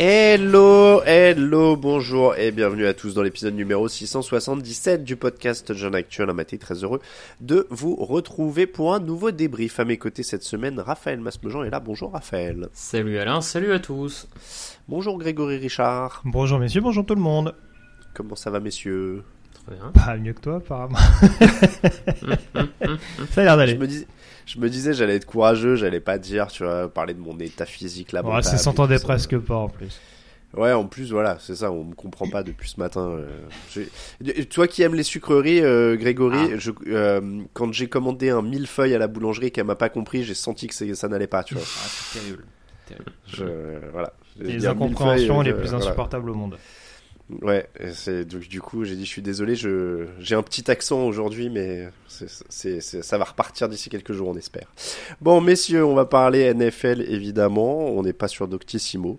Hello, 0.00 1.02
hello, 1.04 1.74
bonjour 1.76 2.36
et 2.36 2.52
bienvenue 2.52 2.86
à 2.86 2.94
tous 2.94 3.14
dans 3.14 3.22
l'épisode 3.22 3.56
numéro 3.56 3.88
677 3.88 5.02
du 5.02 5.16
podcast 5.16 5.74
Jeune 5.74 5.96
Actuel. 5.96 6.30
Un 6.30 6.34
matin 6.34 6.56
très 6.56 6.84
heureux 6.84 7.00
de 7.40 7.66
vous 7.68 7.96
retrouver 7.96 8.68
pour 8.68 8.94
un 8.94 9.00
nouveau 9.00 9.32
débrief. 9.32 9.80
À 9.80 9.84
mes 9.84 9.98
côtés 9.98 10.22
cette 10.22 10.44
semaine, 10.44 10.78
Raphaël 10.78 11.18
Masmejean 11.18 11.64
est 11.64 11.70
là. 11.70 11.80
Bonjour 11.80 12.12
Raphaël. 12.12 12.68
Salut 12.72 13.18
Alain, 13.18 13.40
salut 13.40 13.72
à 13.72 13.80
tous. 13.80 14.28
Bonjour 14.86 15.18
Grégory 15.18 15.56
Richard. 15.56 16.22
Bonjour 16.24 16.60
messieurs, 16.60 16.80
bonjour 16.80 17.04
tout 17.04 17.16
le 17.16 17.20
monde. 17.20 17.56
Comment 18.14 18.36
ça 18.36 18.50
va 18.50 18.60
messieurs? 18.60 19.24
Très 19.66 19.74
bien. 19.74 19.90
Pas 19.90 20.16
mieux 20.16 20.32
que 20.32 20.42
toi 20.42 20.58
apparemment. 20.58 20.98
Ça 23.32 23.40
a 23.40 23.44
l'air 23.44 23.52
je 23.52 23.56
d'aller. 23.56 23.76
me, 23.76 23.88
dis, 23.88 24.06
je 24.48 24.58
me 24.58 24.68
disais 24.68 24.92
j'allais 24.94 25.16
être 25.16 25.26
courageux, 25.26 25.76
j'allais 25.76 26.00
pas 26.00 26.18
dire, 26.18 26.48
tu 26.48 26.64
vois, 26.64 26.88
parler 26.88 27.14
de 27.14 27.20
mon 27.20 27.38
état 27.38 27.66
physique 27.66 28.12
là. 28.12 28.24
Ouais, 28.24 28.42
ça 28.42 28.56
s'entendait 28.58 28.98
presque 28.98 29.38
pas 29.38 29.56
en 29.56 29.68
plus. 29.68 30.00
Ouais, 30.56 30.72
en 30.72 30.86
plus, 30.86 31.12
voilà, 31.12 31.36
c'est 31.40 31.56
ça, 31.56 31.70
on 31.70 31.84
me 31.84 31.94
comprend 31.94 32.26
pas 32.26 32.42
depuis 32.42 32.70
ce 32.70 32.80
matin. 32.80 33.02
euh, 33.18 33.26
j'ai- 33.70 34.46
Toi 34.46 34.66
qui 34.66 34.82
aimes 34.82 34.94
les 34.94 35.02
sucreries, 35.02 35.60
euh, 35.60 35.94
Grégory, 35.96 36.38
Ah. 36.54 36.56
je, 36.56 36.70
euh, 36.86 37.42
quand 37.52 37.70
j'ai 37.74 37.86
commandé 37.90 38.30
un 38.30 38.40
millefeuille 38.40 38.94
à 38.94 38.98
la 38.98 39.08
boulangerie 39.08 39.48
et 39.48 39.50
qu'elle 39.50 39.66
m'a 39.66 39.74
pas 39.74 39.90
compris, 39.90 40.24
j'ai 40.24 40.32
senti 40.32 40.66
que 40.66 40.94
ça 40.94 41.08
n'allait 41.08 41.26
pas, 41.26 41.44
tu 41.44 41.52
vois. 41.54 41.62
Ah, 41.64 41.86
c'est 41.86 42.18
terrible. 42.20 42.44
terrible. 42.86 43.12
Je, 43.26 43.90
voilà. 43.92 44.14
Les 44.40 44.66
incompréhensions 44.66 45.42
les 45.42 45.52
plus 45.52 45.68
voilà. 45.68 45.84
insupportables 45.84 46.30
au 46.30 46.34
monde. 46.34 46.56
Ouais, 47.42 47.68
c'est 47.92 48.24
donc 48.24 48.48
du 48.48 48.62
coup 48.62 48.84
j'ai 48.84 48.96
dit 48.96 49.04
je 49.04 49.10
suis 49.10 49.20
désolé, 49.20 49.54
je 49.54 50.06
j'ai 50.18 50.34
un 50.34 50.42
petit 50.42 50.70
accent 50.70 51.02
aujourd'hui, 51.02 51.50
mais 51.50 51.90
c'est 52.06 52.80
ça 52.80 53.18
va 53.18 53.24
repartir 53.24 53.68
d'ici 53.68 53.90
quelques 53.90 54.14
jours 54.14 54.28
on 54.28 54.34
espère. 54.34 54.72
Bon 55.20 55.42
messieurs, 55.42 55.84
on 55.84 55.94
va 55.94 56.06
parler 56.06 56.54
NFL 56.54 57.02
évidemment, 57.02 57.86
on 57.88 58.02
n'est 58.02 58.14
pas 58.14 58.28
sur 58.28 58.48
Doctissimo. 58.48 59.18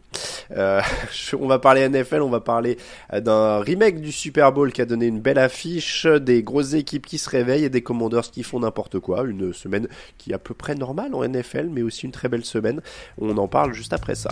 Euh, 0.50 0.82
on 1.40 1.46
va 1.46 1.60
parler 1.60 1.88
NFL, 1.88 2.24
on 2.24 2.30
va 2.30 2.40
parler 2.40 2.78
d'un 3.14 3.60
remake 3.60 4.02
du 4.02 4.12
Super 4.12 4.52
Bowl 4.52 4.72
qui 4.72 4.82
a 4.82 4.86
donné 4.86 5.06
une 5.06 5.20
belle 5.20 5.38
affiche, 5.38 6.08
des 6.08 6.42
grosses 6.42 6.74
équipes 6.74 7.06
qui 7.06 7.20
se 7.20 7.30
réveillent 7.30 7.66
et 7.66 7.70
des 7.70 7.84
Commanders 7.84 8.32
qui 8.32 8.42
font 8.42 8.60
n'importe 8.60 8.98
quoi. 9.00 9.24
Une 9.24 9.54
semaine 9.54 9.88
qui 10.18 10.32
est 10.32 10.36
à 10.36 10.40
peu 10.40 10.56
près 10.56 10.74
normale 10.74 11.14
en 11.14 11.24
NFL, 11.28 11.70
mais 11.70 11.84
aussi 11.84 12.08
une 12.08 12.12
très 12.12 12.28
belle 12.28 12.46
semaine. 12.46 12.82
On 13.20 13.38
en 13.38 13.48
parle 13.48 13.74
juste 13.74 13.94
après 13.94 14.16
ça. 14.16 14.32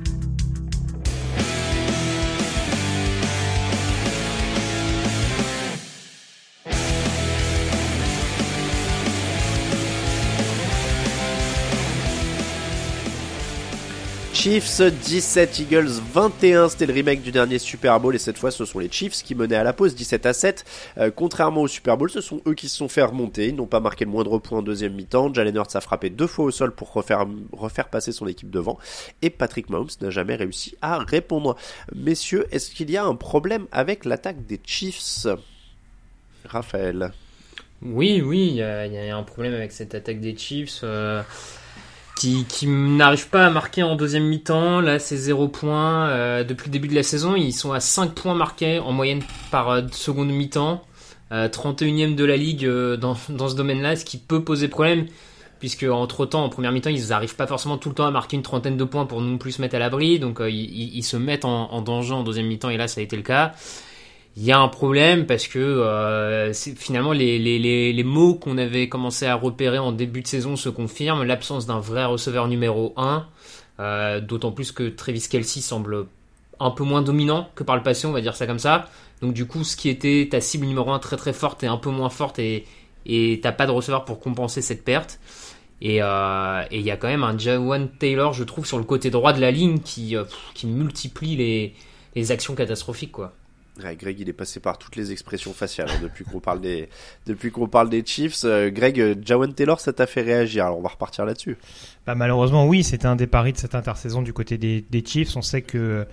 Chiefs 14.41 14.81
17, 14.81 15.59
Eagles 15.59 16.01
21, 16.13 16.69
c'était 16.69 16.87
le 16.87 16.93
remake 16.93 17.21
du 17.21 17.31
dernier 17.31 17.59
Super 17.59 17.99
Bowl 17.99 18.15
et 18.15 18.17
cette 18.17 18.39
fois 18.39 18.49
ce 18.49 18.65
sont 18.65 18.79
les 18.79 18.91
Chiefs 18.91 19.21
qui 19.21 19.35
menaient 19.35 19.55
à 19.55 19.63
la 19.63 19.71
pause 19.71 19.93
17 19.93 20.25
à 20.25 20.33
7. 20.33 20.65
Euh, 20.97 21.11
contrairement 21.15 21.61
au 21.61 21.67
Super 21.67 21.95
Bowl, 21.95 22.09
ce 22.09 22.21
sont 22.21 22.41
eux 22.47 22.55
qui 22.55 22.67
se 22.67 22.75
sont 22.75 22.89
fait 22.89 23.03
remonter, 23.03 23.49
ils 23.49 23.55
n'ont 23.55 23.67
pas 23.67 23.79
marqué 23.79 24.03
le 24.03 24.09
moindre 24.09 24.39
point 24.39 24.57
en 24.57 24.61
deuxième 24.63 24.95
mi-temps. 24.95 25.31
Jalen 25.31 25.55
Hurts 25.57 25.75
a 25.75 25.79
frappé 25.79 26.09
deux 26.09 26.25
fois 26.25 26.45
au 26.45 26.49
sol 26.49 26.71
pour 26.73 26.91
refaire, 26.91 27.87
passer 27.89 28.11
son 28.11 28.25
équipe 28.25 28.49
devant 28.49 28.79
et 29.21 29.29
Patrick 29.29 29.69
Mahomes 29.69 29.91
n'a 30.01 30.09
jamais 30.09 30.35
réussi 30.35 30.75
à 30.81 30.97
répondre. 30.97 31.55
Messieurs, 31.95 32.47
est-ce 32.49 32.71
qu'il 32.71 32.89
y 32.89 32.97
a 32.97 33.05
un 33.05 33.13
problème 33.13 33.67
avec 33.71 34.05
l'attaque 34.05 34.47
des 34.47 34.59
Chiefs? 34.65 35.27
Raphaël 36.45 37.11
Oui, 37.83 38.23
oui, 38.25 38.47
il 38.47 38.55
y, 38.55 38.63
a 38.63 38.87
il 38.87 38.93
y 38.93 38.97
a 38.97 39.15
un 39.15 39.21
problème 39.21 39.53
avec 39.53 39.71
cette 39.71 39.93
attaque 39.93 40.19
des 40.19 40.35
Chiefs 40.35 40.79
euh, 40.81 41.21
qui, 42.15 42.45
qui 42.45 42.67
n'arrive 42.67 43.29
pas 43.29 43.45
à 43.47 43.49
marquer 43.49 43.83
en 43.83 43.95
deuxième 43.95 44.25
mi-temps. 44.25 44.79
Là, 44.81 44.99
c'est 44.99 45.17
0 45.17 45.47
points. 45.47 46.07
Euh, 46.09 46.43
depuis 46.43 46.67
le 46.67 46.71
début 46.73 46.87
de 46.87 46.95
la 46.95 47.03
saison, 47.03 47.35
ils 47.35 47.53
sont 47.53 47.71
à 47.73 47.79
5 47.79 48.13
points 48.13 48.35
marqués 48.35 48.79
en 48.79 48.91
moyenne 48.91 49.21
par 49.49 49.69
euh, 49.69 49.81
seconde 49.91 50.29
mi-temps. 50.29 50.83
Euh, 51.31 51.47
31e 51.47 52.15
de 52.15 52.25
la 52.25 52.37
ligue 52.37 52.65
euh, 52.65 52.97
dans, 52.97 53.15
dans 53.29 53.47
ce 53.47 53.55
domaine-là, 53.55 53.95
ce 53.95 54.05
qui 54.05 54.17
peut 54.17 54.43
poser 54.43 54.67
problème. 54.67 55.07
Puisque 55.59 55.83
entre 55.83 56.25
temps, 56.25 56.43
en 56.43 56.49
première 56.49 56.71
mi-temps, 56.71 56.89
ils 56.89 57.09
n'arrivent 57.09 57.35
pas 57.35 57.45
forcément 57.47 57.77
tout 57.77 57.89
le 57.89 57.95
temps 57.95 58.05
à 58.07 58.11
marquer 58.11 58.35
une 58.35 58.41
trentaine 58.43 58.77
de 58.77 58.83
points 58.83 59.05
pour 59.05 59.21
non 59.21 59.37
plus 59.37 59.53
se 59.53 59.61
mettre 59.61 59.75
à 59.75 59.79
l'abri. 59.79 60.19
Donc 60.19 60.41
euh, 60.41 60.49
ils- 60.49 60.95
ils 60.95 61.03
se 61.03 61.17
mettent 61.17 61.45
en, 61.45 61.71
en 61.71 61.81
danger 61.81 62.13
en 62.13 62.23
deuxième 62.23 62.47
mi-temps 62.47 62.69
et 62.69 62.77
là, 62.77 62.87
ça 62.87 62.99
a 62.99 63.03
été 63.03 63.15
le 63.15 63.21
cas. 63.23 63.53
Il 64.37 64.43
y 64.43 64.51
a 64.51 64.59
un 64.59 64.69
problème 64.69 65.25
parce 65.25 65.47
que 65.47 65.59
euh, 65.59 66.53
finalement 66.53 67.11
les, 67.11 68.03
mots 68.05 68.35
qu'on 68.35 68.57
avait 68.57 68.87
commencé 68.87 69.25
à 69.25 69.35
repérer 69.35 69.77
en 69.77 69.91
début 69.91 70.21
de 70.21 70.27
saison 70.27 70.55
se 70.55 70.69
confirment. 70.69 71.23
L'absence 71.23 71.65
d'un 71.65 71.79
vrai 71.79 72.05
receveur 72.05 72.47
numéro 72.47 72.93
1, 72.95 73.27
euh, 73.79 74.21
d'autant 74.21 74.51
plus 74.53 74.71
que 74.71 74.87
Travis 74.87 75.27
Kelsey 75.29 75.61
semble 75.61 76.05
un 76.61 76.71
peu 76.71 76.83
moins 76.83 77.01
dominant 77.01 77.49
que 77.55 77.63
par 77.63 77.75
le 77.75 77.83
passé, 77.83 78.07
on 78.07 78.13
va 78.13 78.21
dire 78.21 78.35
ça 78.35 78.47
comme 78.47 78.59
ça. 78.59 78.89
Donc 79.21 79.33
du 79.33 79.45
coup, 79.45 79.65
ce 79.65 79.75
qui 79.75 79.89
était 79.89 80.29
ta 80.31 80.39
cible 80.39 80.65
numéro 80.65 80.91
1 80.91 80.99
très 80.99 81.17
très 81.17 81.33
forte 81.33 81.63
est 81.63 81.67
un 81.67 81.77
peu 81.77 81.89
moins 81.89 82.09
forte 82.09 82.39
et 82.39 82.65
t'as 83.43 83.51
pas 83.51 83.65
de 83.65 83.71
receveur 83.71 84.05
pour 84.05 84.21
compenser 84.21 84.61
cette 84.61 84.85
perte. 84.85 85.19
Et 85.81 86.01
euh, 86.01 86.63
et 86.71 86.79
il 86.79 86.85
y 86.85 86.91
a 86.91 86.95
quand 86.95 87.07
même 87.07 87.23
un 87.23 87.37
Jawan 87.37 87.89
Taylor, 87.99 88.31
je 88.33 88.45
trouve, 88.45 88.65
sur 88.65 88.77
le 88.77 88.85
côté 88.85 89.09
droit 89.09 89.33
de 89.33 89.41
la 89.41 89.51
ligne 89.51 89.79
qui, 89.79 90.15
qui 90.53 90.67
multiplie 90.67 91.35
les, 91.35 91.75
les 92.15 92.31
actions 92.31 92.55
catastrophiques, 92.55 93.11
quoi. 93.11 93.33
Ouais, 93.81 93.95
Greg, 93.95 94.19
il 94.19 94.27
est 94.27 94.33
passé 94.33 94.59
par 94.59 94.77
toutes 94.77 94.97
les 94.97 95.11
expressions 95.13 95.53
faciales 95.53 95.89
hein, 95.89 95.99
depuis 96.01 96.25
qu'on 96.25 96.41
parle 96.41 96.59
des 96.59 96.89
depuis 97.25 97.51
qu'on 97.51 97.67
parle 97.67 97.89
des 97.89 98.05
Chiefs. 98.05 98.43
Euh, 98.43 98.69
Greg, 98.69 98.99
euh, 98.99 99.15
Jawan 99.23 99.53
Taylor, 99.53 99.79
ça 99.79 99.93
t'a 99.93 100.07
fait 100.07 100.21
réagir. 100.21 100.65
Alors 100.65 100.77
on 100.77 100.81
va 100.81 100.89
repartir 100.89 101.25
là-dessus. 101.25 101.57
Bah, 102.05 102.13
malheureusement, 102.13 102.67
oui, 102.67 102.83
c'était 102.83 103.05
un 103.05 103.15
des 103.15 103.27
paris 103.27 103.53
de 103.53 103.57
cette 103.57 103.75
intersaison 103.75 104.21
du 104.21 104.33
côté 104.33 104.57
des, 104.57 104.83
des 104.89 105.03
Chiefs. 105.05 105.37
On 105.37 105.41
sait 105.41 105.61
que 105.61 106.05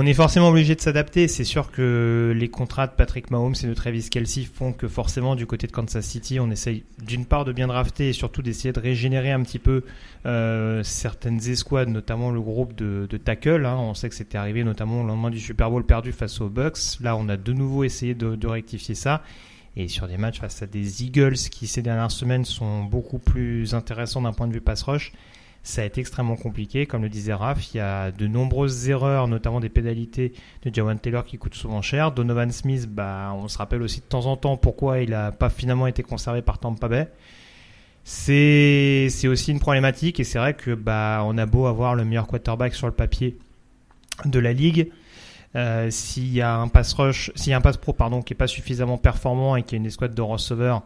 On 0.00 0.06
est 0.06 0.14
forcément 0.14 0.50
obligé 0.50 0.76
de 0.76 0.80
s'adapter. 0.80 1.26
C'est 1.26 1.42
sûr 1.42 1.72
que 1.72 2.32
les 2.32 2.48
contrats 2.48 2.86
de 2.86 2.92
Patrick 2.92 3.32
Mahomes 3.32 3.56
et 3.60 3.66
de 3.66 3.74
Travis 3.74 4.08
Kelsey 4.08 4.44
font 4.44 4.72
que 4.72 4.86
forcément 4.86 5.34
du 5.34 5.44
côté 5.44 5.66
de 5.66 5.72
Kansas 5.72 6.06
City, 6.06 6.38
on 6.38 6.52
essaye 6.52 6.84
d'une 7.04 7.26
part 7.26 7.44
de 7.44 7.50
bien 7.50 7.66
drafter 7.66 8.10
et 8.10 8.12
surtout 8.12 8.40
d'essayer 8.40 8.72
de 8.72 8.78
régénérer 8.78 9.32
un 9.32 9.42
petit 9.42 9.58
peu 9.58 9.82
euh, 10.24 10.84
certaines 10.84 11.40
escouades, 11.48 11.88
notamment 11.88 12.30
le 12.30 12.40
groupe 12.40 12.76
de, 12.76 13.08
de 13.10 13.16
tackle. 13.16 13.66
Hein. 13.66 13.74
On 13.76 13.94
sait 13.94 14.08
que 14.08 14.14
c'était 14.14 14.38
arrivé 14.38 14.62
notamment 14.62 15.00
au 15.02 15.04
lendemain 15.04 15.30
du 15.30 15.40
Super 15.40 15.68
Bowl 15.68 15.84
perdu 15.84 16.12
face 16.12 16.40
aux 16.40 16.48
Bucks. 16.48 17.00
Là, 17.00 17.16
on 17.16 17.28
a 17.28 17.36
de 17.36 17.52
nouveau 17.52 17.82
essayé 17.82 18.14
de, 18.14 18.36
de 18.36 18.46
rectifier 18.46 18.94
ça. 18.94 19.24
Et 19.76 19.88
sur 19.88 20.06
des 20.06 20.16
matchs 20.16 20.38
face 20.38 20.62
à 20.62 20.68
des 20.68 21.02
Eagles 21.02 21.34
qui 21.50 21.66
ces 21.66 21.82
dernières 21.82 22.12
semaines 22.12 22.44
sont 22.44 22.84
beaucoup 22.84 23.18
plus 23.18 23.74
intéressants 23.74 24.22
d'un 24.22 24.32
point 24.32 24.46
de 24.46 24.52
vue 24.52 24.60
pass 24.60 24.80
rush, 24.84 25.10
ça 25.68 25.82
a 25.82 25.84
été 25.84 26.00
extrêmement 26.00 26.36
compliqué. 26.36 26.86
Comme 26.86 27.02
le 27.02 27.10
disait 27.10 27.34
Raph, 27.34 27.74
il 27.74 27.76
y 27.76 27.80
a 27.80 28.10
de 28.10 28.26
nombreuses 28.26 28.88
erreurs, 28.88 29.28
notamment 29.28 29.60
des 29.60 29.68
pénalités 29.68 30.32
de 30.64 30.74
Jawan 30.74 30.98
Taylor 30.98 31.26
qui 31.26 31.36
coûtent 31.36 31.54
souvent 31.54 31.82
cher. 31.82 32.10
Donovan 32.10 32.50
Smith, 32.50 32.88
bah, 32.88 33.34
on 33.36 33.48
se 33.48 33.58
rappelle 33.58 33.82
aussi 33.82 34.00
de 34.00 34.06
temps 34.06 34.24
en 34.24 34.38
temps 34.38 34.56
pourquoi 34.56 35.00
il 35.00 35.10
n'a 35.10 35.30
pas 35.30 35.50
finalement 35.50 35.86
été 35.86 36.02
conservé 36.02 36.40
par 36.40 36.58
Tampa 36.58 36.88
Bay. 36.88 37.08
C'est, 38.02 39.10
aussi 39.26 39.52
une 39.52 39.60
problématique 39.60 40.18
et 40.20 40.24
c'est 40.24 40.38
vrai 40.38 40.54
que 40.54 40.74
bah, 40.74 41.22
on 41.26 41.36
a 41.36 41.44
beau 41.44 41.66
avoir 41.66 41.94
le 41.94 42.06
meilleur 42.06 42.26
quarterback 42.26 42.74
sur 42.74 42.86
le 42.86 42.94
papier 42.94 43.36
de 44.24 44.38
la 44.38 44.54
ligue. 44.54 44.90
Euh, 45.54 45.90
s'il 45.90 46.32
y 46.32 46.40
a 46.40 46.56
un 46.56 46.68
pass 46.68 46.94
rush, 46.94 47.30
s'il 47.34 47.50
y 47.50 47.52
a 47.52 47.58
un 47.58 47.60
pass 47.60 47.76
pro 47.76 47.92
pardon 47.92 48.22
qui 48.22 48.32
est 48.32 48.36
pas 48.36 48.46
suffisamment 48.46 48.96
performant 48.96 49.54
et 49.56 49.62
qu'il 49.62 49.72
y 49.72 49.76
a 49.76 49.80
une 49.80 49.86
escouade 49.86 50.14
de 50.14 50.22
receveurs 50.22 50.82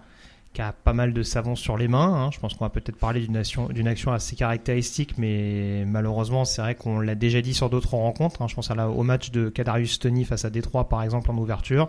qui 0.52 0.60
a 0.60 0.72
pas 0.72 0.92
mal 0.92 1.12
de 1.12 1.22
savon 1.22 1.56
sur 1.56 1.76
les 1.76 1.88
mains. 1.88 2.14
Hein. 2.14 2.30
Je 2.32 2.38
pense 2.38 2.54
qu'on 2.54 2.64
va 2.64 2.70
peut-être 2.70 2.96
parler 2.96 3.20
d'une 3.20 3.36
action, 3.36 4.12
assez 4.12 4.36
caractéristique, 4.36 5.16
mais 5.18 5.84
malheureusement, 5.86 6.44
c'est 6.44 6.60
vrai 6.60 6.74
qu'on 6.74 7.00
l'a 7.00 7.14
déjà 7.14 7.40
dit 7.40 7.54
sur 7.54 7.70
d'autres 7.70 7.94
rencontres. 7.94 8.42
Hein. 8.42 8.48
Je 8.48 8.54
pense 8.54 8.70
la, 8.70 8.88
au 8.88 9.02
match 9.02 9.30
de 9.30 9.48
Kadarius 9.48 9.98
Tony 9.98 10.24
face 10.24 10.44
à 10.44 10.50
Détroit, 10.50 10.88
par 10.88 11.02
exemple, 11.02 11.30
en 11.30 11.36
ouverture. 11.38 11.88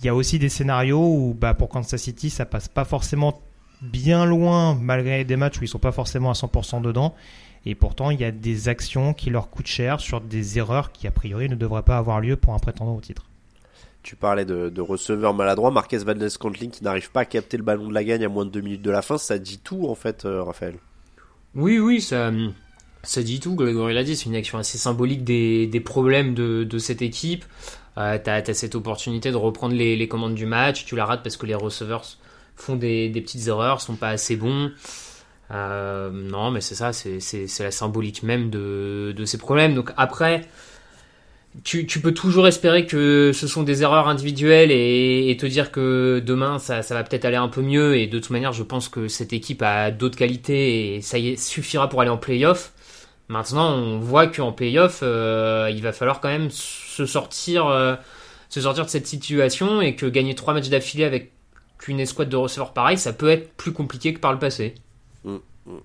Il 0.00 0.06
y 0.06 0.08
a 0.08 0.14
aussi 0.14 0.38
des 0.38 0.48
scénarios 0.48 1.14
où, 1.14 1.36
bah, 1.38 1.54
pour 1.54 1.68
Kansas 1.68 2.00
City, 2.00 2.30
ça 2.30 2.46
passe 2.46 2.68
pas 2.68 2.84
forcément 2.84 3.40
bien 3.80 4.24
loin, 4.24 4.74
malgré 4.74 5.24
des 5.24 5.36
matchs 5.36 5.60
où 5.60 5.64
ils 5.64 5.68
sont 5.68 5.78
pas 5.78 5.92
forcément 5.92 6.30
à 6.30 6.34
100% 6.34 6.82
dedans. 6.82 7.14
Et 7.66 7.74
pourtant, 7.74 8.10
il 8.10 8.20
y 8.20 8.24
a 8.24 8.32
des 8.32 8.68
actions 8.68 9.14
qui 9.14 9.30
leur 9.30 9.50
coûtent 9.50 9.66
cher 9.66 10.00
sur 10.00 10.20
des 10.20 10.58
erreurs 10.58 10.90
qui, 10.92 11.06
a 11.06 11.10
priori, 11.10 11.48
ne 11.48 11.54
devraient 11.54 11.82
pas 11.82 11.96
avoir 11.96 12.20
lieu 12.20 12.36
pour 12.36 12.54
un 12.54 12.58
prétendant 12.58 12.94
au 12.94 13.00
titre. 13.00 13.24
Tu 14.04 14.16
parlais 14.16 14.44
de, 14.44 14.68
de 14.68 14.80
receveur 14.82 15.32
maladroit, 15.32 15.70
Marquez 15.70 15.96
Valdez-Scantling 15.96 16.70
qui 16.70 16.84
n'arrive 16.84 17.10
pas 17.10 17.20
à 17.20 17.24
capter 17.24 17.56
le 17.56 17.62
ballon 17.62 17.88
de 17.88 17.94
la 17.94 18.04
gagne 18.04 18.22
à 18.22 18.28
moins 18.28 18.44
de 18.44 18.50
deux 18.50 18.60
minutes 18.60 18.82
de 18.82 18.90
la 18.90 19.00
fin, 19.00 19.16
ça 19.16 19.38
dit 19.38 19.58
tout 19.58 19.88
en 19.88 19.94
fait, 19.94 20.26
euh, 20.26 20.42
Raphaël. 20.42 20.74
Oui, 21.54 21.78
oui, 21.78 22.02
ça, 22.02 22.30
ça 23.02 23.22
dit 23.22 23.40
tout. 23.40 23.54
Grégory 23.54 23.94
l'a 23.94 24.04
dit, 24.04 24.14
c'est 24.14 24.26
une 24.26 24.36
action 24.36 24.58
assez 24.58 24.76
symbolique 24.76 25.24
des, 25.24 25.66
des 25.66 25.80
problèmes 25.80 26.34
de, 26.34 26.64
de 26.64 26.78
cette 26.78 27.00
équipe. 27.00 27.46
Euh, 27.96 28.18
t'as 28.22 28.42
as 28.42 28.54
cette 28.54 28.74
opportunité 28.74 29.30
de 29.30 29.36
reprendre 29.36 29.74
les, 29.74 29.96
les, 29.96 30.06
commandes 30.06 30.34
du 30.34 30.44
match, 30.46 30.84
tu 30.84 30.96
la 30.96 31.06
rates 31.06 31.22
parce 31.22 31.38
que 31.38 31.46
les 31.46 31.54
receveurs 31.54 32.04
font 32.56 32.76
des, 32.76 33.08
des 33.08 33.22
petites 33.22 33.46
erreurs, 33.48 33.80
sont 33.80 33.96
pas 33.96 34.10
assez 34.10 34.36
bons. 34.36 34.70
Euh, 35.50 36.10
non, 36.10 36.50
mais 36.50 36.60
c'est 36.60 36.74
ça, 36.74 36.92
c'est 36.92 37.58
la 37.60 37.70
symbolique 37.70 38.22
même 38.22 38.50
de, 38.50 39.14
de 39.16 39.24
ces 39.24 39.38
problèmes. 39.38 39.74
Donc 39.74 39.92
après, 39.96 40.42
tu, 41.62 42.00
peux 42.00 42.12
toujours 42.12 42.48
espérer 42.48 42.84
que 42.84 43.30
ce 43.32 43.46
sont 43.46 43.62
des 43.62 43.82
erreurs 43.82 44.08
individuelles 44.08 44.72
et, 44.72 45.36
te 45.38 45.46
dire 45.46 45.70
que 45.70 46.20
demain 46.24 46.58
ça, 46.58 46.80
va 46.80 47.04
peut-être 47.04 47.24
aller 47.24 47.36
un 47.36 47.48
peu 47.48 47.62
mieux. 47.62 47.96
Et 47.96 48.06
de 48.06 48.18
toute 48.18 48.30
manière, 48.30 48.52
je 48.52 48.62
pense 48.62 48.88
que 48.88 49.06
cette 49.08 49.32
équipe 49.32 49.62
a 49.62 49.90
d'autres 49.90 50.16
qualités 50.16 50.96
et 50.96 51.00
ça 51.00 51.18
y 51.18 51.36
suffira 51.36 51.88
pour 51.88 52.00
aller 52.00 52.10
en 52.10 52.16
playoff. 52.16 52.72
Maintenant, 53.28 53.72
on 53.72 54.00
voit 54.00 54.26
qu'en 54.26 54.52
playoff, 54.52 55.00
euh, 55.02 55.70
il 55.72 55.82
va 55.82 55.92
falloir 55.92 56.20
quand 56.20 56.28
même 56.28 56.50
se 56.50 57.06
sortir, 57.06 57.66
euh, 57.66 57.94
se 58.48 58.60
sortir 58.60 58.84
de 58.84 58.90
cette 58.90 59.06
situation 59.06 59.80
et 59.80 59.94
que 59.94 60.06
gagner 60.06 60.34
trois 60.34 60.54
matchs 60.54 60.68
d'affilée 60.68 61.04
avec 61.04 61.32
une 61.86 62.00
escouade 62.00 62.28
de 62.28 62.36
receveurs 62.36 62.72
pareil, 62.72 62.98
ça 62.98 63.12
peut 63.12 63.28
être 63.28 63.52
plus 63.56 63.72
compliqué 63.72 64.14
que 64.14 64.18
par 64.18 64.32
le 64.32 64.38
passé. 64.38 64.74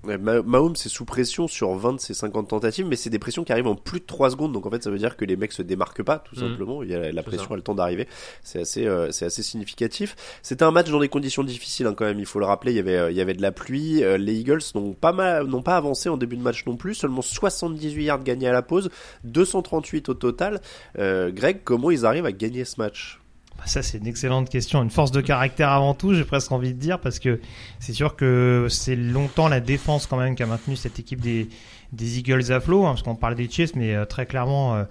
Mahomes 0.03 0.75
c'est 0.75 0.89
sous 0.89 1.05
pression 1.05 1.47
sur 1.47 1.73
20 1.73 1.93
de 1.93 1.99
ses 1.99 2.13
50 2.13 2.49
tentatives, 2.49 2.85
mais 2.85 2.95
c'est 2.95 3.09
des 3.09 3.19
pressions 3.19 3.43
qui 3.43 3.51
arrivent 3.51 3.67
en 3.67 3.75
plus 3.75 3.99
de 3.99 4.05
3 4.05 4.31
secondes, 4.31 4.51
donc 4.51 4.65
en 4.65 4.69
fait 4.69 4.83
ça 4.83 4.91
veut 4.91 4.97
dire 4.97 5.15
que 5.15 5.25
les 5.25 5.35
mecs 5.35 5.53
se 5.53 5.61
démarquent 5.61 6.03
pas, 6.03 6.19
tout 6.19 6.35
mmh. 6.35 6.39
simplement. 6.39 6.83
Il 6.83 6.89
y 6.89 6.95
a 6.95 7.11
la 7.11 7.23
pression 7.23 7.51
a 7.51 7.55
le 7.55 7.61
temps 7.61 7.75
d'arriver. 7.75 8.07
C'est 8.43 8.61
assez, 8.61 8.85
euh, 8.85 9.11
c'est 9.11 9.25
assez 9.25 9.43
significatif. 9.43 10.15
C'était 10.41 10.63
un 10.63 10.71
match 10.71 10.89
dans 10.89 10.99
des 10.99 11.09
conditions 11.09 11.43
difficiles 11.43 11.87
hein, 11.87 11.93
quand 11.95 12.05
même. 12.05 12.19
Il 12.19 12.25
faut 12.25 12.39
le 12.39 12.45
rappeler. 12.45 12.71
Il 12.71 12.75
y 12.75 12.79
avait, 12.79 12.97
euh, 12.97 13.11
il 13.11 13.17
y 13.17 13.21
avait 13.21 13.33
de 13.33 13.41
la 13.41 13.51
pluie. 13.51 14.03
Euh, 14.03 14.17
les 14.17 14.35
Eagles 14.35 14.61
n'ont 14.75 14.93
pas 14.93 15.13
mal, 15.13 15.47
n'ont 15.47 15.61
pas 15.61 15.77
avancé 15.77 16.09
en 16.09 16.17
début 16.17 16.37
de 16.37 16.41
match 16.41 16.65
non 16.65 16.75
plus. 16.75 16.93
Seulement 16.95 17.21
78 17.21 18.03
yards 18.03 18.23
gagnés 18.23 18.47
à 18.47 18.53
la 18.53 18.61
pause, 18.61 18.89
238 19.23 20.09
au 20.09 20.13
total. 20.13 20.61
Greg, 20.97 21.61
comment 21.63 21.91
ils 21.91 22.05
arrivent 22.05 22.25
à 22.25 22.31
gagner 22.31 22.65
ce 22.65 22.79
match? 22.79 23.18
Ça, 23.65 23.81
c'est 23.81 23.97
une 23.97 24.07
excellente 24.07 24.49
question. 24.49 24.81
Une 24.83 24.89
force 24.89 25.11
de 25.11 25.21
caractère 25.21 25.69
avant 25.69 25.93
tout, 25.93 26.13
j'ai 26.13 26.23
presque 26.23 26.51
envie 26.51 26.73
de 26.73 26.79
dire, 26.79 26.99
parce 26.99 27.19
que 27.19 27.39
c'est 27.79 27.93
sûr 27.93 28.15
que 28.15 28.67
c'est 28.69 28.95
longtemps 28.95 29.47
la 29.47 29.59
défense 29.59 30.07
quand 30.07 30.17
même 30.17 30.35
qui 30.35 30.43
a 30.43 30.45
maintenu 30.45 30.75
cette 30.75 30.99
équipe 30.99 31.21
des, 31.21 31.49
des 31.93 32.19
Eagles 32.19 32.51
à 32.51 32.59
flot, 32.59 32.85
hein, 32.85 32.91
parce 32.91 33.03
qu'on 33.03 33.15
parle 33.15 33.35
des 33.35 33.49
Chiefs, 33.49 33.75
mais 33.75 33.95
euh, 33.95 34.05
très 34.05 34.25
clairement, 34.25 34.75
euh, 34.75 34.83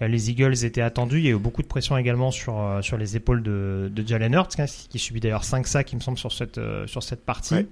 les 0.00 0.30
Eagles 0.30 0.64
étaient 0.64 0.82
attendus. 0.82 1.18
Il 1.18 1.24
y 1.24 1.28
a 1.28 1.32
eu 1.32 1.38
beaucoup 1.38 1.62
de 1.62 1.66
pression 1.66 1.96
également 1.96 2.30
sur, 2.30 2.58
euh, 2.58 2.82
sur 2.82 2.96
les 2.96 3.16
épaules 3.16 3.42
de, 3.42 3.90
de 3.94 4.06
Jalen 4.06 4.34
Hurts, 4.34 4.58
hein, 4.58 4.66
qui 4.88 4.98
subit 4.98 5.20
d'ailleurs 5.20 5.44
5 5.44 5.66
sacs, 5.66 5.92
il 5.92 5.96
me 5.96 6.00
semble, 6.00 6.18
sur 6.18 6.32
cette, 6.32 6.60
sur 6.86 7.02
cette 7.02 7.24
partie. 7.24 7.54
Ouais. 7.54 7.66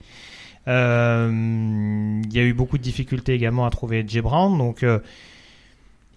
il 0.67 2.33
y 2.33 2.39
a 2.39 2.43
eu 2.43 2.53
beaucoup 2.55 2.79
de 2.79 2.83
difficultés 2.83 3.35
également 3.35 3.67
à 3.67 3.71
trouver 3.71 4.05
Jay 4.07 4.21
Brown, 4.21 4.57
donc 4.57 4.85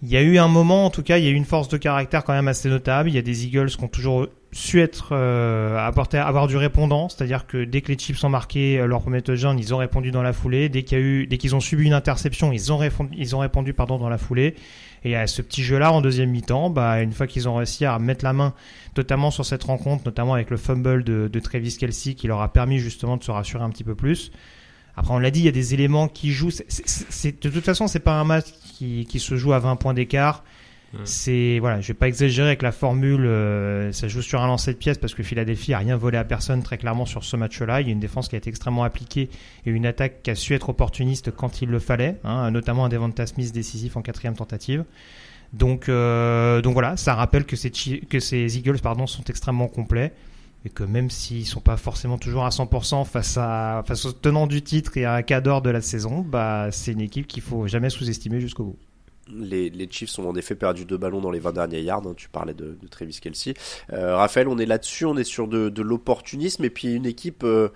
il 0.02 0.08
y 0.08 0.16
a 0.16 0.22
eu 0.22 0.38
un 0.38 0.48
moment, 0.48 0.86
en 0.86 0.90
tout 0.90 1.02
cas, 1.02 1.18
il 1.18 1.24
y 1.24 1.26
a 1.26 1.30
eu 1.30 1.34
une 1.34 1.44
force 1.44 1.68
de 1.68 1.76
caractère 1.76 2.22
quand 2.22 2.32
même 2.32 2.46
assez 2.48 2.68
notable. 2.68 3.08
Il 3.08 3.14
y 3.16 3.18
a 3.18 3.22
des 3.22 3.46
Eagles 3.46 3.70
qui 3.70 3.82
ont 3.82 3.88
toujours 3.88 4.28
su 4.52 4.80
être 4.80 5.10
euh, 5.12 5.76
apporter, 5.76 6.18
avoir 6.18 6.46
du 6.46 6.56
répondant, 6.56 7.08
c'est-à-dire 7.08 7.46
que 7.46 7.64
dès 7.64 7.82
que 7.82 7.88
les 7.88 7.98
chips 7.98 8.16
sont 8.16 8.30
marqués 8.30 8.78
euh, 8.78 8.86
leur 8.86 9.02
premier 9.02 9.22
touchdown, 9.22 9.58
ils 9.58 9.74
ont 9.74 9.78
répondu 9.78 10.10
dans 10.10 10.22
la 10.22 10.32
foulée. 10.32 10.68
Dès 10.68 10.84
qu'il 10.84 10.98
y 10.98 11.00
a 11.00 11.04
eu, 11.04 11.26
dès 11.26 11.36
qu'ils 11.36 11.56
ont 11.56 11.60
subi 11.60 11.84
une 11.84 11.92
interception, 11.92 12.52
ils 12.52 12.72
ont 12.72 12.78
répondu, 12.78 13.10
ils 13.18 13.34
ont 13.34 13.40
répondu 13.40 13.74
pardon 13.74 13.98
dans 13.98 14.08
la 14.08 14.18
foulée. 14.18 14.54
Et 15.04 15.16
à 15.16 15.26
ce 15.26 15.42
petit 15.42 15.62
jeu-là 15.62 15.92
en 15.92 16.00
deuxième 16.00 16.30
mi-temps, 16.30 16.70
bah 16.70 17.02
une 17.02 17.12
fois 17.12 17.26
qu'ils 17.26 17.48
ont 17.48 17.56
réussi 17.56 17.84
à 17.84 17.98
mettre 17.98 18.24
la 18.24 18.32
main, 18.32 18.54
notamment 18.96 19.30
sur 19.30 19.44
cette 19.44 19.64
rencontre, 19.64 20.04
notamment 20.06 20.34
avec 20.34 20.50
le 20.50 20.56
fumble 20.56 21.04
de, 21.04 21.28
de 21.28 21.40
Travis 21.40 21.76
Kelsey, 21.76 22.14
qui 22.14 22.26
leur 22.26 22.40
a 22.40 22.52
permis 22.52 22.78
justement 22.78 23.16
de 23.16 23.24
se 23.24 23.30
rassurer 23.30 23.64
un 23.64 23.70
petit 23.70 23.84
peu 23.84 23.94
plus. 23.94 24.30
Après, 24.98 25.14
on 25.14 25.20
l'a 25.20 25.30
dit, 25.30 25.38
il 25.38 25.44
y 25.44 25.48
a 25.48 25.52
des 25.52 25.74
éléments 25.74 26.08
qui 26.08 26.32
jouent. 26.32 26.50
De 26.50 27.50
toute 27.50 27.64
façon, 27.64 27.86
c'est 27.86 28.00
pas 28.00 28.14
un 28.14 28.24
match 28.24 28.46
qui, 28.78 29.06
qui, 29.06 29.18
se 29.18 29.36
joue 29.36 29.52
à 29.52 29.58
20 29.58 29.76
points 29.76 29.94
d'écart. 29.94 30.44
C'est 31.04 31.58
voilà, 31.60 31.82
je 31.82 31.88
vais 31.88 31.94
pas 31.94 32.08
exagérer 32.08 32.48
avec 32.48 32.62
la 32.62 32.72
formule. 32.72 33.26
Euh, 33.26 33.92
ça 33.92 34.08
joue 34.08 34.22
sur 34.22 34.40
un 34.40 34.46
lancer 34.46 34.72
de 34.72 34.78
pièces 34.78 34.96
parce 34.96 35.14
que 35.14 35.22
Philadelphie 35.22 35.74
a 35.74 35.78
rien 35.78 35.96
volé 35.96 36.16
à 36.16 36.24
personne 36.24 36.62
très 36.62 36.78
clairement 36.78 37.04
sur 37.04 37.24
ce 37.24 37.36
match-là. 37.36 37.82
Il 37.82 37.88
y 37.88 37.90
a 37.90 37.92
une 37.92 38.00
défense 38.00 38.28
qui 38.28 38.36
a 38.36 38.38
été 38.38 38.48
extrêmement 38.48 38.84
appliquée 38.84 39.28
et 39.66 39.70
une 39.70 39.84
attaque 39.84 40.22
qui 40.22 40.30
a 40.30 40.34
su 40.34 40.54
être 40.54 40.70
opportuniste 40.70 41.30
quand 41.30 41.60
il 41.60 41.68
le 41.68 41.78
fallait, 41.78 42.16
hein, 42.24 42.50
notamment 42.50 42.86
un 42.86 42.88
Devonta 42.88 43.26
Smith 43.26 43.52
décisif 43.52 43.98
en 43.98 44.02
quatrième 44.02 44.34
tentative. 44.34 44.84
Donc 45.52 45.90
euh, 45.90 46.62
donc 46.62 46.72
voilà, 46.72 46.96
ça 46.96 47.14
rappelle 47.14 47.44
que 47.44 47.56
ces 47.56 47.70
que 47.70 48.18
ces 48.18 48.56
Eagles 48.56 48.80
pardon 48.80 49.06
sont 49.06 49.24
extrêmement 49.24 49.68
complets 49.68 50.14
et 50.68 50.70
que 50.70 50.84
même 50.84 51.08
s'ils 51.08 51.46
sont 51.46 51.60
pas 51.60 51.78
forcément 51.78 52.18
toujours 52.18 52.44
à 52.44 52.50
100% 52.50 53.06
face 53.06 53.38
à 53.38 53.82
face 53.86 54.04
aux 54.04 54.12
tenants 54.12 54.46
du 54.46 54.62
titre 54.62 54.98
et 54.98 55.06
à 55.06 55.14
un 55.14 55.22
cadre 55.22 55.62
de 55.62 55.70
la 55.70 55.80
saison, 55.80 56.20
bah 56.20 56.68
c'est 56.70 56.92
une 56.92 57.00
équipe 57.00 57.26
qu'il 57.26 57.42
faut 57.42 57.66
jamais 57.66 57.88
sous-estimer 57.88 58.38
jusqu'au 58.38 58.64
bout. 58.64 58.78
Les, 59.30 59.70
les, 59.70 59.88
Chiefs 59.90 60.18
ont 60.18 60.28
en 60.28 60.34
effet 60.36 60.54
perdu 60.54 60.84
deux 60.84 60.96
ballons 60.96 61.20
dans 61.20 61.30
les 61.30 61.38
20 61.38 61.52
derniers 61.52 61.82
yards. 61.82 62.06
Hein, 62.06 62.14
tu 62.16 62.28
parlais 62.28 62.54
de, 62.54 62.78
de 62.80 62.88
Travis 62.88 63.18
Kelsey. 63.20 63.54
Euh, 63.92 64.16
Raphaël, 64.16 64.48
on 64.48 64.56
est 64.56 64.66
là-dessus, 64.66 65.04
on 65.04 65.18
est 65.18 65.24
sur 65.24 65.48
de, 65.48 65.68
de 65.68 65.82
l'opportunisme 65.82 66.64
et 66.64 66.70
puis 66.70 66.94
une 66.94 67.04
équipe 67.04 67.44
euh, 67.44 67.68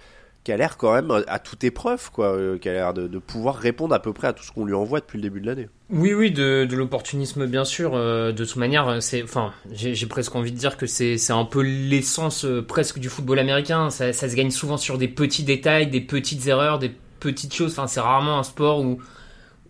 qui 0.44 0.50
a 0.50 0.56
l'air 0.56 0.76
quand 0.76 0.92
même 0.92 1.22
à 1.28 1.38
toute 1.38 1.62
épreuve, 1.62 2.10
quoi, 2.10 2.34
euh, 2.34 2.58
qui 2.58 2.68
a 2.68 2.72
l'air 2.72 2.94
de, 2.94 3.18
pouvoir 3.18 3.56
répondre 3.56 3.94
à 3.94 4.02
peu 4.02 4.12
près 4.12 4.28
à 4.28 4.32
tout 4.32 4.42
ce 4.42 4.50
qu'on 4.50 4.64
lui 4.64 4.74
envoie 4.74 5.00
depuis 5.00 5.18
le 5.18 5.22
début 5.22 5.40
de 5.40 5.46
l'année. 5.46 5.68
Oui, 5.90 6.14
oui, 6.14 6.30
de, 6.32 6.66
l'opportunisme, 6.72 7.46
bien 7.46 7.64
sûr. 7.64 7.92
Euh, 7.94 8.32
de 8.32 8.44
toute 8.44 8.56
manière, 8.56 9.00
c'est, 9.00 9.22
enfin, 9.22 9.52
j'ai 9.72 10.06
presque 10.06 10.34
envie 10.34 10.52
de 10.52 10.58
dire 10.58 10.76
que 10.76 10.86
c'est 10.86 11.30
un 11.30 11.44
peu 11.44 11.62
l'essence 11.62 12.44
euh, 12.44 12.62
presque 12.62 12.98
du 12.98 13.08
football 13.08 13.38
américain. 13.38 13.90
Ça, 13.90 14.12
se 14.12 14.34
gagne 14.34 14.50
souvent 14.50 14.76
sur 14.76 14.98
des 14.98 15.08
petits 15.08 15.44
détails, 15.44 15.86
des 15.86 16.00
petites 16.00 16.46
erreurs, 16.46 16.78
des 16.78 16.92
petites 17.20 17.54
choses. 17.54 17.72
Enfin, 17.72 17.86
c'est 17.86 18.00
rarement 18.00 18.38
un 18.38 18.42
sport 18.42 18.80
où 18.80 18.98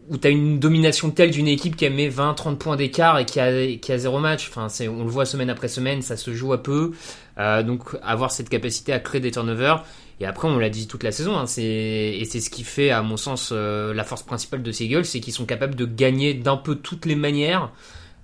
où 0.09 0.17
tu 0.19 0.27
as 0.27 0.31
une 0.31 0.59
domination 0.59 1.11
telle 1.11 1.31
d'une 1.31 1.49
équipe 1.49 1.77
qui 1.77 1.87
a 1.87 1.91
mis 1.91 2.09
20-30 2.09 2.57
points 2.57 2.77
d'écart 2.77 3.19
et 3.19 3.25
qui 3.25 3.41
a, 3.41 3.77
qui 3.77 3.93
a 3.93 3.99
zéro 3.99 4.19
match. 4.19 4.49
Enfin, 4.49 4.67
on 4.89 5.05
le 5.05 5.11
voit 5.11 5.25
semaine 5.25 5.51
après 5.51 5.69
semaine, 5.69 6.03
ça 6.03 6.17
se 6.17 6.35
joue 6.35 6.53
à 6.53 6.63
peu. 6.63 6.93
Euh, 7.39 7.63
donc, 7.63 7.97
avoir 8.03 8.31
cette 8.31 8.49
capacité 8.49 8.93
à 8.93 8.99
créer 8.99 9.21
des 9.21 9.31
turnovers. 9.31 9.85
Et 10.23 10.25
après, 10.25 10.47
on 10.47 10.57
l'a 10.57 10.71
dit 10.71 10.87
toute 10.87 11.03
la 11.03 11.11
saison, 11.11 11.37
hein, 11.37 11.47
et 11.59 12.23
c'est 12.31 12.39
ce 12.39 12.49
qui 12.49 12.63
fait, 12.63 12.91
à 12.91 13.03
mon 13.03 13.17
sens, 13.17 13.51
euh, 13.51 13.93
la 13.93 14.05
force 14.05 14.23
principale 14.23 14.63
de 14.63 14.71
ces 14.71 14.85
Eagles, 14.85 15.05
c'est 15.05 15.19
qu'ils 15.19 15.33
sont 15.33 15.47
capables 15.47 15.75
de 15.75 15.85
gagner 15.85 16.33
d'un 16.33 16.57
peu 16.57 16.77
toutes 16.77 17.07
les 17.07 17.17
manières. 17.17 17.73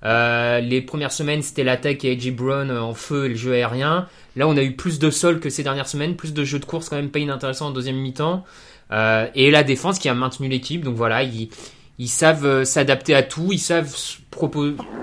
Euh, 0.05 0.61
les 0.61 0.81
premières 0.81 1.11
semaines, 1.11 1.43
c'était 1.43 1.65
l'attaque 1.65 2.05
et 2.05 2.13
AJ 2.13 2.31
Brown 2.31 2.71
en 2.71 2.95
feu 2.95 3.25
et 3.25 3.29
le 3.31 3.35
jeu 3.35 3.53
aérien. 3.53 4.07
Là, 4.37 4.47
on 4.47 4.57
a 4.57 4.63
eu 4.63 4.77
plus 4.77 5.01
de 5.01 5.11
sol 5.11 5.41
que 5.41 5.51
ces 5.51 5.65
dernières 5.65 5.89
semaines, 5.89 6.15
plus 6.15 6.33
de 6.33 6.45
jeux 6.45 6.61
de 6.61 6.65
course 6.65 6.89
quand 6.89 6.95
même 6.95 7.11
pas 7.11 7.19
inintéressant 7.19 7.67
en 7.67 7.71
deuxième 7.73 7.97
mi-temps. 7.97 8.45
Euh, 8.93 9.27
et 9.35 9.51
la 9.51 9.65
défense 9.65 9.99
qui 9.99 10.09
a 10.09 10.15
maintenu 10.15 10.47
l'équipe. 10.47 10.85
Donc 10.85 10.95
voilà, 10.95 11.25
ils, 11.25 11.49
ils 11.99 12.09
savent 12.09 12.63
s'adapter 12.63 13.17
à 13.17 13.25
tout, 13.25 13.49
ils 13.51 13.59
savent 13.59 13.93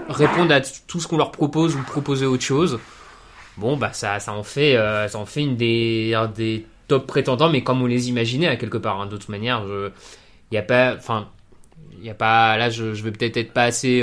répondre 0.08 0.54
à 0.54 0.62
tout 0.62 1.02
ce 1.02 1.10
qu'on 1.10 1.18
leur 1.18 1.34
propose 1.34 1.76
ou 1.76 1.82
proposer 1.82 2.26
autre 2.26 2.44
chose. 2.44 2.80
Bon, 3.58 3.76
bah 3.76 3.92
ça, 3.92 4.22
ça 4.22 4.32
en 4.32 4.44
fait, 4.44 4.78
ça 5.10 5.18
en 5.18 5.26
fait 5.26 5.42
une 5.42 5.58
des, 5.58 6.18
des 6.34 6.66
top 6.88 7.08
prétendants, 7.08 7.50
mais 7.50 7.64
comme 7.64 7.82
on 7.82 7.86
les 7.86 8.10
imaginait 8.10 8.48
à 8.48 8.56
quelque 8.56 8.78
part. 8.78 9.02
Hein. 9.02 9.08
De 9.08 9.18
toute 9.18 9.30
manière, 9.30 9.64
il 9.66 9.92
n'y 10.52 10.58
a 10.58 10.64
pas, 10.64 10.96
enfin, 10.96 11.30
il 12.00 12.06
y 12.06 12.10
a 12.10 12.14
pas, 12.14 12.58
là, 12.58 12.70
je, 12.70 12.94
je 12.94 13.04
vais 13.04 13.12
peut-être 13.12 13.38
être 13.38 13.54
pas 13.54 13.64
assez 13.64 14.02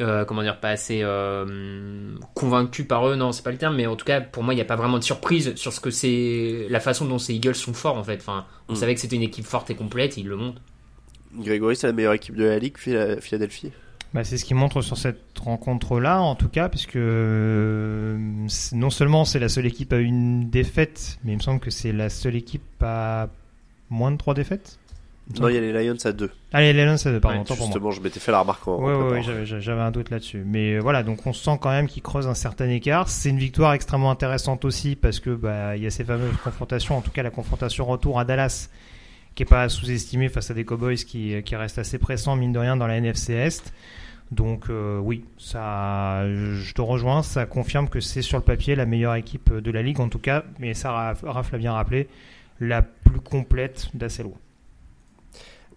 euh, 0.00 0.26
comment 0.26 0.42
dire, 0.42 0.60
pas 0.60 0.68
assez 0.68 1.00
euh, 1.02 2.16
convaincu 2.34 2.84
par 2.84 3.08
eux, 3.08 3.16
non, 3.16 3.32
c'est 3.32 3.42
pas 3.42 3.50
le 3.50 3.56
terme, 3.56 3.76
mais 3.76 3.86
en 3.86 3.96
tout 3.96 4.04
cas, 4.04 4.20
pour 4.20 4.42
moi, 4.42 4.52
il 4.52 4.56
n'y 4.58 4.62
a 4.62 4.66
pas 4.66 4.76
vraiment 4.76 4.98
de 4.98 5.04
surprise 5.04 5.54
sur 5.54 5.72
ce 5.72 5.80
que 5.80 5.90
c'est, 5.90 6.66
la 6.68 6.80
façon 6.80 7.06
dont 7.06 7.18
ces 7.18 7.32
Eagles 7.32 7.54
sont 7.54 7.72
forts 7.72 7.96
en 7.96 8.04
fait. 8.04 8.16
Enfin, 8.16 8.44
on 8.68 8.74
mm. 8.74 8.76
savait 8.76 8.94
que 8.94 9.00
c'était 9.00 9.16
une 9.16 9.22
équipe 9.22 9.46
forte 9.46 9.70
et 9.70 9.74
complète, 9.74 10.18
ils 10.18 10.28
le 10.28 10.36
montrent. 10.36 10.60
Grégory, 11.34 11.76
c'est 11.76 11.86
la 11.86 11.94
meilleure 11.94 12.12
équipe 12.12 12.36
de 12.36 12.44
la 12.44 12.58
ligue, 12.58 12.76
Philadelphie? 12.76 13.72
Bah, 14.16 14.24
c'est 14.24 14.38
ce 14.38 14.46
qui 14.46 14.54
montre 14.54 14.80
sur 14.80 14.96
cette 14.96 15.38
rencontre-là, 15.38 16.22
en 16.22 16.36
tout 16.36 16.48
cas, 16.48 16.70
puisque 16.70 16.96
euh, 16.96 18.16
non 18.72 18.88
seulement 18.88 19.26
c'est 19.26 19.38
la 19.38 19.50
seule 19.50 19.66
équipe 19.66 19.92
à 19.92 19.98
une 19.98 20.48
défaite, 20.48 21.18
mais 21.22 21.32
il 21.32 21.36
me 21.36 21.42
semble 21.42 21.60
que 21.60 21.70
c'est 21.70 21.92
la 21.92 22.08
seule 22.08 22.34
équipe 22.34 22.62
à 22.80 23.28
moins 23.90 24.10
de 24.10 24.16
trois 24.16 24.32
défaites. 24.32 24.78
Non, 25.38 25.50
il 25.50 25.56
y 25.56 25.58
a 25.58 25.60
les 25.60 25.70
Lions 25.70 25.98
à 26.02 26.12
2. 26.12 26.30
Ah, 26.54 26.62
les 26.62 26.72
Lions 26.72 26.96
à 27.04 27.10
2, 27.10 27.20
pardon. 27.20 27.40
Ouais, 27.40 27.56
justement, 27.56 27.90
je 27.90 28.00
m'étais 28.00 28.18
fait 28.18 28.32
la 28.32 28.40
remarque 28.40 28.66
en. 28.66 28.78
Oui, 28.78 29.20
ouais, 29.20 29.44
j'avais 29.44 29.82
un 29.82 29.90
doute 29.90 30.08
là-dessus. 30.08 30.44
Mais 30.46 30.76
euh, 30.76 30.78
voilà, 30.80 31.02
donc 31.02 31.26
on 31.26 31.34
sent 31.34 31.58
quand 31.60 31.68
même 31.68 31.86
qu'ils 31.86 32.02
creusent 32.02 32.26
un 32.26 32.32
certain 32.32 32.70
écart. 32.70 33.10
C'est 33.10 33.28
une 33.28 33.38
victoire 33.38 33.74
extrêmement 33.74 34.10
intéressante 34.10 34.64
aussi 34.64 34.96
parce 34.96 35.20
que 35.20 35.28
bah, 35.28 35.76
il 35.76 35.82
y 35.82 35.86
a 35.86 35.90
ces 35.90 36.04
fameuses 36.04 36.32
confrontations, 36.42 36.96
en 36.96 37.02
tout 37.02 37.10
cas 37.10 37.22
la 37.22 37.28
confrontation 37.28 37.84
retour 37.84 38.18
à 38.18 38.24
Dallas, 38.24 38.70
qui 39.34 39.42
est 39.42 39.46
pas 39.46 39.68
sous-estimée 39.68 40.30
face 40.30 40.50
à 40.50 40.54
des 40.54 40.64
Cowboys 40.64 40.96
qui, 40.96 41.34
qui 41.42 41.54
restent 41.54 41.80
assez 41.80 41.98
pressants, 41.98 42.34
mine 42.34 42.54
de 42.54 42.60
rien, 42.60 42.78
dans 42.78 42.86
la 42.86 42.96
NFC 42.96 43.34
Est. 43.34 43.74
Donc 44.32 44.70
euh, 44.70 44.98
oui, 44.98 45.24
ça, 45.38 46.26
je 46.28 46.74
te 46.74 46.80
rejoins, 46.80 47.22
ça 47.22 47.46
confirme 47.46 47.88
que 47.88 48.00
c'est 48.00 48.22
sur 48.22 48.38
le 48.38 48.44
papier 48.44 48.74
la 48.74 48.86
meilleure 48.86 49.14
équipe 49.14 49.52
de 49.52 49.70
la 49.70 49.82
ligue, 49.82 50.00
en 50.00 50.08
tout 50.08 50.18
cas, 50.18 50.44
mais 50.58 50.74
ça, 50.74 51.14
Raph 51.22 51.52
l'a 51.52 51.58
bien 51.58 51.72
rappelé, 51.72 52.08
la 52.60 52.82
plus 52.82 53.20
complète 53.20 53.88
d'assez 53.94 54.24
loin. 54.24 54.38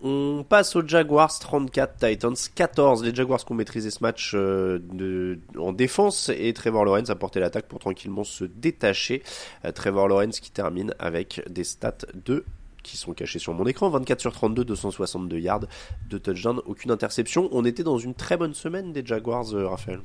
On 0.01 0.45
passe 0.47 0.77
aux 0.77 0.87
Jaguars 0.87 1.37
34, 1.37 2.07
Titans 2.07 2.35
14. 2.55 3.03
Les 3.03 3.13
Jaguars 3.13 3.43
qui 3.43 3.51
ont 3.51 3.55
maîtrisé 3.55 3.91
ce 3.91 4.01
match 4.01 4.31
euh, 4.33 5.35
en 5.57 5.73
défense 5.73 6.31
et 6.33 6.53
Trevor 6.53 6.85
Lawrence 6.85 7.09
a 7.09 7.15
porté 7.15 7.41
l'attaque 7.41 7.65
pour 7.65 7.79
tranquillement 7.79 8.23
se 8.23 8.45
détacher. 8.45 9.21
Euh, 9.65 9.73
Trevor 9.73 10.07
Lawrence 10.07 10.39
qui 10.39 10.51
termine 10.51 10.93
avec 10.99 11.43
des 11.49 11.65
stats 11.65 11.97
de 12.25 12.45
qui 12.83 12.97
sont 12.97 13.13
cachés 13.13 13.39
sur 13.39 13.53
mon 13.53 13.65
écran. 13.65 13.89
24 13.89 14.21
sur 14.21 14.33
32, 14.33 14.65
262 14.65 15.39
yards, 15.39 15.61
de 16.09 16.17
touchdown, 16.17 16.61
aucune 16.65 16.91
interception. 16.91 17.49
On 17.51 17.65
était 17.65 17.83
dans 17.83 17.97
une 17.97 18.13
très 18.13 18.37
bonne 18.37 18.53
semaine 18.53 18.93
des 18.93 19.05
Jaguars, 19.05 19.53
euh, 19.53 19.67
Raphaël. 19.67 20.01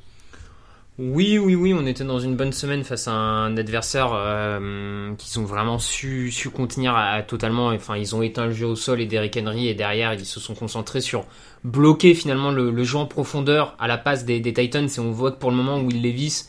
Oui, 0.97 1.37
oui, 1.37 1.55
oui, 1.55 1.73
on 1.73 1.85
était 1.85 2.05
dans 2.05 2.19
une 2.19 2.37
bonne 2.37 2.53
semaine 2.53 2.85
face 2.85 3.09
à 3.09 3.11
un 3.11 3.57
adversaire 3.57 4.13
euh, 4.13 5.13
qui 5.17 5.37
ont 5.37 5.43
vraiment 5.43 5.77
su, 5.77 6.31
su 6.31 6.49
contenir 6.49 6.95
totalement. 7.27 7.67
Enfin, 7.67 7.97
ils 7.97 8.15
ont 8.15 8.21
éteint 8.21 8.45
le 8.45 8.53
jeu 8.53 8.65
au 8.65 8.77
sol 8.77 9.01
et 9.01 9.05
Derrick 9.05 9.35
Henry 9.35 9.67
et 9.67 9.73
derrière 9.73 10.13
ils 10.13 10.25
se 10.25 10.39
sont 10.39 10.55
concentrés 10.55 11.01
sur 11.01 11.25
bloquer 11.65 12.13
finalement 12.13 12.49
le, 12.49 12.83
jeu 12.85 12.97
en 12.97 13.07
profondeur 13.07 13.75
à 13.77 13.89
la 13.89 13.97
passe 13.97 14.23
des, 14.23 14.41
Titans. 14.41 14.87
Et 14.87 14.99
on 14.99 15.11
voit 15.11 15.33
que 15.33 15.37
pour 15.37 15.51
le 15.51 15.57
moment, 15.57 15.79
Will 15.79 16.01
Levis, 16.01 16.45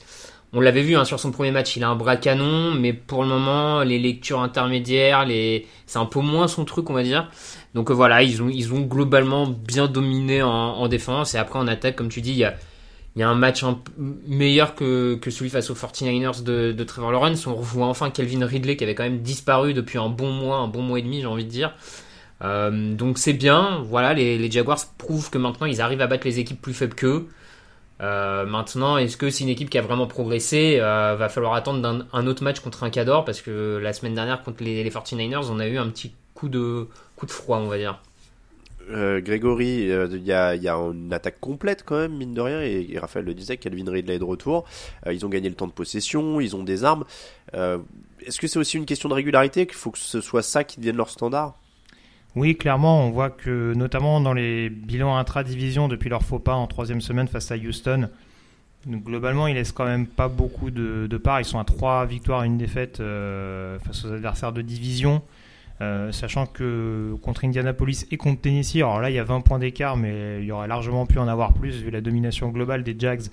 on 0.53 0.61
l'avait 0.61 0.83
vu 0.83 0.97
hein, 0.97 1.05
sur 1.05 1.21
son 1.21 1.33
premier 1.33 1.51
match, 1.51 1.77
il 1.77 1.85
a 1.85 1.89
un 1.89 1.97
bras 1.97 2.17
canon, 2.17 2.73
mais 2.73 2.93
pour 2.93 3.23
le 3.23 3.29
moment, 3.29 3.83
les 3.83 3.99
lectures 3.99 4.41
intermédiaires, 4.41 5.27
c'est 5.87 5.99
un 5.99 6.07
peu 6.07 6.21
moins 6.21 6.49
son 6.49 6.65
truc, 6.65 6.89
on 6.91 6.95
va 6.95 7.03
dire. 7.03 7.31
Donc 7.75 7.91
euh, 7.91 7.95
voilà, 7.95 8.23
ils 8.23 8.43
ont, 8.43 8.81
globalement 8.81 9.47
bien 9.47 9.87
dominé 9.87 10.43
en, 10.43 10.49
en 10.51 10.89
défense 10.89 11.35
et 11.35 11.39
après 11.39 11.59
en 11.59 11.67
attaque, 11.67 11.97
comme 11.97 12.09
tu 12.09 12.21
dis, 12.21 12.43
il 13.17 13.21
y 13.21 13.23
a 13.23 13.31
un 13.31 13.35
match 13.35 13.65
meilleur 13.97 14.75
que, 14.75 15.19
celui 15.31 15.49
face 15.49 15.71
aux 15.71 15.75
49ers 15.75 16.43
de, 16.43 16.85
Trevor 16.85 17.13
Lawrence. 17.13 17.47
On 17.47 17.55
revoit 17.55 17.87
enfin 17.87 18.11
Kelvin 18.11 18.45
Ridley 18.45 18.77
qui 18.77 18.85
avait 18.85 18.95
quand 18.95 19.05
même 19.05 19.23
disparu 19.23 19.73
depuis 19.73 19.99
un 19.99 20.11
bon 20.11 20.31
mois, 20.31 20.59
un 20.59 20.69
bon 20.69 20.83
mois 20.83 20.99
et 20.99 21.03
demi, 21.03 21.23
j'ai 21.23 21.27
envie 21.27 21.47
de 21.47 21.51
dire. 21.51 21.75
Euh, 22.45 22.95
donc 22.95 23.17
c'est 23.17 23.33
bien. 23.33 23.81
Voilà, 23.85 24.13
les, 24.13 24.51
Jaguars 24.51 24.79
prouvent 24.99 25.31
que 25.31 25.39
maintenant 25.39 25.67
ils 25.67 25.81
arrivent 25.81 26.03
à 26.03 26.07
battre 26.07 26.27
les 26.27 26.41
équipes 26.41 26.61
plus 26.61 26.75
faibles 26.75 26.95
qu'eux. 26.95 27.27
Euh, 28.01 28.45
maintenant, 28.45 28.99
est-ce 28.99 29.17
que 29.17 29.31
c'est 29.31 29.45
une 29.45 29.51
équipe 29.51 29.71
qui 29.71 29.79
a 29.79 29.83
vraiment 29.83 30.07
progressé 30.07 30.79
euh, 30.81 31.17
Va 31.17 31.29
falloir 31.29 31.55
attendre 31.55 32.07
un, 32.13 32.27
autre 32.27 32.43
match 32.43 32.61
contre 32.61 32.85
un 32.85 32.91
Cador? 32.91 33.25
Parce 33.25 33.41
que 33.41 33.79
la 33.83 33.93
semaine 33.93 34.15
dernière 34.15 34.43
contre 34.43 34.63
les, 34.63 34.85
les 34.85 34.91
49ers, 34.91 35.47
on 35.51 35.59
a 35.59 35.67
eu 35.67 35.79
un 35.79 35.89
petit 35.89 36.13
coup 36.35 36.49
de 36.49 36.89
coup 37.17 37.27
de 37.27 37.31
froid, 37.31 37.59
on 37.59 37.69
va 37.69 37.79
dire. 37.79 38.01
Euh, 38.91 39.21
Grégory, 39.21 39.89
il 39.89 40.23
y, 40.25 40.33
a, 40.33 40.55
une 40.55 41.13
attaque 41.13 41.41
complète 41.41 41.83
quand 41.85 41.97
même, 41.97 42.17
mine 42.17 42.35
de 42.35 42.41
rien, 42.41 42.61
et, 42.61 42.97
Raphaël 42.99 43.25
le 43.25 43.35
disait, 43.35 43.57
Calvin 43.57 43.91
Ridley 43.91 44.15
est 44.15 44.19
de 44.19 44.25
retour. 44.25 44.65
Ils 45.11 45.27
ont 45.27 45.29
gagné 45.29 45.49
le 45.49 45.57
temps 45.57 45.67
de 45.67 45.73
possession, 45.73 46.41
ils 46.41 46.55
ont 46.55 46.63
des 46.63 46.85
armes. 46.85 47.05
Est-ce 47.53 48.39
que 48.39 48.47
c'est 48.47 48.59
aussi 48.59 48.77
une 48.77 48.87
question 48.87 49.09
de 49.09 49.15
régularité, 49.15 49.67
qu'il 49.67 49.75
faut 49.75 49.91
que 49.91 49.99
ce 49.99 50.21
soit 50.21 50.43
ça 50.43 50.63
qui 50.63 50.79
devienne 50.79 50.97
leur 50.97 51.11
standard? 51.11 51.57
Oui, 52.37 52.57
clairement, 52.57 53.05
on 53.05 53.11
voit 53.11 53.31
que 53.31 53.73
notamment 53.75 54.21
dans 54.21 54.35
les 54.35 54.71
bilans 54.71 55.17
intra-division 55.17 55.89
depuis 55.89 56.11
leur 56.11 56.23
faux 56.23 56.39
pas 56.39 56.55
en 56.55 56.67
troisième 56.67 57.01
semaine 57.01 57.27
face 57.29 57.51
à 57.51 57.57
Houston, 57.57 58.09
globalement, 58.87 59.47
ils 59.47 59.55
laissent 59.55 59.73
quand 59.73 59.87
même 59.87 60.07
pas 60.07 60.29
beaucoup 60.29 60.71
de, 60.71 61.09
de 61.09 61.17
parts. 61.17 61.41
Ils 61.41 61.45
sont 61.45 61.59
à 61.59 61.65
trois 61.65 62.07
victoires 62.07 62.45
et 62.45 62.47
une 62.47 62.59
défaite 62.59 62.99
face 62.99 64.05
aux 64.05 64.13
adversaires 64.13 64.53
de 64.53 64.63
division. 64.63 65.23
Euh, 65.83 66.11
sachant 66.11 66.47
que 66.47 67.15
contre 67.21 67.45
Indianapolis 67.45 68.07
et 68.11 68.17
contre 68.17 68.41
Tennessee, 68.41 68.77
alors 68.77 68.99
là 68.99 69.11
il 69.11 69.17
y 69.17 69.19
a 69.19 69.25
20 69.25 69.43
points 69.43 69.59
d'écart, 69.59 69.99
mais 69.99 70.41
il 70.41 70.47
y 70.47 70.53
aurait 70.53 70.69
largement 70.69 71.05
pu 71.05 71.19
en 71.19 71.29
avoir 71.29 71.53
plus 71.53 71.83
vu 71.83 71.91
la 71.91 72.01
domination 72.01 72.49
globale 72.49 72.83
des 72.83 72.97
Jags 72.99 73.25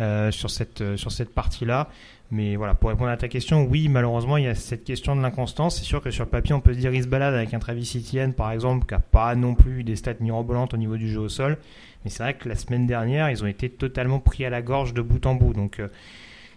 euh, 0.00 0.30
sur 0.30 0.50
cette, 0.50 0.80
euh, 0.80 0.96
sur 0.96 1.12
cette 1.12 1.34
partie-là. 1.34 1.88
Mais 2.30 2.56
voilà, 2.56 2.74
pour 2.74 2.90
répondre 2.90 3.10
à 3.10 3.16
ta 3.16 3.28
question, 3.28 3.64
oui, 3.64 3.88
malheureusement, 3.88 4.36
il 4.36 4.44
y 4.44 4.48
a 4.48 4.54
cette 4.54 4.84
question 4.84 5.16
de 5.16 5.22
l'inconstance. 5.22 5.78
C'est 5.78 5.84
sûr 5.84 6.02
que 6.02 6.10
sur 6.10 6.24
le 6.24 6.30
papier, 6.30 6.54
on 6.54 6.60
peut 6.60 6.74
se 6.74 6.78
dire 6.78 6.92
il 6.92 7.02
se 7.02 7.08
balade 7.08 7.34
avec 7.34 7.54
un 7.54 7.58
Travis 7.58 7.90
Etienne, 7.96 8.34
par 8.34 8.52
exemple, 8.52 8.86
qui 8.86 8.94
n'a 8.94 9.00
pas 9.00 9.34
non 9.34 9.54
plus 9.54 9.84
des 9.84 9.96
stats 9.96 10.14
mirobolantes 10.20 10.74
au 10.74 10.76
niveau 10.76 10.96
du 10.96 11.08
jeu 11.08 11.20
au 11.20 11.28
sol. 11.28 11.58
Mais 12.04 12.10
c'est 12.10 12.22
vrai 12.22 12.34
que 12.34 12.48
la 12.48 12.54
semaine 12.54 12.86
dernière, 12.86 13.30
ils 13.30 13.42
ont 13.42 13.46
été 13.46 13.70
totalement 13.70 14.20
pris 14.20 14.44
à 14.44 14.50
la 14.50 14.62
gorge 14.62 14.94
de 14.94 15.02
bout 15.02 15.24
en 15.26 15.34
bout. 15.34 15.52
Donc, 15.52 15.80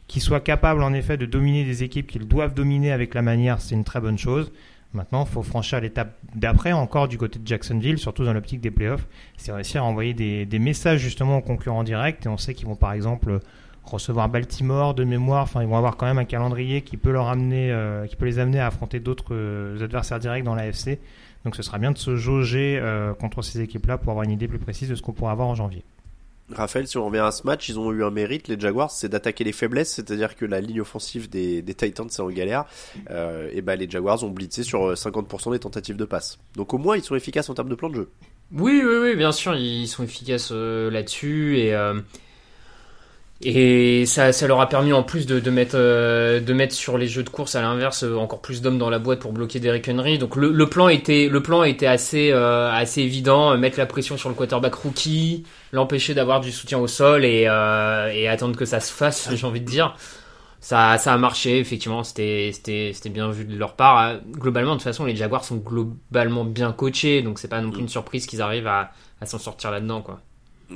qu'ils 0.08 0.22
soient 0.22 0.42
capables, 0.42 0.84
en 0.84 0.94
effet, 0.94 1.18
de 1.18 1.26
dominer 1.26 1.64
des 1.64 1.84
équipes 1.84 2.08
qu'ils 2.08 2.28
doivent 2.28 2.54
dominer 2.54 2.92
avec 2.92 3.14
la 3.14 3.22
manière, 3.22 3.62
c'est 3.62 3.76
une 3.76 3.86
très 3.86 4.02
bonne 4.02 4.18
chose. 4.18 4.52
Maintenant, 4.94 5.24
il 5.24 5.32
faut 5.32 5.44
franchir 5.44 5.80
l'étape 5.80 6.18
d'après 6.36 6.74
encore 6.74 7.08
du 7.08 7.18
côté 7.18 7.40
de 7.40 7.48
Jacksonville, 7.48 7.98
surtout 7.98 8.26
dans 8.26 8.34
l'optique 8.34 8.60
des 8.60 8.72
playoffs. 8.72 9.08
C'est 9.38 9.54
réussir 9.54 9.84
à 9.84 9.86
envoyer 9.86 10.14
des, 10.14 10.60
messages 10.60 11.00
justement 11.00 11.38
aux 11.38 11.42
concurrents 11.42 11.84
directs. 11.84 12.26
Et 12.26 12.30
on 12.30 12.38
sait 12.38 12.54
qu'ils 12.54 12.68
vont 12.68 12.76
par 12.76 12.92
exemple 12.92 13.40
recevoir 13.86 14.28
Baltimore 14.28 14.94
de 14.94 15.06
mémoire. 15.06 15.44
Enfin, 15.44 15.62
ils 15.62 15.68
vont 15.68 15.78
avoir 15.78 15.96
quand 15.96 16.06
même 16.06 16.18
un 16.18 16.26
calendrier 16.26 16.82
qui 16.82 16.98
peut 16.98 17.12
leur 17.12 17.30
amener, 17.30 17.72
euh, 17.72 18.06
qui 18.06 18.18
peut 18.18 18.26
les 18.26 18.40
amener 18.40 18.60
à 18.60 18.68
affronter 18.68 19.00
d'autres 19.00 19.34
euh, 19.34 19.82
adversaires 19.82 20.20
directs 20.20 20.44
dans 20.44 20.56
l'AFC. 20.56 21.00
Donc, 21.46 21.56
ce 21.56 21.64
sera 21.64 21.78
bien 21.78 21.92
de 21.92 21.98
se 21.98 22.18
jauger 22.18 22.78
euh, 22.80 23.14
contre 23.14 23.42
ces 23.42 23.62
équipes-là 23.62 23.98
pour 23.98 24.12
avoir 24.12 24.26
une 24.26 24.32
idée 24.32 24.50
plus 24.50 24.60
précise 24.60 24.90
de 24.90 24.96
ce 24.96 25.02
qu'on 25.02 25.14
pourra 25.14 25.32
avoir 25.32 25.48
en 25.48 25.56
janvier. 25.56 25.84
Raphaël, 26.54 26.88
si 26.88 26.98
on 26.98 27.06
revient 27.06 27.20
à 27.20 27.32
ce 27.32 27.46
match, 27.46 27.70
ils 27.70 27.80
ont 27.80 27.92
eu 27.92 28.04
un 28.04 28.12
mérite, 28.12 28.48
les 28.48 28.60
Jaguars, 28.60 28.92
c'est 28.92 29.10
d'attaquer 29.10 29.44
les 29.44 29.52
faiblesses, 29.52 29.92
c'est-à-dire 29.94 30.36
que 30.36 30.46
la 30.46 30.62
ligne 30.62 30.82
offensive 30.82 31.30
des, 31.30 31.64
Titans 31.76 32.08
c'est 32.10 32.22
en 32.22 32.30
galère, 32.30 32.66
euh, 33.10 33.50
et 33.52 33.62
ben 33.62 33.76
les 33.76 33.90
Jaguars 33.90 34.24
ont 34.24 34.30
blitzé 34.30 34.64
sur 34.64 34.94
50% 34.94 35.50
euh, 35.50 35.52
des 35.54 35.60
tentatives 35.60 35.98
de 35.98 36.06
passe. 36.06 36.40
Donc 36.56 36.74
au 36.74 36.78
moins 36.78 36.98
ils 36.98 37.04
sont 37.04 37.16
efficaces 37.16 37.50
en 37.50 37.54
termes 37.54 37.70
de 37.70 37.76
plan 37.76 37.90
de 37.90 37.96
jeu. 37.96 38.10
Oui, 38.54 38.82
oui, 38.84 38.96
oui, 39.02 39.16
bien 39.16 39.32
sûr, 39.32 39.56
ils 39.56 39.88
sont 39.88 40.04
efficaces 40.04 40.50
euh, 40.52 40.92
là-dessus 40.92 41.58
et 41.60 41.74
et 43.44 44.06
ça, 44.06 44.32
ça 44.34 44.48
leur 44.48 44.62
a 44.62 44.70
permis 44.70 44.94
en 44.94 45.02
plus 45.02 45.26
de, 45.26 45.50
mettre, 45.50 45.76
euh, 45.76 46.40
de 46.40 46.54
mettre 46.54 46.76
sur 46.76 46.98
les 46.98 47.08
jeux 47.08 47.24
de 47.24 47.30
course 47.30 47.56
à 47.56 47.62
l'inverse 47.62 48.04
euh, 48.04 48.16
encore 48.16 48.42
plus 48.42 48.62
d'hommes 48.62 48.78
dans 48.78 48.90
la 48.90 49.00
boîte 49.00 49.20
pour 49.20 49.34
bloquer 49.34 49.60
Derrick 49.60 49.90
Henry. 49.90 50.20
Donc 50.20 50.36
le, 50.36 50.66
plan 50.68 50.90
était, 50.90 51.28
le 51.28 51.42
plan 51.42 51.64
était 51.64 51.88
assez, 51.88 52.32
euh, 52.32 52.72
assez 52.72 53.02
évident. 53.02 53.58
Mettre 53.58 53.80
la 53.80 53.88
pression 53.88 54.18
sur 54.18 54.30
le 54.30 54.36
quarterback 54.36 54.76
rookie, 54.76 55.44
l'empêcher 55.72 56.14
d'avoir 56.14 56.40
du 56.40 56.52
soutien 56.52 56.78
au 56.78 56.88
sol 56.88 57.26
et, 57.26 57.48
attendre 57.48 58.56
que 58.56 58.66
ça 58.66 58.80
se 58.80 58.94
fasse, 58.94 59.30
j'ai 59.36 59.48
envie 59.48 59.62
de 59.62 59.66
dire. 59.66 59.96
Ça, 60.60 61.00
ça 61.00 61.12
a 61.12 61.18
marché, 61.18 61.58
effectivement, 61.58 62.04
c'était, 62.04 62.52
bien 63.06 63.32
vu 63.32 63.46
de 63.46 63.58
leur 63.58 63.76
part. 63.76 64.20
Globalement, 64.30 64.74
de 64.74 64.76
toute 64.76 64.84
façon, 64.84 65.06
les 65.06 65.16
Jaguars 65.16 65.44
sont 65.44 65.58
globalement 65.58 66.46
bien 66.46 66.72
coachés, 66.72 67.24
donc 67.24 67.40
c'est 67.40 67.48
pas 67.48 67.62
non 67.62 67.72
plus 67.72 67.82
une 67.82 67.90
surprise 67.90 68.28
qu'ils 68.28 68.44
arrivent 68.44 68.68
à, 68.68 68.92
à 69.20 69.26
s'en 69.26 69.40
sortir 69.40 69.72
là-dedans. 69.72 70.06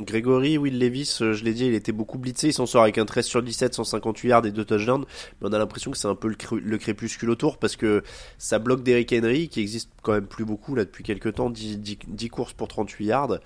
Grégory, 0.01 0.57
Will 0.57 0.79
Levis, 0.79 1.19
euh, 1.21 1.33
je 1.33 1.43
l'ai 1.43 1.53
dit, 1.53 1.65
il 1.65 1.73
était 1.73 1.91
beaucoup 1.91 2.17
blitzé. 2.17 2.49
Il 2.49 2.53
s'en 2.53 2.65
sort 2.65 2.83
avec 2.83 2.97
un 2.97 3.05
13 3.05 3.25
sur 3.25 3.41
17, 3.41 3.73
158 3.73 4.29
yards 4.29 4.45
et 4.45 4.51
2 4.51 4.65
touchdowns. 4.65 5.05
Mais 5.41 5.49
on 5.49 5.53
a 5.53 5.57
l'impression 5.57 5.91
que 5.91 5.97
c'est 5.97 6.07
un 6.07 6.15
peu 6.15 6.27
le, 6.27 6.77
crépuscule 6.77 7.29
autour 7.29 7.57
parce 7.57 7.75
que 7.75 8.03
ça 8.37 8.59
bloque 8.59 8.83
Derrick 8.83 9.13
Henry, 9.13 9.47
qui 9.49 9.61
existe 9.61 9.89
quand 10.01 10.13
même 10.13 10.27
plus 10.27 10.45
beaucoup 10.45 10.75
là 10.75 10.85
depuis 10.85 11.03
quelques 11.03 11.35
temps, 11.35 11.49
10, 11.49 11.79
10, 11.79 12.29
courses 12.29 12.53
pour 12.53 12.67
38 12.67 13.05
yards. 13.05 13.39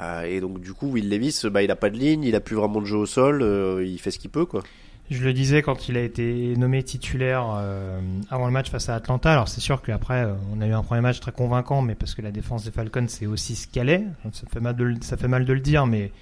Euh, 0.00 0.22
et 0.22 0.40
donc, 0.40 0.60
du 0.60 0.72
coup, 0.72 0.88
Will 0.88 1.08
Levis, 1.08 1.42
bah, 1.50 1.62
il 1.62 1.70
a 1.70 1.76
pas 1.76 1.90
de 1.90 1.96
ligne, 1.96 2.24
il 2.24 2.34
a 2.34 2.40
plus 2.40 2.56
vraiment 2.56 2.80
de 2.80 2.86
jeu 2.86 2.96
au 2.96 3.06
sol, 3.06 3.42
euh, 3.42 3.84
il 3.84 3.98
fait 3.98 4.10
ce 4.10 4.18
qu'il 4.18 4.30
peut, 4.30 4.46
quoi. 4.46 4.62
Je 5.10 5.24
le 5.24 5.32
disais 5.32 5.62
quand 5.62 5.88
il 5.88 5.96
a 5.96 6.02
été 6.02 6.54
nommé 6.56 6.82
titulaire 6.82 7.46
euh, 7.56 7.98
avant 8.30 8.44
le 8.44 8.52
match 8.52 8.68
face 8.68 8.90
à 8.90 8.94
Atlanta. 8.94 9.32
Alors 9.32 9.48
c'est 9.48 9.62
sûr 9.62 9.80
qu'après 9.80 10.24
euh, 10.24 10.34
on 10.52 10.60
a 10.60 10.66
eu 10.66 10.72
un 10.72 10.82
premier 10.82 11.00
match 11.00 11.18
très 11.20 11.32
convaincant, 11.32 11.80
mais 11.80 11.94
parce 11.94 12.14
que 12.14 12.20
la 12.20 12.30
défense 12.30 12.64
des 12.64 12.70
Falcons 12.70 13.06
c'est 13.08 13.24
aussi 13.26 13.56
ce 13.56 13.66
qu'elle 13.66 13.88
est. 13.88 14.04
Ça 14.32 14.46
fait 14.52 14.60
mal 14.60 14.76
de 14.76 14.94
ça 15.00 15.16
fait 15.16 15.28
mal 15.28 15.46
de 15.46 15.52
le 15.54 15.60
dire, 15.60 15.86
mais 15.86 16.12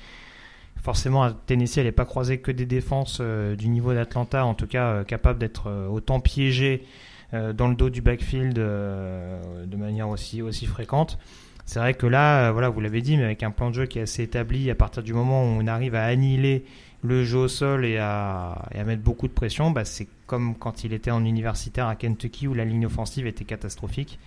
forcément 0.80 1.24
à 1.24 1.32
Tennessee 1.32 1.78
elle 1.78 1.86
n'est 1.86 1.92
pas 1.92 2.04
croisée 2.04 2.38
que 2.38 2.52
des 2.52 2.66
défenses 2.66 3.18
euh, 3.20 3.56
du 3.56 3.68
niveau 3.68 3.92
d'Atlanta, 3.92 4.44
en 4.44 4.54
tout 4.54 4.68
cas 4.68 5.02
capable 5.02 5.40
d'être 5.40 5.68
autant 5.90 6.20
piégée 6.20 6.84
dans 7.32 7.66
le 7.66 7.74
dos 7.74 7.90
du 7.90 8.02
backfield 8.02 8.54
de 8.54 9.76
manière 9.76 10.08
aussi 10.08 10.42
aussi 10.42 10.64
fréquente. 10.64 11.18
C'est 11.64 11.80
vrai 11.80 11.94
que 11.94 12.06
là, 12.06 12.52
voilà, 12.52 12.68
vous 12.68 12.80
l'avez 12.80 13.02
dit, 13.02 13.16
mais 13.16 13.24
avec 13.24 13.42
un 13.42 13.50
plan 13.50 13.70
de 13.70 13.74
jeu 13.74 13.86
qui 13.86 13.98
est 13.98 14.02
assez 14.02 14.22
établi, 14.22 14.70
à 14.70 14.76
partir 14.76 15.02
du 15.02 15.12
moment 15.12 15.42
où 15.42 15.60
on 15.60 15.66
arrive 15.66 15.96
à 15.96 16.04
annihiler 16.04 16.64
le 17.02 17.24
jeu 17.24 17.38
au 17.38 17.48
sol 17.48 17.84
et 17.84 17.98
à, 17.98 18.68
mettre 18.84 19.02
beaucoup 19.02 19.28
de 19.28 19.32
pression, 19.32 19.70
bah, 19.70 19.84
c'est 19.84 20.08
comme 20.26 20.54
quand 20.54 20.84
il 20.84 20.92
était 20.92 21.10
en 21.10 21.24
universitaire 21.24 21.86
à 21.86 21.94
Kentucky 21.96 22.48
où 22.48 22.54
la 22.54 22.64
ligne 22.64 22.86
offensive 22.86 23.26
était 23.26 23.44
catastrophique. 23.44 24.18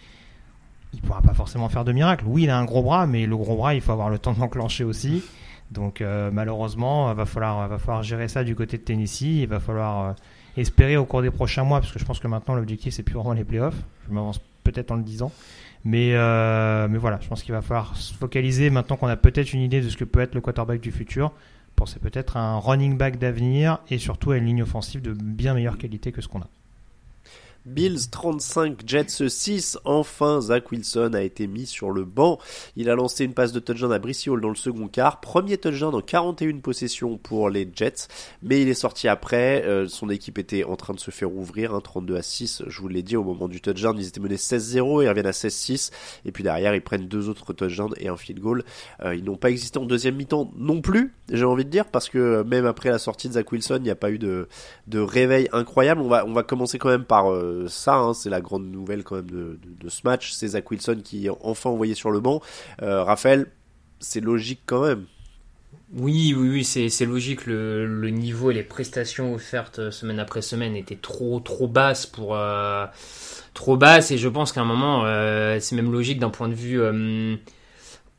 Il 0.94 1.02
ne 1.02 1.08
pourra 1.08 1.22
pas 1.22 1.34
forcément 1.34 1.70
faire 1.70 1.86
de 1.86 1.92
miracle. 1.92 2.26
Oui, 2.28 2.44
il 2.44 2.50
a 2.50 2.58
un 2.58 2.66
gros 2.66 2.82
bras, 2.82 3.06
mais 3.06 3.26
le 3.26 3.38
gros 3.38 3.56
bras, 3.56 3.76
il 3.76 3.82
faut 3.82 3.92
avoir 3.92 4.10
le 4.10 4.18
temps 4.18 4.34
d'enclencher 4.34 4.84
aussi. 4.84 5.24
Donc 5.72 6.02
euh, 6.02 6.32
malheureusement, 6.32 7.12
il 7.12 7.16
va 7.16 7.26
falloir, 7.26 7.68
va 7.68 7.78
falloir 7.78 8.02
gérer 8.02 8.28
ça 8.28 8.44
du 8.44 8.56
côté 8.56 8.78
de 8.78 8.84
Tennessee. 8.84 9.42
Il 9.42 9.48
va 9.48 9.60
falloir 9.60 10.06
euh, 10.06 10.14
espérer 10.58 10.98
au 10.98 11.06
cours 11.06 11.22
des 11.22 11.30
prochains 11.30 11.64
mois, 11.64 11.80
parce 11.80 11.92
que 11.92 12.00
je 12.00 12.06
pense 12.06 12.20
que 12.20 12.28
maintenant 12.28 12.56
l'objectif 12.56 12.94
c'est 12.94 13.04
plus 13.04 13.16
vraiment 13.16 13.34
les 13.34 13.44
playoffs. 13.44 13.78
Je 14.08 14.14
m'avance 14.14 14.42
peut-être 14.64 14.92
en 14.92 14.96
le 14.96 15.04
disant. 15.04 15.32
Mais, 15.86 16.14
euh, 16.14 16.88
mais 16.90 16.98
voilà, 16.98 17.20
je 17.22 17.28
pense 17.28 17.42
qu'il 17.44 17.54
va 17.54 17.62
falloir 17.62 17.96
se 17.96 18.14
focaliser 18.14 18.70
maintenant 18.70 18.98
qu'on 18.98 19.08
a 19.08 19.16
peut-être 19.16 19.54
une 19.54 19.62
idée 19.62 19.80
de 19.80 19.90
ce 19.90 19.96
que 19.96 20.04
peut 20.04 20.20
être 20.20 20.36
le 20.36 20.42
quarterback 20.42 20.82
du 20.82 20.92
futur 20.92 21.32
c'est 21.86 22.00
peut-être 22.00 22.38
un 22.38 22.58
running 22.58 22.98
back 22.98 23.18
d'avenir 23.18 23.80
et 23.90 23.98
surtout 23.98 24.32
à 24.32 24.38
une 24.38 24.46
ligne 24.46 24.64
offensive 24.64 25.02
de 25.02 25.14
bien 25.14 25.54
meilleure 25.54 25.78
qualité 25.78 26.12
que 26.12 26.22
ce 26.22 26.28
qu'on 26.28 26.42
a. 26.42 26.48
Bills 27.70 28.10
35, 28.10 28.82
Jets 28.86 29.30
6. 29.30 29.78
Enfin, 29.86 30.42
Zach 30.42 30.72
Wilson 30.72 31.12
a 31.14 31.22
été 31.22 31.46
mis 31.46 31.68
sur 31.68 31.92
le 31.92 32.04
banc. 32.04 32.40
Il 32.76 32.90
a 32.90 32.96
lancé 32.96 33.26
une 33.26 33.34
passe 33.34 33.52
de 33.52 33.60
touchdown 33.60 33.92
à 33.92 34.00
Brissy 34.00 34.30
Hall 34.30 34.42
dans 34.42 34.50
le 34.50 34.56
second 34.56 34.88
quart. 34.88 35.20
Premier 35.22 35.58
touchdown 35.58 35.94
en 35.94 36.02
41 36.02 36.60
possessions 36.60 37.18
pour 37.18 37.50
les 37.50 37.70
Jets. 37.74 38.08
Mais 38.42 38.62
il 38.62 38.70
est 38.70 38.74
sorti 38.74 39.08
après. 39.08 39.64
Euh, 39.66 39.88
son 39.88 40.10
équipe 40.10 40.40
était 40.40 40.64
en 40.64 40.76
train 40.76 40.96
de 40.96 41.00
se 41.00 41.12
faire 41.12 41.32
ouvrir. 41.32 41.80
32 41.82 42.16
hein, 42.16 42.18
à 42.18 42.22
6. 42.24 42.64
Je 42.68 42.82
vous 42.82 42.88
l'ai 42.88 43.04
dit 43.04 43.16
au 43.16 43.24
moment 43.24 43.48
du 43.48 43.62
touchdown. 43.62 43.96
Ils 44.00 44.08
étaient 44.08 44.20
menés 44.20 44.36
16-0. 44.36 45.04
Ils 45.04 45.10
reviennent 45.10 45.28
à 45.28 45.32
16-6. 45.32 45.92
Et 46.26 46.32
puis 46.32 46.44
derrière, 46.44 46.74
ils 46.74 46.82
prennent 46.82 47.08
deux 47.08 47.30
autres 47.30 47.54
touchdowns 47.54 47.94
et 47.98 48.08
un 48.08 48.18
field 48.18 48.40
goal. 48.40 48.64
Euh, 49.04 49.14
ils 49.14 49.24
n'ont 49.24 49.38
pas 49.38 49.52
existé 49.52 49.78
en 49.78 49.86
deuxième 49.86 50.16
mi-temps 50.16 50.52
non 50.58 50.82
plus. 50.82 51.14
J'ai 51.32 51.46
envie 51.46 51.66
de 51.66 51.70
dire 51.70 51.86
parce 51.86 52.10
que 52.10 52.42
même 52.44 52.66
après 52.66 52.90
la 52.90 52.98
sortie 52.98 53.28
de 53.28 53.34
Zach 53.34 53.52
Wilson, 53.52 53.78
il 53.78 53.84
n'y 53.84 53.92
a 53.92 53.96
pas 53.96 54.10
eu 54.10 54.18
de, 54.18 54.48
de 54.88 55.00
réveil 55.00 55.48
incroyable. 55.52 56.02
On 56.02 56.08
va, 56.08 56.26
on 56.26 56.34
va 56.34 56.42
commencer 56.42 56.80
quand 56.80 56.90
même 56.90 57.06
par 57.06 57.32
euh, 57.32 57.59
ça, 57.68 57.96
hein, 57.96 58.14
c'est 58.14 58.30
la 58.30 58.42
grande 58.42 58.70
nouvelle 58.70 59.04
quand 59.04 59.16
même 59.16 59.30
de, 59.30 59.90
ce 59.90 60.02
match. 60.04 60.32
C'est 60.32 60.50
Zach 60.50 60.70
Wilson 60.70 61.02
qui 61.04 61.28
est 61.28 61.32
enfin 61.42 61.70
envoyé 61.70 61.96
sur 61.96 62.12
le 62.12 62.20
banc. 62.20 62.42
Euh, 62.82 63.04
Raphaël, 63.04 63.48
c'est 64.00 64.22
logique 64.22 64.62
quand 64.66 64.82
même. 64.82 65.06
Oui, 65.94 66.36
oui, 66.38 66.50
oui, 66.50 66.64
c'est 66.64 67.06
logique. 67.06 67.46
Le, 67.46 68.10
niveau 68.10 68.52
et 68.52 68.54
les 68.54 68.64
prestations 68.64 69.34
offertes 69.34 69.80
euh, 69.80 69.92
semaine 69.92 70.20
après 70.20 70.42
semaine 70.42 70.76
étaient 70.76 70.96
trop, 70.96 71.40
trop 71.40 71.68
basses 71.68 72.06
pour 72.06 72.36
euh, 72.36 72.86
trop 73.54 73.78
basses. 73.78 74.12
Et 74.12 74.18
je 74.18 74.30
pense 74.30 74.52
qu'à 74.52 74.62
un 74.62 74.66
moment, 74.66 75.04
c'est 75.60 75.76
même 75.76 75.92
logique 75.92 76.20
d'un 76.20 76.30
point 76.30 76.48
de 76.48 76.54
vue 76.54 76.82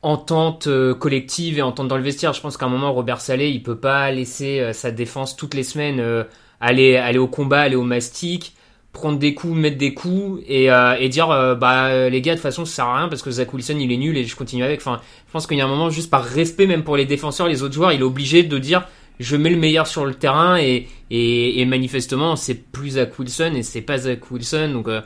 entente 0.03 0.69
collective 0.99 1.59
et 1.59 1.63
entente 1.63 1.89
dans 1.89 1.97
le 1.97 2.03
vestiaire. 2.03 2.33
Je 2.33 2.41
pense 2.41 2.57
qu'à 2.57 2.67
un 2.67 2.71
moment, 2.71 2.93
Robert 2.93 3.21
Salé, 3.21 3.49
il 3.49 3.63
peut 3.63 3.79
pas 3.79 4.11
laisser 4.11 4.73
sa 4.73 4.91
défense 4.91 5.37
toutes 5.37 5.55
les 5.55 5.65
semaines 5.65 6.27
aller, 6.61 6.97
aller 6.97 7.19
au 7.19 7.27
combat, 7.27 7.63
aller 7.63 7.77
au 7.77 7.85
mastic 7.85 8.55
prendre 8.93 9.19
des 9.19 9.35
coups, 9.35 9.55
mettre 9.55 9.79
des 9.79 9.95
coups 9.95 10.43
et, 10.47 10.71
euh, 10.71 11.09
dire 11.09 11.31
euh, 11.31 11.55
bah 11.55 12.09
les 12.09 12.21
gars 12.21 12.33
de 12.33 12.39
toute 12.39 12.43
façon 12.43 12.65
ça 12.65 12.77
sert 12.77 12.85
à 12.87 12.99
rien 12.99 13.09
parce 13.09 13.23
que 13.23 13.31
Zach 13.31 13.53
Wilson 13.53 13.77
il 13.79 13.93
est 13.93 13.97
nul 13.97 14.17
et 14.17 14.25
je 14.25 14.35
continue 14.37 14.65
avec. 14.65 14.81
Enfin, 14.81 15.01
je 15.27 15.33
pense 15.33 15.47
qu'il 15.47 15.59
y 15.59 15.61
a 15.61 15.65
un 15.65 15.69
moment 15.69 15.91
juste 15.91 16.11
par 16.11 16.25
respect 16.25 16.67
même 16.67 16.83
pour 16.83 16.97
les 16.97 17.07
défenseurs, 17.07 17.47
les 17.49 17.63
autres 17.63 17.75
joueurs, 17.75 17.93
il 17.93 18.01
est 18.01 18.05
obligé 18.05 18.43
de 18.43 18.59
dire 18.59 18.87
je 19.21 19.37
mets 19.37 19.51
le 19.51 19.59
meilleur 19.59 19.87
sur 19.87 20.07
le 20.07 20.15
terrain 20.15 20.57
et, 20.59 20.89
et, 21.11 21.61
et 21.61 21.65
manifestement 21.67 22.37
c'est 22.37 22.55
plus 22.55 22.91
Zach 22.91 23.19
Wilson 23.19 23.53
et 23.55 23.63
c'est 23.63 23.83
pas 23.83 23.99
Zach 23.99 24.31
Wilson 24.31 24.71
donc 24.73 24.89
euh, 24.89 25.03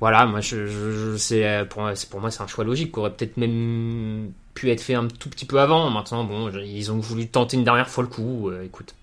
voilà 0.00 0.26
moi 0.26 0.40
je, 0.40 0.66
je, 0.66 1.16
c'est 1.16 1.64
pour 1.70 1.82
moi 1.82 1.94
c'est 1.94 2.10
pour 2.10 2.20
moi 2.20 2.30
c'est 2.30 2.42
un 2.42 2.46
choix 2.46 2.64
logique 2.64 2.92
qui 2.92 2.98
aurait 2.98 3.12
peut-être 3.12 3.36
même 3.36 4.32
pu 4.54 4.70
être 4.70 4.80
fait 4.80 4.94
un 4.94 5.06
tout 5.06 5.28
petit 5.28 5.44
peu 5.44 5.60
avant. 5.60 5.90
Maintenant 5.90 6.24
bon 6.24 6.50
ils 6.50 6.90
ont 6.90 6.98
voulu 6.98 7.28
tenter 7.28 7.56
une 7.56 7.64
dernière 7.64 7.88
fois 7.88 8.02
le 8.02 8.10
coup. 8.10 8.50
écoute. 8.64 8.94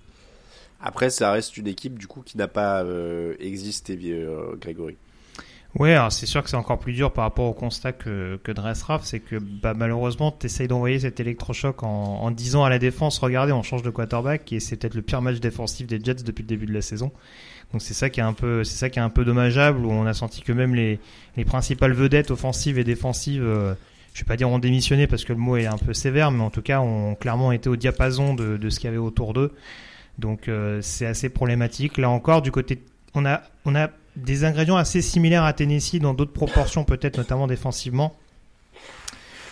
Après, 0.83 1.09
ça 1.09 1.31
reste 1.31 1.55
une 1.57 1.67
équipe 1.67 1.97
du 1.97 2.07
coup 2.07 2.21
qui 2.21 2.37
n'a 2.37 2.49
pas 2.49 2.83
euh, 2.83 3.35
existé, 3.39 3.97
euh, 4.05 4.55
Grégory. 4.59 4.97
Ouais, 5.79 5.93
alors 5.93 6.11
c'est 6.11 6.27
sûr 6.27 6.43
que 6.43 6.49
c'est 6.49 6.57
encore 6.57 6.77
plus 6.77 6.93
dur 6.93 7.11
par 7.11 7.23
rapport 7.23 7.45
au 7.45 7.53
constat 7.53 7.93
que, 7.93 8.39
que 8.43 8.51
Dressraff, 8.51 9.05
c'est 9.05 9.21
que 9.21 9.37
bah, 9.37 9.73
malheureusement, 9.73 10.31
tu 10.31 10.45
essayes 10.45 10.67
d'envoyer 10.67 10.99
cet 10.99 11.19
électrochoc 11.19 11.81
en, 11.81 11.87
en 11.87 12.29
disant 12.29 12.63
à 12.63 12.69
la 12.69 12.77
défense, 12.77 13.17
regardez, 13.17 13.53
on 13.53 13.63
change 13.63 13.81
de 13.81 13.89
quarterback, 13.89 14.53
et 14.53 14.59
c'est 14.59 14.75
peut-être 14.75 14.93
le 14.93 15.01
pire 15.01 15.23
match 15.23 15.39
défensif 15.39 15.87
des 15.87 15.99
Jets 16.03 16.23
depuis 16.23 16.43
le 16.43 16.47
début 16.47 16.67
de 16.67 16.73
la 16.73 16.83
saison. 16.83 17.11
Donc 17.71 17.81
c'est 17.81 17.95
ça 17.95 18.11
qui 18.11 18.19
est 18.19 18.23
un 18.23 18.33
peu, 18.33 18.63
c'est 18.63 18.75
ça 18.75 18.91
qui 18.91 18.99
est 18.99 19.01
un 19.01 19.09
peu 19.09 19.25
dommageable, 19.25 19.83
où 19.83 19.89
on 19.89 20.05
a 20.05 20.13
senti 20.13 20.41
que 20.41 20.51
même 20.51 20.75
les, 20.75 20.99
les 21.37 21.45
principales 21.45 21.93
vedettes 21.93 22.29
offensives 22.29 22.77
et 22.77 22.83
défensives, 22.83 23.43
euh, 23.43 23.73
je 24.13 24.19
vais 24.19 24.27
pas 24.27 24.35
dire 24.35 24.49
ont 24.49 24.59
démissionné 24.59 25.07
parce 25.07 25.25
que 25.25 25.33
le 25.33 25.39
mot 25.39 25.57
est 25.57 25.65
un 25.65 25.79
peu 25.79 25.95
sévère, 25.95 26.29
mais 26.29 26.43
en 26.43 26.51
tout 26.51 26.61
cas 26.61 26.81
ont 26.81 27.15
clairement 27.15 27.51
été 27.51 27.67
au 27.69 27.77
diapason 27.77 28.35
de, 28.35 28.57
de 28.57 28.69
ce 28.69 28.79
qu'il 28.79 28.89
y 28.89 28.89
avait 28.89 28.97
autour 28.97 29.33
d'eux. 29.33 29.53
Donc 30.19 30.47
euh, 30.47 30.79
c'est 30.81 31.05
assez 31.05 31.29
problématique. 31.29 31.97
Là 31.97 32.09
encore, 32.09 32.41
du 32.41 32.51
côté, 32.51 32.83
on 33.13 33.25
a, 33.25 33.41
on 33.65 33.75
a 33.75 33.89
des 34.15 34.45
ingrédients 34.45 34.77
assez 34.77 35.01
similaires 35.01 35.43
à 35.43 35.53
Tennessee 35.53 35.99
dans 35.99 36.13
d'autres 36.13 36.33
proportions, 36.33 36.83
peut-être 36.83 37.17
notamment 37.17 37.47
défensivement. 37.47 38.15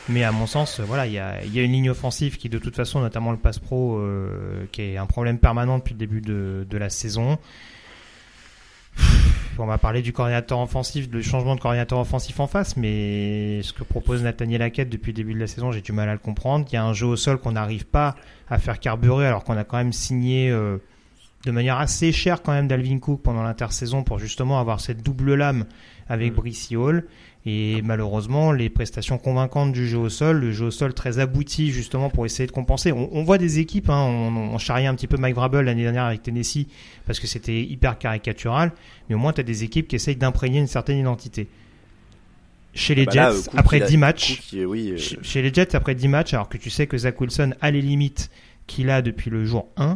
Mais 0.10 0.24
à 0.24 0.32
mon 0.32 0.48
sens, 0.48 0.80
voilà, 0.80 1.06
il 1.06 1.14
y 1.14 1.20
a, 1.20 1.44
y 1.46 1.60
a, 1.60 1.64
une 1.64 1.72
ligne 1.72 1.90
offensive 1.90 2.38
qui, 2.38 2.50
de 2.50 2.58
toute 2.58 2.76
façon, 2.76 3.00
notamment 3.00 3.32
le 3.32 3.38
pass 3.38 3.60
pro, 3.60 3.98
euh, 3.98 4.66
qui 4.72 4.82
est 4.82 4.98
un 4.98 5.06
problème 5.06 5.38
permanent 5.38 5.78
depuis 5.78 5.94
le 5.94 6.00
début 6.00 6.22
de, 6.22 6.66
de 6.70 6.78
la 6.78 6.90
saison 6.90 7.38
on 9.58 9.66
va 9.66 9.78
parler 9.78 10.02
du 10.02 10.14
coordinateur 10.14 10.60
offensif, 10.60 11.10
du 11.10 11.24
changement 11.24 11.56
de 11.56 11.60
coordinateur 11.60 12.00
offensif 12.00 12.40
en 12.40 12.48
face, 12.48 12.78
mais 12.78 13.62
ce 13.62 13.74
que 13.74 13.84
propose 13.84 14.24
Nathaniel 14.24 14.62
Hackett 14.62 14.90
depuis 14.90 15.12
le 15.12 15.16
début 15.16 15.34
de 15.34 15.40
la 15.40 15.48
saison, 15.48 15.72
j'ai 15.72 15.82
du 15.82 15.92
mal 15.92 16.10
à 16.10 16.14
le 16.14 16.20
comprendre. 16.20 16.66
Il 16.72 16.74
y 16.74 16.78
a 16.78 16.84
un 16.84 16.94
jeu 16.94 17.08
au 17.08 17.16
sol 17.16 17.38
qu'on 17.38 17.52
n'arrive 17.52 17.86
pas 17.86 18.16
à 18.50 18.58
faire 18.58 18.80
carburer 18.80 19.28
alors 19.28 19.44
qu'on 19.44 19.58
a 19.58 19.64
quand 19.64 19.78
même 19.78 19.94
signé 19.94 20.50
euh, 20.50 20.78
de 21.46 21.52
manière 21.52 21.78
assez 21.78 22.12
chère 22.12 22.42
quand 22.42 22.52
même 22.52 22.68
d'Alvin 22.68 23.00
Cook 23.00 23.22
pendant 23.22 23.44
l'intersaison 23.44 24.04
pour 24.04 24.20
justement 24.20 24.60
avoir 24.60 24.80
cette 24.80 25.04
double 25.04 25.36
lame 25.36 25.66
avec 26.08 26.34
mm. 26.34 26.36
Brissy 26.36 26.76
Hall. 26.76 27.06
Et 27.46 27.82
malheureusement, 27.82 28.52
les 28.52 28.70
prestations 28.70 29.18
convaincantes 29.18 29.72
du 29.72 29.88
jeu 29.88 29.98
au 29.98 30.10
sol, 30.10 30.40
le 30.40 30.52
jeu 30.52 30.68
au 30.68 30.72
sol 30.72 30.94
très 30.94 31.18
abouti 31.18 31.72
justement 31.72 32.12
pour 32.12 32.26
essayer 32.26 32.46
de 32.46 32.52
compenser. 32.52 32.92
On, 32.92 33.24
voit 33.24 33.40
des 33.40 33.58
équipes, 33.58 33.90
hein, 33.90 34.04
on, 34.04 34.54
on 34.54 34.58
charriait 34.60 34.86
un 34.86 34.94
petit 34.94 35.08
peu 35.08 35.18
Mike 35.18 35.34
Vrabel 35.34 35.66
l'année 35.66 35.82
dernière 35.82 36.04
avec 36.04 36.22
Tennessee 36.22 36.68
parce 37.08 37.20
que 37.20 37.26
c'était 37.26 37.64
hyper 37.64 37.98
caricatural, 37.98 38.72
mais 39.10 39.16
au 39.16 39.18
moins 39.18 39.34
tu 39.34 39.42
as 39.42 39.44
des 39.44 39.64
équipes 39.64 39.88
qui 39.88 39.96
essayent 39.96 40.16
d'imprégner 40.16 40.60
une 40.60 40.68
certaine 40.68 41.00
identité. 41.00 41.48
Chez 42.74 42.96
les 42.96 43.06
ah 43.08 43.14
bah 43.14 43.32
Jets, 43.34 43.50
après 43.58 43.80
10 43.82 43.98
matchs, 43.98 44.54
euh, 44.54 44.98
chez 44.98 45.42
les 45.42 45.54
Jets, 45.54 45.76
après 45.76 45.94
10 45.94 46.08
matchs, 46.08 46.34
alors 46.34 46.48
que 46.48 46.58
tu 46.58 46.70
sais 46.70 46.88
que 46.88 46.98
Zach 46.98 47.20
Wilson 47.20 47.54
a 47.60 47.70
les 47.70 47.82
limites 47.82 48.30
qu'il 48.68 48.90
a 48.90 49.02
depuis 49.02 49.30
le 49.30 49.44
jour 49.44 49.68
1, 49.76 49.90
euh, 49.90 49.96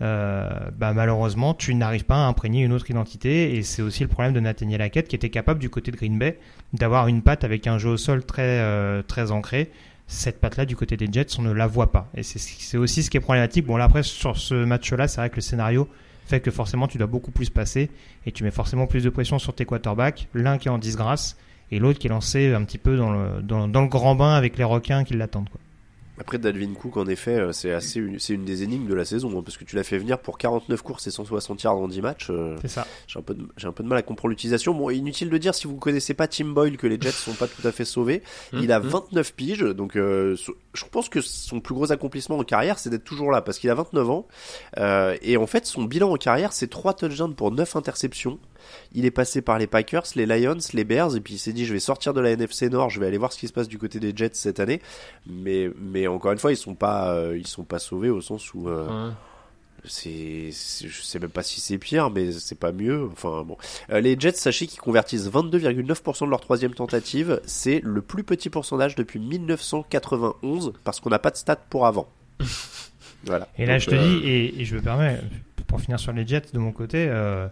bah 0.00 0.92
malheureusement, 0.94 1.54
tu 1.54 1.74
n'arrives 1.74 2.04
pas 2.04 2.16
à 2.16 2.26
imprégner 2.26 2.64
une 2.64 2.72
autre 2.72 2.90
identité. 2.90 3.56
Et 3.56 3.62
c'est 3.62 3.82
aussi 3.82 4.02
le 4.02 4.08
problème 4.08 4.32
de 4.32 4.40
Nathaniel 4.40 4.80
Hackett 4.82 5.08
qui 5.08 5.16
était 5.16 5.30
capable 5.30 5.60
du 5.60 5.70
côté 5.70 5.90
de 5.90 5.96
Green 5.96 6.18
Bay 6.18 6.38
d'avoir 6.72 7.08
une 7.08 7.22
patte 7.22 7.44
avec 7.44 7.66
un 7.66 7.78
jeu 7.78 7.90
au 7.90 7.96
sol 7.96 8.24
très, 8.24 8.60
euh, 8.60 9.02
très 9.02 9.30
ancré. 9.30 9.70
Cette 10.06 10.40
patte-là, 10.40 10.64
du 10.64 10.74
côté 10.74 10.96
des 10.96 11.06
Jets, 11.10 11.38
on 11.38 11.42
ne 11.42 11.52
la 11.52 11.68
voit 11.68 11.92
pas. 11.92 12.08
Et 12.16 12.24
c'est 12.24 12.76
aussi 12.76 13.04
ce 13.04 13.10
qui 13.10 13.16
est 13.16 13.20
problématique. 13.20 13.64
Bon, 13.64 13.76
là, 13.76 13.84
après, 13.84 14.02
sur 14.02 14.36
ce 14.36 14.54
match-là, 14.64 15.06
c'est 15.06 15.20
vrai 15.20 15.30
que 15.30 15.36
le 15.36 15.42
scénario 15.42 15.88
fait 16.26 16.40
que 16.40 16.50
forcément, 16.50 16.88
tu 16.88 16.98
dois 16.98 17.06
beaucoup 17.06 17.30
plus 17.30 17.50
passer 17.50 17.90
et 18.26 18.32
tu 18.32 18.42
mets 18.42 18.50
forcément 18.50 18.86
plus 18.86 19.04
de 19.04 19.10
pression 19.10 19.38
sur 19.38 19.54
tes 19.54 19.64
quarterbacks. 19.64 20.28
L'un 20.34 20.58
qui 20.58 20.68
est 20.68 20.70
en 20.70 20.78
disgrâce 20.78 21.36
et 21.70 21.78
l'autre 21.78 21.98
qui 21.98 22.08
est 22.08 22.10
lancé 22.10 22.52
un 22.52 22.64
petit 22.64 22.78
peu 22.78 22.96
dans 22.96 23.12
le, 23.12 23.42
dans, 23.42 23.68
dans 23.68 23.82
le 23.82 23.88
grand 23.88 24.14
bain 24.16 24.34
avec 24.34 24.56
les 24.58 24.64
requins 24.64 25.04
qui 25.04 25.14
l'attendent. 25.14 25.48
Après 26.20 26.36
Dalvin 26.36 26.74
Cook, 26.74 26.98
en 26.98 27.06
effet, 27.06 27.38
euh, 27.38 27.52
c'est 27.52 27.72
assez 27.72 27.98
une, 27.98 28.18
c'est 28.18 28.34
une 28.34 28.44
des 28.44 28.62
énigmes 28.62 28.86
de 28.86 28.94
la 28.94 29.06
saison, 29.06 29.30
hein, 29.38 29.42
parce 29.42 29.56
que 29.56 29.64
tu 29.64 29.74
l'as 29.74 29.84
fait 29.84 29.96
venir 29.96 30.18
pour 30.18 30.36
49 30.36 30.82
courses 30.82 31.06
et 31.06 31.10
160 31.10 31.62
yards 31.62 31.78
en 31.78 31.88
10 31.88 32.02
matchs. 32.02 32.26
Euh, 32.28 32.56
c'est 32.60 32.68
ça. 32.68 32.86
J'ai 33.06 33.18
un 33.18 33.22
peu 33.22 33.32
de, 33.32 33.48
j'ai 33.56 33.66
un 33.66 33.72
peu 33.72 33.82
de 33.82 33.88
mal 33.88 33.96
à 33.96 34.02
comprendre 34.02 34.28
l'utilisation. 34.28 34.74
Bon, 34.74 34.90
inutile 34.90 35.30
de 35.30 35.38
dire 35.38 35.54
si 35.54 35.66
vous 35.66 35.76
connaissez 35.76 36.12
pas 36.12 36.28
Tim 36.28 36.48
Boyle 36.48 36.76
que 36.76 36.86
les 36.86 37.00
Jets 37.00 37.12
sont 37.12 37.32
pas 37.32 37.46
tout 37.46 37.66
à 37.66 37.72
fait 37.72 37.86
sauvés. 37.86 38.22
Hum, 38.52 38.60
il 38.62 38.70
a 38.70 38.78
29 38.80 39.26
hum. 39.26 39.34
piges, 39.34 39.60
donc 39.60 39.96
euh, 39.96 40.36
je 40.74 40.84
pense 40.90 41.08
que 41.08 41.22
son 41.22 41.60
plus 41.60 41.74
gros 41.74 41.90
accomplissement 41.90 42.36
en 42.36 42.44
carrière, 42.44 42.78
c'est 42.78 42.90
d'être 42.90 43.04
toujours 43.04 43.30
là, 43.30 43.40
parce 43.40 43.58
qu'il 43.58 43.70
a 43.70 43.74
29 43.74 44.10
ans. 44.10 44.26
et 45.22 45.38
en 45.38 45.46
fait, 45.46 45.64
son 45.64 45.84
bilan 45.84 46.12
en 46.12 46.16
carrière, 46.16 46.52
c'est 46.52 46.68
3 46.68 46.92
touchdowns 46.92 47.34
pour 47.34 47.50
9 47.50 47.76
interceptions. 47.76 48.38
Il 48.92 49.04
est 49.04 49.10
passé 49.10 49.42
par 49.42 49.58
les 49.58 49.66
Packers, 49.66 50.04
les 50.16 50.26
Lions, 50.26 50.56
les 50.72 50.84
Bears, 50.84 51.16
et 51.16 51.20
puis 51.20 51.34
il 51.34 51.38
s'est 51.38 51.52
dit 51.52 51.64
je 51.66 51.72
vais 51.72 51.80
sortir 51.80 52.14
de 52.14 52.20
la 52.20 52.30
NFC 52.30 52.68
Nord, 52.70 52.90
je 52.90 53.00
vais 53.00 53.06
aller 53.06 53.18
voir 53.18 53.32
ce 53.32 53.38
qui 53.38 53.48
se 53.48 53.52
passe 53.52 53.68
du 53.68 53.78
côté 53.78 54.00
des 54.00 54.12
Jets 54.14 54.30
cette 54.34 54.60
année. 54.60 54.80
Mais, 55.26 55.70
mais 55.80 56.06
encore 56.06 56.32
une 56.32 56.38
fois, 56.38 56.52
ils 56.52 56.56
sont 56.56 56.74
pas, 56.74 57.12
euh, 57.14 57.36
ils 57.38 57.46
sont 57.46 57.64
pas 57.64 57.78
sauvés 57.78 58.10
au 58.10 58.20
sens 58.20 58.52
où. 58.54 58.68
Euh, 58.68 59.10
c'est, 59.84 60.50
c'est- 60.52 60.88
je 60.88 61.00
sais 61.02 61.18
même 61.18 61.30
pas 61.30 61.42
si 61.42 61.58
c'est 61.58 61.78
pire, 61.78 62.10
mais 62.10 62.32
c'est 62.32 62.58
pas 62.58 62.70
mieux. 62.70 63.08
Enfin 63.12 63.42
bon, 63.46 63.56
Euh, 63.90 64.00
les 64.00 64.14
Jets, 64.20 64.32
sachez 64.32 64.66
qu'ils 64.66 64.78
convertissent 64.80 65.26
22,9% 65.30 66.26
de 66.26 66.30
leur 66.30 66.40
troisième 66.42 66.74
tentative. 66.74 67.40
C'est 67.46 67.80
le 67.82 68.02
plus 68.02 68.22
petit 68.22 68.50
pourcentage 68.50 68.94
depuis 68.94 69.18
1991 69.20 70.72
parce 70.84 71.00
qu'on 71.00 71.08
n'a 71.10 71.18
pas 71.18 71.30
de 71.30 71.36
stats 71.36 71.56
pour 71.56 71.86
avant. 71.86 72.08
voilà. 73.24 73.48
Et 73.58 73.66
là, 73.66 73.74
Donc, 73.74 73.82
je 73.82 73.86
te 73.90 73.94
euh, 73.94 73.98
dis, 74.20 74.28
et, 74.28 74.60
et 74.60 74.64
je 74.64 74.76
me 74.76 74.82
permets, 74.82 75.18
pour 75.66 75.80
finir 75.80 75.98
sur 75.98 76.12
les 76.12 76.26
Jets, 76.26 76.52
de 76.52 76.58
mon 76.58 76.72
côté, 76.72 77.06
euh, 77.08 77.46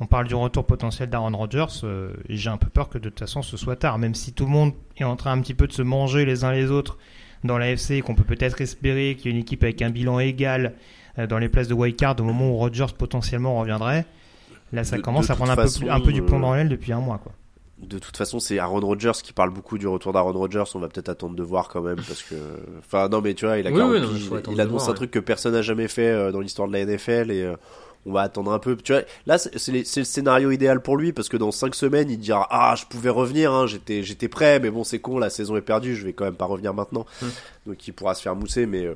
on 0.00 0.06
parle 0.06 0.26
du 0.28 0.34
retour 0.34 0.64
potentiel 0.66 1.08
d'Aaron 1.08 1.36
Rodgers, 1.36 1.66
euh, 1.84 2.12
et 2.28 2.36
j'ai 2.36 2.50
un 2.50 2.58
peu 2.58 2.68
peur 2.68 2.88
que 2.88 2.98
de 2.98 3.08
toute 3.08 3.18
façon 3.20 3.42
ce 3.42 3.56
soit 3.56 3.76
tard, 3.76 3.98
même 3.98 4.14
si 4.14 4.32
tout 4.32 4.44
le 4.44 4.50
monde 4.50 4.72
est 4.96 5.04
en 5.04 5.16
train 5.16 5.32
un 5.32 5.40
petit 5.40 5.54
peu 5.54 5.66
de 5.66 5.72
se 5.72 5.82
manger 5.82 6.24
les 6.24 6.44
uns 6.44 6.52
les 6.52 6.70
autres 6.70 6.98
dans 7.44 7.58
la 7.58 7.70
FC, 7.70 7.96
et 7.96 8.02
qu'on 8.02 8.14
peut 8.14 8.24
peut-être 8.24 8.60
espérer 8.60 9.14
qu'il 9.16 9.26
y 9.26 9.28
ait 9.28 9.36
une 9.36 9.42
équipe 9.42 9.62
avec 9.62 9.80
un 9.82 9.90
bilan 9.90 10.18
égal 10.18 10.74
euh, 11.18 11.26
dans 11.26 11.38
les 11.38 11.48
places 11.48 11.68
de 11.68 11.74
wildcard 11.74 12.16
au 12.20 12.24
moment 12.24 12.50
où 12.50 12.56
Rodgers 12.56 12.86
potentiellement 12.96 13.58
reviendrait. 13.58 14.04
Là, 14.72 14.84
ça 14.84 14.96
De- 14.96 15.02
commence 15.02 15.28
de 15.28 15.32
à 15.32 15.36
prendre 15.36 15.52
un 15.52 15.56
peu, 15.56 15.68
un 15.90 16.00
peu 16.00 16.12
du 16.12 16.22
plomb 16.22 16.38
euh, 16.38 16.40
dans 16.42 16.54
l'aile 16.54 16.68
depuis 16.68 16.92
un 16.92 17.00
mois. 17.00 17.18
Quoi. 17.18 17.32
De 17.78 17.98
toute 17.98 18.16
façon, 18.16 18.40
c'est 18.40 18.58
Aaron 18.58 18.80
Rodgers 18.80 19.12
qui 19.22 19.32
parle 19.32 19.50
beaucoup 19.50 19.78
du 19.78 19.86
retour 19.86 20.12
d'Aaron 20.12 20.32
Rodgers. 20.32 20.64
On 20.74 20.78
va 20.78 20.88
peut-être 20.88 21.10
attendre 21.10 21.36
de 21.36 21.42
voir 21.42 21.68
quand 21.68 21.82
même 21.82 21.96
parce 21.96 22.22
que, 22.22 22.34
enfin, 22.78 23.08
non, 23.08 23.20
mais 23.20 23.34
tu 23.34 23.44
vois, 23.46 23.58
il 23.58 23.66
a 23.66 23.70
Oui, 23.70 23.76
40 23.76 23.92
oui, 23.92 24.00
non, 24.00 24.08
piges, 24.08 24.22
il 24.22 24.28
faut 24.28 24.34
attendre 24.34 24.54
il 24.54 24.56
de 24.56 24.62
annonce 24.62 24.72
voir, 24.72 24.84
un 24.88 24.90
ouais. 24.92 24.96
truc 24.96 25.10
que 25.10 25.18
personne 25.18 25.52
n'a 25.52 25.62
jamais 25.62 25.86
fait 25.88 26.32
dans 26.32 26.40
l'histoire 26.40 26.68
de 26.68 26.72
la 26.72 26.84
NFL 26.84 27.30
et 27.30 27.42
euh, 27.42 27.54
on 28.06 28.12
va 28.12 28.22
attendre 28.22 28.52
un 28.52 28.58
peu. 28.58 28.76
Tu 28.76 28.92
vois, 28.92 29.02
là, 29.26 29.38
c'est 29.38 29.72
le 29.72 30.04
scénario 30.04 30.50
idéal 30.50 30.80
pour 30.80 30.96
lui 30.96 31.12
parce 31.12 31.28
que 31.28 31.36
dans 31.36 31.50
5 31.50 31.74
semaines, 31.74 32.10
il 32.10 32.18
dira 32.18 32.46
ah, 32.50 32.74
je 32.76 32.84
pouvais 32.86 33.10
revenir, 33.10 33.52
hein, 33.52 33.66
j'étais 33.66 34.02
j'étais 34.02 34.28
prêt, 34.28 34.60
mais 34.60 34.70
bon, 34.70 34.84
c'est 34.84 34.98
con, 35.00 35.18
la 35.18 35.30
saison 35.30 35.56
est 35.56 35.62
perdue, 35.62 35.96
je 35.96 36.04
vais 36.04 36.12
quand 36.12 36.24
même 36.24 36.34
pas 36.36 36.46
revenir 36.46 36.74
maintenant. 36.74 37.06
Hmm. 37.20 37.28
Donc, 37.66 37.86
il 37.86 37.92
pourra 37.92 38.14
se 38.14 38.22
faire 38.22 38.36
mousser, 38.36 38.66
mais. 38.66 38.84
euh, 38.84 38.94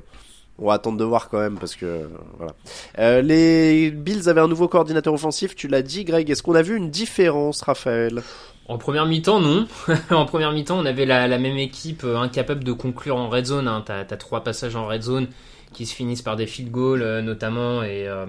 on 0.59 0.67
va 0.67 0.73
attendre 0.73 0.97
de 0.97 1.03
voir 1.03 1.29
quand 1.29 1.39
même 1.39 1.57
parce 1.57 1.75
que 1.75 2.07
voilà. 2.37 2.53
Euh, 2.99 3.21
les 3.21 3.89
Bills 3.89 4.29
avaient 4.29 4.41
un 4.41 4.47
nouveau 4.47 4.67
coordinateur 4.67 5.11
offensif, 5.13 5.55
tu 5.55 5.67
l'as 5.67 5.81
dit 5.81 6.03
Greg. 6.05 6.29
Est-ce 6.29 6.43
qu'on 6.43 6.53
a 6.53 6.61
vu 6.61 6.77
une 6.77 6.91
différence, 6.91 7.61
Raphaël? 7.61 8.21
En 8.67 8.77
première 8.77 9.07
mi-temps, 9.07 9.39
non. 9.39 9.67
en 10.11 10.25
première 10.25 10.51
mi-temps, 10.51 10.77
on 10.77 10.85
avait 10.85 11.05
la, 11.05 11.27
la 11.27 11.39
même 11.39 11.57
équipe 11.57 12.03
euh, 12.03 12.17
incapable 12.17 12.63
de 12.63 12.73
conclure 12.73 13.15
en 13.15 13.27
red 13.27 13.45
zone. 13.45 13.67
Hein. 13.67 13.83
T'as 13.85 14.01
as 14.01 14.17
trois 14.17 14.43
passages 14.43 14.75
en 14.75 14.85
red 14.85 15.01
zone 15.01 15.27
qui 15.73 15.85
se 15.85 15.95
finissent 15.95 16.21
par 16.21 16.35
des 16.35 16.47
field 16.47 16.69
goals 16.69 17.01
euh, 17.01 17.21
notamment 17.21 17.81
et, 17.81 18.07
euh, 18.07 18.25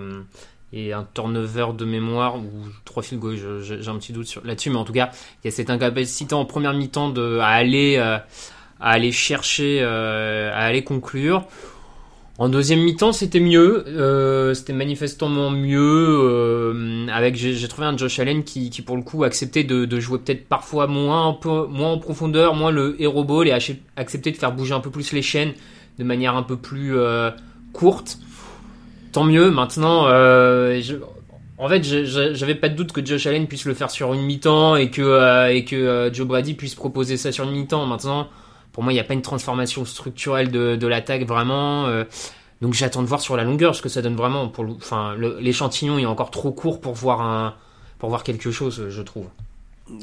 et 0.72 0.92
un 0.92 1.06
turnover 1.14 1.68
de 1.76 1.84
mémoire 1.84 2.36
ou 2.36 2.48
trois 2.84 3.02
field 3.02 3.20
goals. 3.20 3.62
J'ai 3.62 3.88
un 3.88 3.98
petit 3.98 4.12
doute 4.12 4.38
là-dessus, 4.44 4.70
mais 4.70 4.76
en 4.76 4.84
tout 4.84 4.92
cas, 4.92 5.10
il 5.42 5.46
y 5.46 5.48
a 5.48 5.50
cette 5.50 5.70
incapacité 5.70 6.34
en 6.34 6.44
première 6.44 6.72
mi-temps 6.72 7.12
à 7.40 7.46
aller 7.46 7.96
euh, 7.98 8.18
à 8.80 8.90
aller 8.90 9.12
chercher, 9.12 9.78
euh, 9.82 10.50
à 10.52 10.64
aller 10.64 10.82
conclure. 10.82 11.44
En 12.38 12.48
deuxième 12.48 12.80
mi-temps, 12.80 13.12
c'était 13.12 13.38
mieux, 13.38 13.84
euh, 13.86 14.54
c'était 14.54 14.72
manifestement 14.72 15.50
mieux. 15.50 15.78
euh, 15.78 17.06
avec, 17.12 17.36
j'ai 17.36 17.68
trouvé 17.68 17.86
un 17.86 17.96
Josh 17.96 18.18
Allen 18.18 18.42
qui, 18.42 18.70
qui 18.70 18.82
pour 18.82 18.96
le 18.96 19.02
coup 19.02 19.22
acceptait 19.22 19.62
de, 19.62 19.84
de 19.84 20.00
jouer 20.00 20.18
peut-être 20.18 20.48
parfois 20.48 20.86
moins 20.86 21.28
un 21.28 21.34
peu 21.34 21.66
moins 21.66 21.92
en 21.92 21.98
profondeur, 21.98 22.54
moins 22.54 22.72
le 22.72 23.00
hero 23.00 23.22
ball 23.22 23.46
et 23.46 23.52
accepter 23.96 24.32
de 24.32 24.36
faire 24.36 24.52
bouger 24.52 24.72
un 24.72 24.80
peu 24.80 24.90
plus 24.90 25.12
les 25.12 25.22
chaînes 25.22 25.52
de 25.98 26.04
manière 26.04 26.34
un 26.34 26.42
peu 26.42 26.56
plus 26.56 26.96
euh, 26.96 27.30
courte. 27.72 28.18
Tant 29.12 29.24
mieux. 29.24 29.50
Maintenant, 29.50 30.06
euh, 30.06 30.80
je- 30.80 30.96
en 31.58 31.68
fait, 31.68 31.82
j'avais 31.84 32.54
pas 32.54 32.68
de 32.68 32.74
doute 32.74 32.92
que 32.92 33.04
Josh 33.04 33.26
Allen 33.26 33.46
puisse 33.46 33.66
le 33.66 33.74
faire 33.74 33.90
sur 33.90 34.14
une 34.14 34.22
mi-temps 34.22 34.74
et 34.76 34.90
que 34.90 35.02
euh, 35.02 35.48
et 35.52 35.64
que 35.64 35.76
euh, 35.76 36.12
Joe 36.12 36.26
Brady 36.26 36.54
puisse 36.54 36.74
proposer 36.74 37.16
ça 37.16 37.30
sur 37.30 37.44
une 37.44 37.52
mi-temps. 37.52 37.86
Maintenant, 37.86 38.28
pour 38.72 38.82
moi, 38.82 38.92
il 38.92 38.96
n'y 38.96 39.00
a 39.00 39.04
pas 39.04 39.14
une 39.14 39.22
transformation 39.22 39.84
structurelle 39.84 40.50
de, 40.50 40.76
de 40.76 40.86
l'attaque 40.86 41.26
vraiment. 41.26 41.86
donc 42.62 42.72
j'attends 42.74 43.02
de 43.02 43.06
voir 43.06 43.20
sur 43.20 43.36
la 43.36 43.44
longueur 43.44 43.74
ce 43.74 43.82
que 43.82 43.88
ça 43.90 44.00
donne 44.02 44.16
vraiment. 44.16 44.48
Pour 44.48 44.64
enfin, 44.76 45.14
l'échantillon 45.40 45.98
est 45.98 46.06
encore 46.06 46.30
trop 46.30 46.52
court 46.52 46.80
pour 46.80 46.94
voir 46.94 47.20
un 47.20 47.54
pour 47.98 48.08
voir 48.08 48.24
quelque 48.24 48.50
chose, 48.50 48.86
je 48.88 49.02
trouve. 49.02 49.26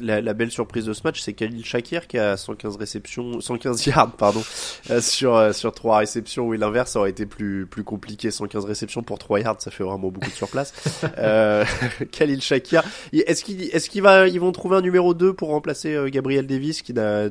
La, 0.00 0.20
la 0.20 0.34
belle 0.34 0.50
surprise 0.50 0.84
de 0.84 0.92
ce 0.92 1.02
match, 1.04 1.20
c'est 1.20 1.32
Khalil 1.32 1.64
Shakir 1.64 2.06
qui 2.06 2.18
a 2.18 2.36
115 2.36 2.76
réceptions, 2.76 3.40
115 3.40 3.86
yards, 3.86 4.12
pardon, 4.12 4.42
euh, 4.90 5.00
sur 5.00 5.36
euh, 5.36 5.52
sur 5.52 5.72
trois 5.72 5.98
réceptions. 5.98 6.46
Oui, 6.46 6.58
l'inverse 6.58 6.96
aurait 6.96 7.10
été 7.10 7.26
plus 7.26 7.66
plus 7.66 7.84
compliqué. 7.84 8.30
115 8.30 8.64
réceptions 8.64 9.02
pour 9.02 9.18
3 9.18 9.40
yards, 9.40 9.60
ça 9.60 9.70
fait 9.70 9.84
vraiment 9.84 10.10
beaucoup 10.10 10.30
de 10.30 10.34
surplace. 10.34 10.72
euh, 11.18 11.64
Khalil 12.12 12.40
Shakir, 12.40 12.82
est-ce 13.12 13.44
qu'il 13.44 13.62
est-ce 13.62 13.90
qu'il 13.90 14.02
va 14.02 14.28
ils 14.28 14.40
vont 14.40 14.52
trouver 14.52 14.76
un 14.76 14.82
numéro 14.82 15.14
2 15.14 15.32
pour 15.32 15.48
remplacer 15.48 15.94
euh, 15.94 16.08
Gabriel 16.08 16.46
Davis 16.46 16.82
qui 16.82 16.92
n'a 16.92 17.28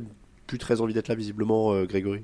plus 0.47 0.57
très 0.57 0.81
envie 0.81 0.93
d'être 0.93 1.07
là 1.07 1.15
visiblement, 1.15 1.73
euh, 1.73 1.85
Grégory? 1.85 2.23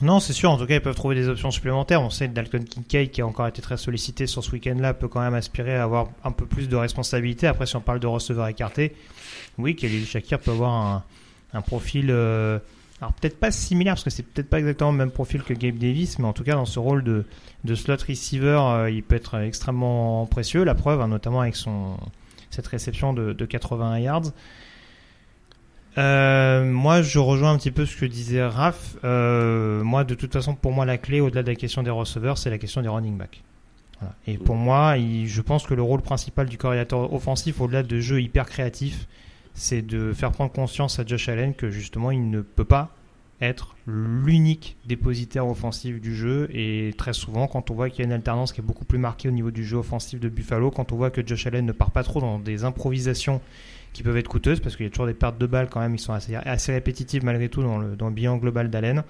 Non, 0.00 0.20
c'est 0.20 0.32
sûr. 0.32 0.50
En 0.50 0.58
tout 0.58 0.66
cas, 0.66 0.74
ils 0.74 0.80
peuvent 0.80 0.94
trouver 0.94 1.16
des 1.16 1.28
options 1.28 1.50
supplémentaires. 1.50 2.02
On 2.02 2.10
sait 2.10 2.28
que 2.28 2.32
Dalton 2.32 2.64
Kincaid, 2.64 3.10
qui 3.10 3.20
a 3.20 3.26
encore 3.26 3.48
été 3.48 3.60
très 3.62 3.76
sollicité 3.76 4.28
sur 4.28 4.44
ce 4.44 4.52
week-end-là, 4.52 4.94
peut 4.94 5.08
quand 5.08 5.20
même 5.20 5.34
aspirer 5.34 5.74
à 5.74 5.82
avoir 5.82 6.08
un 6.22 6.30
peu 6.30 6.46
plus 6.46 6.68
de 6.68 6.76
responsabilité. 6.76 7.48
Après, 7.48 7.66
si 7.66 7.74
on 7.74 7.80
parle 7.80 7.98
de 7.98 8.06
receveur 8.06 8.46
écarté, 8.46 8.94
oui, 9.58 9.76
Khalil 9.76 10.06
Shakir 10.06 10.38
peut 10.38 10.50
avoir 10.52 10.72
un, 10.72 11.04
un 11.52 11.60
profil, 11.60 12.06
euh, 12.10 12.58
alors 13.00 13.12
peut-être 13.14 13.38
pas 13.38 13.50
similaire, 13.50 13.94
parce 13.94 14.04
que 14.04 14.10
c'est 14.10 14.22
peut-être 14.22 14.48
pas 14.48 14.58
exactement 14.58 14.90
le 14.92 14.98
même 14.98 15.10
profil 15.10 15.42
que 15.42 15.54
Gabe 15.54 15.76
Davis, 15.78 16.18
mais 16.18 16.26
en 16.26 16.32
tout 16.32 16.44
cas, 16.44 16.54
dans 16.54 16.64
ce 16.64 16.78
rôle 16.78 17.02
de, 17.04 17.24
de 17.64 17.74
slot 17.74 17.96
receiver, 18.08 18.58
euh, 18.60 18.90
il 18.90 19.02
peut 19.02 19.16
être 19.16 19.38
extrêmement 19.40 20.26
précieux. 20.26 20.64
La 20.64 20.74
preuve, 20.74 21.00
hein, 21.00 21.08
notamment 21.08 21.40
avec 21.40 21.56
son, 21.56 21.96
cette 22.50 22.66
réception 22.66 23.12
de, 23.12 23.32
de 23.32 23.44
81 23.44 23.98
yards. 23.98 24.32
Euh, 25.96 26.64
moi, 26.64 27.02
je 27.02 27.18
rejoins 27.18 27.52
un 27.52 27.58
petit 27.58 27.70
peu 27.72 27.84
ce 27.86 27.96
que 27.96 28.04
disait 28.06 28.44
Raph. 28.46 28.96
Euh, 29.04 29.82
moi, 29.82 30.04
de 30.04 30.14
toute 30.14 30.32
façon, 30.32 30.54
pour 30.54 30.72
moi, 30.72 30.84
la 30.84 30.98
clé, 30.98 31.20
au-delà 31.20 31.42
de 31.42 31.48
la 31.48 31.56
question 31.56 31.82
des 31.82 31.90
receveurs, 31.90 32.38
c'est 32.38 32.50
la 32.50 32.58
question 32.58 32.82
des 32.82 32.88
running 32.88 33.16
backs. 33.16 33.42
Voilà. 34.00 34.14
Et 34.28 34.38
pour 34.38 34.54
moi, 34.54 34.96
il- 34.96 35.26
je 35.26 35.40
pense 35.40 35.66
que 35.66 35.74
le 35.74 35.82
rôle 35.82 36.02
principal 36.02 36.48
du 36.48 36.56
coordinateur 36.56 37.12
offensif, 37.12 37.60
au-delà 37.60 37.82
de 37.82 37.98
jeux 37.98 38.20
hyper 38.22 38.46
créatifs, 38.46 39.08
c'est 39.58 39.82
de 39.82 40.12
faire 40.12 40.30
prendre 40.30 40.52
conscience 40.52 40.98
à 40.98 41.04
Josh 41.04 41.28
Allen 41.28 41.54
que 41.54 41.68
justement, 41.70 42.10
il 42.10 42.30
ne 42.30 42.40
peut 42.40 42.64
pas 42.64 42.94
être 43.40 43.76
l'unique 43.86 44.76
dépositaire 44.86 45.46
offensif 45.46 46.00
du 46.00 46.14
jeu. 46.14 46.48
Et 46.52 46.94
très 46.96 47.12
souvent, 47.12 47.46
quand 47.46 47.70
on 47.70 47.74
voit 47.74 47.90
qu'il 47.90 48.00
y 48.00 48.02
a 48.02 48.06
une 48.06 48.12
alternance 48.12 48.52
qui 48.52 48.60
est 48.60 48.64
beaucoup 48.64 48.84
plus 48.84 48.98
marquée 48.98 49.28
au 49.28 49.32
niveau 49.32 49.50
du 49.50 49.64
jeu 49.64 49.76
offensif 49.76 50.20
de 50.20 50.28
Buffalo, 50.28 50.70
quand 50.70 50.92
on 50.92 50.96
voit 50.96 51.10
que 51.10 51.26
Josh 51.26 51.46
Allen 51.46 51.66
ne 51.66 51.72
part 51.72 51.90
pas 51.90 52.02
trop 52.02 52.20
dans 52.20 52.38
des 52.38 52.64
improvisations 52.64 53.40
qui 53.92 54.02
peuvent 54.02 54.16
être 54.16 54.28
coûteuses 54.28 54.60
parce 54.60 54.76
qu'il 54.76 54.86
y 54.86 54.88
a 54.88 54.90
toujours 54.90 55.06
des 55.06 55.14
pertes 55.14 55.38
de 55.38 55.46
balles 55.46 55.68
quand 55.68 55.80
même 55.80 55.96
qui 55.96 56.02
sont 56.02 56.12
assez, 56.12 56.34
assez 56.34 56.72
répétitives 56.72 57.24
malgré 57.24 57.48
tout 57.48 57.62
dans 57.62 57.78
le, 57.78 57.96
dans 57.96 58.08
le 58.08 58.14
bilan 58.14 58.36
global 58.36 58.70
d'Allen. 58.70 59.02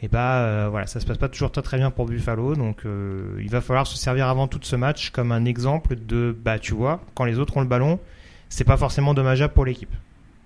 Et 0.00 0.06
bah 0.06 0.44
euh, 0.44 0.68
voilà, 0.70 0.86
ça 0.86 1.00
se 1.00 1.06
passe 1.06 1.18
pas 1.18 1.28
toujours 1.28 1.50
très 1.50 1.62
très 1.62 1.76
bien 1.76 1.90
pour 1.90 2.06
Buffalo, 2.06 2.54
donc 2.54 2.86
euh, 2.86 3.36
il 3.40 3.50
va 3.50 3.60
falloir 3.60 3.84
se 3.84 3.96
servir 3.96 4.28
avant 4.28 4.46
tout 4.46 4.60
de 4.60 4.64
ce 4.64 4.76
match 4.76 5.10
comme 5.10 5.32
un 5.32 5.44
exemple 5.44 5.96
de 5.96 6.36
bah 6.40 6.60
tu 6.60 6.72
vois, 6.72 7.00
quand 7.16 7.24
les 7.24 7.40
autres 7.40 7.56
ont 7.56 7.60
le 7.60 7.66
ballon, 7.66 7.98
c'est 8.48 8.64
pas 8.64 8.76
forcément 8.76 9.14
dommageable 9.14 9.52
pour 9.54 9.64
l'équipe. 9.64 9.94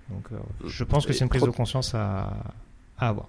Donc 0.09 0.25
euh, 0.31 0.37
je 0.67 0.83
pense 0.83 1.05
que 1.05 1.13
c'est 1.13 1.23
une 1.23 1.29
prise 1.29 1.43
de 1.43 1.49
conscience 1.49 1.95
à, 1.95 2.33
à 2.97 3.09
avoir. 3.09 3.27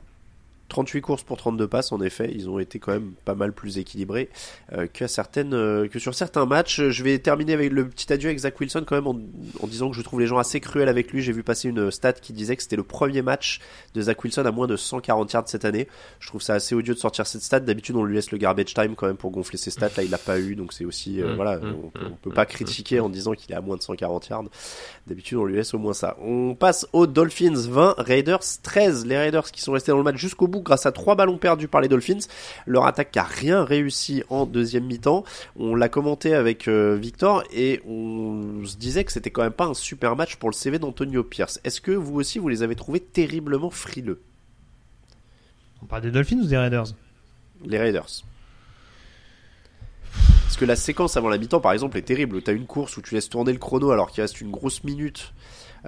38 0.68 1.00
courses 1.02 1.22
pour 1.22 1.36
32 1.36 1.68
passes, 1.68 1.92
en 1.92 2.00
effet, 2.00 2.30
ils 2.34 2.48
ont 2.48 2.58
été 2.58 2.78
quand 2.78 2.92
même 2.92 3.12
pas 3.24 3.34
mal 3.34 3.52
plus 3.52 3.78
équilibrés 3.78 4.30
euh, 4.72 4.86
que, 4.86 5.06
certaines, 5.06 5.52
euh, 5.54 5.86
que 5.88 5.98
sur 5.98 6.14
certains 6.14 6.46
matchs. 6.46 6.80
Je 6.80 7.02
vais 7.04 7.18
terminer 7.18 7.52
avec 7.52 7.70
le 7.72 7.86
petit 7.88 8.12
adieu 8.12 8.28
avec 8.28 8.38
Zach 8.38 8.58
Wilson 8.58 8.84
quand 8.86 8.96
même 8.96 9.06
en, 9.06 9.18
en 9.62 9.66
disant 9.66 9.90
que 9.90 9.96
je 9.96 10.02
trouve 10.02 10.20
les 10.20 10.26
gens 10.26 10.38
assez 10.38 10.60
cruels 10.60 10.88
avec 10.88 11.12
lui. 11.12 11.22
J'ai 11.22 11.32
vu 11.32 11.42
passer 11.42 11.68
une 11.68 11.90
stat 11.90 12.14
qui 12.14 12.32
disait 12.32 12.56
que 12.56 12.62
c'était 12.62 12.76
le 12.76 12.82
premier 12.82 13.20
match 13.22 13.60
de 13.94 14.00
Zach 14.02 14.24
Wilson 14.24 14.44
à 14.46 14.50
moins 14.50 14.66
de 14.66 14.76
140 14.76 15.32
yards 15.32 15.48
cette 15.48 15.64
année. 15.66 15.86
Je 16.18 16.28
trouve 16.28 16.40
ça 16.42 16.54
assez 16.54 16.74
odieux 16.74 16.94
de 16.94 16.98
sortir 16.98 17.26
cette 17.26 17.42
stat. 17.42 17.60
D'habitude, 17.60 17.94
on 17.96 18.04
lui 18.04 18.14
laisse 18.14 18.30
le 18.32 18.38
garbage 18.38 18.72
time 18.74 18.94
quand 18.96 19.06
même 19.06 19.16
pour 19.16 19.30
gonfler 19.30 19.58
ses 19.58 19.70
stats. 19.70 19.90
Là, 19.96 20.02
il 20.02 20.10
l'a 20.10 20.18
pas 20.18 20.38
eu, 20.40 20.56
donc 20.56 20.72
c'est 20.72 20.84
aussi 20.86 21.20
euh, 21.20 21.32
Mm, 21.32 21.36
voilà, 21.36 21.56
mm, 21.58 21.74
on, 21.84 21.88
peut- 21.90 22.04
mm, 22.04 22.10
on 22.12 22.16
peut 22.16 22.30
pas 22.32 22.46
critiquer 22.46 23.00
en 23.00 23.08
disant 23.10 23.32
qu'il 23.32 23.52
est 23.52 23.56
à 23.56 23.60
moins 23.60 23.76
de 23.76 23.82
140 23.82 24.28
yards. 24.28 24.44
D'habitude, 25.06 25.38
on 25.38 25.44
lui 25.44 25.56
laisse 25.56 25.74
au 25.74 25.78
moins 25.78 25.92
ça. 25.92 26.16
On 26.22 26.54
passe 26.54 26.86
aux 26.92 27.06
Dolphins 27.06 27.54
20, 27.54 27.94
Raiders 27.98 28.40
13. 28.62 29.04
Les 29.06 29.16
Raiders 29.18 29.50
qui 29.52 29.60
sont 29.60 29.72
restés 29.72 29.92
dans 29.92 29.98
le 29.98 30.04
match 30.04 30.16
jusqu'au 30.16 30.46
bout 30.48 30.62
grâce 30.64 30.86
à 30.86 30.92
trois 30.92 31.14
ballons 31.14 31.38
perdus 31.38 31.68
par 31.68 31.80
les 31.80 31.88
Dolphins. 31.88 32.26
Leur 32.66 32.86
attaque 32.86 33.16
a 33.16 33.22
rien 33.22 33.64
réussi 33.64 34.24
en 34.30 34.46
deuxième 34.46 34.84
mi-temps. 34.84 35.24
On 35.56 35.74
l'a 35.74 35.88
commenté 35.88 36.34
avec 36.34 36.66
euh, 36.66 36.96
Victor 37.00 37.44
et 37.52 37.80
on 37.86 38.64
se 38.64 38.76
disait 38.76 39.04
que 39.04 39.12
c'était 39.12 39.30
quand 39.30 39.42
même 39.42 39.52
pas 39.52 39.66
un 39.66 39.74
super 39.74 40.16
match 40.16 40.36
pour 40.36 40.50
le 40.50 40.54
CV 40.54 40.78
d'Antonio 40.78 41.22
Pierce. 41.22 41.60
Est-ce 41.64 41.80
que 41.80 41.92
vous 41.92 42.16
aussi 42.16 42.38
vous 42.38 42.48
les 42.48 42.62
avez 42.62 42.74
trouvés 42.74 43.00
terriblement 43.00 43.70
frileux, 43.70 44.20
On 45.82 45.86
parle 45.86 46.02
des 46.02 46.10
Dolphins 46.10 46.38
ou 46.38 46.46
des 46.46 46.58
Raiders? 46.58 46.86
Les 47.64 47.78
Raiders 47.78 48.24
parce 50.54 50.60
que 50.60 50.66
la 50.66 50.76
séquence 50.76 51.16
avant 51.16 51.30
la 51.30 51.36
mi-temps, 51.36 51.58
par 51.58 51.72
exemple, 51.72 51.98
est 51.98 52.02
terrible. 52.02 52.40
T'as 52.40 52.52
une 52.52 52.66
course 52.66 52.96
où 52.96 53.02
tu 53.02 53.16
laisses 53.16 53.28
tourner 53.28 53.52
le 53.52 53.58
chrono 53.58 53.90
alors 53.90 54.12
qu'il 54.12 54.20
reste 54.20 54.40
une 54.40 54.52
grosse 54.52 54.84
minute. 54.84 55.32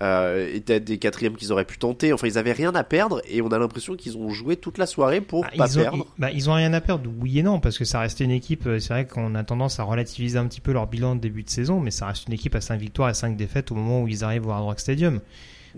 Euh, 0.03 0.51
et 0.55 0.61
t'as 0.61 0.79
des 0.79 0.99
quatrièmes 0.99 1.37
qu'ils 1.37 1.53
auraient 1.53 1.65
pu 1.65 1.79
tenter. 1.79 2.13
Enfin, 2.13 2.27
ils 2.27 2.37
avaient 2.37 2.53
rien 2.53 2.75
à 2.75 2.85
perdre 2.85 3.23
et 3.29 3.41
on 3.41 3.49
a 3.49 3.59
l'impression 3.59 3.97
qu'ils 3.97 4.19
ont 4.19 4.29
joué 4.31 4.57
toute 4.57 4.77
la 4.79 4.85
soirée 4.87 5.21
pour 5.23 5.45
Ah, 5.47 5.57
pas 5.57 5.67
ils, 5.67 5.79
ont, 5.79 5.83
perdre. 5.83 6.07
ils- 6.17 6.21
bah, 6.21 6.31
ils 6.33 6.51
ont 6.51 6.55
rien 6.55 6.73
à 6.75 6.81
perdre, 6.83 7.11
oui 7.19 7.39
et 7.39 7.43
non, 7.43 7.61
parce 7.61 7.79
que 7.79 7.85
ça 7.87 8.01
restait 8.01 8.25
une 8.25 8.31
équipe. 8.31 8.67
euh, 8.67 8.79
C'est 8.79 8.93
vrai 8.93 9.07
qu'on 9.07 9.35
a 9.35 9.43
tendance 9.45 9.81
à 9.81 9.85
relativiser 9.85 10.39
un 10.39 10.47
petit 10.47 10.61
peu 10.61 10.73
leur 10.73 10.87
bilan 10.87 11.17
de 11.17 11.21
début 11.21 11.43
de 11.45 11.51
saison, 11.51 11.81
mais 11.81 11.91
ça 11.91 12.07
reste 12.09 12.27
une 12.27 12.35
équipe 12.35 12.55
à 12.55 12.61
5 12.61 12.79
victoires 12.79 13.09
et 13.09 13.15
5 13.15 13.37
défaites 13.37 13.71
au 13.73 13.75
moment 13.75 14.03
où 14.03 14.09
ils 14.09 14.23
arrivent 14.23 14.47
au 14.47 14.51
Hard 14.51 14.65
Rock 14.65 14.81
Stadium. 14.81 15.21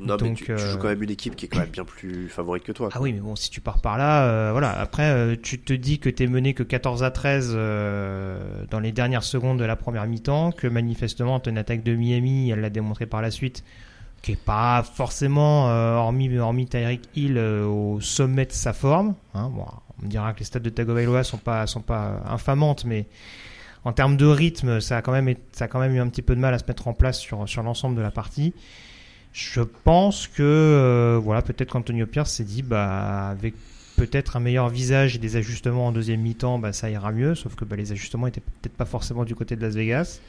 Non, 0.01 0.17
mais 0.21 0.29
Donc, 0.29 0.37
tu, 0.37 0.45
tu 0.45 0.53
euh, 0.53 0.57
joues 0.73 0.79
quand 0.79 0.87
même 0.89 1.03
une 1.03 1.11
équipe 1.11 1.35
qui 1.35 1.47
est 1.47 1.49
quand 1.49 1.59
même 1.59 1.71
bien 1.71 1.85
plus 1.85 2.29
favorite 2.29 2.63
que 2.63 2.71
toi. 2.71 2.89
Ah 2.93 3.01
oui, 3.01 3.13
mais 3.13 3.19
bon, 3.21 3.35
si 3.35 3.51
tu 3.51 3.61
pars 3.61 3.81
par 3.81 3.99
là, 3.99 4.27
euh, 4.29 4.51
voilà. 4.53 4.71
Après, 4.71 5.11
euh, 5.11 5.35
tu 5.41 5.59
te 5.59 5.73
dis 5.73 5.99
que 5.99 6.09
t'es 6.09 6.29
mené 6.29 6.55
que 6.55 6.63
14 6.63 7.03
à 7.03 7.11
13 7.11 7.53
euh, 7.57 8.65
dans 8.71 8.79
les 8.81 8.93
dernières 8.93 9.25
secondes 9.25 9.59
de 9.59 9.65
la 9.65 9.75
première 9.77 10.07
mi-temps, 10.07 10.53
que 10.53 10.67
manifestement, 10.69 11.43
une 11.47 11.59
attaque 11.59 11.83
de 11.83 11.95
Miami, 11.95 12.51
elle 12.51 12.61
l'a 12.61 12.71
démontré 12.71 13.07
par 13.07 13.23
la 13.23 13.33
suite, 13.33 13.65
qui 14.23 14.33
est 14.33 14.37
pas 14.37 14.83
forcément, 14.83 15.69
euh, 15.71 15.95
hormis, 15.95 16.37
hormis 16.39 16.67
Tyreek 16.67 17.09
Hill, 17.15 17.39
euh, 17.39 17.65
au 17.67 18.01
sommet 18.01 18.47
de 18.47 18.53
sa 18.53 18.73
forme. 18.73 19.15
Hein. 19.35 19.51
Bon, 19.55 19.65
on 20.01 20.07
me 20.07 20.11
dira 20.11 20.33
que 20.33 20.41
les 20.41 20.45
stats 20.45 20.59
de 20.61 20.71
Tagovailoa 20.71 21.25
sont 21.25 21.39
pas, 21.39 21.67
sont 21.67 21.81
pas 21.81 22.23
infamantes, 22.27 22.85
mais 22.85 23.07
en 23.85 23.93
termes 23.93 24.17
de 24.17 24.27
rythme, 24.27 24.81
ça 24.81 24.99
a 24.99 25.03
quand 25.03 25.13
même, 25.13 25.35
ça 25.53 25.67
a 25.67 25.69
quand 25.69 25.81
même 25.81 25.95
eu 25.95 26.01
un 26.01 26.09
petit 26.09 26.23
peu 26.23 26.35
de 26.35 26.41
mal 26.41 26.53
à 26.55 26.59
se 26.59 26.65
mettre 26.67 26.89
en 26.89 26.93
place 26.93 27.19
sur, 27.19 27.49
sur 27.49 27.63
l'ensemble 27.63 27.97
de 27.97 28.03
la 28.03 28.11
partie. 28.11 28.53
Je 29.33 29.61
pense 29.61 30.27
que 30.27 30.43
euh, 30.43 31.21
voilà, 31.23 31.43
peut-être 31.43 31.71
qu'Antonio 31.71 32.07
Pierce 32.07 32.33
s'est 32.33 32.45
dit 32.45 32.63
bah 32.63 33.29
avec 33.29 33.55
peut-être 33.97 34.37
un 34.37 34.41
meilleur 34.41 34.69
visage 34.69 35.17
et 35.17 35.19
des 35.19 35.37
ajustements 35.37 35.87
en 35.87 35.93
deuxième 35.93 36.21
mi-temps, 36.21 36.59
bah 36.59 36.73
ça 36.73 36.91
ira 36.91 37.13
mieux. 37.13 37.35
Sauf 37.35 37.55
que 37.55 37.65
bah, 37.65 37.77
les 37.77 37.93
ajustements 37.93 38.27
étaient 38.27 38.41
peut-être 38.41 38.77
pas 38.77 38.85
forcément 38.85 39.25
du 39.25 39.35
côté 39.35 39.55
de 39.57 39.63
Las 39.63 39.75
Vegas, 39.75 40.21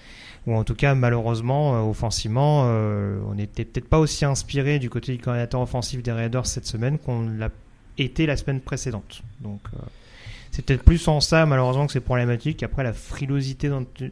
ou 0.48 0.56
en 0.56 0.64
tout 0.64 0.76
cas 0.76 0.96
malheureusement 0.96 1.76
euh, 1.76 1.90
offensivement, 1.90 2.64
euh, 2.66 3.20
on 3.28 3.36
n'était 3.36 3.66
peut-être 3.66 3.88
pas 3.88 4.00
aussi 4.00 4.26
inspiré 4.26 4.80
du 4.80 4.90
côté 4.90 5.14
du 5.14 5.22
coordinateur 5.22 5.62
offensif 5.62 6.02
des 6.02 6.12
Raiders 6.12 6.48
cette 6.48 6.66
semaine 6.66 6.98
qu'on 6.98 7.28
l'a 7.30 7.50
été 7.98 8.26
la 8.26 8.38
semaine 8.38 8.62
précédente. 8.62 9.22
Donc 9.42 9.62
euh, 9.74 9.80
c'est 10.52 10.66
peut-être 10.66 10.84
plus 10.84 11.08
en 11.08 11.20
ça 11.20 11.46
malheureusement 11.46 11.86
que 11.88 11.94
c'est 11.94 12.00
problématique. 12.00 12.64
Après 12.64 12.84
la 12.84 12.94
frilosité 12.94 13.70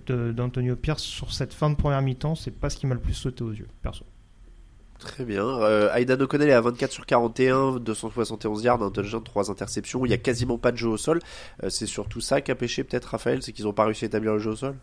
d'Antonio 0.07 0.75
Pierce 0.75 1.03
sur 1.03 1.33
cette 1.33 1.53
fin 1.53 1.69
de 1.69 1.75
première 1.75 2.01
mi-temps, 2.01 2.35
c'est 2.35 2.51
pas 2.51 2.69
ce 2.69 2.77
qui 2.77 2.87
m'a 2.87 2.93
le 2.93 3.01
plus 3.01 3.13
sauté 3.13 3.43
aux 3.43 3.51
yeux, 3.51 3.67
perso. 3.81 4.05
Très 4.99 5.25
bien. 5.25 5.45
Euh, 5.45 5.93
Aidan 5.93 6.17
est 6.17 6.51
à 6.51 6.61
24 6.61 6.91
sur 6.91 7.05
41, 7.05 7.77
271 7.77 8.63
yards, 8.63 8.81
un 8.81 8.89
touchdown, 8.89 9.23
3 9.23 9.51
interceptions. 9.51 10.03
Il 10.05 10.09
y 10.09 10.13
a 10.13 10.17
quasiment 10.17 10.57
pas 10.57 10.71
de 10.71 10.77
jeu 10.77 10.87
au 10.87 10.97
sol. 10.97 11.19
C'est 11.69 11.85
surtout 11.85 12.19
ça 12.19 12.41
qui 12.41 12.49
a 12.49 12.55
pêché 12.55 12.83
peut-être 12.83 13.05
Raphaël, 13.05 13.43
c'est 13.43 13.51
qu'ils 13.51 13.65
n'ont 13.65 13.73
pas 13.73 13.85
réussi 13.85 14.05
à 14.05 14.07
établir 14.07 14.33
le 14.33 14.39
jeu 14.39 14.51
au 14.51 14.55
sol? 14.55 14.75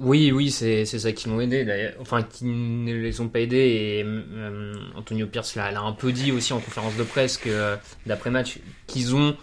Oui, 0.00 0.32
oui, 0.32 0.50
c'est 0.50 0.86
ça 0.86 1.12
qui 1.12 1.28
l'ont 1.28 1.40
aidé 1.42 1.64
d'ailleurs. 1.64 1.92
Enfin, 2.00 2.22
qui 2.22 2.46
ne 2.46 2.94
les 2.94 3.20
ont 3.20 3.28
pas 3.28 3.40
aidés. 3.40 3.56
Et 3.56 4.04
euh, 4.04 4.74
Antonio 4.96 5.26
Pierce 5.26 5.54
l'a 5.56 5.80
un 5.80 5.92
peu 5.92 6.10
dit 6.10 6.32
aussi 6.32 6.54
en 6.54 6.58
conférence 6.60 6.96
de 6.96 7.02
presse 7.02 7.36
que 7.36 7.50
euh, 7.50 7.76
d'après 8.06 8.30
match 8.30 8.60
qu'ils 8.86 9.14
ont, 9.14 9.36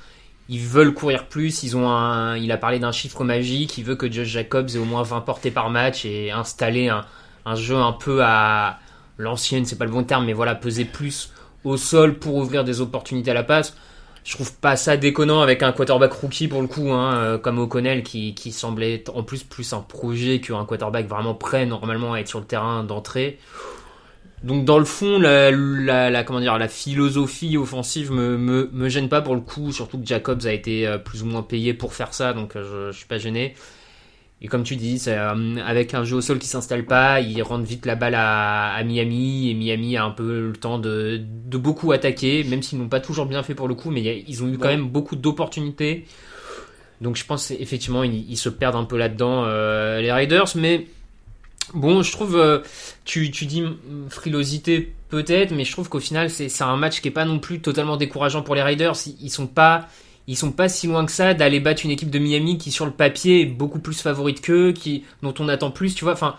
ils 0.49 0.65
veulent 0.65 0.95
courir 0.95 1.27
plus. 1.27 1.61
Ils 1.61 1.77
ont 1.77 2.33
il 2.35 2.51
a 2.51 2.57
parlé 2.57 2.79
d'un 2.79 2.91
chiffre 2.91 3.23
magique. 3.23 3.77
Il 3.77 3.83
veut 3.83 3.95
que 3.95 4.11
Josh 4.11 4.27
Jacobs 4.27 4.69
ait 4.73 4.79
au 4.79 4.85
moins 4.85 5.03
20 5.03 5.21
portées 5.21 5.51
par 5.51 5.69
match 5.69 6.05
et 6.05 6.31
installer 6.31 6.89
un, 6.89 7.05
un 7.45 7.55
jeu 7.55 7.75
un 7.75 7.93
peu 7.93 8.23
à 8.23 8.79
l'ancienne, 9.17 9.65
c'est 9.65 9.77
pas 9.77 9.85
le 9.85 9.91
bon 9.91 10.03
terme, 10.03 10.25
mais 10.25 10.33
voilà, 10.33 10.55
peser 10.55 10.85
plus 10.85 11.31
au 11.63 11.77
sol 11.77 12.15
pour 12.15 12.35
ouvrir 12.35 12.63
des 12.63 12.81
opportunités 12.81 13.31
à 13.31 13.33
la 13.33 13.43
passe. 13.43 13.75
Je 14.27 14.33
trouve 14.33 14.53
pas 14.57 14.75
ça 14.75 14.97
déconnant 14.97 15.39
avec 15.39 15.63
un 15.63 15.71
quarterback 15.71 16.11
rookie 16.11 16.49
pour 16.49 16.61
le 16.61 16.67
coup, 16.67 16.91
hein, 16.91 17.15
euh, 17.15 17.37
comme 17.37 17.59
O'Connell 17.59 18.03
qui, 18.03 18.35
qui 18.35 18.51
semblait 18.51 19.05
en 19.09 19.23
plus 19.23 19.43
plus 19.45 19.71
un 19.71 19.79
projet 19.79 20.41
qu'un 20.41 20.65
quarterback 20.65 21.07
vraiment 21.07 21.33
prêt 21.33 21.65
normalement 21.65 22.11
à 22.11 22.19
être 22.19 22.27
sur 22.27 22.39
le 22.39 22.45
terrain 22.45 22.83
d'entrée. 22.83 23.39
Donc 24.43 24.65
dans 24.65 24.79
le 24.79 24.85
fond, 24.85 25.17
la, 25.17 25.49
la, 25.51 26.09
la- 26.09 26.23
comment 26.25 26.41
dire, 26.41 26.57
la 26.57 26.67
philosophie 26.67 27.55
offensive 27.57 28.11
me, 28.11 28.37
me, 28.37 28.69
me 28.73 28.89
gêne 28.89 29.07
pas 29.07 29.21
pour 29.21 29.33
le 29.33 29.39
coup, 29.41 29.71
surtout 29.71 29.97
que 29.97 30.05
Jacobs 30.05 30.45
a 30.45 30.51
été 30.51 30.85
euh, 30.85 30.97
plus 30.97 31.23
ou 31.23 31.25
moins 31.25 31.41
payé 31.41 31.73
pour 31.73 31.93
faire 31.93 32.13
ça, 32.13 32.33
donc 32.33 32.57
euh, 32.57 32.89
je, 32.89 32.91
je 32.91 32.97
suis 32.97 33.07
pas 33.07 33.19
gêné. 33.19 33.55
Et 34.39 34.47
comme 34.47 34.61
tu 34.63 34.75
dis, 34.75 35.01
euh, 35.07 35.55
avec 35.65 35.95
un 35.95 36.03
jeu 36.03 36.17
au 36.17 36.21
sol 36.21 36.37
qui 36.37 36.47
s'installe 36.47 36.85
pas, 36.85 37.21
ils 37.21 37.41
rendent 37.41 37.65
vite 37.65 37.87
la 37.87 37.95
balle 37.95 38.13
à, 38.15 38.73
à 38.75 38.83
Miami 38.83 39.49
et 39.49 39.55
Miami 39.55 39.97
a 39.97 40.03
un 40.05 40.11
peu 40.11 40.49
le 40.49 40.53
temps 40.53 40.77
de, 40.77 41.19
de 41.47 41.57
beaucoup 41.57 41.91
attaquer, 41.91 42.43
même 42.43 42.61
s'ils 42.61 42.77
n'ont 42.77 42.87
pas 42.87 42.99
toujours 42.99 43.25
bien 43.25 43.41
fait 43.41 43.55
pour 43.55 43.67
le 43.67 43.73
coup, 43.73 43.89
mais 43.89 43.99
il 44.01 44.05
y 44.05 44.09
a- 44.09 44.13
ils 44.27 44.43
ont 44.43 44.47
eu 44.47 44.59
quand 44.59 44.67
même 44.67 44.87
beaucoup 44.89 45.15
d'opportunités. 45.15 46.05
Donc 47.01 47.15
je 47.15 47.25
pense 47.25 47.51
effectivement 47.51 48.03
ils, 48.03 48.29
ils 48.29 48.37
se 48.37 48.49
perdent 48.49 48.75
un 48.75 48.83
peu 48.83 48.97
là-dedans 48.97 49.43
euh, 49.45 50.01
les 50.01 50.11
Raiders, 50.11 50.47
mais 50.55 50.87
bon 51.73 52.01
je 52.03 52.11
trouve 52.11 52.37
euh, 52.37 52.59
tu, 53.05 53.29
tu 53.31 53.45
dis 53.45 53.63
frilosité 54.09 54.93
peut-être, 55.09 55.51
mais 55.51 55.63
je 55.65 55.71
trouve 55.71 55.89
qu'au 55.89 55.99
final 55.99 56.29
c'est 56.29 56.49
c'est 56.49 56.63
un 56.63 56.77
match 56.77 57.01
qui 57.01 57.07
est 57.07 57.11
pas 57.11 57.25
non 57.25 57.39
plus 57.39 57.59
totalement 57.61 57.97
décourageant 57.97 58.41
pour 58.41 58.55
les 58.55 58.61
Raiders. 58.63 58.95
Ils, 59.05 59.15
ils 59.21 59.29
sont 59.29 59.47
pas 59.47 59.87
ils 60.27 60.35
sont 60.35 60.51
pas 60.51 60.67
si 60.69 60.87
loin 60.87 61.05
que 61.05 61.11
ça 61.11 61.33
d'aller 61.33 61.59
battre 61.59 61.85
une 61.85 61.91
équipe 61.91 62.09
de 62.09 62.19
Miami 62.19 62.57
qui 62.57 62.71
sur 62.71 62.85
le 62.85 62.91
papier 62.91 63.41
est 63.41 63.45
beaucoup 63.45 63.79
plus 63.79 64.01
favorite 64.01 64.41
qu'eux, 64.41 64.73
qui 64.73 65.05
dont 65.23 65.33
on 65.39 65.47
attend 65.47 65.71
plus, 65.71 65.95
tu 65.95 66.03
vois. 66.03 66.13
Enfin, 66.13 66.35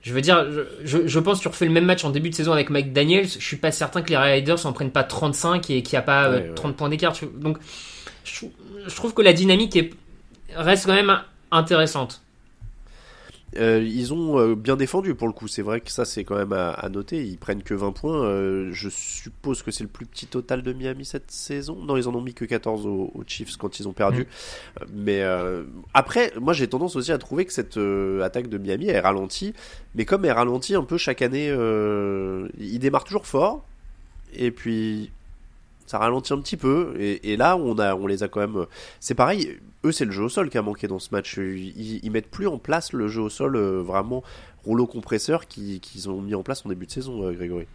je 0.00 0.14
veux 0.14 0.20
dire, 0.22 0.46
je, 0.84 1.18
pense 1.18 1.38
que 1.38 1.42
tu 1.42 1.48
refais 1.48 1.66
le 1.66 1.72
même 1.72 1.84
match 1.84 2.04
en 2.04 2.10
début 2.10 2.30
de 2.30 2.34
saison 2.34 2.52
avec 2.52 2.70
Mike 2.70 2.92
Daniels, 2.92 3.28
je 3.28 3.44
suis 3.44 3.56
pas 3.56 3.72
certain 3.72 4.00
que 4.00 4.08
les 4.10 4.16
Raiders 4.16 4.64
en 4.64 4.72
prennent 4.72 4.90
pas 4.92 5.04
35 5.04 5.68
et 5.70 5.82
qu'il 5.82 5.96
n'y 5.96 5.98
a 5.98 6.02
pas 6.02 6.26
euh, 6.28 6.40
Ouais, 6.40 6.48
ouais. 6.48 6.54
30 6.54 6.76
points 6.76 6.88
d'écart. 6.88 7.14
Donc, 7.36 7.58
je, 8.24 8.34
trou- 8.36 8.52
je 8.86 8.94
trouve 8.94 9.12
que 9.12 9.22
la 9.22 9.32
dynamique 9.34 9.76
est, 9.76 9.90
reste 10.56 10.86
quand 10.86 10.94
même 10.94 11.20
intéressante. 11.50 12.22
Euh, 13.56 13.82
ils 13.82 14.12
ont 14.12 14.38
euh, 14.38 14.54
bien 14.54 14.76
défendu 14.76 15.14
pour 15.14 15.26
le 15.26 15.32
coup, 15.32 15.48
c'est 15.48 15.62
vrai 15.62 15.80
que 15.80 15.90
ça 15.90 16.04
c'est 16.04 16.22
quand 16.22 16.36
même 16.36 16.52
à, 16.52 16.70
à 16.70 16.88
noter. 16.88 17.24
Ils 17.24 17.38
prennent 17.38 17.62
que 17.62 17.74
20 17.74 17.92
points. 17.92 18.22
Euh, 18.22 18.68
je 18.72 18.88
suppose 18.88 19.62
que 19.62 19.70
c'est 19.70 19.84
le 19.84 19.88
plus 19.88 20.04
petit 20.06 20.26
total 20.26 20.62
de 20.62 20.72
Miami 20.72 21.04
cette 21.04 21.30
saison. 21.30 21.76
Non, 21.82 21.96
ils 21.96 22.08
en 22.08 22.14
ont 22.14 22.20
mis 22.20 22.34
que 22.34 22.44
14 22.44 22.86
aux, 22.86 23.10
aux 23.14 23.24
Chiefs 23.26 23.56
quand 23.56 23.80
ils 23.80 23.88
ont 23.88 23.92
perdu. 23.92 24.26
Euh, 24.80 24.84
Mais 24.92 25.22
euh, 25.22 25.64
après, 25.94 26.32
moi 26.40 26.52
j'ai 26.52 26.68
tendance 26.68 26.96
aussi 26.96 27.10
à 27.12 27.18
trouver 27.18 27.46
que 27.46 27.52
cette 27.52 27.78
euh, 27.78 28.22
attaque 28.22 28.48
de 28.48 28.58
Miami 28.58 28.88
elle 28.88 29.00
ralentit. 29.00 29.54
Mais 29.94 30.04
comme 30.04 30.24
elle 30.24 30.32
ralentit 30.32 30.74
un 30.74 30.84
peu 30.84 30.98
chaque 30.98 31.22
année, 31.22 31.48
euh, 31.50 32.48
ils 32.58 32.78
démarrent 32.78 33.04
toujours 33.04 33.26
fort. 33.26 33.64
Et 34.34 34.50
puis 34.50 35.10
ça 35.88 35.98
ralentit 35.98 36.32
un 36.32 36.40
petit 36.40 36.56
peu. 36.56 36.94
Et, 37.00 37.36
là, 37.36 37.56
on, 37.56 37.78
a, 37.78 37.94
on 37.96 38.06
les 38.06 38.22
a 38.22 38.28
quand 38.28 38.40
même. 38.40 38.66
C'est 39.00 39.14
pareil, 39.14 39.58
eux, 39.84 39.90
c'est 39.92 40.04
le 40.04 40.12
jeu 40.12 40.22
au 40.24 40.28
sol 40.28 40.50
qui 40.50 40.58
a 40.58 40.62
manqué 40.62 40.86
dans 40.86 40.98
ce 41.00 41.08
match. 41.10 41.36
Ils, 41.38 41.98
ils 42.04 42.10
mettent 42.10 42.30
plus 42.30 42.46
en 42.46 42.58
place 42.58 42.92
le 42.92 43.08
jeu 43.08 43.22
au 43.22 43.30
sol 43.30 43.56
euh, 43.56 43.82
vraiment 43.82 44.22
rouleau 44.64 44.86
compresseur 44.86 45.46
qui- 45.48 45.80
qu'ils 45.80 46.08
ont 46.10 46.20
mis 46.20 46.34
en 46.34 46.42
place 46.42 46.64
en 46.64 46.68
début 46.68 46.86
de 46.86 46.90
saison, 46.92 47.22
euh, 47.24 47.32
Grégory. 47.32 47.66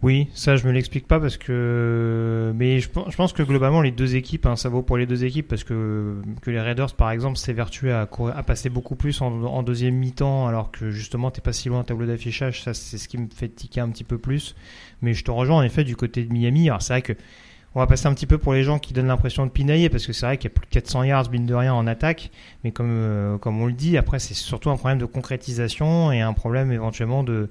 Oui, 0.00 0.28
ça 0.32 0.54
je 0.54 0.64
me 0.64 0.70
l'explique 0.70 1.08
pas 1.08 1.18
parce 1.18 1.36
que, 1.36 2.52
mais 2.54 2.78
je, 2.78 2.88
pense- 2.88 3.32
que 3.32 3.42
globalement 3.42 3.82
les 3.82 3.90
deux 3.90 4.14
équipes, 4.14 4.46
hein, 4.46 4.54
ça 4.54 4.68
vaut 4.68 4.82
pour 4.82 4.96
les 4.96 5.06
deux 5.06 5.24
équipes 5.24 5.48
parce 5.48 5.64
que 5.64 6.14
que 6.40 6.52
les 6.52 6.60
Raiders 6.60 6.94
par 6.94 7.10
exemple 7.10 7.36
s'évertuent 7.36 7.90
à, 7.90 8.02
à 8.02 8.42
passer 8.44 8.68
beaucoup 8.68 8.94
plus 8.94 9.20
en, 9.22 9.42
en 9.42 9.62
deuxième 9.64 9.96
mi-temps 9.96 10.46
alors 10.46 10.70
que 10.70 10.90
justement 10.92 11.32
t'es 11.32 11.40
pas 11.40 11.52
si 11.52 11.68
loin 11.68 11.80
au 11.80 11.82
tableau 11.82 12.06
d'affichage, 12.06 12.62
ça 12.62 12.74
c'est 12.74 12.96
ce 12.96 13.08
qui 13.08 13.18
me 13.18 13.26
fait 13.34 13.48
tiquer 13.48 13.80
un 13.80 13.88
petit 13.88 14.04
peu 14.04 14.18
plus. 14.18 14.54
Mais 15.02 15.14
je 15.14 15.24
te 15.24 15.30
rejoins 15.30 15.58
en 15.58 15.62
effet 15.62 15.84
du 15.84 15.96
côté 15.96 16.24
de 16.24 16.32
Miami. 16.32 16.68
Alors 16.68 16.82
c'est 16.82 16.92
vrai 16.92 17.02
que 17.02 17.14
on 17.74 17.80
va 17.80 17.86
passer 17.86 18.06
un 18.06 18.14
petit 18.14 18.26
peu 18.26 18.38
pour 18.38 18.54
les 18.54 18.64
gens 18.64 18.78
qui 18.78 18.92
donnent 18.92 19.08
l'impression 19.08 19.44
de 19.46 19.50
pinailler 19.50 19.88
parce 19.88 20.06
que 20.06 20.12
c'est 20.12 20.26
vrai 20.26 20.38
qu'il 20.38 20.50
y 20.50 20.52
a 20.52 20.54
plus 20.54 20.66
de 20.66 20.72
400 20.72 21.04
yards 21.04 21.30
mine 21.30 21.46
de 21.46 21.54
rien 21.54 21.74
en 21.74 21.86
attaque, 21.86 22.30
mais 22.64 22.72
comme 22.72 22.88
euh, 22.90 23.38
comme 23.38 23.60
on 23.60 23.66
le 23.66 23.72
dit 23.72 23.98
après 23.98 24.18
c'est 24.18 24.34
surtout 24.34 24.70
un 24.70 24.76
problème 24.76 24.98
de 24.98 25.04
concrétisation 25.04 26.10
et 26.10 26.20
un 26.20 26.32
problème 26.32 26.72
éventuellement 26.72 27.22
de 27.22 27.50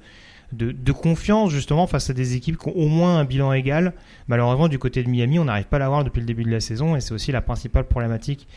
de, 0.53 0.71
de 0.71 0.91
confiance 0.91 1.51
justement 1.51 1.87
face 1.87 2.09
à 2.09 2.13
des 2.13 2.35
équipes 2.35 2.57
qui 2.57 2.69
ont 2.69 2.75
au 2.75 2.87
moins 2.87 3.19
un 3.19 3.25
bilan 3.25 3.51
égal. 3.51 3.93
Malheureusement, 4.27 4.69
du 4.69 4.79
côté 4.79 5.03
de 5.03 5.09
Miami, 5.09 5.39
on 5.39 5.45
n'arrive 5.45 5.65
pas 5.65 5.75
à 5.75 5.79
l'avoir 5.79 6.03
depuis 6.03 6.21
le 6.21 6.25
début 6.25 6.43
de 6.43 6.51
la 6.51 6.61
saison 6.61 6.95
et 6.95 7.01
c'est 7.01 7.13
aussi 7.13 7.31
la 7.31 7.41
principale 7.41 7.83
problématique 7.85 8.47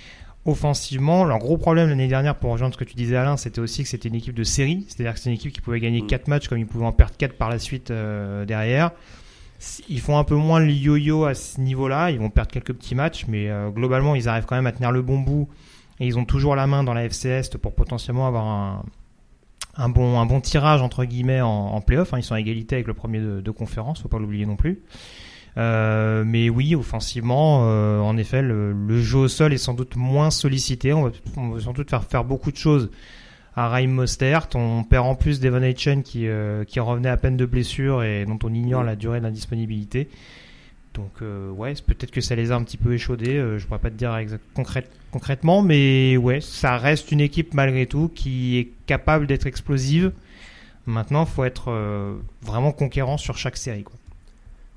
offensivement. 0.47 1.25
Leur 1.25 1.39
gros 1.39 1.57
problème 1.59 1.89
l'année 1.89 2.09
dernière, 2.09 2.35
pour 2.37 2.51
rejoindre 2.53 2.75
ce 2.75 2.79
que 2.79 2.85
tu 2.85 2.95
disais 2.95 3.17
Alain, 3.17 3.37
c'était 3.37 3.61
aussi 3.61 3.83
que 3.83 3.89
c'était 3.89 4.09
une 4.09 4.15
équipe 4.15 4.35
de 4.35 4.45
série, 4.45 4.85
c'est-à-dire 4.89 5.15
que 5.15 5.21
c'est 5.21 5.31
une 5.31 5.37
équipe 5.37 5.53
qui 5.53 5.61
pouvait 5.61 5.81
gagner 5.81 6.03
Mm. 6.03 6.07
4 6.07 6.29
matchs 6.29 6.49
comme 6.49 6.59
ils 6.59 6.67
pouvaient 6.67 6.87
en 6.87 6.93
perdre 6.93 7.15
4 7.17 7.35
par 7.37 7.51
la 7.51 7.59
suite 7.59 7.91
euh, 7.91 8.45
derrière. 8.45 8.91
Ils 9.91 10.01
font 10.01 10.17
un 10.17 10.25
peu 10.25 10.37
moins 10.37 10.59
le 10.61 10.73
yo-yo 10.73 11.25
à 11.25 11.35
ce 11.35 11.61
niveau-là, 11.61 12.11
ils 12.11 12.19
vont 12.19 12.31
perdre 12.31 12.51
quelques 12.51 12.73
petits 12.73 12.95
matchs, 12.95 13.27
mais 13.29 13.51
euh, 13.51 13.69
globalement, 13.69 14.15
ils 14.15 14.27
arrivent 14.29 14.47
quand 14.47 14.57
même 14.57 14.67
à 14.67 14.73
tenir 14.73 14.91
le 14.91 15.03
bon 15.03 15.19
bout 15.19 15.49
et 15.99 16.07
ils 16.07 16.19
ont 16.19 16.25
toujours 16.25 16.57
la 16.57 16.67
main 16.67 16.83
dans 16.83 16.95
la 16.95 17.05
FC 17.05 17.29
Est 17.29 17.59
pour 17.59 17.75
potentiellement 17.75 18.27
avoir 18.27 18.47
un, 18.47 18.83
un 19.77 19.89
bon, 19.91 20.19
un 20.19 20.25
bon 20.25 20.41
tirage 20.41 20.81
entre 20.81 21.05
guillemets 21.05 21.43
en, 21.43 21.49
en 21.49 21.81
playoff. 21.83 22.15
hein. 22.15 22.19
Ils 22.19 22.23
sont 22.23 22.35
à 22.35 22.41
égalité 22.41 22.77
avec 22.77 22.87
le 22.87 22.95
premier 22.95 23.19
de, 23.21 23.43
de 23.43 23.51
conférence, 23.51 24.01
faut 24.01 24.09
pas 24.09 24.19
l'oublier 24.19 24.47
non 24.47 24.57
plus. 24.57 24.81
Euh, 25.57 26.25
mais 26.25 26.49
oui, 26.49 26.75
offensivement, 26.75 27.63
euh, 27.65 27.99
en 28.01 28.17
effet, 28.17 28.43
le, 28.43 29.01
jeu 29.01 29.19
au 29.19 29.29
sol 29.29 29.53
est 29.53 29.59
sans 29.59 29.75
doute 29.75 29.97
moins 29.97 30.31
sollicité. 30.31 30.93
On 30.93 31.03
va, 31.05 31.61
sans 31.61 31.73
doute 31.73 31.91
faire 31.91 32.05
faire 32.05 32.25
beaucoup 32.25 32.53
de 32.53 32.57
choses 32.57 32.91
à 33.57 33.69
Raheem 33.69 33.91
Mostert. 33.91 34.49
On 34.55 34.85
perd 34.85 35.07
en 35.07 35.15
plus 35.15 35.41
Devon 35.41 35.63
Aitchen 35.63 36.03
qui, 36.03 36.29
euh, 36.29 36.65
qui 36.65 36.81
revenait 36.81 37.09
à 37.09 37.17
peine 37.17 37.37
de 37.37 37.47
blessure 37.47 38.03
et 38.03 38.25
dont 38.27 38.39
on 38.45 38.55
ignore 38.55 38.85
la 38.85 38.97
durée 38.97 39.19
de 39.19 39.25
l'indisponibilité. 39.25 40.09
Donc 40.95 41.23
ouais, 41.57 41.75
peut-être 41.87 42.11
que 42.11 42.21
ça 42.21 42.35
les 42.35 42.51
a 42.51 42.57
un 42.57 42.65
petit 42.65 42.77
peu 42.77 42.93
échaudés. 42.93 43.37
je 43.59 43.65
pourrais 43.65 43.79
pas 43.79 43.91
te 43.91 43.95
dire 43.95 44.19
concrètement, 45.13 45.63
mais 45.63 46.17
ouais, 46.17 46.41
ça 46.41 46.79
reste 46.79 47.13
une 47.13 47.21
équipe 47.21 47.55
malgré 47.55 47.87
tout 47.87 48.11
qui 48.13 48.59
est 48.59 48.71
capable 48.87 49.29
d'être 49.29 49.47
explosive. 49.47 50.11
Maintenant, 50.87 51.27
faut 51.27 51.45
être 51.45 51.73
vraiment 52.43 52.73
conquérant 52.73 53.19
sur 53.19 53.39
chaque 53.39 53.57
série. 53.57 53.85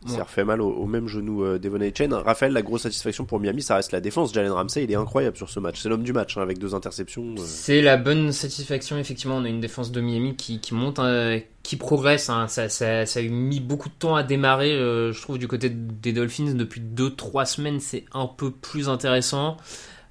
S'est 0.10 0.22
refait 0.22 0.44
mal 0.44 0.62
au, 0.62 0.86
même 0.86 1.08
genou 1.08 1.44
euh, 1.44 1.60
Devon 1.60 1.80
Chain. 1.96 2.10
Raphaël, 2.24 2.54
la 2.54 2.62
grosse 2.62 2.82
satisfaction 2.84 3.26
pour 3.26 3.40
Miami, 3.40 3.62
ça 3.62 3.76
reste 3.76 3.92
la 3.92 4.02
défense. 4.02 4.34
Jalen 4.34 4.52
Ramsey, 4.52 4.84
il 4.84 4.92
est 4.92 4.96
incroyable 4.96 5.38
sur 5.38 5.50
ce 5.50 5.60
match. 5.60 5.80
C'est 5.82 5.90
l'homme 5.90 6.04
du 6.04 6.14
match, 6.14 6.38
hein, 6.38 6.42
avec 6.42 6.60
deux 6.60 6.76
interceptions. 6.76 7.36
euh. 7.38 7.42
C'est 7.44 7.82
la 7.82 7.98
bonne 7.98 8.32
satisfaction, 8.32 8.98
effectivement. 8.98 9.38
On 9.38 9.46
a 9.46 9.50
une 9.50 9.62
défense 9.62 9.92
de 9.92 10.02
Miami 10.02 10.36
qui, 10.36 10.60
qui 10.60 10.74
monte, 10.74 11.00
euh, 11.00 11.40
qui 11.64 11.76
progresse. 11.78 12.30
hein. 12.30 12.48
Ça, 12.48 12.70
ça, 12.70 13.06
ça 13.06 13.20
a 13.20 13.24
mis 13.24 13.60
beaucoup 13.60 13.90
de 13.90 13.96
temps 13.98 14.16
à 14.16 14.24
démarrer, 14.24 14.74
euh, 14.74 15.12
je 15.14 15.22
trouve, 15.22 15.38
du 15.38 15.48
côté 15.48 15.70
des 15.70 16.14
Dolphins. 16.14 16.54
Depuis 16.56 16.82
2-3 16.82 17.46
semaines, 17.46 17.80
c'est 17.80 18.06
un 18.14 18.28
peu 18.28 18.52
plus 18.52 18.90
intéressant. 18.90 19.58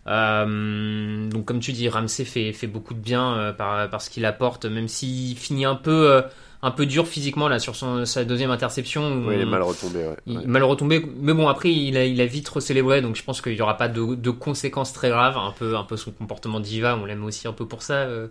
Euh, 0.08 1.28
donc, 1.28 1.44
comme 1.44 1.60
tu 1.60 1.72
dis, 1.72 1.88
Ramsey 1.88 2.24
fait, 2.24 2.52
fait 2.52 2.66
beaucoup 2.66 2.94
de 2.94 2.98
bien 3.00 3.34
euh, 3.36 3.52
par, 3.52 3.88
par 3.90 4.02
ce 4.02 4.10
qu'il 4.10 4.24
apporte, 4.24 4.64
même 4.64 4.88
s'il 4.88 5.36
finit 5.36 5.64
un 5.64 5.76
peu, 5.76 6.10
euh, 6.10 6.22
un 6.64 6.70
peu 6.70 6.86
dur 6.86 7.08
physiquement 7.08 7.48
là 7.48 7.58
sur 7.58 7.74
son, 7.74 8.04
sa 8.04 8.24
deuxième 8.24 8.50
interception. 8.52 9.24
Ouais, 9.26 9.34
il 9.36 9.40
est 9.42 9.44
mal 9.44 9.62
retombé. 9.62 9.98
Ouais. 9.98 10.16
il 10.26 10.36
Ouais. 10.38 10.44
est 10.44 10.46
mal 10.46 10.62
retombé, 10.62 11.04
mais 11.20 11.34
bon 11.34 11.48
après 11.48 11.72
il 11.72 11.96
a, 11.96 12.04
il 12.04 12.20
a 12.20 12.26
vite 12.26 12.48
recélébré, 12.48 13.02
donc 13.02 13.16
je 13.16 13.24
pense 13.24 13.40
qu'il 13.42 13.54
n'y 13.54 13.60
aura 13.60 13.76
pas 13.76 13.88
de, 13.88 14.14
de 14.14 14.30
conséquences 14.30 14.92
très 14.92 15.08
graves. 15.10 15.36
Un 15.36 15.52
peu, 15.58 15.76
un 15.76 15.84
peu 15.84 15.96
son 15.96 16.12
comportement 16.12 16.60
diva, 16.60 16.96
on 16.96 17.04
l'aime 17.04 17.24
aussi 17.24 17.48
un 17.48 17.52
peu 17.52 17.66
pour 17.66 17.82
ça, 17.82 17.94
euh, 17.94 18.28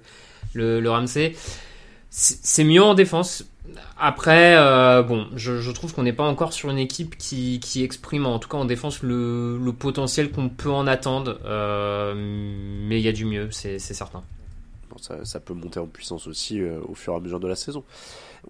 le, 0.53 0.79
le 0.79 0.89
Ramsey. 0.89 1.35
C'est 2.09 2.65
mieux 2.65 2.83
en 2.83 2.93
défense. 2.93 3.45
Après, 3.97 4.55
euh, 4.57 5.01
bon, 5.01 5.27
je, 5.35 5.61
je 5.61 5.71
trouve 5.71 5.93
qu'on 5.93 6.03
n'est 6.03 6.11
pas 6.11 6.25
encore 6.25 6.51
sur 6.51 6.69
une 6.69 6.77
équipe 6.77 7.17
qui, 7.17 7.61
qui 7.61 7.83
exprime, 7.85 8.25
en 8.25 8.37
tout 8.37 8.49
cas 8.49 8.57
en 8.57 8.65
défense, 8.65 9.01
le, 9.01 9.57
le 9.57 9.71
potentiel 9.71 10.29
qu'on 10.29 10.49
peut 10.49 10.71
en 10.71 10.87
attendre. 10.87 11.39
Euh, 11.45 12.13
mais 12.17 12.99
il 12.99 13.03
y 13.03 13.07
a 13.07 13.13
du 13.13 13.23
mieux, 13.23 13.47
c'est 13.51 13.79
certain. 13.79 14.23
Bon, 14.91 14.97
ça, 15.23 15.39
peut 15.39 15.53
monter 15.53 15.79
en 15.79 15.85
puissance 15.85 16.27
aussi 16.27 16.61
euh, 16.61 16.79
au 16.87 16.95
fur 16.95 17.13
et 17.13 17.15
à 17.15 17.19
mesure 17.19 17.39
de 17.39 17.47
la 17.47 17.55
saison. 17.55 17.83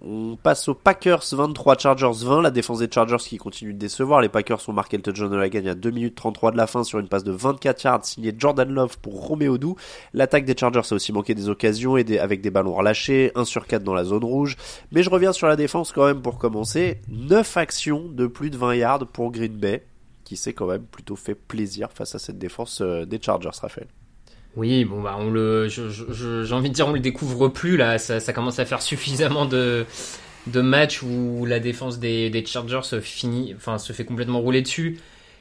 On 0.00 0.36
passe 0.36 0.68
aux 0.68 0.74
Packers 0.74 1.22
23, 1.30 1.78
Chargers 1.78 2.24
20. 2.24 2.42
La 2.42 2.50
défense 2.50 2.80
des 2.80 2.90
Chargers 2.90 3.18
qui 3.18 3.36
continue 3.36 3.72
de 3.72 3.78
décevoir. 3.78 4.20
Les 4.20 4.28
Packers 4.28 4.68
ont 4.68 4.72
marqué 4.72 4.96
le 4.96 5.02
touchdown 5.02 5.30
de 5.30 5.36
la 5.36 5.48
gagne 5.48 5.68
à 5.68 5.74
2 5.74 5.90
minutes 5.90 6.16
33 6.16 6.50
de 6.50 6.56
la 6.56 6.66
fin 6.66 6.82
sur 6.82 6.98
une 6.98 7.06
passe 7.06 7.22
de 7.22 7.30
24 7.30 7.82
yards 7.84 8.04
signée 8.04 8.34
Jordan 8.36 8.68
Love 8.68 8.98
pour 8.98 9.26
Romeo 9.26 9.56
Doux. 9.58 9.76
L'attaque 10.14 10.44
des 10.44 10.56
Chargers 10.58 10.80
a 10.90 10.94
aussi 10.94 11.12
manqué 11.12 11.34
des 11.34 11.48
occasions 11.48 11.96
et 11.96 12.18
avec 12.18 12.40
des 12.40 12.50
ballons 12.50 12.74
relâchés, 12.74 13.30
1 13.36 13.44
sur 13.44 13.66
4 13.66 13.84
dans 13.84 13.94
la 13.94 14.04
zone 14.04 14.24
rouge. 14.24 14.56
Mais 14.90 15.02
je 15.02 15.10
reviens 15.10 15.32
sur 15.32 15.46
la 15.46 15.56
défense 15.56 15.92
quand 15.92 16.06
même 16.06 16.22
pour 16.22 16.38
commencer. 16.38 17.00
9 17.08 17.56
actions 17.56 18.08
de 18.08 18.26
plus 18.26 18.50
de 18.50 18.56
20 18.56 18.74
yards 18.74 19.06
pour 19.06 19.30
Green 19.30 19.56
Bay 19.56 19.84
qui 20.24 20.36
s'est 20.36 20.54
quand 20.54 20.66
même 20.66 20.84
plutôt 20.84 21.16
fait 21.16 21.34
plaisir 21.34 21.92
face 21.92 22.14
à 22.14 22.18
cette 22.18 22.38
défense 22.38 22.80
euh, 22.80 23.04
des 23.04 23.20
Chargers, 23.20 23.50
Raphaël. 23.60 23.88
Oui, 24.54 24.84
bon 24.84 25.00
bah 25.00 25.16
on 25.18 25.30
le, 25.30 25.68
j'ai 25.68 26.52
envie 26.52 26.68
de 26.68 26.74
dire 26.74 26.86
on 26.86 26.92
le 26.92 27.00
découvre 27.00 27.48
plus 27.48 27.76
là. 27.76 27.98
Ça, 27.98 28.32
commence 28.32 28.58
à 28.58 28.66
faire 28.66 28.82
suffisamment 28.82 29.46
de 29.46 29.86
de 30.48 30.60
matchs 30.60 31.02
où 31.02 31.46
la 31.46 31.60
défense 31.60 31.98
des, 31.98 32.44
Chargers 32.46 32.82
se 32.82 33.00
finit, 33.00 33.54
enfin 33.56 33.78
se 33.78 33.92
fait 33.92 34.04
complètement 34.04 34.40
rouler 34.40 34.60
dessus. 34.60 34.98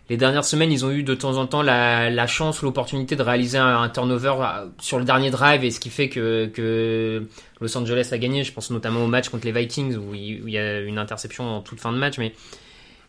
Les 0.10 0.18
dernières 0.18 0.46
semaines, 0.46 0.72
ils 0.72 0.86
ont 0.86 0.92
eu 0.92 1.04
de 1.04 1.14
temps 1.16 1.38
en 1.38 1.48
temps 1.48 1.62
la, 1.62 2.28
chance, 2.28 2.62
l'opportunité 2.62 3.16
de 3.16 3.24
réaliser 3.24 3.58
un, 3.58 3.82
un 3.82 3.90
turnover 3.90 4.36
euh, 4.40 4.68
sur 4.80 5.00
le 5.00 5.06
dernier 5.06 5.32
drive, 5.32 5.64
et 5.64 5.72
ce 5.72 5.80
qui 5.80 5.90
fait 5.90 6.10
que, 6.10 6.48
que 6.48 7.28
Los 7.62 7.78
Angeles 7.78 8.10
a 8.12 8.18
gagné. 8.18 8.44
Je 8.44 8.52
pense 8.52 8.72
notamment 8.72 9.04
au 9.04 9.08
match 9.08 9.30
contre 9.30 9.46
les 9.46 9.54
Vikings 9.54 9.96
où 9.96 10.14
il, 10.14 10.44
où 10.44 10.48
il 10.48 10.54
y 10.54 10.58
a 10.58 10.82
une 10.82 10.98
interception 10.98 11.46
en 11.46 11.62
toute 11.62 11.80
fin 11.80 11.94
de 11.94 11.98
match, 11.98 12.18
mais 12.18 12.34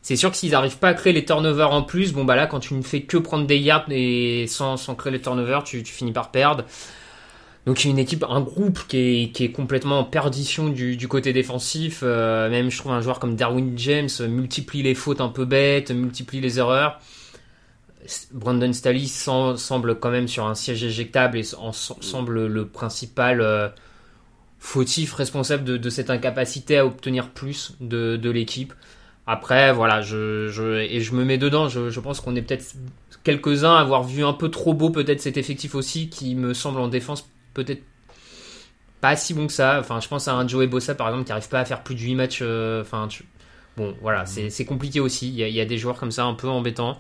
c'est 0.03 0.17
sûr 0.17 0.33
que 0.33 0.37
s'ils 0.37 0.51
n'arrivent 0.51 0.79
pas 0.79 0.89
à 0.89 0.95
créer 0.95 1.13
les 1.13 1.25
turnovers 1.25 1.71
en 1.71 1.83
plus, 1.83 2.13
bon 2.13 2.25
bah 2.25 2.35
là 2.35 2.49
quand 2.49 2.59
tu 2.59 2.75
ne 2.75 2.83
fais 2.83 3.03
que 3.03 3.17
prendre 3.17 3.47
des 3.47 3.59
yards 3.59 3.87
et 3.91 4.47
sans, 4.49 4.77
sans 4.77 4.97
créer 4.97 5.13
les 5.13 5.21
turnovers, 5.21 5.63
tu, 5.63 5.85
finis 5.85 6.13
par 6.13 6.33
perdre. 6.33 6.65
Donc 7.67 7.85
une 7.85 8.01
équipe, 8.01 8.25
un 8.29 8.41
groupe 8.41 8.81
qui 8.89 9.31
est, 9.39 9.53
complètement 9.53 10.01
en 10.01 10.05
perdition 10.05 10.69
du, 10.69 11.07
côté 11.07 11.33
défensif. 11.33 12.01
Euh, 12.03 12.51
même 12.51 12.69
je 12.69 12.79
trouve 12.79 12.91
un 12.91 13.01
joueur 13.01 13.21
comme 13.21 13.37
Darwin 13.37 13.79
James 13.79 14.09
multiplie 14.29 14.83
les 14.83 14.97
fautes 14.97 15.21
un 15.21 15.29
peu 15.29 15.45
bêtes, 15.45 15.93
multiplie 15.93 16.41
les 16.41 16.59
erreurs. 16.59 16.99
Brandon 18.33 18.73
Staley 18.73 19.07
sem- 19.07 19.57
semble 19.57 20.01
quand 20.01 20.11
même 20.11 20.27
sur 20.27 20.47
un 20.47 20.57
siège 20.57 20.83
éjectable 20.83 21.39
et 21.39 21.45
semble 21.45 22.47
le 22.47 22.67
principal 22.67 23.41
euh, 23.41 23.69
fautif 24.59 25.13
responsable 25.15 25.79
de, 25.79 25.91
cette 25.91 26.11
incapacité 26.11 26.79
à 26.79 26.87
obtenir 26.87 27.31
plus 27.31 27.77
de 27.81 28.31
l'équipe. 28.31 28.75
Après, 29.27 29.73
voilà, 29.73 30.01
je, 30.03 30.49
je, 30.49 30.79
et 30.81 31.01
je 31.01 31.15
me 31.15 31.25
mets 31.25 31.39
dedans. 31.39 31.69
Je, 31.69 31.91
je 31.91 32.01
pense 32.01 32.21
qu'on 32.21 32.35
est 32.37 32.43
peut-être 32.43 32.75
quelques-uns 33.25 33.75
à 33.77 33.81
avoir 33.81 34.03
vu 34.03 34.25
un 34.25 34.33
peu 34.33 34.51
trop 34.51 34.75
beau 34.75 34.91
peut-être 34.91 35.21
cet 35.21 35.37
effectif 35.37 35.75
aussi, 35.75 36.09
qui 36.09 36.35
me 36.35 36.55
semble 36.55 36.81
en 36.81 36.89
défense 36.89 37.29
peut-être 37.55 37.83
pas 39.01 39.17
si 39.17 39.35
bon 39.35 39.47
que 39.47 39.53
ça. 39.53 39.79
Enfin, 39.81 40.01
je 40.01 40.09
pense 40.09 40.29
à 40.29 40.35
un 40.35 40.47
Joey 40.47 40.67
Bossa 40.67 40.95
par 40.95 41.09
exemple 41.09 41.25
qui 41.25 41.33
arrive 41.33 41.49
pas 41.49 41.61
à 41.61 41.65
faire 41.65 41.83
plus 41.83 41.95
de 41.95 42.01
8 42.01 42.15
matchs. 42.15 42.41
euh, 42.43 42.83
Enfin, 42.83 43.09
tu- 43.09 43.25
bon, 43.77 43.95
voilà, 44.01 44.27
c'est 44.27 44.51
c'est 44.51 44.65
compliqué 44.65 45.01
aussi. 45.01 45.29
Il 45.29 45.35
y, 45.35 45.43
a, 45.43 45.49
il 45.49 45.55
y 45.55 45.61
a 45.61 45.65
des 45.65 45.79
joueurs 45.79 45.99
comme 45.99 46.13
ça 46.13 46.25
un 46.25 46.35
peu 46.35 46.49
embêtants. 46.49 46.99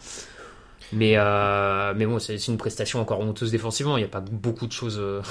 Mais, 0.92 1.14
euh, 1.16 1.94
mais 1.96 2.06
bon, 2.06 2.18
c'est 2.18 2.37
une 2.48 2.58
prestation 2.58 3.00
encore 3.00 3.20
honteuse 3.20 3.50
défensivement. 3.50 3.96
Il 3.96 4.00
n'y 4.00 4.06
a 4.06 4.11
pas 4.11 4.20
beaucoup 4.20 4.66
de 4.66 4.72
choses, 4.72 4.98
euh, 5.00 5.22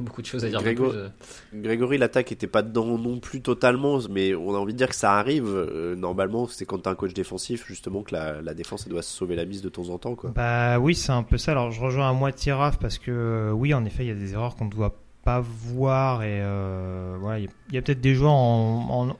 beaucoup 0.00 0.22
de 0.22 0.26
choses 0.26 0.44
à 0.44 0.48
dire. 0.48 0.58
de 0.60 0.64
Grégo- 0.64 0.90
plus. 0.90 1.60
Grégory, 1.62 1.98
l'attaque 1.98 2.32
était 2.32 2.46
pas 2.46 2.62
dedans 2.62 2.98
non 2.98 3.18
plus 3.18 3.40
totalement, 3.42 3.98
mais 4.10 4.34
on 4.34 4.54
a 4.54 4.58
envie 4.58 4.72
de 4.72 4.78
dire 4.78 4.88
que 4.88 4.94
ça 4.94 5.14
arrive. 5.14 5.46
Euh, 5.46 5.94
normalement, 5.96 6.46
c'est 6.48 6.64
quand 6.64 6.78
t'as 6.78 6.90
un 6.90 6.94
coach 6.94 7.12
défensif, 7.14 7.64
justement, 7.66 8.02
que 8.02 8.14
la, 8.14 8.42
la 8.42 8.54
défense 8.54 8.84
elle 8.86 8.92
doit 8.92 9.02
se 9.02 9.12
sauver 9.16 9.36
la 9.36 9.44
mise 9.44 9.62
de 9.62 9.68
temps 9.68 9.88
en 9.90 9.98
temps. 9.98 10.14
Quoi. 10.14 10.30
Bah 10.34 10.78
oui, 10.78 10.94
c'est 10.94 11.12
un 11.12 11.22
peu 11.22 11.38
ça. 11.38 11.52
Alors 11.52 11.70
je 11.70 11.80
rejoins 11.80 12.08
à 12.08 12.12
moitié 12.12 12.52
Raph 12.52 12.78
parce 12.78 12.98
que 12.98 13.10
euh, 13.10 13.50
oui, 13.52 13.74
en 13.74 13.84
effet, 13.84 14.04
il 14.04 14.08
y 14.08 14.12
a 14.12 14.14
des 14.14 14.32
erreurs 14.32 14.56
qu'on 14.56 14.64
ne 14.66 14.70
doit 14.70 14.96
pas 15.24 15.40
voir 15.40 16.22
et 16.22 16.40
euh, 16.42 17.16
voilà, 17.20 17.40
il 17.40 17.48
y 17.72 17.78
a, 17.78 17.82
peut-être 17.82 18.00
des 18.00 18.14
joueurs 18.14 18.32
en, 18.32 19.08
en- 19.10 19.16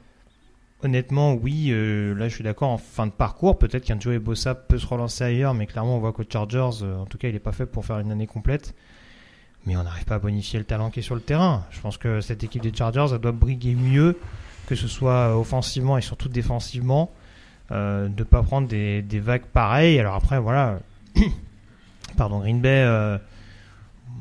honnêtement, 0.83 1.33
oui, 1.35 1.67
euh, 1.69 2.15
là 2.15 2.27
je 2.27 2.33
suis 2.33 2.43
d'accord 2.43 2.69
en 2.69 2.79
fin 2.79 3.05
de 3.05 3.11
parcours, 3.11 3.59
peut-être 3.59 3.85
qu'un 3.85 3.99
Joey 3.99 4.17
Bossa 4.17 4.55
peut 4.55 4.79
se 4.79 4.87
relancer 4.87 5.23
ailleurs, 5.23 5.53
mais 5.53 5.67
clairement 5.67 5.97
on 5.97 5.99
voit 5.99 6.11
qu'aux 6.11 6.23
Chargers, 6.27 6.69
euh, 6.83 6.97
en 6.97 7.05
tout 7.05 7.19
cas, 7.19 7.27
il 7.27 7.33
n'est 7.33 7.39
pas 7.39 7.51
fait 7.51 7.67
pour 7.67 7.85
faire 7.85 7.99
une 7.99 8.11
année 8.11 8.25
complète. 8.25 8.73
Mais 9.65 9.75
on 9.75 9.83
n'arrive 9.83 10.05
pas 10.05 10.15
à 10.15 10.19
bonifier 10.19 10.57
le 10.57 10.65
talent 10.65 10.89
qui 10.89 10.99
est 10.99 11.03
sur 11.03 11.15
le 11.15 11.21
terrain. 11.21 11.65
Je 11.69 11.79
pense 11.81 11.97
que 11.97 12.21
cette 12.21 12.43
équipe 12.43 12.63
des 12.63 12.73
Chargers, 12.73 13.07
elle 13.13 13.19
doit 13.19 13.31
briguer 13.31 13.75
mieux, 13.75 14.17
que 14.67 14.75
ce 14.75 14.87
soit 14.87 15.37
offensivement 15.37 15.97
et 15.97 16.01
surtout 16.01 16.29
défensivement, 16.29 17.11
euh, 17.71 18.07
de 18.07 18.23
pas 18.23 18.41
prendre 18.41 18.67
des, 18.67 19.01
des 19.03 19.19
vagues 19.19 19.45
pareilles. 19.45 19.99
Alors 19.99 20.15
après, 20.15 20.39
voilà, 20.39 20.79
pardon, 22.17 22.39
Green 22.39 22.59
Bay, 22.59 22.83
euh, 22.85 23.19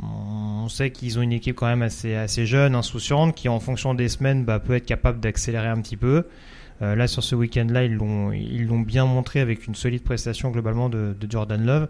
on 0.03 0.69
sait 0.69 0.91
qu'ils 0.91 1.19
ont 1.19 1.23
une 1.23 1.33
équipe 1.33 1.57
quand 1.57 1.67
même 1.67 1.83
assez, 1.83 2.15
assez 2.15 2.45
jeune, 2.45 2.75
insouciante, 2.75 3.35
qui 3.35 3.49
en 3.49 3.61
fonction 3.61 3.95
des 3.95 4.09
semaines 4.09 4.45
bah, 4.45 4.59
peut 4.59 4.75
être 4.75 4.87
capable 4.87 5.21
d'accélérer 5.21 5.69
un 5.69 5.81
petit 5.81 5.97
peu. 5.97 6.27
Euh, 6.83 6.95
là, 6.95 7.07
sur 7.07 7.23
ce 7.23 7.35
week-end-là, 7.35 7.85
ils 7.85 7.95
l'ont, 7.95 8.81
bien 8.81 9.07
montré 9.07 9.41
avec 9.41 9.67
une 9.67 9.75
solide 9.75 10.03
prestation 10.03 10.51
globalement 10.51 10.91
de 10.91 11.17
Jordan 11.29 11.65
Love. 11.65 11.89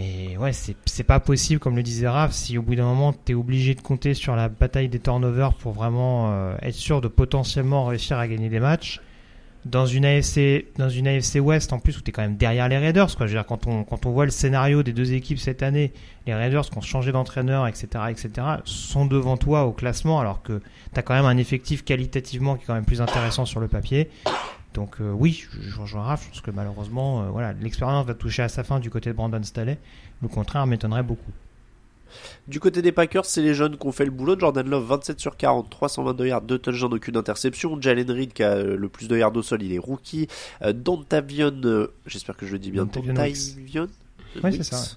Mais 0.00 0.38
ouais, 0.38 0.52
c'est, 0.54 1.02
pas 1.02 1.20
possible, 1.20 1.60
comme 1.60 1.76
le 1.76 1.82
disait 1.82 2.08
Raph, 2.08 2.32
si 2.32 2.56
au 2.56 2.62
bout 2.62 2.74
d'un 2.74 2.86
moment, 2.86 3.12
tu 3.12 3.32
es 3.32 3.34
obligé 3.34 3.74
de 3.74 3.82
compter 3.82 4.14
sur 4.14 4.34
la 4.34 4.48
bataille 4.48 4.88
des 4.88 4.98
turnovers 4.98 5.52
pour 5.52 5.72
vraiment 5.72 6.32
euh, 6.32 6.56
être 6.62 6.74
sûr 6.74 7.02
de 7.02 7.08
potentiellement 7.08 7.84
réussir 7.84 8.16
à 8.16 8.26
gagner 8.26 8.48
des 8.48 8.60
matchs. 8.60 9.02
Dans 9.66 9.84
une 9.84 10.06
AFC 10.06 10.64
dans 10.78 10.88
une 10.88 11.06
AFC 11.06 11.36
West 11.38 11.74
en 11.74 11.80
plus 11.80 11.98
où 11.98 12.00
tu 12.00 12.08
es 12.08 12.12
quand 12.12 12.22
même 12.22 12.38
derrière 12.38 12.66
les 12.66 12.78
Raiders 12.78 13.08
je 13.10 13.18
veux 13.18 13.28
dire 13.28 13.44
quand 13.44 13.66
on 13.66 13.84
quand 13.84 14.06
on 14.06 14.10
voit 14.10 14.24
le 14.24 14.30
scénario 14.30 14.82
des 14.82 14.94
deux 14.94 15.12
équipes 15.12 15.38
cette 15.38 15.62
année 15.62 15.92
les 16.26 16.32
Raiders 16.32 16.70
qui 16.70 16.78
ont 16.78 16.80
changé 16.80 17.12
d'entraîneur 17.12 17.66
etc 17.66 18.04
etc 18.08 18.30
sont 18.64 19.04
devant 19.04 19.36
toi 19.36 19.66
au 19.66 19.72
classement 19.72 20.18
alors 20.18 20.40
que 20.40 20.62
tu 20.94 20.98
as 20.98 21.02
quand 21.02 21.12
même 21.12 21.26
un 21.26 21.36
effectif 21.36 21.84
qualitativement 21.84 22.56
qui 22.56 22.62
est 22.62 22.66
quand 22.68 22.74
même 22.74 22.86
plus 22.86 23.02
intéressant 23.02 23.44
sur 23.44 23.60
le 23.60 23.68
papier 23.68 24.08
donc 24.74 25.00
euh, 25.00 25.10
oui 25.10 25.44
je, 25.50 25.60
je 25.70 25.80
rejoins 25.80 26.02
Raph 26.02 26.24
je 26.24 26.28
pense 26.30 26.40
que 26.40 26.50
malheureusement 26.50 27.22
euh, 27.22 27.28
voilà 27.30 27.52
l'expérience 27.52 28.06
va 28.06 28.14
toucher 28.14 28.42
à 28.42 28.48
sa 28.48 28.64
fin 28.64 28.80
du 28.80 28.90
côté 28.90 29.10
de 29.10 29.14
Brandon 29.14 29.42
Staley 29.42 29.78
le 30.22 30.28
contraire 30.28 30.66
m'étonnerait 30.66 31.02
beaucoup 31.02 31.32
Du 32.48 32.60
côté 32.60 32.82
des 32.82 32.92
Packers, 32.92 33.24
c'est 33.24 33.42
les 33.42 33.54
jeunes 33.54 33.76
qui 33.76 33.86
ont 33.86 33.92
fait 33.92 34.04
le 34.04 34.10
boulot. 34.10 34.38
Jordan 34.38 34.68
Love, 34.68 34.84
27 34.84 35.20
sur 35.20 35.36
40, 35.36 35.70
322 35.70 36.26
yards, 36.26 36.42
2 36.42 36.58
touchdowns, 36.58 36.94
aucune 36.94 37.16
interception. 37.16 37.80
Jalen 37.80 38.10
Reed 38.10 38.32
qui 38.32 38.42
a 38.42 38.56
euh, 38.56 38.76
le 38.76 38.88
plus 38.88 39.08
de 39.08 39.16
yards 39.16 39.36
au 39.36 39.42
sol, 39.42 39.62
il 39.62 39.72
est 39.72 39.78
rookie. 39.78 40.26
Euh, 40.62 40.72
Dontavion, 40.72 41.88
j'espère 42.06 42.36
que 42.36 42.46
je 42.46 42.52
le 42.52 42.58
dis 42.58 42.70
bien. 42.70 42.86
Dontavion 42.86 43.88
Ouais, 44.42 44.52
Wicks, 44.52 44.52
c'est 44.52 44.62
ça, 44.62 44.96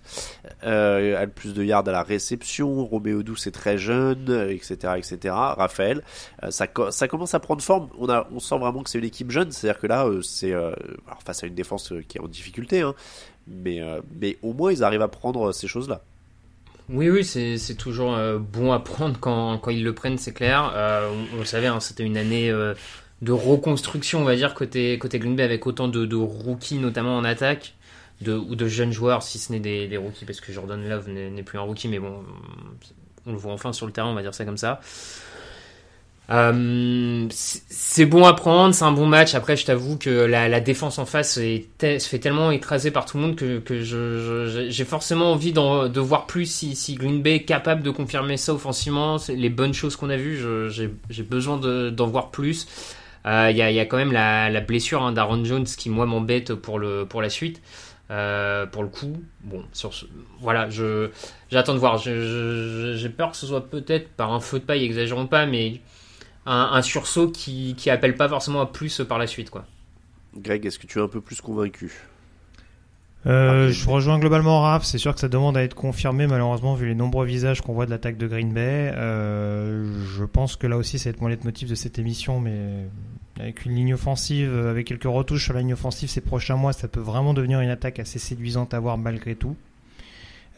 euh, 0.64 1.18
a 1.20 1.26
le 1.26 1.32
plus 1.32 1.54
de 1.54 1.64
yards 1.64 1.88
à 1.88 1.92
la 1.92 2.04
réception. 2.04 2.86
Roméo 2.86 3.24
Doux 3.24 3.36
est 3.46 3.52
très 3.52 3.78
jeune, 3.78 4.26
euh, 4.30 4.50
etc., 4.52 4.94
etc. 4.98 5.54
Raphaël, 5.58 6.04
euh, 6.44 6.52
ça, 6.52 6.68
co- 6.68 6.92
ça 6.92 7.08
commence 7.08 7.34
à 7.34 7.40
prendre 7.40 7.62
forme. 7.62 7.90
On 7.98 8.10
a, 8.10 8.28
on 8.32 8.40
sent 8.40 8.58
vraiment 8.60 8.84
que 8.84 8.90
c'est 8.90 9.00
une 9.00 9.06
équipe 9.06 9.32
jeune. 9.32 9.52
C'est-à-dire 9.52 9.80
que 9.82 9.88
là, 9.88 10.06
euh, 10.06 10.22
c'est 10.22 10.54
euh, 10.54 10.74
alors 11.08 11.22
face 11.26 11.44
à 11.44 11.48
une 11.48 11.56
défense 11.56 11.92
euh, 11.92 12.04
qui 12.08 12.18
est 12.18 12.22
en 12.22 12.28
difficulté, 12.28 12.82
hein, 12.82 12.94
mais, 13.48 13.82
euh, 13.82 14.02
mais 14.20 14.38
au 14.44 14.54
moins 14.54 14.72
ils 14.72 14.84
arrivent 14.84 15.02
à 15.02 15.08
prendre 15.08 15.52
ces 15.52 15.68
choses-là. 15.68 16.02
Oui, 16.90 17.10
oui, 17.10 17.24
c'est 17.24 17.58
c'est 17.58 17.76
toujours 17.76 18.14
euh, 18.16 18.38
bon 18.40 18.74
à 18.74 18.80
prendre 18.80 19.18
quand, 19.20 19.58
quand 19.60 19.72
ils 19.72 19.84
le 19.84 19.94
prennent, 19.96 20.18
c'est 20.18 20.34
clair. 20.34 20.72
Euh, 20.76 21.10
on, 21.32 21.38
on 21.38 21.40
le 21.40 21.46
savait, 21.46 21.68
hein, 21.68 21.80
c'était 21.80 22.04
une 22.04 22.18
année 22.18 22.50
euh, 22.52 22.74
de 23.22 23.32
reconstruction, 23.32 24.20
on 24.22 24.26
va 24.26 24.36
dire, 24.36 24.54
côté, 24.54 24.98
côté 25.00 25.18
Green 25.18 25.36
Bay, 25.36 25.44
avec 25.44 25.66
autant 25.66 25.88
de, 25.88 26.06
de 26.06 26.16
rookies, 26.18 26.80
notamment 26.80 27.16
en 27.18 27.24
attaque, 27.24 27.76
de, 28.24 28.34
ou 28.34 28.56
de 28.56 28.68
jeunes 28.68 28.92
joueurs, 28.92 29.24
si 29.24 29.38
ce 29.38 29.52
n'est 29.52 29.60
des, 29.60 29.98
rookies, 29.98 30.26
parce 30.26 30.42
que 30.42 30.52
Jordan 30.52 30.88
Love 30.88 31.10
n'est 31.10 31.44
plus 31.44 31.58
un 31.58 31.62
rookie, 31.62 31.88
mais 31.88 32.00
bon, 32.00 32.24
on 33.26 33.32
le 33.32 33.38
voit 33.38 33.54
enfin 33.54 33.74
sur 33.74 33.86
le 33.86 33.92
terrain, 33.92 34.10
on 34.10 34.16
va 34.16 34.22
dire 34.22 34.34
ça 34.34 34.46
comme 34.46 34.58
ça. 34.58 34.80
Euh, 36.30 37.28
c'est 37.30 38.06
bon 38.06 38.26
à 38.26 38.34
prendre, 38.34 38.74
c'est 38.74 38.86
un 38.86 38.92
bon 38.92 39.06
match. 39.06 39.36
Après, 39.36 39.58
je 39.58 39.66
t'avoue 39.66 39.98
que 39.98 40.10
la, 40.10 40.60
défense 40.62 40.98
en 40.98 41.06
face 41.06 41.36
se 41.36 41.40
fait 41.80 42.20
tellement 42.20 42.52
écraser 42.52 42.92
par 42.92 43.06
tout 43.06 43.18
le 43.18 43.24
monde 43.24 43.36
que, 43.36 43.62
j'ai 44.70 44.86
forcément 44.86 45.32
envie 45.32 45.54
de 45.54 46.00
voir 46.00 46.26
plus 46.26 46.46
si, 46.46 46.96
Green 46.96 47.22
Bay 47.22 47.36
est 47.36 47.44
capable 47.44 47.84
de 47.84 47.92
confirmer 47.92 48.38
ça 48.38 48.54
offensivement, 48.54 49.18
les 49.30 49.50
bonnes 49.50 49.74
choses 49.74 49.96
qu'on 49.96 50.10
a 50.10 50.18
vues. 50.18 50.40
J'ai 50.70 51.24
besoin 51.24 51.58
d'en 51.58 52.08
voir 52.08 52.32
plus. 52.32 52.68
Il 53.26 53.30
euh, 53.30 53.52
y, 53.52 53.62
a, 53.62 53.72
y, 53.72 53.80
a, 53.80 53.86
quand 53.86 53.96
même 53.96 54.12
la, 54.12 54.60
blessure 54.60 55.02
hein, 55.02 55.14
d'Aaron 55.14 55.46
Jones 55.46 55.64
qui 55.64 55.90
moi 55.90 56.06
m'embête 56.06 56.54
pour 56.56 56.80
la 56.80 57.30
suite. 57.30 57.62
Euh, 58.14 58.68
pour 58.68 58.84
le 58.84 58.90
coup, 58.90 59.24
bon, 59.44 59.64
sur 59.74 59.92
ce, 59.92 60.06
voilà, 60.40 60.70
je 60.70 61.10
j'attends 61.50 61.74
de 61.74 61.80
voir. 61.80 61.98
J'ai 61.98 63.10
peur 63.10 63.32
que 63.32 63.38
ce 63.38 63.48
soit 63.48 63.68
peut-être 63.68 64.10
par 64.10 64.32
un 64.32 64.40
feu 64.40 64.60
de 64.60 64.66
paille, 64.66 64.84
exagérons 64.84 65.26
pas, 65.26 65.48
mais 65.48 65.82
un, 66.46 66.82
sursaut 66.84 67.32
qui, 67.32 67.74
qui 67.76 67.90
appelle 67.90 68.16
pas 68.16 68.30
forcément 68.30 68.62
à 68.62 68.68
plus 68.68 69.02
par 69.08 69.18
la 69.18 69.26
suite, 69.26 69.50
quoi. 69.50 69.66
Greg, 70.38 70.64
est-ce 70.66 70.78
que 70.78 70.86
tu 70.86 71.00
es 71.00 71.02
un 71.02 71.08
peu 71.08 71.22
plus 71.22 71.42
convaincu? 71.42 71.92
Euh, 73.26 73.70
je 73.70 73.90
rejoins 73.90 74.20
globalement 74.20 74.62
Raph, 74.62 74.84
c'est 74.84 74.98
sûr 74.98 75.14
que 75.14 75.20
ça 75.20 75.30
demande 75.30 75.56
à 75.56 75.64
être 75.64 75.76
confirmé 75.76 76.28
malheureusement 76.28 76.76
vu 76.76 76.88
les 76.88 76.96
nombreux 76.96 77.26
visages 77.26 77.62
qu'on 77.62 77.72
voit 77.72 77.86
de 77.86 77.92
l'attaque 77.92 78.18
de 78.18 78.28
Green 78.28 78.52
Bay. 78.52 78.92
Euh, 78.96 80.06
je 80.18 80.26
pense 80.26 80.58
que 80.58 80.68
là 80.68 80.76
aussi 80.76 81.00
ça 81.00 81.10
va 81.10 81.12
être 81.12 81.22
mon 81.22 81.30
leitmotiv 81.30 81.70
de 81.70 81.76
cette 81.76 82.00
émission, 82.00 82.42
mais 82.42 82.88
avec 83.40 83.66
une 83.66 83.76
ligne 83.76 83.94
offensive, 83.94 84.54
avec 84.68 84.88
quelques 84.88 85.04
retouches 85.04 85.46
sur 85.46 85.54
la 85.54 85.62
ligne 85.62 85.74
offensive 85.74 86.10
ces 86.10 86.22
prochains 86.22 86.56
mois, 86.56 86.74
ça 86.74 86.88
peut 86.88 87.00
vraiment 87.00 87.34
devenir 87.34 87.62
une 87.62 87.70
attaque 87.70 88.00
assez 88.00 88.20
séduisante 88.20 88.74
à 88.74 88.80
voir 88.80 88.98
malgré 88.98 89.36
tout. 89.36 89.56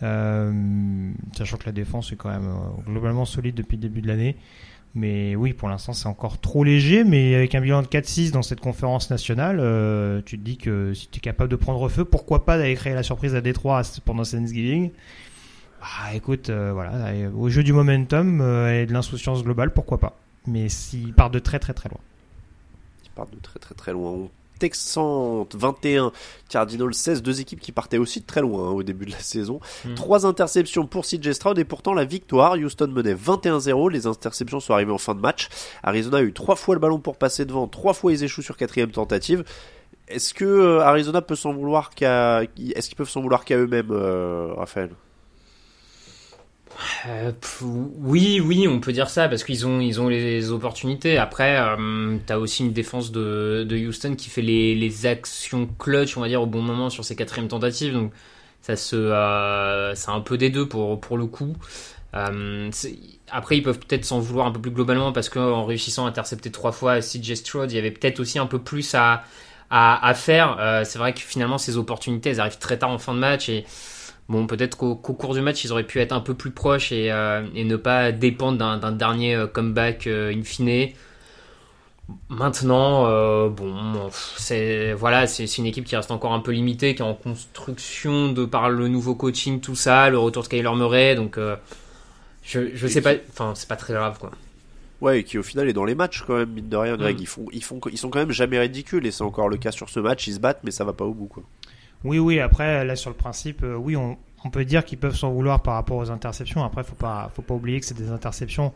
Euh, 0.03 1.11
sachant 1.37 1.57
que 1.57 1.65
la 1.65 1.71
défense 1.71 2.11
est 2.11 2.17
quand 2.17 2.29
même 2.29 2.53
globalement 2.85 3.25
solide 3.25 3.55
depuis 3.55 3.77
le 3.77 3.81
début 3.81 4.01
de 4.01 4.07
l'année. 4.07 4.35
Mais 4.95 5.35
oui, 5.35 5.51
pour 5.51 5.67
l'instant, 5.67 5.91
c'est 5.91 6.07
encore 6.07 6.39
trop 6.39 6.63
léger. 6.63 7.03
Mais 7.03 7.35
avec 7.35 7.53
un 7.53 7.61
bilan 7.61 7.81
de 7.81 7.87
4-6 7.87 8.31
dans 8.31 8.41
cette 8.41 8.61
conférence 8.61 9.09
nationale, 9.09 9.57
euh, 9.59 10.21
tu 10.25 10.39
te 10.39 10.43
dis 10.43 10.57
que 10.57 10.93
si 10.93 11.09
tu 11.09 11.17
es 11.17 11.21
capable 11.21 11.51
de 11.51 11.57
prendre 11.57 11.87
feu, 11.89 12.05
pourquoi 12.05 12.45
pas 12.45 12.57
d'aller 12.57 12.75
créer 12.75 12.93
la 12.93 13.03
surprise 13.03 13.35
à 13.35 13.41
Détroit 13.41 13.81
pendant 14.05 14.23
Thanksgiving? 14.23 14.91
Bah 15.81 16.15
écoute, 16.15 16.49
euh, 16.49 16.71
voilà, 16.73 17.11
au 17.35 17.49
jeu 17.49 17.61
du 17.61 17.73
momentum 17.73 18.39
euh, 18.41 18.81
et 18.81 18.85
de 18.85 18.93
l'insouciance 18.93 19.43
globale, 19.43 19.71
pourquoi 19.71 19.99
pas? 19.99 20.17
Mais 20.47 20.69
s'il 20.69 21.13
part 21.13 21.29
de 21.29 21.39
très 21.39 21.59
très 21.59 21.73
très 21.73 21.89
loin. 21.89 21.99
Il 23.15 23.17
part 23.17 23.27
de 23.27 23.39
très 23.39 23.59
très 23.59 23.75
très 23.75 23.93
loin. 23.93 24.29
Texans 24.59 25.45
21, 25.53 26.11
Cardinals 26.49 26.93
16, 26.93 27.21
deux 27.21 27.41
équipes 27.41 27.59
qui 27.59 27.71
partaient 27.71 27.97
aussi 27.97 28.21
de 28.21 28.25
très 28.25 28.41
loin 28.41 28.69
hein, 28.69 28.71
au 28.71 28.83
début 28.83 29.05
de 29.05 29.11
la 29.11 29.19
saison. 29.19 29.59
Hmm. 29.83 29.95
Trois 29.95 30.25
interceptions 30.25 30.85
pour 30.87 31.05
CJ 31.05 31.31
Stroud 31.33 31.59
et 31.59 31.65
pourtant 31.65 31.93
la 31.93 32.05
victoire. 32.05 32.53
Houston 32.53 32.87
menait 32.87 33.15
21-0, 33.15 33.91
les 33.91 34.07
interceptions 34.07 34.59
sont 34.59 34.73
arrivées 34.73 34.91
en 34.91 34.97
fin 34.97 35.15
de 35.15 35.19
match. 35.19 35.49
Arizona 35.83 36.17
a 36.17 36.21
eu 36.21 36.33
trois 36.33 36.55
fois 36.55 36.75
le 36.75 36.79
ballon 36.79 36.99
pour 36.99 37.17
passer 37.17 37.45
devant, 37.45 37.67
trois 37.67 37.93
fois 37.93 38.11
ils 38.11 38.23
échouent 38.23 38.41
sur 38.41 38.57
quatrième 38.57 38.91
tentative. 38.91 39.43
Est-ce 40.07 40.33
que 40.33 40.45
euh, 40.45 40.81
Arizona 40.81 41.21
peut 41.21 41.35
s'en 41.35 41.51
vouloir 41.53 41.89
qu'à, 41.89 42.43
est-ce 42.43 42.89
qu'ils 42.89 42.97
peuvent 42.97 43.09
s'en 43.09 43.21
vouloir 43.21 43.43
qu'à 43.43 43.57
eux-mêmes, 43.57 43.91
euh, 43.91 44.53
Raphaël? 44.55 44.91
Euh, 47.07 47.31
oui, 47.61 48.39
oui, 48.39 48.67
on 48.67 48.79
peut 48.79 48.91
dire 48.91 49.09
ça 49.09 49.29
parce 49.29 49.43
qu'ils 49.43 49.65
ont, 49.67 49.79
ils 49.79 50.01
ont 50.01 50.07
les 50.07 50.51
opportunités. 50.51 51.17
Après, 51.17 51.57
euh, 51.57 52.17
t'as 52.25 52.37
aussi 52.37 52.63
une 52.63 52.73
défense 52.73 53.11
de, 53.11 53.67
Houston 53.87 54.15
qui 54.15 54.29
fait 54.29 54.41
les, 54.41 55.05
actions 55.05 55.67
clutch, 55.79 56.17
on 56.17 56.21
va 56.21 56.27
dire, 56.27 56.41
au 56.41 56.45
bon 56.45 56.61
moment 56.61 56.89
sur 56.89 57.05
ses 57.05 57.15
quatrièmes 57.15 57.47
tentatives. 57.47 57.93
Donc, 57.93 58.11
ça 58.61 58.75
se, 58.75 58.95
euh, 58.95 59.93
c'est 59.95 60.09
un 60.09 60.21
peu 60.21 60.37
des 60.37 60.49
deux 60.49 60.67
pour 60.67 60.99
pour 60.99 61.17
le 61.17 61.27
coup. 61.27 61.55
Euh, 62.15 62.69
après, 63.31 63.57
ils 63.57 63.63
peuvent 63.63 63.79
peut-être 63.79 64.05
s'en 64.05 64.19
vouloir 64.19 64.47
un 64.47 64.51
peu 64.51 64.61
plus 64.61 64.71
globalement 64.71 65.11
parce 65.11 65.29
qu'en 65.29 65.65
réussissant 65.65 66.05
à 66.05 66.09
intercepter 66.09 66.51
trois 66.51 66.71
fois 66.71 66.99
CJ 66.99 67.35
Stroud, 67.35 67.71
il 67.71 67.75
y 67.75 67.77
avait 67.77 67.91
peut-être 67.91 68.19
aussi 68.19 68.39
un 68.39 68.47
peu 68.47 68.59
plus 68.59 68.95
à 68.95 69.23
à, 69.71 70.07
à 70.07 70.13
faire. 70.13 70.83
C'est 70.85 70.99
vrai 70.99 71.13
que 71.13 71.19
finalement, 71.19 71.57
ces 71.57 71.77
opportunités, 71.77 72.29
elles 72.29 72.39
arrivent 72.39 72.59
très 72.59 72.77
tard 72.77 72.91
en 72.91 72.99
fin 72.99 73.13
de 73.13 73.19
match 73.19 73.49
et 73.49 73.65
Bon, 74.27 74.47
peut-être 74.47 74.75
qu'au 74.75 74.95
cours 74.95 75.35
du 75.35 75.41
match, 75.41 75.63
ils 75.63 75.71
auraient 75.71 75.85
pu 75.85 75.99
être 75.99 76.11
un 76.11 76.19
peu 76.19 76.33
plus 76.33 76.51
proches 76.51 76.91
et, 76.91 77.11
euh, 77.11 77.41
ne 77.53 77.75
pas 77.75 78.11
dépendre 78.11 78.57
d'un 78.57 78.91
dernier 78.91 79.35
euh, 79.35 79.47
comeback 79.47 80.07
euh, 80.07 80.33
in 80.33 80.43
fine. 80.43 80.89
Maintenant, 82.29 83.03
bon, 83.49 84.09
c'est 84.37 84.93
voilà, 84.93 85.25
c'est 85.25 85.57
une 85.57 85.65
équipe 85.65 85.85
qui 85.85 85.95
reste 85.95 86.11
encore 86.11 86.33
un 86.33 86.39
peu 86.39 86.51
limitée, 86.51 86.93
qui 86.93 87.01
est 87.01 87.05
en 87.05 87.15
construction 87.15 88.31
de 88.31 88.45
par 88.45 88.69
le 88.69 88.87
nouveau 88.87 89.15
coaching, 89.15 89.59
tout 89.59 89.73
ça, 89.73 90.11
le 90.11 90.19
retour 90.19 90.43
de 90.43 90.47
Kyler 90.47 90.75
Murray, 90.75 91.15
donc 91.15 91.39
je, 92.43 92.75
je 92.75 92.87
sais 92.87 93.01
pas, 93.01 93.13
enfin 93.31 93.53
c'est 93.55 93.67
pas 93.67 93.75
très 93.75 93.95
grave 93.95 94.19
quoi. 94.19 94.29
Ouais, 95.01 95.19
et 95.19 95.23
qui 95.23 95.37
au 95.37 95.43
final 95.43 95.67
est 95.67 95.73
dans 95.73 95.85
les 95.85 95.95
matchs 95.95 96.23
quand 96.25 96.37
même, 96.37 96.49
mine 96.49 96.69
de 96.69 96.77
rien, 96.77 96.95
Greg. 96.95 97.17
Mm. 97.17 97.21
Ils, 97.21 97.27
font, 97.27 97.45
ils, 97.51 97.63
font, 97.63 97.79
ils 97.91 97.97
sont 97.97 98.09
quand 98.09 98.19
même 98.19 98.31
jamais 98.31 98.59
ridicules, 98.59 99.05
et 99.05 99.11
c'est 99.11 99.23
encore 99.23 99.49
le 99.49 99.57
cas 99.57 99.71
sur 99.71 99.89
ce 99.89 99.99
match. 99.99 100.27
Ils 100.27 100.35
se 100.35 100.39
battent, 100.39 100.61
mais 100.63 100.71
ça 100.71 100.83
va 100.83 100.93
pas 100.93 101.05
au 101.05 101.13
bout, 101.13 101.27
quoi. 101.27 101.43
Oui, 102.05 102.19
oui, 102.19 102.39
après, 102.39 102.85
là, 102.85 102.95
sur 102.95 103.09
le 103.09 103.15
principe, 103.15 103.63
euh, 103.63 103.75
oui, 103.75 103.95
on, 103.95 104.17
peut 104.51 104.63
dire 104.63 104.85
qu'ils 104.85 104.99
peuvent 104.99 105.15
s'en 105.15 105.31
vouloir 105.31 105.63
par 105.63 105.73
rapport 105.73 105.97
aux 105.97 106.11
interceptions. 106.11 106.63
Après, 106.63 106.83
faut 106.83 106.95
pas, 106.95 107.31
faut 107.35 107.41
pas 107.41 107.55
oublier 107.55 107.79
que 107.79 107.85
c'est 107.85 107.97
des 107.97 108.11
interceptions 108.11 108.73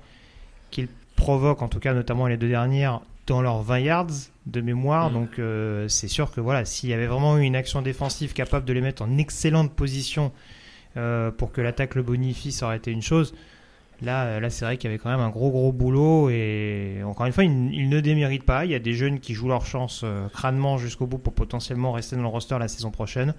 qu'ils 0.72 0.88
provoquent, 1.16 1.62
en 1.62 1.68
tout 1.68 1.80
cas, 1.80 1.94
notamment 1.94 2.26
les 2.26 2.38
deux 2.38 2.50
dernières, 2.50 3.02
dans 3.28 3.44
leurs 3.44 3.62
20 3.62 3.80
yards 3.80 4.08
de 4.48 4.62
mémoire. 4.62 5.12
Mm. 5.12 5.14
Donc, 5.14 5.30
euh, 5.38 5.88
c'est 5.88 6.08
sûr 6.08 6.32
que 6.32 6.42
voilà, 6.42 6.66
s'il 6.66 6.90
y 6.90 6.94
avait 6.94 7.06
vraiment 7.06 7.38
eu 7.38 7.44
une 7.44 7.56
action 7.56 7.84
défensive 7.84 8.34
capable 8.34 8.66
de 8.66 8.74
les 8.74 8.82
mettre 8.82 9.04
en 9.04 9.18
excellente 9.20 9.72
position 9.74 10.32
euh, 10.98 11.30
pour 11.30 11.52
que 11.52 11.62
l'attaque 11.62 11.94
le 11.94 12.02
bonifie, 12.02 12.52
ça 12.52 12.66
aurait 12.66 12.78
été 12.78 12.92
une 12.92 13.04
chose. 13.04 13.36
Là, 14.02 14.26
euh, 14.26 14.40
là 14.40 14.50
c'est 14.50 14.66
vrai 14.66 14.78
qu'il 14.78 14.90
y 14.90 14.94
avait 14.94 15.00
quand 15.00 15.10
même 15.10 15.20
un 15.20 15.30
gros 15.30 15.52
gros 15.52 15.72
boulot 15.72 16.30
et 16.30 17.02
encore 17.06 17.26
une 17.26 17.34
fois, 17.34 17.44
il, 17.44 17.90
ne 17.90 18.00
démérite 18.00 18.44
pas. 18.44 18.66
Il 18.66 18.72
y 18.72 18.76
a 18.76 18.80
des 18.80 18.94
jeunes 18.94 19.20
qui 19.20 19.34
jouent 19.34 19.50
leur 19.50 19.66
chance 19.66 20.02
euh, 20.04 20.28
crânement 20.30 20.78
jusqu'au 20.78 21.06
bout 21.06 21.18
pour 21.18 21.34
potentiellement 21.34 21.92
rester 21.92 22.16
dans 22.16 22.22
le 22.22 22.28
roster 22.28 22.58
la 22.60 22.68
saison 22.68 22.92
prochaine. 22.92 23.34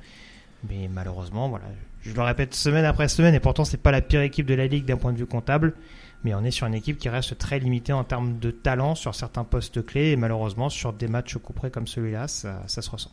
Mais 0.68 0.88
malheureusement, 0.92 1.48
voilà, 1.48 1.64
je 2.02 2.12
le 2.12 2.22
répète 2.22 2.54
semaine 2.54 2.84
après 2.84 3.08
semaine 3.08 3.34
et 3.34 3.40
pourtant 3.40 3.64
c'est 3.64 3.78
pas 3.78 3.90
la 3.90 4.02
pire 4.02 4.20
équipe 4.20 4.46
de 4.46 4.54
la 4.54 4.66
ligue 4.66 4.84
d'un 4.84 4.98
point 4.98 5.12
de 5.12 5.18
vue 5.18 5.26
comptable. 5.26 5.74
Mais 6.22 6.34
on 6.34 6.44
est 6.44 6.50
sur 6.50 6.66
une 6.66 6.74
équipe 6.74 6.98
qui 6.98 7.08
reste 7.08 7.38
très 7.38 7.58
limitée 7.58 7.94
en 7.94 8.04
termes 8.04 8.38
de 8.38 8.50
talent 8.50 8.94
sur 8.94 9.14
certains 9.14 9.44
postes 9.44 9.84
clés 9.86 10.11
et 10.11 10.16
malheureusement 10.16 10.68
sur 10.68 10.92
des 10.92 11.08
matchs 11.08 11.38
couperés 11.38 11.70
comme 11.70 11.86
celui-là, 11.86 12.28
ça 12.28 12.66
se 12.66 12.90
ressent. 12.90 13.11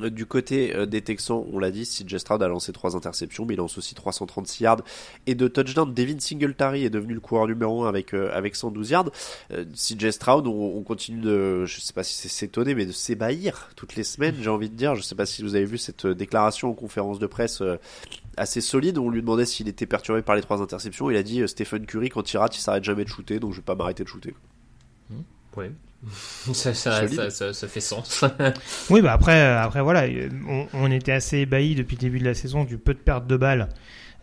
Euh, 0.00 0.10
du 0.10 0.26
côté 0.26 0.74
euh, 0.74 0.86
des 0.86 1.02
Texans, 1.02 1.44
on 1.52 1.58
l'a 1.58 1.70
dit, 1.70 1.84
CJ 1.84 2.18
Stroud 2.18 2.42
a 2.42 2.48
lancé 2.48 2.72
trois 2.72 2.96
interceptions, 2.96 3.44
mais 3.44 3.54
il 3.54 3.58
lance 3.58 3.78
aussi 3.78 3.94
336 3.94 4.62
yards 4.62 4.82
et 5.26 5.34
de 5.34 5.48
touchdowns. 5.48 5.94
Devin 5.94 6.18
Singletary 6.18 6.84
est 6.84 6.90
devenu 6.90 7.14
le 7.14 7.20
coureur 7.20 7.46
numéro 7.46 7.84
1 7.84 7.88
avec, 7.88 8.14
euh, 8.14 8.30
avec 8.32 8.56
112 8.56 8.90
yards. 8.90 9.10
CJ 9.50 10.10
Stroud, 10.10 10.46
on, 10.46 10.82
continue 10.82 11.20
de, 11.20 11.64
je 11.66 11.80
sais 11.80 11.92
pas 11.92 12.04
si 12.04 12.14
c'est 12.14 12.28
s'étonner, 12.28 12.74
mais 12.74 12.86
de 12.86 12.92
s'ébahir 12.92 13.70
toutes 13.76 13.96
les 13.96 14.04
semaines, 14.04 14.36
j'ai 14.40 14.50
envie 14.50 14.70
de 14.70 14.74
dire. 14.74 14.94
Je 14.94 15.02
sais 15.02 15.14
pas 15.14 15.26
si 15.26 15.42
vous 15.42 15.54
avez 15.54 15.64
vu 15.64 15.78
cette 15.78 16.06
déclaration 16.06 16.70
en 16.70 16.74
conférence 16.74 17.18
de 17.18 17.26
presse 17.26 17.62
assez 18.36 18.60
solide. 18.60 18.98
On 18.98 19.10
lui 19.10 19.20
demandait 19.20 19.46
s'il 19.46 19.68
était 19.68 19.86
perturbé 19.86 20.22
par 20.22 20.36
les 20.36 20.42
trois 20.42 20.62
interceptions. 20.62 21.10
Il 21.10 21.16
a 21.16 21.22
dit 21.22 21.46
Stephen 21.46 21.86
Curry, 21.86 22.08
quand 22.08 22.32
il 22.32 22.38
rate, 22.38 22.56
il 22.56 22.60
s'arrête 22.60 22.84
jamais 22.84 23.04
de 23.04 23.08
shooter, 23.08 23.38
donc 23.38 23.52
je 23.52 23.58
vais 23.58 23.64
pas 23.64 23.74
m'arrêter 23.74 24.04
de 24.04 24.08
shooter. 24.08 24.34
Ouais. 25.58 25.72
ça, 26.52 26.74
ça, 26.74 27.08
ça, 27.08 27.52
ça, 27.52 27.68
fait 27.68 27.80
sens. 27.80 28.24
oui, 28.90 29.02
bah 29.02 29.12
après, 29.12 29.40
euh, 29.40 29.60
après 29.60 29.82
voilà, 29.82 30.06
on, 30.72 30.90
était 30.92 31.12
assez 31.12 31.38
ébahis 31.38 31.74
depuis 31.74 31.96
le 31.96 32.00
début 32.00 32.20
de 32.20 32.24
la 32.24 32.34
saison 32.34 32.64
du 32.64 32.78
peu 32.78 32.94
de 32.94 32.98
pertes 32.98 33.26
de 33.26 33.36
balles 33.36 33.68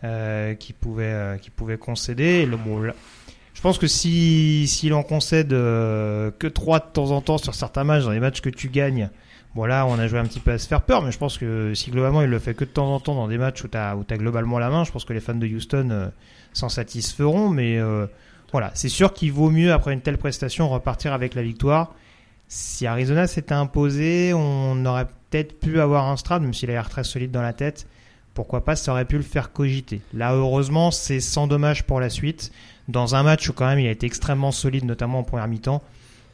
euh, 0.04 0.54
qui 0.54 0.72
pouvait 0.72 1.04
euh, 1.04 1.36
qui 1.36 1.50
pouvait 1.50 1.76
concéder. 1.76 2.46
Le, 2.46 2.56
bon, 2.56 2.82
je 3.52 3.60
pense 3.60 3.78
que 3.78 3.86
si 3.86 4.66
s'il 4.66 4.94
en 4.94 5.02
concède 5.02 5.52
euh, 5.52 6.30
que 6.38 6.46
3 6.46 6.78
de 6.78 6.84
temps 6.94 7.10
en 7.10 7.20
temps 7.20 7.36
sur 7.36 7.54
certains 7.54 7.84
matchs, 7.84 8.04
dans 8.04 8.10
les 8.10 8.20
matchs 8.20 8.40
que 8.40 8.50
tu 8.50 8.68
gagnes, 8.68 9.10
voilà, 9.54 9.86
on 9.86 9.98
a 9.98 10.06
joué 10.06 10.18
un 10.18 10.24
petit 10.24 10.40
peu 10.40 10.52
à 10.52 10.58
se 10.58 10.66
faire 10.66 10.80
peur, 10.80 11.02
mais 11.02 11.12
je 11.12 11.18
pense 11.18 11.36
que 11.36 11.74
si 11.74 11.90
globalement 11.90 12.22
il 12.22 12.30
le 12.30 12.38
fait 12.38 12.54
que 12.54 12.64
de 12.64 12.70
temps 12.70 12.94
en 12.94 13.00
temps 13.00 13.14
dans 13.14 13.28
des 13.28 13.38
matchs 13.38 13.64
où 13.64 13.68
tu 13.68 13.76
as, 13.76 13.90
as, 13.90 14.16
globalement 14.16 14.58
la 14.58 14.70
main, 14.70 14.84
je 14.84 14.92
pense 14.92 15.04
que 15.04 15.12
les 15.12 15.20
fans 15.20 15.34
de 15.34 15.46
Houston 15.46 16.10
s'en 16.54 16.70
satisferont, 16.70 17.50
mais 17.50 17.78
voilà, 18.52 18.70
c'est 18.74 18.88
sûr 18.88 19.12
qu'il 19.12 19.32
vaut 19.32 19.50
mieux, 19.50 19.72
après 19.72 19.92
une 19.92 20.00
telle 20.00 20.18
prestation, 20.18 20.68
repartir 20.68 21.12
avec 21.12 21.34
la 21.34 21.42
victoire. 21.42 21.94
Si 22.48 22.86
Arizona 22.86 23.26
s'était 23.26 23.54
imposé, 23.54 24.32
on 24.34 24.84
aurait 24.86 25.06
peut-être 25.30 25.58
pu 25.58 25.80
avoir 25.80 26.06
un 26.08 26.16
Stroud, 26.16 26.42
même 26.42 26.54
s'il 26.54 26.70
a 26.70 26.74
l'air 26.74 26.88
très 26.88 27.04
solide 27.04 27.32
dans 27.32 27.42
la 27.42 27.52
tête. 27.52 27.86
Pourquoi 28.34 28.64
pas, 28.64 28.76
ça 28.76 28.92
aurait 28.92 29.04
pu 29.04 29.16
le 29.16 29.22
faire 29.22 29.52
cogiter. 29.52 30.00
Là, 30.12 30.34
heureusement, 30.34 30.90
c'est 30.90 31.20
sans 31.20 31.46
dommage 31.46 31.84
pour 31.84 32.00
la 32.00 32.10
suite. 32.10 32.52
Dans 32.86 33.14
un 33.14 33.22
match 33.22 33.48
où 33.48 33.52
quand 33.52 33.66
même 33.66 33.80
il 33.80 33.88
a 33.88 33.90
été 33.90 34.06
extrêmement 34.06 34.52
solide, 34.52 34.84
notamment 34.84 35.20
en 35.20 35.24
première 35.24 35.48
mi-temps. 35.48 35.82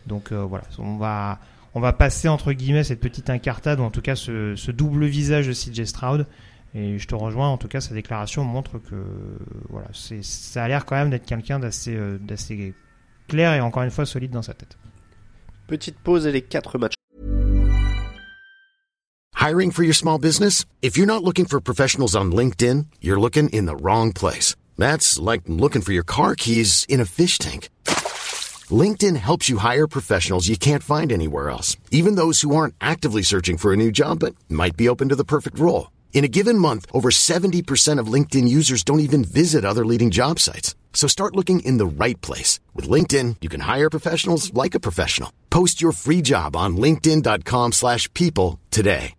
Donc 0.06 0.32
euh, 0.32 0.42
voilà, 0.42 0.64
on 0.78 0.96
va, 0.96 1.38
on 1.74 1.80
va 1.80 1.92
passer 1.92 2.28
entre 2.28 2.52
guillemets 2.52 2.84
cette 2.84 3.00
petite 3.00 3.30
incartade, 3.30 3.80
ou 3.80 3.84
en 3.84 3.90
tout 3.90 4.02
cas 4.02 4.16
ce, 4.16 4.56
ce 4.56 4.70
double 4.70 5.06
visage 5.06 5.46
de 5.46 5.52
CJ 5.52 5.84
Stroud. 5.84 6.26
Et 6.74 6.98
je 6.98 7.06
te 7.06 7.14
rejoins, 7.14 7.48
en 7.48 7.58
tout 7.58 7.68
cas, 7.68 7.80
sa 7.80 7.94
déclaration 7.94 8.44
montre 8.44 8.78
que 8.78 8.96
voilà, 9.68 9.88
c'est, 9.92 10.24
ça 10.24 10.64
a 10.64 10.68
l'air 10.68 10.86
quand 10.86 10.96
même 10.96 11.10
d'être 11.10 11.26
quelqu'un 11.26 11.58
d'assez, 11.58 11.94
euh, 11.94 12.18
d'assez 12.18 12.74
clair 13.28 13.52
et 13.54 13.60
encore 13.60 13.82
une 13.82 13.90
fois 13.90 14.06
solide 14.06 14.30
dans 14.30 14.42
sa 14.42 14.54
tête. 14.54 14.78
Petite 15.66 15.98
pause 15.98 16.26
et 16.26 16.32
les 16.32 16.42
quatre 16.42 16.78
matchs. 16.78 16.94
Hiring 19.34 19.72
for 19.72 19.82
your 19.82 19.94
small 19.94 20.18
business? 20.18 20.64
If 20.82 20.96
you're 20.96 21.06
not 21.06 21.24
looking 21.24 21.46
for 21.46 21.60
professionals 21.60 22.14
on 22.14 22.30
LinkedIn, 22.30 22.86
you're 23.00 23.20
looking 23.20 23.48
in 23.50 23.66
the 23.66 23.76
wrong 23.76 24.12
place. 24.12 24.54
That's 24.78 25.18
like 25.18 25.42
looking 25.48 25.82
for 25.82 25.92
your 25.92 26.04
car 26.04 26.36
keys 26.36 26.86
in 26.88 27.00
a 27.00 27.04
fish 27.04 27.38
tank. 27.38 27.68
LinkedIn 28.70 29.16
helps 29.16 29.48
you 29.48 29.58
hire 29.58 29.86
professionals 29.86 30.48
you 30.48 30.56
can't 30.56 30.82
find 30.82 31.12
anywhere 31.12 31.50
else, 31.50 31.76
even 31.90 32.14
those 32.14 32.40
who 32.42 32.54
aren't 32.54 32.74
actively 32.80 33.22
searching 33.22 33.58
for 33.58 33.72
a 33.72 33.76
new 33.76 33.90
job 33.90 34.20
but 34.20 34.34
might 34.48 34.76
be 34.76 34.88
open 34.88 35.08
to 35.08 35.16
the 35.16 35.24
perfect 35.24 35.58
role. 35.58 35.88
In 36.12 36.24
a 36.24 36.28
given 36.28 36.58
month, 36.58 36.86
over 36.92 37.10
70% 37.10 37.98
of 37.98 38.06
LinkedIn 38.06 38.46
users 38.46 38.84
don't 38.84 39.00
even 39.00 39.24
visit 39.24 39.64
other 39.64 39.84
leading 39.84 40.10
job 40.10 40.38
sites. 40.38 40.76
So 40.92 41.08
start 41.08 41.34
looking 41.34 41.60
in 41.60 41.78
the 41.78 41.86
right 41.86 42.20
place. 42.20 42.60
With 42.74 42.88
LinkedIn, 42.88 43.36
you 43.40 43.48
can 43.48 43.60
hire 43.60 43.90
professionals 43.90 44.54
like 44.54 44.76
a 44.76 44.80
professional. 44.80 45.32
Post 45.50 45.82
your 45.82 45.90
free 45.90 46.22
job 46.22 46.54
on 46.54 46.76
linkedin.com 46.76 47.72
slash 47.72 48.12
people 48.14 48.60
today. 48.70 49.14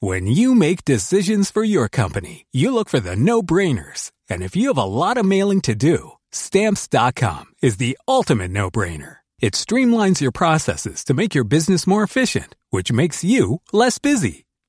When 0.00 0.28
you 0.28 0.54
make 0.54 0.84
decisions 0.84 1.50
for 1.50 1.64
your 1.64 1.88
company, 1.88 2.46
you 2.52 2.72
look 2.72 2.88
for 2.88 3.00
the 3.00 3.16
no-brainers. 3.16 4.12
And 4.30 4.44
if 4.44 4.54
you 4.54 4.68
have 4.68 4.78
a 4.78 4.84
lot 4.84 5.18
of 5.18 5.26
mailing 5.26 5.60
to 5.62 5.74
do, 5.74 6.12
stamps.com 6.30 7.46
is 7.62 7.78
the 7.78 7.98
ultimate 8.06 8.52
no-brainer. 8.52 9.16
It 9.40 9.54
streamlines 9.54 10.20
your 10.20 10.30
processes 10.30 11.02
to 11.04 11.14
make 11.14 11.34
your 11.34 11.42
business 11.42 11.84
more 11.84 12.04
efficient, 12.04 12.54
which 12.70 12.92
makes 12.92 13.24
you 13.24 13.60
less 13.72 13.98
busy. 13.98 14.46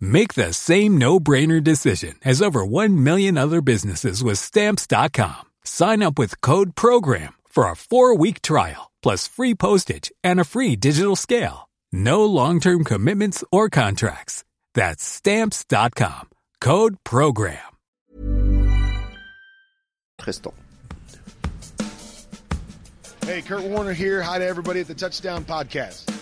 Make 0.00 0.34
the 0.34 0.52
same 0.52 0.98
no-brainer 0.98 1.62
decision 1.62 2.16
as 2.24 2.42
over 2.42 2.64
1 2.64 3.02
million 3.04 3.36
other 3.36 3.60
businesses 3.60 4.24
with 4.24 4.38
stamps.com. 4.38 5.42
Sign 5.64 6.02
up 6.02 6.18
with 6.18 6.40
code 6.40 6.74
program 6.74 7.34
for 7.46 7.64
a 7.64 7.74
4-week 7.74 8.42
trial 8.42 8.90
plus 9.02 9.28
free 9.28 9.54
postage 9.54 10.10
and 10.24 10.40
a 10.40 10.44
free 10.44 10.74
digital 10.74 11.14
scale. 11.16 11.68
No 11.92 12.24
long-term 12.24 12.84
commitments 12.84 13.44
or 13.52 13.68
contracts. 13.68 14.44
That's 14.74 15.04
stamps.com. 15.04 16.30
Code 16.60 16.96
program. 17.04 17.58
Restant. 20.26 20.54
Hey, 23.24 23.42
Kurt 23.42 23.62
Warner 23.62 23.92
here. 23.92 24.22
Hi 24.22 24.38
to 24.38 24.46
everybody 24.46 24.80
at 24.80 24.88
the 24.88 24.94
Touchdown 24.94 25.44
Podcast. 25.44 26.15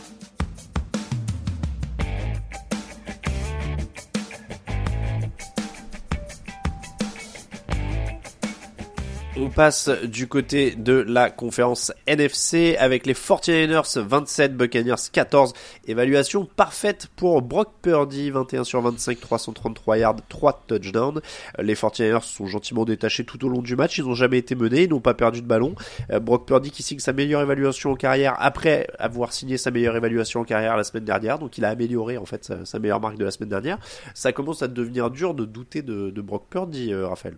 On 9.36 9.50
passe 9.50 9.88
du 9.88 10.28
côté 10.28 10.76
de 10.76 10.92
la 10.92 11.28
conférence 11.28 11.92
NFC 12.06 12.76
avec 12.78 13.04
les 13.04 13.14
49ers 13.14 13.98
27, 13.98 14.56
Buccaneers 14.56 14.94
14. 15.12 15.54
Évaluation 15.88 16.44
parfaite 16.44 17.08
pour 17.16 17.42
Brock 17.42 17.72
Purdy, 17.82 18.30
21 18.30 18.62
sur 18.62 18.80
25, 18.80 19.18
333 19.18 19.98
yards, 19.98 20.16
3 20.28 20.62
touchdowns. 20.68 21.20
Les 21.58 21.74
49ers 21.74 22.22
sont 22.22 22.46
gentiment 22.46 22.84
détachés 22.84 23.24
tout 23.24 23.44
au 23.44 23.48
long 23.48 23.60
du 23.60 23.74
match, 23.74 23.98
ils 23.98 24.04
n'ont 24.04 24.14
jamais 24.14 24.38
été 24.38 24.54
menés, 24.54 24.84
ils 24.84 24.90
n'ont 24.90 25.00
pas 25.00 25.14
perdu 25.14 25.42
de 25.42 25.48
ballon. 25.48 25.74
Euh, 26.12 26.20
Brock 26.20 26.46
Purdy 26.46 26.70
qui 26.70 26.84
signe 26.84 27.00
sa 27.00 27.12
meilleure 27.12 27.42
évaluation 27.42 27.90
en 27.90 27.96
carrière 27.96 28.36
après 28.38 28.86
avoir 29.00 29.32
signé 29.32 29.58
sa 29.58 29.72
meilleure 29.72 29.96
évaluation 29.96 30.42
en 30.42 30.44
carrière 30.44 30.76
la 30.76 30.84
semaine 30.84 31.04
dernière, 31.04 31.40
donc 31.40 31.58
il 31.58 31.64
a 31.64 31.70
amélioré 31.70 32.18
en 32.18 32.24
fait 32.24 32.52
sa, 32.64 32.78
meilleure 32.78 33.00
marque 33.00 33.18
de 33.18 33.24
la 33.24 33.32
semaine 33.32 33.48
dernière. 33.48 33.78
Ça 34.14 34.30
commence 34.30 34.62
à 34.62 34.68
devenir 34.68 35.10
dur 35.10 35.34
de 35.34 35.44
douter 35.44 35.82
de, 35.82 36.10
de 36.10 36.22
Brock 36.22 36.46
Purdy, 36.48 36.92
euh, 36.92 37.08
Raphaël. 37.08 37.34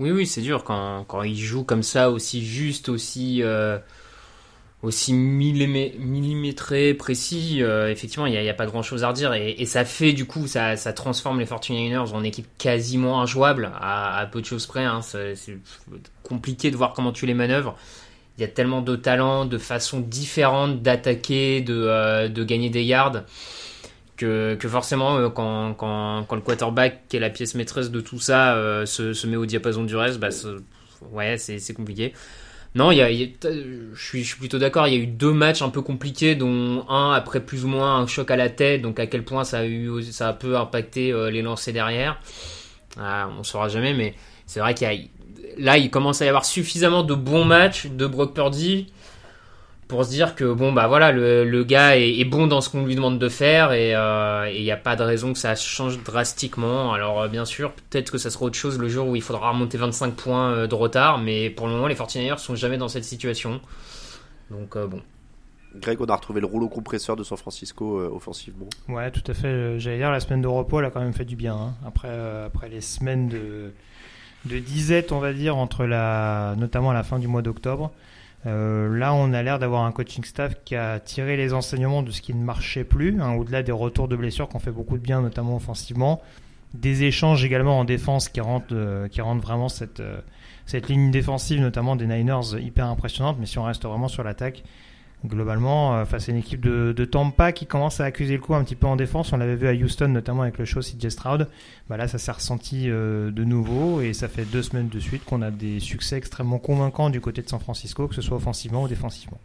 Oui, 0.00 0.10
oui, 0.12 0.26
c'est 0.26 0.42
dur 0.42 0.62
quand, 0.64 1.04
quand 1.04 1.22
il 1.22 1.36
joue 1.36 1.64
comme 1.64 1.82
ça, 1.82 2.10
aussi 2.10 2.44
juste, 2.44 2.88
aussi, 2.88 3.42
euh, 3.42 3.78
aussi 4.82 5.12
millimé- 5.12 5.98
millimétré, 5.98 6.94
précis. 6.94 7.62
euh, 7.62 7.90
effectivement, 7.90 8.26
il 8.26 8.32
n'y 8.40 8.48
a, 8.48 8.50
a 8.50 8.54
pas 8.54 8.66
grand 8.66 8.82
chose 8.82 9.02
à 9.02 9.08
redire. 9.08 9.32
Et, 9.34 9.50
et 9.58 9.66
ça 9.66 9.84
fait, 9.84 10.12
du 10.12 10.24
coup, 10.24 10.46
ça, 10.46 10.76
ça 10.76 10.92
transforme 10.92 11.40
les 11.40 11.46
49ers 11.46 12.12
en 12.14 12.22
équipe 12.22 12.46
quasiment 12.58 13.20
injouable, 13.20 13.72
à, 13.80 14.16
à 14.18 14.26
peu 14.26 14.40
de 14.40 14.46
choses 14.46 14.66
près. 14.66 14.84
hein. 14.84 15.00
C'est 15.02 15.34
compliqué 16.22 16.70
de 16.70 16.76
voir 16.76 16.92
comment 16.92 17.12
tu 17.12 17.26
les 17.26 17.34
manœuvres. 17.34 17.76
Il 18.38 18.42
y 18.42 18.44
a 18.44 18.48
tellement 18.48 18.82
de 18.82 18.96
talents, 18.96 19.46
de 19.46 19.58
façons 19.58 20.00
différentes 20.00 20.82
d'attaquer, 20.82 21.60
de, 21.60 21.74
euh, 21.74 22.28
de 22.28 22.44
gagner 22.44 22.70
des 22.70 22.84
yards 22.84 23.22
que, 24.18 24.68
forcément 24.68 25.16
euh, 25.16 25.28
quand, 25.30 25.74
quand, 25.74 26.24
quand 26.28 26.36
le 26.36 26.42
quarterback 26.42 27.08
qui 27.08 27.16
est 27.16 27.20
la 27.20 27.30
pièce 27.30 27.54
maîtresse 27.54 27.90
de 27.90 28.00
tout 28.00 28.18
ça 28.18 28.54
euh, 28.56 28.84
se, 28.86 29.26
met 29.26 29.36
au 29.36 29.46
diapason 29.46 29.84
du 29.84 29.96
reste, 29.96 30.18
bah, 30.18 30.30
c'est- 30.30 30.48
ouais 31.12 31.38
c'est 31.38 31.74
compliqué. 31.74 32.12
Non, 32.74 32.92
y 32.92 33.00
a, 33.00 33.10
je, 33.10 33.24
suis, 33.94 34.22
je 34.22 34.28
suis 34.28 34.38
plutôt 34.38 34.58
d'accord, 34.58 34.86
il 34.86 34.94
y 34.94 34.96
a 34.96 35.00
eu 35.00 35.06
deux 35.06 35.32
matchs 35.32 35.62
un 35.62 35.70
peu 35.70 35.80
compliqués, 35.80 36.34
dont 36.34 36.84
un 36.88 37.12
après 37.12 37.40
plus 37.40 37.64
ou 37.64 37.68
moins 37.68 37.96
un 37.96 38.06
choc 38.06 38.30
à 38.30 38.36
la 38.36 38.50
tête, 38.50 38.82
donc 38.82 39.00
à 39.00 39.06
quel 39.06 39.24
point 39.24 39.42
ça 39.44 39.60
a, 39.60 39.64
eu, 39.64 40.02
ça 40.02 40.28
a 40.28 40.32
peu 40.34 40.56
impacté 40.56 41.10
euh, 41.10 41.30
les 41.30 41.40
lancers 41.40 41.72
derrière. 41.72 42.20
Ah, 42.98 43.30
on 43.38 43.42
saura 43.42 43.68
jamais, 43.68 43.94
mais 43.94 44.14
c'est 44.46 44.60
vrai 44.60 44.74
qu'il 44.74 44.86
là 45.58 45.78
il 45.78 45.90
commence 45.90 46.20
à 46.20 46.26
y 46.26 46.28
avoir 46.28 46.44
suffisamment 46.44 47.02
de 47.02 47.14
bons 47.14 47.44
matchs 47.44 47.86
de 47.86 48.06
Brock 48.06 48.34
Purdy 48.34 48.92
pour 49.88 50.04
se 50.04 50.10
dire 50.10 50.34
que 50.34 50.44
bon 50.52 50.72
bah 50.72 50.86
voilà 50.86 51.10
le, 51.12 51.44
le 51.44 51.64
gars 51.64 51.96
est, 51.98 52.18
est 52.18 52.24
bon 52.26 52.46
dans 52.46 52.60
ce 52.60 52.68
qu'on 52.68 52.84
lui 52.84 52.94
demande 52.94 53.18
de 53.18 53.28
faire 53.28 53.72
et 53.72 53.92
il 54.54 54.62
n'y 54.62 54.70
a 54.70 54.76
pas 54.76 54.96
de 54.96 55.02
raison 55.02 55.32
que 55.32 55.38
ça 55.38 55.54
change 55.56 56.02
drastiquement 56.04 56.92
alors 56.92 57.22
euh, 57.22 57.28
bien 57.28 57.44
sûr 57.46 57.72
peut-être 57.72 58.10
que 58.12 58.18
ça 58.18 58.28
sera 58.30 58.44
autre 58.44 58.56
chose 58.56 58.78
le 58.78 58.88
jour 58.88 59.08
où 59.08 59.16
il 59.16 59.22
faudra 59.22 59.50
remonter 59.50 59.78
25 59.78 60.14
points 60.14 60.50
euh, 60.52 60.66
de 60.66 60.74
retard 60.74 61.18
mais 61.18 61.48
pour 61.50 61.66
le 61.66 61.72
moment 61.72 61.86
les 61.86 61.94
49ers 61.94 62.36
sont 62.38 62.54
jamais 62.54 62.76
dans 62.76 62.88
cette 62.88 63.04
situation 63.04 63.60
donc 64.50 64.76
euh, 64.76 64.86
bon 64.86 65.00
Greg, 65.76 66.00
on 66.00 66.06
a 66.06 66.16
retrouvé 66.16 66.40
le 66.40 66.46
rouleau 66.46 66.68
compresseur 66.68 67.14
de 67.14 67.22
San 67.22 67.36
Francisco 67.36 67.98
euh, 67.98 68.10
offensivement. 68.10 68.66
Ouais, 68.88 69.10
tout 69.10 69.22
à 69.30 69.34
fait. 69.34 69.48
Euh, 69.48 69.78
J'allais 69.78 69.98
dire, 69.98 70.10
la 70.10 70.18
semaine 70.18 70.40
de 70.40 70.48
repos, 70.48 70.78
elle 70.80 70.86
a 70.86 70.90
quand 70.90 71.02
même 71.02 71.12
fait 71.12 71.26
du 71.26 71.36
bien. 71.36 71.54
hein. 71.54 71.74
Après, 71.86 72.08
euh, 72.10 72.46
après 72.46 72.70
les 72.70 72.80
semaines 72.80 73.28
de, 73.28 73.72
de 74.46 74.58
disette, 74.60 75.12
on 75.12 75.18
va 75.18 75.34
dire, 75.34 75.58
entre 75.58 75.84
la, 75.84 76.54
notamment 76.56 76.90
à 76.90 76.94
la 76.94 77.02
fin 77.02 77.18
du 77.18 77.28
mois 77.28 77.42
d'octobre. 77.42 77.92
Euh, 78.46 78.96
là, 78.96 79.14
on 79.14 79.32
a 79.32 79.42
l'air 79.42 79.58
d'avoir 79.58 79.84
un 79.84 79.92
coaching 79.92 80.24
staff 80.24 80.54
qui 80.64 80.76
a 80.76 81.00
tiré 81.00 81.36
les 81.36 81.52
enseignements 81.52 82.02
de 82.02 82.10
ce 82.10 82.22
qui 82.22 82.34
ne 82.34 82.42
marchait 82.42 82.84
plus, 82.84 83.20
hein, 83.20 83.34
au-delà 83.34 83.62
des 83.62 83.72
retours 83.72 84.08
de 84.08 84.16
blessures 84.16 84.48
qui 84.48 84.56
ont 84.56 84.60
fait 84.60 84.70
beaucoup 84.70 84.96
de 84.96 85.02
bien, 85.02 85.20
notamment 85.20 85.56
offensivement. 85.56 86.22
Des 86.74 87.04
échanges 87.04 87.44
également 87.44 87.78
en 87.78 87.84
défense 87.84 88.28
qui 88.28 88.40
rendent, 88.40 88.62
euh, 88.72 89.08
qui 89.08 89.20
rendent 89.20 89.40
vraiment 89.40 89.68
cette, 89.68 90.00
euh, 90.00 90.20
cette 90.66 90.88
ligne 90.88 91.10
défensive, 91.10 91.60
notamment 91.60 91.96
des 91.96 92.06
Niners, 92.06 92.58
hyper 92.60 92.86
impressionnante. 92.86 93.38
Mais 93.40 93.46
si 93.46 93.58
on 93.58 93.64
reste 93.64 93.84
vraiment 93.84 94.08
sur 94.08 94.22
l'attaque, 94.22 94.62
globalement, 95.26 95.96
euh, 95.96 96.04
face 96.04 96.28
à 96.28 96.32
une 96.32 96.38
équipe 96.38 96.60
de, 96.60 96.92
de 96.92 97.04
Tampa 97.04 97.52
qui 97.52 97.66
commence 97.66 98.00
à 98.00 98.04
accuser 98.04 98.34
le 98.34 98.40
coup 98.40 98.54
un 98.54 98.62
petit 98.62 98.76
peu 98.76 98.86
en 98.86 98.96
défense. 98.96 99.32
On 99.32 99.36
l'avait 99.36 99.56
vu 99.56 99.66
à 99.66 99.72
Houston, 99.72 100.08
notamment 100.08 100.42
avec 100.42 100.58
le 100.58 100.64
show 100.64 100.80
CJ 100.80 101.08
Stroud. 101.08 101.48
Bah 101.88 101.96
là, 101.96 102.08
ça 102.08 102.18
s'est 102.18 102.32
ressenti 102.32 102.84
euh, 102.88 103.30
de 103.30 103.44
nouveau 103.44 104.00
et 104.00 104.12
ça 104.12 104.28
fait 104.28 104.44
deux 104.44 104.62
semaines 104.62 104.88
de 104.88 105.00
suite 105.00 105.24
qu'on 105.24 105.42
a 105.42 105.50
des 105.50 105.80
succès 105.80 106.16
extrêmement 106.16 106.58
convaincants 106.58 107.10
du 107.10 107.20
côté 107.20 107.42
de 107.42 107.48
San 107.48 107.60
Francisco, 107.60 108.06
que 108.08 108.14
ce 108.14 108.22
soit 108.22 108.36
offensivement 108.36 108.84
ou 108.84 108.88
défensivement. 108.88 109.38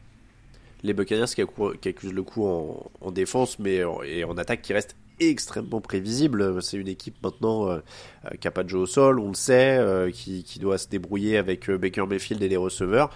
Les 0.83 0.93
Buccaneers 0.93 1.27
qui, 1.33 1.41
qui 1.81 1.89
accusent 1.89 2.13
le 2.13 2.23
coup 2.23 2.45
en, 2.45 2.91
en 3.01 3.11
défense, 3.11 3.57
mais 3.57 3.83
en, 3.83 4.03
et 4.03 4.25
en 4.25 4.37
attaque 4.37 4.61
qui 4.61 4.73
reste 4.73 4.95
extrêmement 5.19 5.81
prévisible. 5.81 6.61
C'est 6.61 6.77
une 6.77 6.87
équipe 6.87 7.15
maintenant 7.23 7.69
euh, 7.69 7.79
qui 8.39 8.47
n'a 8.47 8.51
pas 8.51 8.63
de 8.63 8.69
jeu 8.69 8.79
au 8.79 8.85
sol, 8.85 9.19
on 9.19 9.29
le 9.29 9.33
sait, 9.33 9.77
euh, 9.77 10.11
qui, 10.11 10.43
qui 10.43 10.59
doit 10.59 10.77
se 10.77 10.87
débrouiller 10.87 11.37
avec 11.37 11.69
Baker 11.69 12.05
Mayfield 12.05 12.41
et 12.43 12.49
les 12.49 12.57
receveurs. 12.57 13.11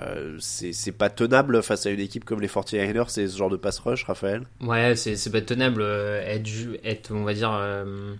Euh, 0.00 0.36
c'est 0.40 0.92
pas 0.92 1.08
tenable 1.10 1.62
face 1.62 1.86
à 1.86 1.90
une 1.90 2.00
équipe 2.00 2.24
comme 2.24 2.40
les 2.40 2.48
49ers, 2.48 3.08
c'est 3.08 3.28
ce 3.28 3.36
genre 3.36 3.50
de 3.50 3.56
pass 3.56 3.78
rush, 3.78 4.04
Raphaël? 4.04 4.42
Ouais, 4.60 4.94
c'est 4.96 5.30
pas 5.32 5.40
tenable. 5.40 5.80
euh, 5.82 6.22
Être, 6.26 6.48
être, 6.84 7.12
on 7.14 7.24
va 7.24 7.34
dire, 7.34 7.52
euh, 7.52 8.14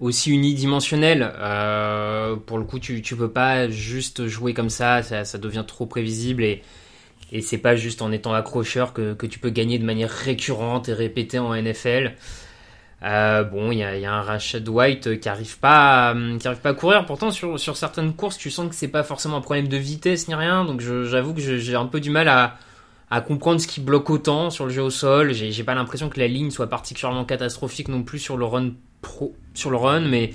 aussi 0.00 0.30
unidimensionnel. 0.32 1.32
Euh, 1.38 2.36
pour 2.36 2.58
le 2.58 2.64
coup, 2.64 2.78
tu, 2.78 3.02
tu 3.02 3.16
peux 3.16 3.30
pas 3.30 3.68
juste 3.68 4.26
jouer 4.26 4.54
comme 4.54 4.70
ça, 4.70 5.02
ça, 5.02 5.24
ça 5.24 5.38
devient 5.38 5.64
trop 5.66 5.86
prévisible 5.86 6.44
et, 6.44 6.62
et 7.32 7.40
c'est 7.42 7.58
pas 7.58 7.76
juste 7.76 8.02
en 8.02 8.12
étant 8.12 8.34
accrocheur 8.34 8.92
que, 8.92 9.14
que 9.14 9.26
tu 9.26 9.38
peux 9.38 9.50
gagner 9.50 9.78
de 9.78 9.84
manière 9.84 10.10
récurrente 10.10 10.88
et 10.88 10.94
répétée 10.94 11.38
en 11.38 11.54
NFL. 11.54 12.12
Euh, 13.04 13.44
bon, 13.44 13.70
il 13.70 13.78
y 13.78 13.84
a, 13.84 14.14
un 14.14 14.22
Rashad 14.22 14.66
White 14.66 15.20
qui 15.20 15.28
arrive 15.28 15.58
pas, 15.58 16.10
à, 16.10 16.14
qui 16.38 16.48
arrive 16.48 16.60
pas 16.60 16.72
courir. 16.72 17.04
Pourtant, 17.04 17.30
sur, 17.30 17.58
certaines 17.58 18.14
courses, 18.14 18.38
tu 18.38 18.50
sens 18.50 18.68
que 18.68 18.74
c'est 18.74 18.88
pas 18.88 19.02
forcément 19.02 19.36
un 19.36 19.40
problème 19.42 19.68
de 19.68 19.76
vitesse 19.76 20.26
ni 20.26 20.34
rien. 20.34 20.64
Donc, 20.64 20.80
j'avoue 20.80 21.34
que 21.34 21.40
j'ai 21.40 21.74
un 21.74 21.86
peu 21.86 22.00
du 22.00 22.10
mal 22.10 22.28
à, 22.28 22.56
comprendre 23.20 23.60
ce 23.60 23.66
qui 23.68 23.80
bloque 23.80 24.10
autant 24.10 24.50
sur 24.50 24.64
le 24.64 24.72
jeu 24.72 24.82
au 24.82 24.90
sol. 24.90 25.32
J'ai 25.32 25.64
pas 25.64 25.74
l'impression 25.74 26.08
que 26.08 26.18
la 26.18 26.26
ligne 26.28 26.50
soit 26.50 26.68
particulièrement 26.68 27.24
catastrophique 27.24 27.88
non 27.88 28.02
plus 28.02 28.18
sur 28.18 28.36
le 28.36 28.44
run 28.44 28.72
mais 30.00 30.32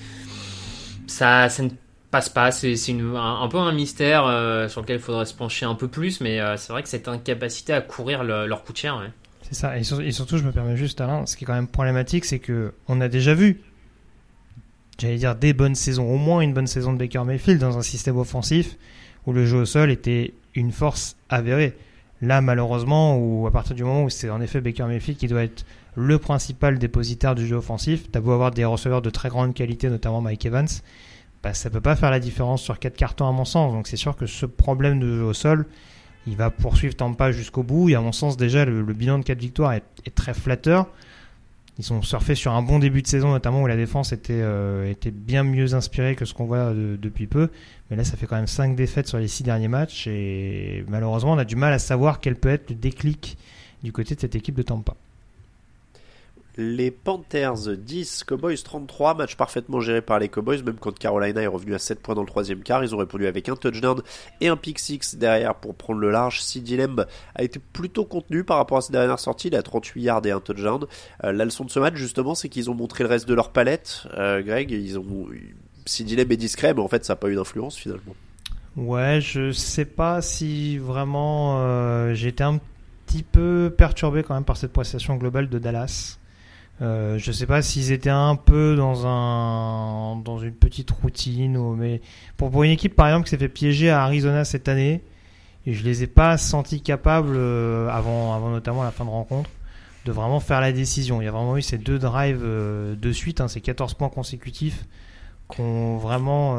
ça, 1.07 1.49
ça 1.49 1.63
ne 1.63 1.69
passe 2.11 2.29
pas. 2.29 2.51
C'est 2.51 2.75
un, 2.91 3.47
peu 3.49 3.57
un 3.57 3.71
mystère 3.71 4.25
euh, 4.27 4.67
sur 4.67 4.81
lequel 4.81 4.97
il 4.97 5.01
faudrait 5.01 5.25
se 5.25 5.33
pencher 5.33 5.65
un 5.65 5.75
peu 5.75 5.87
plus, 5.87 6.21
mais 6.21 6.39
euh, 6.39 6.55
c'est 6.57 6.71
vrai 6.71 6.83
que 6.83 6.89
cette 6.89 7.07
incapacité 7.07 7.73
à 7.73 7.81
courir 7.81 8.23
le- 8.23 8.45
leur 8.45 8.63
coûte 8.63 8.77
cher. 8.77 8.97
ouais. 8.97 9.11
C'est 9.51 9.55
ça. 9.55 9.77
Et, 9.77 10.11
surtout, 10.11 10.37
je 10.37 10.43
me 10.43 10.51
permets 10.51 10.77
juste, 10.77 11.01
Alain, 11.01 11.25
ce 11.25 11.35
qui 11.35 11.43
est 11.43 11.47
quand 11.47 11.53
même 11.53 11.67
problématique, 11.67 12.25
c'est 12.25 12.39
que 12.39 12.73
on 12.87 13.01
a 13.01 13.07
déjà 13.07 13.33
vu, 13.33 13.61
j'allais 14.99 15.17
dire, 15.17 15.35
des 15.35 15.53
bonnes 15.53 15.75
saisons, 15.75 16.07
au 16.07 16.17
moins 16.17 16.41
une 16.41 16.53
bonne 16.53 16.67
saison 16.67 16.93
de 16.93 16.97
Baker 16.97 17.23
Mayfield 17.25 17.59
dans 17.59 17.77
un 17.77 17.81
système 17.81 18.17
offensif 18.17 18.77
où 19.25 19.33
le 19.33 19.45
jeu 19.45 19.59
au 19.59 19.65
sol 19.65 19.89
était 19.89 20.33
une 20.55 20.71
force 20.71 21.15
avérée. 21.29 21.75
Là, 22.21 22.41
malheureusement, 22.41 23.17
ou 23.17 23.47
à 23.47 23.51
partir 23.51 23.75
du 23.75 23.83
moment 23.83 24.03
où 24.03 24.09
c'est 24.09 24.29
en 24.29 24.41
effet 24.41 24.61
Baker 24.61 24.85
Mayfield 24.85 25.17
qui 25.17 25.27
doit 25.27 25.43
être 25.43 25.65
le 25.95 26.19
principal 26.19 26.77
dépositaire 26.77 27.33
du 27.33 27.47
jeu 27.47 27.55
offensif, 27.55 28.11
t'as 28.11 28.19
avoir 28.19 28.51
des 28.51 28.65
receveurs 28.65 29.01
de 29.01 29.09
très 29.09 29.29
grande 29.29 29.53
qualité, 29.53 29.89
notamment 29.89 30.21
Mike 30.21 30.45
Evans, 30.45 30.67
bah, 31.41 31.53
ça 31.53 31.69
peut 31.69 31.81
pas 31.81 31.95
faire 31.95 32.11
la 32.11 32.19
différence 32.19 32.61
sur 32.61 32.77
quatre 32.79 32.97
cartons 32.97 33.27
à 33.27 33.31
mon 33.31 33.45
sens. 33.45 33.73
Donc 33.73 33.87
c'est 33.87 33.97
sûr 33.97 34.15
que 34.15 34.25
ce 34.25 34.45
problème 34.45 34.99
de 34.99 35.17
jeu 35.17 35.23
au 35.23 35.33
sol, 35.33 35.65
il 36.29 36.37
va 36.37 36.51
poursuivre 36.51 36.95
Tampa 36.95 37.31
jusqu'au 37.31 37.63
bout. 37.63 37.89
Et 37.89 37.95
à 37.95 38.01
mon 38.01 38.11
sens, 38.11 38.37
déjà, 38.37 38.65
le, 38.65 38.81
bilan 38.93 39.19
de 39.19 39.23
4 39.23 39.37
victoires 39.39 39.73
est, 39.73 39.83
très 40.15 40.33
flatteur. 40.33 40.87
Ils 41.77 41.93
ont 41.93 42.01
surfé 42.01 42.35
sur 42.35 42.51
un 42.51 42.61
bon 42.61 42.77
début 42.77 43.01
de 43.01 43.07
saison, 43.07 43.29
notamment 43.31 43.61
où 43.61 43.67
la 43.67 43.77
défense 43.77 44.11
était, 44.11 44.33
euh, 44.33 44.89
était 44.89 45.11
bien 45.11 45.43
mieux 45.43 45.73
inspirée 45.73 46.15
que 46.15 46.25
ce 46.25 46.33
qu'on 46.33 46.45
voit 46.45 46.73
depuis 46.73 47.25
peu. 47.25 47.49
Mais 47.89 47.95
là, 47.95 48.03
ça 48.03 48.17
fait 48.17 48.27
quand 48.27 48.35
même 48.35 48.47
5 48.47 48.75
défaites 48.75 49.07
sur 49.07 49.17
les 49.17 49.27
6 49.27 49.43
derniers 49.43 49.69
matchs. 49.69 50.07
Et 50.07 50.83
malheureusement, 50.87 51.33
on 51.33 51.37
a 51.37 51.45
du 51.45 51.55
mal 51.55 51.73
à 51.73 51.79
savoir 51.79 52.19
quel 52.19 52.35
peut 52.35 52.49
être 52.49 52.69
le 52.69 52.75
déclic 52.75 53.37
du 53.83 53.91
côté 53.91 54.13
de 54.15 54.19
cette 54.19 54.35
équipe 54.35 54.55
de 54.55 54.61
Tampa. 54.61 54.95
Les 56.61 56.91
Panthers 56.91 57.77
10, 57.77 58.25
Cowboys 58.25 58.61
33, 58.61 59.13
match 59.13 59.37
parfaitement 59.37 59.79
géré 59.79 60.01
par 60.01 60.19
les 60.19 60.27
Cowboys, 60.27 60.61
même 60.61 60.75
quand 60.75 60.91
Carolina 60.99 61.41
est 61.41 61.47
revenu 61.47 61.73
à 61.73 61.79
7 61.79 62.01
points 62.01 62.15
dans 62.15 62.21
le 62.21 62.27
troisième 62.27 62.63
quart, 62.63 62.83
ils 62.83 62.93
ont 62.93 62.97
répondu 62.97 63.27
avec 63.27 63.47
un 63.47 63.55
touchdown 63.55 64.01
et 64.41 64.49
un 64.49 64.57
pick 64.57 64.77
6 64.77 65.15
derrière 65.15 65.55
pour 65.55 65.73
prendre 65.73 66.01
le 66.01 66.11
large. 66.11 66.41
CD 66.41 66.75
Lamb 66.75 67.05
a 67.35 67.43
été 67.43 67.59
plutôt 67.59 68.03
contenu 68.03 68.43
par 68.43 68.57
rapport 68.57 68.79
à 68.79 68.81
ses 68.81 68.91
dernières 68.91 69.19
sorties, 69.19 69.47
il 69.47 69.55
a 69.55 69.63
38 69.63 70.01
yards 70.01 70.25
et 70.25 70.31
un 70.31 70.41
touchdown. 70.41 70.85
Euh, 71.23 71.31
la 71.31 71.45
leçon 71.45 71.63
de 71.63 71.69
ce 71.69 71.79
match 71.79 71.95
justement, 71.95 72.35
c'est 72.35 72.49
qu'ils 72.49 72.69
ont 72.69 72.75
montré 72.75 73.05
le 73.05 73.09
reste 73.09 73.29
de 73.29 73.33
leur 73.33 73.53
palette. 73.53 74.05
Euh, 74.17 74.41
Greg, 74.41 74.69
ils 74.69 74.99
ont 74.99 75.27
est 75.31 76.35
discret, 76.35 76.73
mais 76.73 76.81
en 76.81 76.89
fait 76.89 77.05
ça 77.05 77.13
n'a 77.13 77.17
pas 77.17 77.29
eu 77.29 77.35
d'influence 77.35 77.77
finalement. 77.77 78.15
Ouais, 78.75 79.21
je 79.21 79.53
sais 79.53 79.85
pas 79.85 80.21
si 80.21 80.77
vraiment 80.77 81.59
euh, 81.59 82.13
j'étais 82.15 82.43
un 82.43 82.59
petit 83.05 83.23
peu 83.23 83.73
perturbé 83.77 84.23
quand 84.23 84.33
même 84.33 84.43
par 84.43 84.57
cette 84.57 84.73
prestation 84.73 85.15
globale 85.15 85.47
de 85.47 85.57
Dallas. 85.57 86.18
Euh, 86.81 87.17
je 87.17 87.31
sais 87.33 87.45
pas 87.45 87.61
s'ils 87.61 87.91
étaient 87.91 88.09
un 88.09 88.37
peu 88.37 88.75
dans 88.77 89.05
un 89.05 90.15
dans 90.17 90.39
une 90.39 90.53
petite 90.53 90.89
routine 90.91 91.57
ou 91.57 91.75
mais 91.75 91.99
pour, 92.37 92.63
une 92.63 92.71
équipe 92.71 92.95
par 92.95 93.07
exemple 93.07 93.25
qui 93.25 93.31
s'est 93.31 93.37
fait 93.37 93.49
piéger 93.49 93.89
à 93.89 94.03
Arizona 94.03 94.45
cette 94.45 94.69
année 94.69 95.01
et 95.65 95.73
je 95.73 95.83
les 95.83 96.03
ai 96.03 96.07
pas 96.07 96.37
sentis 96.37 96.81
capables 96.81 97.35
euh, 97.35 97.89
avant 97.89 98.33
avant 98.33 98.49
notamment 98.49 98.83
la 98.83 98.91
fin 98.91 99.03
de 99.03 99.09
rencontre 99.09 99.49
de 100.05 100.13
vraiment 100.13 100.39
faire 100.39 100.61
la 100.61 100.71
décision. 100.71 101.21
Il 101.21 101.25
y 101.25 101.27
a 101.27 101.31
vraiment 101.31 101.57
eu 101.57 101.61
ces 101.61 101.77
deux 101.77 101.99
drives 101.99 102.41
euh, 102.41 102.95
de 102.95 103.11
suite, 103.11 103.41
hein, 103.41 103.49
ces 103.49 103.59
14 103.59 103.95
points 103.95 104.07
consécutifs 104.07 104.85
qui 105.51 105.59
ont 105.59 105.97
vraiment 105.97 106.57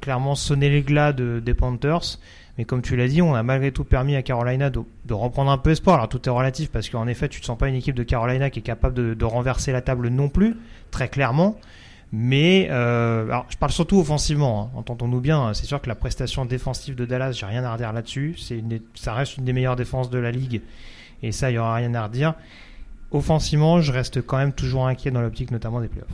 clairement 0.00 0.34
sonné 0.34 0.68
les 0.68 0.82
glas 0.82 1.12
de, 1.12 1.40
des 1.44 1.54
Panthers 1.54 2.18
mais 2.58 2.64
comme 2.64 2.82
tu 2.82 2.96
l'as 2.96 3.08
dit, 3.08 3.20
on 3.20 3.34
a 3.34 3.42
malgré 3.42 3.70
tout 3.70 3.84
permis 3.84 4.16
à 4.16 4.22
Carolina 4.22 4.70
de, 4.70 4.82
reprendre 5.10 5.50
un 5.50 5.58
peu 5.58 5.70
espoir. 5.70 5.96
Alors 5.96 6.08
tout 6.08 6.26
est 6.26 6.32
relatif 6.32 6.70
parce 6.70 6.88
qu'en 6.88 7.06
effet, 7.06 7.28
tu 7.28 7.40
ne 7.40 7.44
sens 7.44 7.58
pas 7.58 7.68
une 7.68 7.74
équipe 7.74 7.94
de 7.94 8.02
Carolina 8.02 8.50
qui 8.50 8.60
est 8.60 8.62
capable 8.62 9.16
de, 9.16 9.24
renverser 9.24 9.72
la 9.72 9.82
table 9.82 10.08
non 10.08 10.28
plus, 10.28 10.56
très 10.90 11.08
clairement. 11.08 11.58
Mais 12.12 12.68
euh, 12.70 13.24
alors, 13.26 13.46
je 13.48 13.56
parle 13.56 13.72
surtout 13.72 13.98
offensivement, 13.98 14.70
hein. 14.72 14.78
entendons-nous 14.78 15.20
bien. 15.20 15.52
C'est 15.54 15.66
sûr 15.66 15.82
que 15.82 15.88
la 15.88 15.96
prestation 15.96 16.44
défensive 16.44 16.94
de 16.94 17.04
Dallas, 17.04 17.32
j'ai 17.32 17.46
rien 17.46 17.64
à 17.64 17.72
redire 17.72 17.92
là-dessus. 17.92 18.36
Ça 18.94 19.12
reste 19.12 19.36
une 19.38 19.44
des 19.44 19.52
meilleures 19.52 19.76
défenses 19.76 20.08
de 20.08 20.18
la 20.18 20.30
ligue, 20.30 20.62
et 21.22 21.32
ça, 21.32 21.50
il 21.50 21.54
y 21.54 21.58
aura 21.58 21.74
rien 21.74 21.92
à 21.94 22.04
redire. 22.04 22.34
Offensivement, 23.10 23.80
je 23.80 23.92
reste 23.92 24.22
quand 24.24 24.36
même 24.36 24.52
toujours 24.52 24.86
inquiet 24.86 25.10
dans 25.10 25.20
l'optique, 25.20 25.50
notamment 25.50 25.80
des 25.80 25.88
playoffs. 25.88 26.08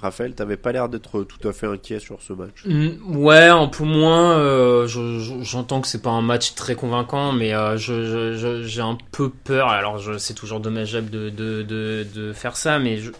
Raphaël, 0.00 0.34
t'avais 0.34 0.56
pas 0.56 0.72
l'air 0.72 0.88
d'être 0.88 1.24
tout 1.24 1.46
à 1.48 1.52
fait 1.52 1.66
inquiet 1.66 2.00
sur 2.00 2.22
ce 2.22 2.32
match. 2.32 2.64
Mm, 2.64 3.16
ouais, 3.16 3.48
un 3.48 3.66
peu 3.66 3.84
moins. 3.84 4.38
Euh, 4.38 4.86
j'entends 4.86 5.80
que 5.80 5.88
c'est 5.88 6.02
pas 6.02 6.10
un 6.10 6.22
match 6.22 6.54
très 6.54 6.74
convaincant, 6.74 7.32
mais 7.32 7.54
euh, 7.54 7.76
j'ai 7.76 8.80
un 8.80 8.96
peu 9.12 9.28
peur. 9.30 9.68
Alors, 9.68 10.00
c'est 10.18 10.34
toujours 10.34 10.60
dommageable 10.60 11.10
de, 11.10 11.28
de, 11.30 12.06
de, 12.14 12.32
faire 12.32 12.56
ça, 12.56 12.78
mais 12.78 12.96
je, 12.96 13.10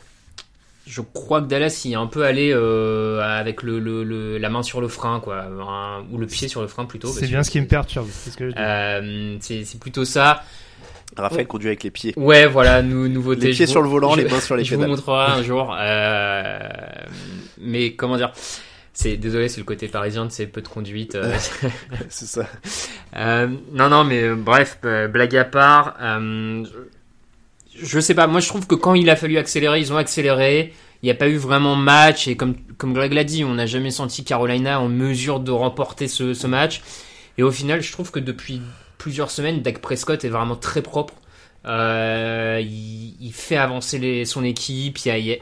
je 0.87 1.01
crois 1.03 1.43
que 1.43 1.47
Dallas 1.47 1.83
y 1.85 1.93
est 1.93 1.97
un 1.97 2.07
peu 2.07 2.25
allé 2.25 2.51
euh, 2.55 3.21
avec 3.21 3.63
le, 3.63 3.79
le, 3.79 4.39
la 4.39 4.49
main 4.49 4.63
sur 4.63 4.81
le 4.81 4.89
frein, 4.89 5.21
quoi, 5.21 5.47
ou 6.11 6.17
le 6.17 6.27
pied 6.27 6.49
sur 6.49 6.63
le 6.63 6.69
frein 6.69 6.87
plutôt. 6.87 7.09
C'est 7.09 7.27
bien 7.27 7.43
ce 7.43 7.51
qui 7.51 7.61
me 7.61 7.67
perturbe. 7.67 8.09
C'est 8.11 9.81
plutôt 9.81 10.05
ça. 10.07 10.43
Raphaël 11.17 11.47
conduit 11.47 11.69
avec 11.69 11.83
les 11.83 11.91
pieds. 11.91 12.15
Ouais, 12.17 12.47
voilà, 12.47 12.83
nous, 12.83 13.09
nouveauté. 13.09 13.49
Les 13.49 13.53
pieds 13.53 13.67
sur 13.67 13.83
le 13.83 13.89
volant, 13.89 14.15
les 14.15 14.25
mains 14.25 14.41
sur 14.41 14.57
les 14.57 14.65
je 14.65 14.71
pédales. 14.71 14.87
Je 14.87 14.91
vous 14.91 14.97
montrerai 14.97 15.33
un 15.33 15.43
jour. 15.45 15.75
Euh, 15.79 16.59
mais 17.61 17.93
comment 17.93 18.17
dire 18.17 18.33
c'est 18.93 19.17
désolé, 19.17 19.49
c'est 19.49 19.61
le 19.61 19.65
côté 19.65 19.89
parisien 19.89 20.27
de 20.27 20.31
ces 20.31 20.47
peu 20.47 20.61
de 20.61 20.69
conduite. 20.69 21.15
Euh. 21.15 21.35
c'est 22.11 22.27
ça. 22.27 22.47
Euh, 23.17 23.49
non, 23.73 23.89
non, 23.89 24.05
mais 24.05 24.35
bref, 24.35 24.79
blague 24.83 25.37
à 25.37 25.45
part. 25.45 25.97
je 27.75 28.01
sais 28.01 28.15
pas. 28.15 28.27
Moi, 28.27 28.41
je 28.41 28.49
trouve 28.49 28.67
que 28.67 28.75
quand 28.75 28.95
il 28.95 29.09
a 29.09 29.17
fallu 29.17 29.39
accélérer, 29.39 29.81
ils 29.81 29.93
ont 29.93 29.97
accéléré. 29.97 30.75
Il 31.03 31.07
n'y 31.07 31.11
a 31.11 31.15
pas 31.15 31.29
eu 31.29 31.37
vraiment 31.37 31.77
match 31.77 32.29
et 32.29 32.37
comme 32.37 32.57
comme 32.77 32.93
Greg 32.93 33.13
l'a 33.15 33.25
dit, 33.25 33.43
on 33.43 33.55
n'a 33.55 33.65
jamais 33.65 33.91
senti 33.91 34.23
Carolina 34.23 34.81
en 34.81 34.89
mesure 34.89 35.41
de 35.41 35.51
remporter 35.51 36.09
ce, 36.09 36.35
ce 36.35 36.47
match. 36.47 36.83
Et 37.39 37.43
au 37.43 37.51
final, 37.51 37.81
je 37.81 37.91
trouve 37.93 38.11
que 38.11 38.19
depuis 38.21 38.61
plusieurs 39.01 39.31
semaines, 39.31 39.63
Dak 39.63 39.79
Prescott 39.81 40.25
est 40.25 40.29
vraiment 40.29 40.57
très 40.57 40.83
propre. 40.83 41.15
Euh, 41.65 42.63
il, 42.63 43.33
fait 43.33 43.57
avancer 43.57 43.99
les, 43.99 44.25
son 44.27 44.45
équipe. 44.45 44.99
Il 45.07 45.39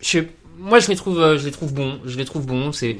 je, 0.00 0.20
moi, 0.58 0.78
je 0.78 0.88
les 0.88 0.96
trouve, 0.96 1.18
euh, 1.18 1.38
je 1.38 1.46
les 1.46 1.50
trouve 1.50 1.72
bons. 1.72 1.98
Je 2.04 2.16
les 2.16 2.26
trouve 2.26 2.46
bons. 2.46 2.72
C'est 2.72 2.98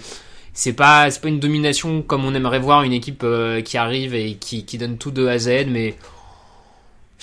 c'est 0.54 0.72
pas 0.72 1.10
c'est 1.10 1.20
pas 1.20 1.28
une 1.28 1.40
domination 1.40 2.00
comme 2.00 2.24
on 2.24 2.34
aimerait 2.34 2.58
voir 2.58 2.82
une 2.82 2.94
équipe 2.94 3.22
euh, 3.22 3.60
qui 3.60 3.76
arrive 3.76 4.14
et 4.14 4.36
qui, 4.36 4.64
qui 4.64 4.78
donne 4.78 4.96
tout 4.96 5.10
de 5.10 5.26
A 5.26 5.32
à 5.32 5.38
Z, 5.38 5.66
mais 5.68 5.94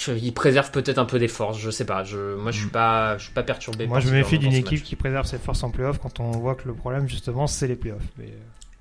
il 0.08 0.34
préserve 0.34 0.70
peut-être 0.70 1.00
un 1.00 1.06
peu 1.06 1.18
des 1.18 1.28
forces. 1.28 1.58
Je 1.60 1.72
sais 1.72 1.86
pas. 1.86 2.04
Je, 2.04 2.36
moi, 2.36 2.52
je 2.52 2.60
suis 2.60 2.68
mm. 2.68 2.72
pas, 2.72 3.18
je 3.18 3.24
suis 3.24 3.34
pas 3.34 3.44
perturbé. 3.44 3.88
Moi, 3.88 4.00
je 4.00 4.10
me 4.10 4.14
méfie 4.14 4.38
d'une 4.38 4.54
équipe 4.54 4.84
qui 4.84 4.96
préserve 4.96 5.26
ses 5.26 5.40
forces 5.40 5.64
en 5.64 5.72
playoff 5.72 5.98
quand 5.98 6.20
on 6.20 6.30
voit 6.32 6.54
que 6.54 6.68
le 6.68 6.76
problème 6.76 7.10
justement 7.10 7.48
c'est 7.48 7.68
les 7.68 7.76
playoffs. 7.76 8.10
Mais... 8.20 8.32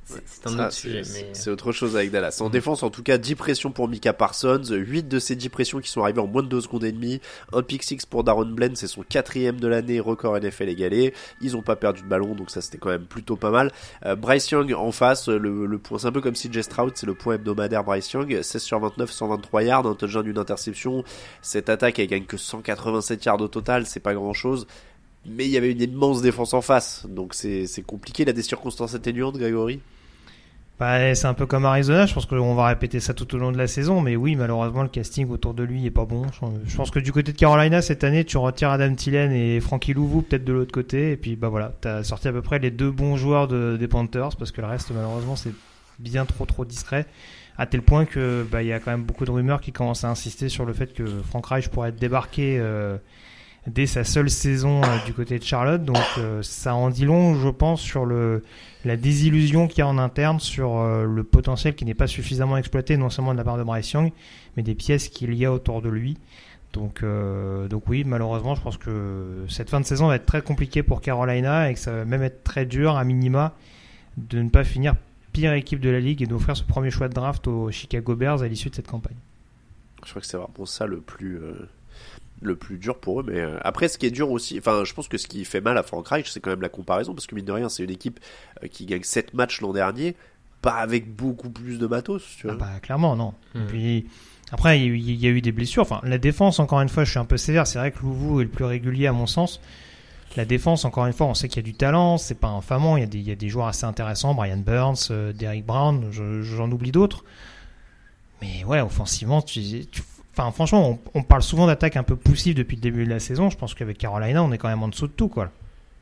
C'est 0.05 1.51
autre 1.51 1.73
chose 1.73 1.97
avec 1.97 2.11
Dallas. 2.11 2.39
En 2.41 2.51
défense, 2.51 2.83
en 2.83 2.91
tout 2.91 3.03
cas, 3.03 3.19
10 3.19 3.35
pressions 3.37 3.71
pour 3.71 3.89
Mika 3.89 4.13
Parsons, 4.13 4.65
8 4.69 5.09
de 5.09 5.19
ces 5.19 5.37
10 5.37 5.49
pressions 5.49 5.81
qui 5.81 5.91
sont 5.91 6.03
arrivées 6.03 6.21
en 6.21 6.27
moins 6.27 6.43
de 6.43 6.49
2 6.49 6.61
secondes 6.61 6.85
et 6.85 6.93
demie, 6.93 7.21
un 7.53 7.63
pick 7.63 7.83
6 7.83 8.07
pour 8.07 8.25
Darren 8.25 8.47
Bland, 8.47 8.75
c'est 8.75 8.87
son 8.87 9.03
quatrième 9.03 9.61
de 9.61 9.69
l'année, 9.69 10.01
record 10.01 10.39
NFL 10.39 10.69
égalé. 10.69 11.15
Ils 11.41 11.57
ont 11.57 11.63
pas 11.63 11.77
perdu 11.77 12.03
de 12.03 12.09
ballon, 12.09 12.35
donc 12.35 12.51
ça 12.51 12.61
c'était 12.61 12.79
quand 12.79 12.91
même 12.91 13.05
plutôt 13.05 13.37
pas 13.37 13.51
mal. 13.51 13.73
Euh, 14.05 14.17
Bryce 14.17 14.51
Young 14.51 14.73
en 14.73 14.93
face, 14.93 15.29
le, 15.29 15.79
point, 15.79 15.99
c'est 15.99 16.07
un 16.07 16.13
peu 16.13 16.21
comme 16.21 16.35
si 16.35 16.53
Jess 16.53 16.67
Stroud, 16.67 16.93
c'est 16.95 17.07
le 17.07 17.15
point 17.15 17.35
hebdomadaire 17.35 17.85
Bryce 17.85 18.11
Young, 18.13 18.43
16 18.43 18.63
sur 18.63 18.81
29, 18.81 19.11
123 19.11 19.63
yards, 19.63 19.87
un 19.87 19.95
touchdown 19.95 20.25
d'une 20.25 20.39
interception. 20.39 21.05
Cette 21.41 21.69
attaque, 21.69 21.99
elle 21.99 22.09
gagne 22.09 22.25
que 22.25 22.37
187 22.37 23.25
yards 23.25 23.41
au 23.41 23.49
total, 23.49 23.87
c'est 23.87 24.01
pas 24.01 24.15
grand 24.15 24.33
chose 24.33 24.67
mais 25.27 25.47
il 25.47 25.51
y 25.51 25.57
avait 25.57 25.73
une 25.73 25.81
immense 25.81 26.23
défense 26.23 26.55
en 26.55 26.63
face, 26.63 27.07
donc 27.09 27.35
c'est 27.35 27.67
compliqué. 27.87 28.25
Il 28.25 28.29
a 28.29 28.33
des 28.33 28.43
circonstances 28.43 28.95
atténuantes, 28.95 29.37
Grégory? 29.37 29.81
Bah, 30.81 31.15
c'est 31.15 31.27
un 31.27 31.35
peu 31.35 31.47
comme 31.47 31.65
Arizona, 31.65 32.07
je 32.07 32.15
pense 32.15 32.27
qu'on 32.27 32.55
va 32.57 32.67
répéter 32.67 32.99
ça 32.99 33.15
tout 33.15 33.33
au 33.37 33.39
long 33.39 33.53
de 33.53 33.59
la 33.59 33.69
saison, 33.69 34.01
mais 34.01 34.17
oui, 34.17 34.35
malheureusement, 34.35 34.83
le 34.83 34.89
casting 34.89 35.29
autour 35.29 35.55
de 35.55 35.63
lui 35.63 35.87
est 35.87 35.93
pas 35.93 36.07
bon. 36.07 36.25
Je 36.67 36.77
pense 36.77 36.91
que 36.91 36.99
du 36.99 37.13
côté 37.13 37.33
de 37.33 37.37
Carolina, 37.37 37.83
cette 37.83 38.03
année, 38.03 38.25
tu 38.25 38.37
retires 38.37 38.71
Adam 38.71 38.93
Tillen 38.95 39.31
et 39.31 39.61
Frankie 39.61 39.93
Louvu 39.93 40.23
peut-être 40.23 40.45
de 40.45 40.53
l'autre 40.53 40.73
côté, 40.73 41.13
et 41.13 41.17
puis 41.17 41.37
bah 41.37 41.49
voilà, 41.49 41.73
t'as 41.81 42.03
sorti 42.03 42.27
à 42.27 42.33
peu 42.33 42.43
près 42.43 42.59
les 42.59 42.73
deux 42.73 42.91
bons 42.91 43.17
joueurs 43.17 43.47
de, 43.47 43.77
des 43.79 43.87
Panthers, 43.87 44.35
parce 44.37 44.51
que 44.51 44.61
le 44.61 44.67
reste, 44.67 44.91
malheureusement, 44.93 45.37
c'est 45.37 45.53
bien 46.01 46.25
trop 46.25 46.47
trop 46.47 46.65
discret, 46.65 47.07
à 47.59 47.67
tel 47.67 47.83
point 47.83 48.05
que 48.05 48.45
bah 48.51 48.63
il 48.63 48.69
y 48.69 48.73
a 48.73 48.81
quand 48.81 48.91
même 48.91 49.05
beaucoup 49.05 49.25
de 49.25 49.31
rumeurs 49.31 49.61
qui 49.61 49.71
commencent 49.71 50.03
à 50.03 50.11
insister 50.11 50.49
sur 50.49 50.65
le 50.65 50.73
fait 50.73 50.95
que 50.95 51.05
Frank 51.29 51.47
Reich 51.47 51.69
pourrait 51.69 51.91
être 51.91 52.01
débarqué 52.01 52.59
euh, 52.59 52.97
dès 53.67 53.87
sa 53.87 54.05
seule 54.05 54.31
saison 54.31 54.83
euh, 54.83 54.87
du 55.07 55.13
côté 55.13 55.39
de 55.39 55.45
Charlotte. 55.45 55.85
Donc 55.85 55.99
euh, 56.19 56.43
ça 56.43 56.75
en 56.75 56.91
dit 56.91 57.05
long, 57.05 57.35
je 57.35 57.49
pense, 57.49 57.81
sur 57.81 58.05
le, 58.05 58.43
la 58.85 58.97
désillusion 58.97 59.69
qu'il 59.69 59.79
y 59.79 59.83
a 59.83 59.87
en 59.87 59.99
interne, 59.99 60.41
sur 60.41 60.79
euh, 60.79 61.05
le 61.05 61.25
potentiel 61.25 61.75
qui 61.75 61.85
n'est 61.85 61.95
pas 61.95 62.07
suffisamment 62.07 62.57
exploité, 62.57 62.97
non 62.97 63.11
seulement 63.11 63.33
de 63.33 63.39
la 63.39 63.45
part 63.45 63.59
de 63.59 63.63
Bryce 63.63 63.93
Young, 63.93 64.13
mais 64.57 64.63
des 64.63 64.75
pièces 64.75 65.09
qu'il 65.09 65.35
y 65.35 65.45
a 65.45 65.53
autour 65.53 65.83
de 65.83 65.89
lui. 65.89 66.19
Donc, 66.73 67.05
donc 67.69 67.83
oui, 67.87 68.03
malheureusement, 68.03 68.55
je 68.55 68.63
pense 68.63 68.79
que 68.79 69.45
cette 69.47 69.69
fin 69.69 69.79
de 69.79 69.85
saison 69.85 70.07
va 70.07 70.17
être 70.17 70.25
très 70.25 70.41
compliquée 70.41 70.83
pour 70.83 71.03
Carolina 71.03 71.69
et 71.71 71.75
que 71.75 71.79
ça 71.79 71.93
va 71.93 72.07
même 72.07 72.23
être 72.23 72.45
très 72.45 72.65
dur, 72.65 72.97
à 72.97 73.05
minima, 73.05 73.53
de 74.17 74.41
ne 74.41 74.49
pas 74.49 74.65
finir 74.65 74.95
pire 75.35 75.53
équipe 75.53 75.81
de 75.81 75.91
la 75.91 76.01
ligue 76.01 76.23
et 76.23 76.27
d'offrir 76.27 76.57
ce 76.57 76.63
premier 76.63 76.91
choix 76.91 77.11
de 77.11 77.13
draft 77.13 77.47
aux 77.47 77.71
Chicago 77.71 78.17
Bears 78.17 78.41
à 78.41 78.49
l'issue 78.49 78.71
de 78.71 78.75
cette 78.75 78.89
campagne. 78.89 79.19
Je 80.03 80.09
crois 80.09 80.23
que 80.23 80.27
c'est 80.27 80.39
vraiment 80.39 80.65
ça 80.65 80.87
le 80.87 81.03
plus, 81.03 81.39
le 82.43 82.57
plus 82.57 82.79
dur 82.79 82.99
pour 82.99 83.21
eux. 83.21 83.25
Mais 83.27 83.41
euh, 83.41 83.59
après, 83.63 83.89
ce 83.89 83.99
qui 83.99 84.07
est 84.07 84.11
dur 84.11 84.31
aussi, 84.31 84.59
enfin, 84.59 84.85
je 84.85 84.93
pense 84.95 85.09
que 85.09 85.19
ce 85.19 85.27
qui 85.27 85.45
fait 85.45 85.61
mal 85.61 85.77
à 85.79 85.83
Frank 85.83 86.07
Reich, 86.09 86.29
c'est 86.31 86.41
quand 86.41 86.51
même 86.51 86.63
la 86.63 86.69
comparaison, 86.69 87.15
parce 87.15 87.27
que 87.27 87.35
mine 87.35 87.45
de 87.45 87.53
rien, 87.53 87.69
c'est 87.69 87.85
une 87.85 87.91
équipe 87.91 88.21
euh, 88.63 88.69
qui 88.69 88.87
gagne 88.87 89.03
7 89.03 89.35
matchs 89.35 89.61
l'an 89.61 89.73
dernier, 89.73 90.17
pas 90.61 90.75
avec 90.75 91.15
beaucoup 91.15 91.51
plus 91.51 91.79
de 91.79 91.87
matos, 91.87 92.23
tu 92.39 92.47
vois. 92.47 92.57
Ah 92.57 92.59
bah, 92.61 92.81
clairement, 92.81 93.17
non. 93.17 93.35
Hmm. 93.55 93.67
puis, 93.67 94.07
Après, 94.53 94.79
il 94.79 94.83
y, 94.83 94.87
a 94.87 94.89
eu- 94.89 94.99
il 94.99 95.15
y 95.21 95.27
a 95.27 95.31
eu 95.31 95.41
des 95.41 95.51
blessures. 95.53 95.83
Enfin, 95.83 96.01
la 96.05 96.19
défense, 96.19 96.59
encore 96.61 96.81
une 96.83 96.89
fois, 96.91 97.05
je 97.05 97.11
suis 97.11 97.19
un 97.19 97.25
peu 97.25 97.37
sévère. 97.39 97.67
C'est 97.67 97.79
vrai 97.79 97.91
que 97.91 98.01
Louvou 98.01 98.41
est 98.41 98.45
le 98.45 98.51
plus 98.51 98.65
régulier 98.67 99.07
à 99.07 99.13
mon 99.13 99.27
sens. 99.27 99.61
La 100.37 100.45
défense, 100.45 100.85
encore 100.85 101.07
une 101.07 101.13
fois, 101.15 101.27
on 101.27 101.35
sait 101.35 101.49
qu'il 101.49 101.57
y 101.57 101.61
a 101.61 101.71
du 101.71 101.75
talent. 101.75 102.19
C'est 102.19 102.35
pas 102.39 102.49
infamant. 102.49 102.97
Il 102.97 103.01
y, 103.01 103.03
a 103.05 103.07
des, 103.07 103.19
il 103.19 103.27
y 103.29 103.33
a 103.33 103.35
des 103.35 103.49
joueurs 103.49 103.67
assez 103.69 103.85
intéressants. 103.87 104.35
Brian 104.35 104.59
Burns, 104.59 105.09
euh, 105.11 105.33
Derrick 105.33 105.65
Brown, 105.67 106.07
je- 106.11 106.43
j'en 106.43 106.71
oublie 106.71 106.93
d'autres. 106.93 107.25
Mais 108.41 108.65
ouais, 108.65 108.81
offensivement, 108.81 109.41
tu, 109.41 109.61
tu- 109.87 110.03
enfin, 110.37 110.51
franchement, 110.53 110.99
on, 111.15 111.19
on 111.21 111.23
parle 111.23 111.43
souvent 111.43 111.67
d'attaque 111.67 111.97
un 111.97 112.03
peu 112.03 112.17
poussive 112.17 112.55
depuis 112.55 112.77
le 112.77 112.83
début 112.83 113.05
de 113.05 113.11
la 113.11 113.21
saison. 113.21 113.51
Je 113.51 113.57
pense 113.57 113.75
qu'avec 113.75 113.99
Carolina, 113.99 114.43
on 114.43 114.53
est 114.53 114.59
quand 114.59 114.69
même 114.69 114.83
en 114.83 114.89
dessous 114.89 115.07
de 115.07 115.13
tout, 115.13 115.29
quoi. 115.29 115.51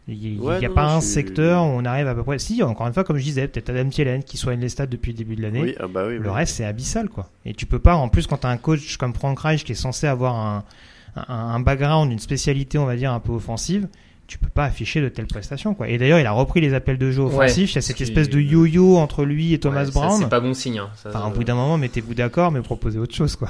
Il 0.08 0.16
n'y 0.18 0.38
a, 0.38 0.42
Ouais, 0.42 0.56
il 0.58 0.62
y 0.62 0.66
a 0.66 0.68
non, 0.70 0.74
pas 0.74 0.88
non, 0.88 0.94
un 0.96 1.00
secteur 1.00 1.62
où 1.62 1.68
on 1.68 1.84
arrive 1.84 2.08
à 2.08 2.14
peu 2.14 2.24
près. 2.24 2.38
Si, 2.40 2.62
encore 2.62 2.86
une 2.86 2.92
fois, 2.94 3.04
comme 3.04 3.18
je 3.18 3.22
disais, 3.22 3.46
peut-être 3.46 3.70
Adam 3.70 3.88
Thielen 3.90 4.24
qui 4.24 4.36
soigne 4.38 4.58
les 4.58 4.68
stats 4.68 4.86
depuis 4.86 5.12
le 5.12 5.18
début 5.18 5.36
de 5.36 5.42
l'année. 5.42 5.60
Oui, 5.62 5.74
ah 5.78 5.86
bah 5.86 6.04
oui. 6.08 6.14
Le 6.18 6.28
oui. 6.28 6.34
reste, 6.34 6.56
c'est 6.56 6.64
abyssal, 6.64 7.08
quoi. 7.08 7.28
Et 7.44 7.54
tu 7.54 7.66
peux 7.66 7.78
pas, 7.78 7.94
en 7.94 8.08
plus, 8.08 8.26
quand 8.26 8.38
t'as 8.38 8.48
un 8.50 8.56
coach 8.56 8.96
comme 8.96 9.14
Frank 9.14 9.38
Reich 9.38 9.62
qui 9.62 9.72
est 9.72 9.76
censé 9.76 10.06
avoir 10.08 10.34
un, 10.34 10.64
un, 11.16 11.24
un 11.28 11.60
background, 11.60 12.10
une 12.10 12.18
spécialité, 12.18 12.76
on 12.78 12.86
va 12.86 12.96
dire, 12.96 13.12
un 13.12 13.20
peu 13.20 13.30
offensive, 13.32 13.86
tu 14.26 14.38
peux 14.38 14.48
pas 14.48 14.64
afficher 14.64 15.00
de 15.00 15.08
telles 15.08 15.26
prestations, 15.26 15.74
quoi. 15.74 15.88
Et 15.88 15.98
d'ailleurs, 15.98 16.18
il 16.18 16.26
a 16.26 16.32
repris 16.32 16.60
les 16.60 16.72
appels 16.74 16.98
de 16.98 17.10
jeu 17.12 17.22
Ouais, 17.22 17.34
offensifs. 17.34 17.72
il 17.72 17.74
y 17.76 17.78
a 17.78 17.80
ce 17.82 17.88
cette 17.88 18.00
espèce 18.00 18.30
de 18.30 18.40
yo-yo 18.40 18.96
entre 18.96 19.24
lui 19.24 19.52
et 19.54 19.60
Thomas 19.60 19.80
Ouais, 19.84 19.92
ça, 19.92 19.92
Brown. 19.92 20.20
C'est 20.22 20.28
pas 20.28 20.40
bon 20.40 20.54
signe. 20.54 20.78
hein. 20.78 20.90
Ça, 20.96 21.10
Enfin, 21.10 21.28
au 21.28 21.30
bout 21.34 21.44
d'un 21.44 21.54
moment, 21.56 21.78
mettez-vous 21.78 22.14
d'accord, 22.14 22.50
mais 22.50 22.62
proposez 22.62 22.98
autre 22.98 23.14
chose, 23.14 23.36
quoi. 23.36 23.48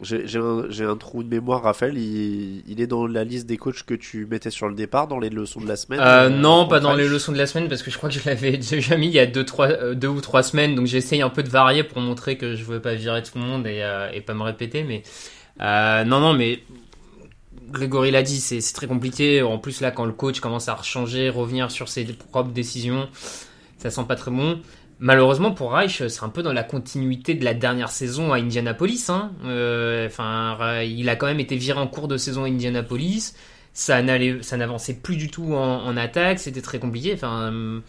J'ai 0.00 0.38
un, 0.38 0.90
un 0.90 0.96
trou 0.96 1.24
de 1.24 1.28
mémoire, 1.28 1.62
Raphaël. 1.62 1.98
Il, 1.98 2.62
il 2.68 2.80
est 2.80 2.86
dans 2.86 3.06
la 3.08 3.24
liste 3.24 3.46
des 3.46 3.56
coachs 3.56 3.82
que 3.82 3.94
tu 3.94 4.26
mettais 4.26 4.50
sur 4.50 4.68
le 4.68 4.74
départ, 4.76 5.08
dans 5.08 5.18
les 5.18 5.28
leçons 5.28 5.60
de 5.60 5.66
la 5.66 5.76
semaine. 5.76 5.98
Euh, 5.98 6.26
euh, 6.26 6.28
non, 6.28 6.68
pas 6.68 6.78
dans 6.78 6.94
les 6.94 7.08
leçons 7.08 7.32
de 7.32 7.38
la 7.38 7.46
semaine 7.46 7.68
parce 7.68 7.82
que 7.82 7.90
je 7.90 7.96
crois 7.96 8.08
que 8.08 8.14
je 8.14 8.24
l'avais 8.24 8.56
déjà 8.58 8.96
mis 8.96 9.08
il 9.08 9.12
y 9.12 9.18
a 9.18 9.26
deux, 9.26 9.44
trois, 9.44 9.68
euh, 9.68 9.94
deux 9.94 10.08
ou 10.08 10.20
trois 10.20 10.44
semaines. 10.44 10.76
Donc 10.76 10.86
j'essaye 10.86 11.20
un 11.20 11.30
peu 11.30 11.42
de 11.42 11.48
varier 11.48 11.82
pour 11.82 12.00
montrer 12.00 12.36
que 12.38 12.54
je 12.54 12.62
veux 12.64 12.80
pas 12.80 12.94
virer 12.94 13.22
tout 13.24 13.38
le 13.38 13.44
monde 13.44 13.66
et, 13.66 13.82
euh, 13.82 14.08
et 14.12 14.20
pas 14.20 14.34
me 14.34 14.42
répéter. 14.42 14.84
Mais 14.84 15.02
euh, 15.60 16.04
non, 16.04 16.20
non, 16.20 16.32
mais 16.32 16.62
Grégory 17.70 18.10
l'a 18.12 18.22
dit, 18.22 18.40
c'est 18.40 18.60
très 18.72 18.86
compliqué. 18.86 19.42
En 19.42 19.58
plus 19.58 19.80
là, 19.80 19.90
quand 19.90 20.04
le 20.04 20.12
coach 20.12 20.40
commence 20.40 20.68
à 20.68 20.74
rechanger, 20.74 21.28
revenir 21.28 21.70
sur 21.70 21.88
ses 21.88 22.04
propres 22.04 22.52
décisions, 22.52 23.08
ça 23.78 23.90
sent 23.90 24.04
pas 24.06 24.16
très 24.16 24.30
bon. 24.30 24.60
Malheureusement 25.00 25.52
pour 25.52 25.72
Reich, 25.72 26.02
c'est 26.08 26.24
un 26.24 26.28
peu 26.28 26.42
dans 26.42 26.52
la 26.52 26.64
continuité 26.64 27.34
de 27.34 27.44
la 27.44 27.54
dernière 27.54 27.90
saison 27.90 28.32
à 28.32 28.38
Indianapolis. 28.38 29.06
Hein. 29.08 29.30
Euh, 29.44 30.06
Enfin, 30.06 30.80
il 30.82 31.08
a 31.08 31.16
quand 31.16 31.26
même 31.26 31.40
été 31.40 31.56
viré 31.56 31.78
en 31.78 31.86
cours 31.86 32.08
de 32.08 32.16
saison 32.16 32.44
à 32.44 32.48
Indianapolis. 32.48 33.34
Ça 33.74 34.02
n'avançait 34.02 34.94
plus 34.94 35.16
du 35.16 35.28
tout 35.30 35.54
en, 35.54 35.84
en 35.84 35.96
attaque. 35.96 36.40
C'était 36.40 36.62
très 36.62 36.80
compliqué. 36.80 37.12
Enfin, 37.14 37.52
euh, 37.52 37.80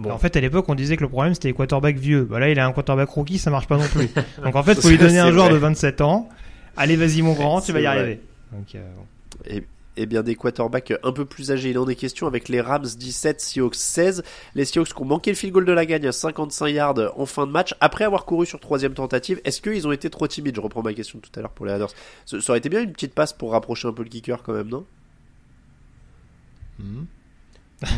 bon. 0.00 0.10
En 0.10 0.18
fait, 0.18 0.34
à 0.36 0.40
l'époque, 0.40 0.64
on 0.68 0.74
disait 0.74 0.96
que 0.96 1.02
le 1.02 1.08
problème, 1.08 1.34
c'était 1.34 1.48
les 1.48 1.54
quarterbacks 1.54 1.96
vieux. 1.98 2.24
Bah 2.24 2.40
là, 2.40 2.48
il 2.48 2.58
a 2.58 2.66
un 2.66 2.72
quarterback 2.72 3.08
rookie, 3.10 3.38
ça 3.38 3.50
marche 3.50 3.68
pas 3.68 3.76
non 3.76 3.86
plus. 3.86 4.08
Donc 4.44 4.56
en 4.56 4.62
fait, 4.64 4.80
faut 4.80 4.88
lui 4.88 4.98
donner 4.98 5.20
un 5.20 5.30
joueur 5.30 5.44
vrai. 5.46 5.54
de 5.54 5.58
27 5.58 6.00
ans. 6.00 6.28
Allez, 6.76 6.96
vas-y, 6.96 7.22
mon 7.22 7.34
grand, 7.34 7.60
tu 7.60 7.72
vas 7.72 7.78
y 7.80 7.84
vrai. 7.84 7.96
arriver. 7.98 8.20
Donc, 8.50 8.74
euh, 8.74 8.80
bon. 8.96 9.04
Et, 9.48 9.62
et 9.96 10.06
bien 10.06 10.22
des 10.22 10.34
quarterbacks 10.34 10.92
un 11.02 11.12
peu 11.12 11.24
plus 11.24 11.50
âgés. 11.50 11.70
Il 11.70 11.78
en 11.78 11.88
est 11.88 11.94
question 11.94 12.26
avec 12.26 12.48
les 12.48 12.60
Rams 12.60 12.84
17, 12.84 13.40
Seahawks 13.40 13.74
16. 13.74 14.22
Les 14.54 14.64
Seahawks 14.64 14.94
qui 14.94 15.02
ont 15.02 15.04
manqué 15.04 15.30
le 15.30 15.36
field 15.36 15.52
goal 15.52 15.64
de 15.64 15.72
la 15.72 15.86
gagne 15.86 16.06
à 16.06 16.12
55 16.12 16.68
yards 16.68 17.12
en 17.16 17.26
fin 17.26 17.46
de 17.46 17.52
match 17.52 17.74
après 17.80 18.04
avoir 18.04 18.24
couru 18.24 18.46
sur 18.46 18.60
troisième 18.60 18.94
tentative. 18.94 19.40
Est-ce 19.44 19.60
qu'ils 19.60 19.86
ont 19.86 19.92
été 19.92 20.10
trop 20.10 20.26
timides? 20.26 20.56
Je 20.56 20.60
reprends 20.60 20.82
ma 20.82 20.94
question 20.94 21.18
tout 21.18 21.30
à 21.36 21.40
l'heure 21.40 21.52
pour 21.52 21.66
les 21.66 21.72
Raiders. 21.72 21.90
Ça, 22.26 22.36
aurait 22.48 22.58
été 22.58 22.68
bien 22.68 22.82
une 22.82 22.92
petite 22.92 23.14
passe 23.14 23.32
pour 23.32 23.52
rapprocher 23.52 23.88
un 23.88 23.92
peu 23.92 24.02
le 24.02 24.08
kicker 24.08 24.42
quand 24.42 24.54
même, 24.54 24.68
non? 24.68 24.84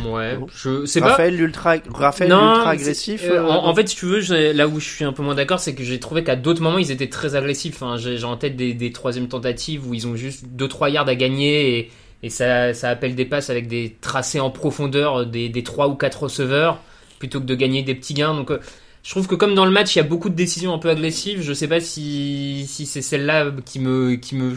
Ouais, 0.07 0.37
je 0.55 0.85
sais 0.85 0.99
pas. 0.99 1.09
Raphaël 1.09 1.35
l'ultra, 1.35 1.75
Raphaël 1.93 2.29
Non, 2.29 2.53
l'ultra 2.53 2.69
agressif. 2.71 3.21
euh, 3.25 3.39
euh, 3.39 3.47
en, 3.49 3.67
en 3.67 3.75
fait, 3.75 3.87
si 3.87 3.95
tu 3.95 4.05
veux, 4.05 4.19
j'ai- 4.21 4.53
là 4.53 4.67
où 4.67 4.79
je 4.79 4.87
suis 4.87 5.05
un 5.05 5.13
peu 5.13 5.23
moins 5.23 5.35
d'accord, 5.35 5.59
c'est 5.59 5.75
que 5.75 5.83
j'ai 5.83 5.99
trouvé 5.99 6.23
qu'à 6.23 6.35
d'autres 6.35 6.61
moments, 6.61 6.77
ils 6.77 6.91
étaient 6.91 7.09
très 7.09 7.35
agressifs. 7.35 7.75
Enfin, 7.81 7.97
j'ai 7.97 8.17
j'ai 8.17 8.25
en 8.25 8.37
tête 8.37 8.55
des, 8.55 8.73
des 8.73 8.91
troisièmes 8.91 9.27
tentatives 9.27 9.87
où 9.87 9.93
ils 9.93 10.07
ont 10.07 10.15
juste 10.15 10.45
2-3 10.47 10.89
yards 10.89 11.07
à 11.07 11.15
gagner 11.15 11.77
et, 11.79 11.91
et 12.23 12.29
ça, 12.29 12.73
ça 12.73 12.89
appelle 12.89 13.15
des 13.15 13.25
passes 13.25 13.49
avec 13.49 13.67
des 13.67 13.95
tracés 14.01 14.39
en 14.39 14.49
profondeur 14.49 15.21
euh, 15.21 15.25
des, 15.25 15.49
des 15.49 15.63
3 15.63 15.87
ou 15.87 15.95
4 15.95 16.23
receveurs 16.23 16.79
plutôt 17.19 17.39
que 17.39 17.45
de 17.45 17.55
gagner 17.55 17.83
des 17.83 17.95
petits 17.95 18.13
gains. 18.13 18.33
Donc, 18.33 18.51
euh, 18.51 18.59
je 19.03 19.11
trouve 19.11 19.27
que 19.27 19.35
comme 19.35 19.53
dans 19.53 19.65
le 19.65 19.71
match, 19.71 19.95
il 19.95 19.99
y 19.99 20.01
a 20.01 20.05
beaucoup 20.05 20.29
de 20.29 20.35
décisions 20.35 20.73
un 20.73 20.79
peu 20.79 20.89
agressives. 20.89 21.41
Je 21.43 21.53
sais 21.53 21.67
pas 21.67 21.79
si, 21.79 22.65
si 22.67 22.85
c'est 22.87 23.03
celle-là 23.03 23.51
qui 23.65 23.79
me, 23.79 24.15
qui, 24.15 24.35
me, 24.35 24.55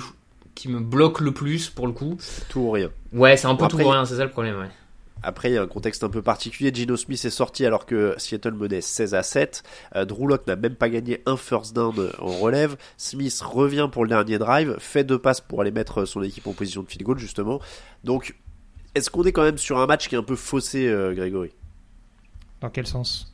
qui 0.54 0.68
me 0.68 0.80
bloque 0.80 1.20
le 1.20 1.32
plus 1.32 1.68
pour 1.68 1.86
le 1.86 1.92
coup. 1.92 2.16
tout 2.48 2.60
ou 2.60 2.70
rien. 2.70 2.88
Ouais, 3.12 3.36
c'est 3.36 3.46
un 3.46 3.54
peu 3.54 3.64
tout 3.68 3.76
ou 3.76 3.88
rien, 3.90 4.04
c'est 4.06 4.16
ça 4.16 4.24
le 4.24 4.30
problème. 4.30 4.58
Ouais. 4.58 4.68
Après, 5.22 5.50
il 5.50 5.54
y 5.54 5.56
a 5.58 5.62
un 5.62 5.66
contexte 5.66 6.04
un 6.04 6.08
peu 6.08 6.22
particulier. 6.22 6.70
Gino 6.72 6.96
Smith 6.96 7.24
est 7.24 7.30
sorti 7.30 7.66
alors 7.66 7.86
que 7.86 8.14
Seattle 8.18 8.52
menait 8.54 8.80
16 8.80 9.14
à 9.14 9.22
7. 9.22 9.62
Euh, 9.96 10.04
Drew 10.04 10.28
n'a 10.46 10.56
même 10.56 10.74
pas 10.76 10.88
gagné 10.88 11.22
un 11.26 11.36
first 11.36 11.74
down 11.74 11.94
en 12.20 12.26
relève. 12.38 12.76
Smith 12.96 13.40
revient 13.40 13.88
pour 13.90 14.04
le 14.04 14.10
dernier 14.10 14.38
drive, 14.38 14.76
fait 14.78 15.04
deux 15.04 15.18
passes 15.18 15.40
pour 15.40 15.60
aller 15.60 15.72
mettre 15.72 16.04
son 16.04 16.22
équipe 16.22 16.46
en 16.46 16.52
position 16.52 16.82
de 16.82 16.88
field 16.88 17.02
goal, 17.04 17.18
justement. 17.18 17.60
Donc, 18.04 18.36
est-ce 18.94 19.10
qu'on 19.10 19.24
est 19.24 19.32
quand 19.32 19.42
même 19.42 19.58
sur 19.58 19.78
un 19.78 19.86
match 19.86 20.08
qui 20.08 20.14
est 20.14 20.18
un 20.18 20.22
peu 20.22 20.36
faussé, 20.36 20.86
euh, 20.86 21.12
Grégory? 21.14 21.50
Dans 22.60 22.70
quel 22.70 22.86
sens? 22.86 23.32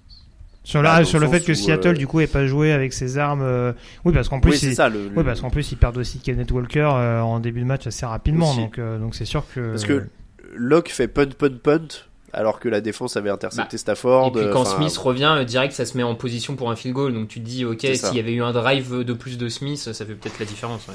Sur, 0.62 0.82
Bah, 0.82 1.00
la, 1.00 1.04
sur 1.04 1.18
le 1.18 1.26
le 1.26 1.30
fait 1.32 1.40
que 1.44 1.52
Seattle, 1.52 1.88
euh, 1.88 1.92
du 1.92 2.06
coup, 2.06 2.20
ait 2.20 2.26
pas 2.26 2.46
joué 2.46 2.72
avec 2.72 2.94
ses 2.94 3.18
armes. 3.18 3.42
euh, 3.42 3.74
Oui, 4.06 4.14
parce 4.14 4.30
qu'en 4.30 4.40
plus, 4.40 4.52
Oui, 4.52 4.56
c'est 4.58 4.68
il- 4.68 4.74
ça. 4.74 4.88
Le, 4.88 5.08
le- 5.10 5.16
Oui, 5.18 5.22
parce 5.24 5.42
qu'en 5.42 5.50
plus, 5.50 5.70
ils 5.72 5.76
perdent 5.76 5.98
aussi 5.98 6.18
Kenneth 6.20 6.50
Walker 6.50 6.88
euh, 6.94 7.20
en 7.20 7.38
début 7.40 7.60
de 7.60 7.66
match 7.66 7.86
assez 7.86 8.06
rapidement. 8.06 8.50
Aussi. 8.50 8.60
Donc, 8.60 8.80
donc 8.80 9.14
c'est 9.14 9.26
sûr 9.26 9.44
que. 9.54 9.70
Parce 9.72 9.84
que 9.84 10.06
Locke 10.54 10.88
fait 10.90 11.08
punt, 11.08 11.28
punt, 11.36 11.58
punt, 11.62 11.88
alors 12.32 12.58
que 12.60 12.68
la 12.68 12.80
défense 12.80 13.16
avait 13.16 13.30
intercepté 13.30 13.76
Bah, 13.76 13.78
Stafford. 13.78 14.28
Et 14.28 14.30
puis 14.32 14.50
quand 14.52 14.64
Smith 14.64 14.96
revient, 14.96 15.34
euh, 15.38 15.44
direct, 15.44 15.72
ça 15.72 15.84
se 15.84 15.96
met 15.96 16.02
en 16.02 16.14
position 16.14 16.56
pour 16.56 16.70
un 16.70 16.76
field 16.76 16.94
goal. 16.94 17.14
Donc 17.14 17.28
tu 17.28 17.40
te 17.40 17.44
dis, 17.46 17.64
ok, 17.64 17.80
s'il 17.80 18.16
y 18.16 18.20
avait 18.20 18.32
eu 18.34 18.42
un 18.42 18.52
drive 18.52 19.02
de 19.04 19.12
plus 19.12 19.38
de 19.38 19.48
Smith, 19.48 19.78
ça 19.78 19.92
fait 20.04 20.14
peut-être 20.14 20.38
la 20.38 20.46
différence. 20.46 20.86
ouais. 20.88 20.94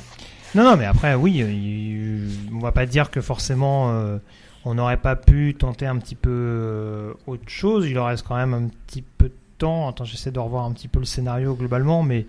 Non, 0.55 0.63
non, 0.63 0.75
mais 0.77 0.85
après, 0.85 1.13
oui, 1.15 1.41
euh, 1.43 1.51
il- 1.51 2.49
on 2.53 2.59
va 2.59 2.71
pas 2.71 2.85
dire 2.85 3.11
que 3.11 3.21
forcément 3.21 3.91
euh, 3.91 4.17
on 4.65 4.73
n'aurait 4.73 4.97
pas 4.97 5.15
pu 5.15 5.55
tenter 5.57 5.85
un 5.85 5.97
petit 5.97 6.15
peu 6.15 6.29
euh, 6.31 7.13
autre 7.27 7.47
chose. 7.47 7.85
Il 7.87 7.93
leur 7.93 8.07
reste 8.07 8.25
quand 8.27 8.35
même 8.35 8.53
un 8.53 8.67
petit 8.87 9.01
peu 9.03 9.25
de 9.29 9.33
temps. 9.57 9.87
Attends, 9.89 10.05
j'essaie 10.05 10.31
de 10.31 10.39
revoir 10.39 10.65
un 10.65 10.71
petit 10.73 10.87
peu 10.87 10.99
le 10.99 11.05
scénario 11.05 11.53
globalement, 11.55 12.01
mais 12.03 12.25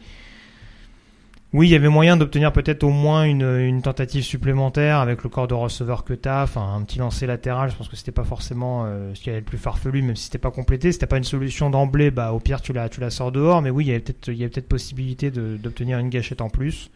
oui, 1.52 1.68
il 1.68 1.70
y 1.70 1.74
avait 1.74 1.88
moyen 1.88 2.16
d'obtenir 2.16 2.52
peut-être 2.52 2.84
au 2.84 2.90
moins 2.90 3.24
une, 3.24 3.42
une 3.42 3.82
tentative 3.82 4.22
supplémentaire 4.22 4.98
avec 4.98 5.22
le 5.22 5.28
corps 5.28 5.48
de 5.48 5.54
receveur 5.54 6.04
que 6.04 6.14
t'as, 6.14 6.44
enfin 6.44 6.74
un 6.74 6.82
petit 6.82 6.98
lancer 6.98 7.26
latéral. 7.26 7.70
Je 7.70 7.76
pense 7.76 7.88
que 7.88 7.96
c'était 7.96 8.12
pas 8.12 8.24
forcément 8.24 8.84
euh, 8.86 9.14
ce 9.14 9.20
qui 9.20 9.30
avait 9.30 9.40
le 9.40 9.44
plus 9.44 9.58
farfelu, 9.58 10.02
même 10.02 10.16
si 10.16 10.24
c'était 10.24 10.38
pas 10.38 10.50
complété. 10.50 10.92
C'était 10.92 11.06
pas 11.06 11.18
une 11.18 11.24
solution 11.24 11.70
d'emblée, 11.70 12.10
bah 12.10 12.32
au 12.32 12.38
pire 12.38 12.60
tu 12.60 12.72
la 12.72 12.88
tu 12.88 13.00
la 13.00 13.10
sors 13.10 13.32
dehors. 13.32 13.62
Mais 13.62 13.70
oui, 13.70 13.84
il 13.84 13.88
y 13.88 13.90
avait 13.90 14.00
peut-être 14.00 14.28
il 14.28 14.40
y 14.40 14.48
peut-être 14.48 14.68
possibilité 14.68 15.30
d'obtenir 15.30 15.98
une 15.98 16.08
gâchette 16.08 16.40
en 16.40 16.50
plus. 16.50 16.90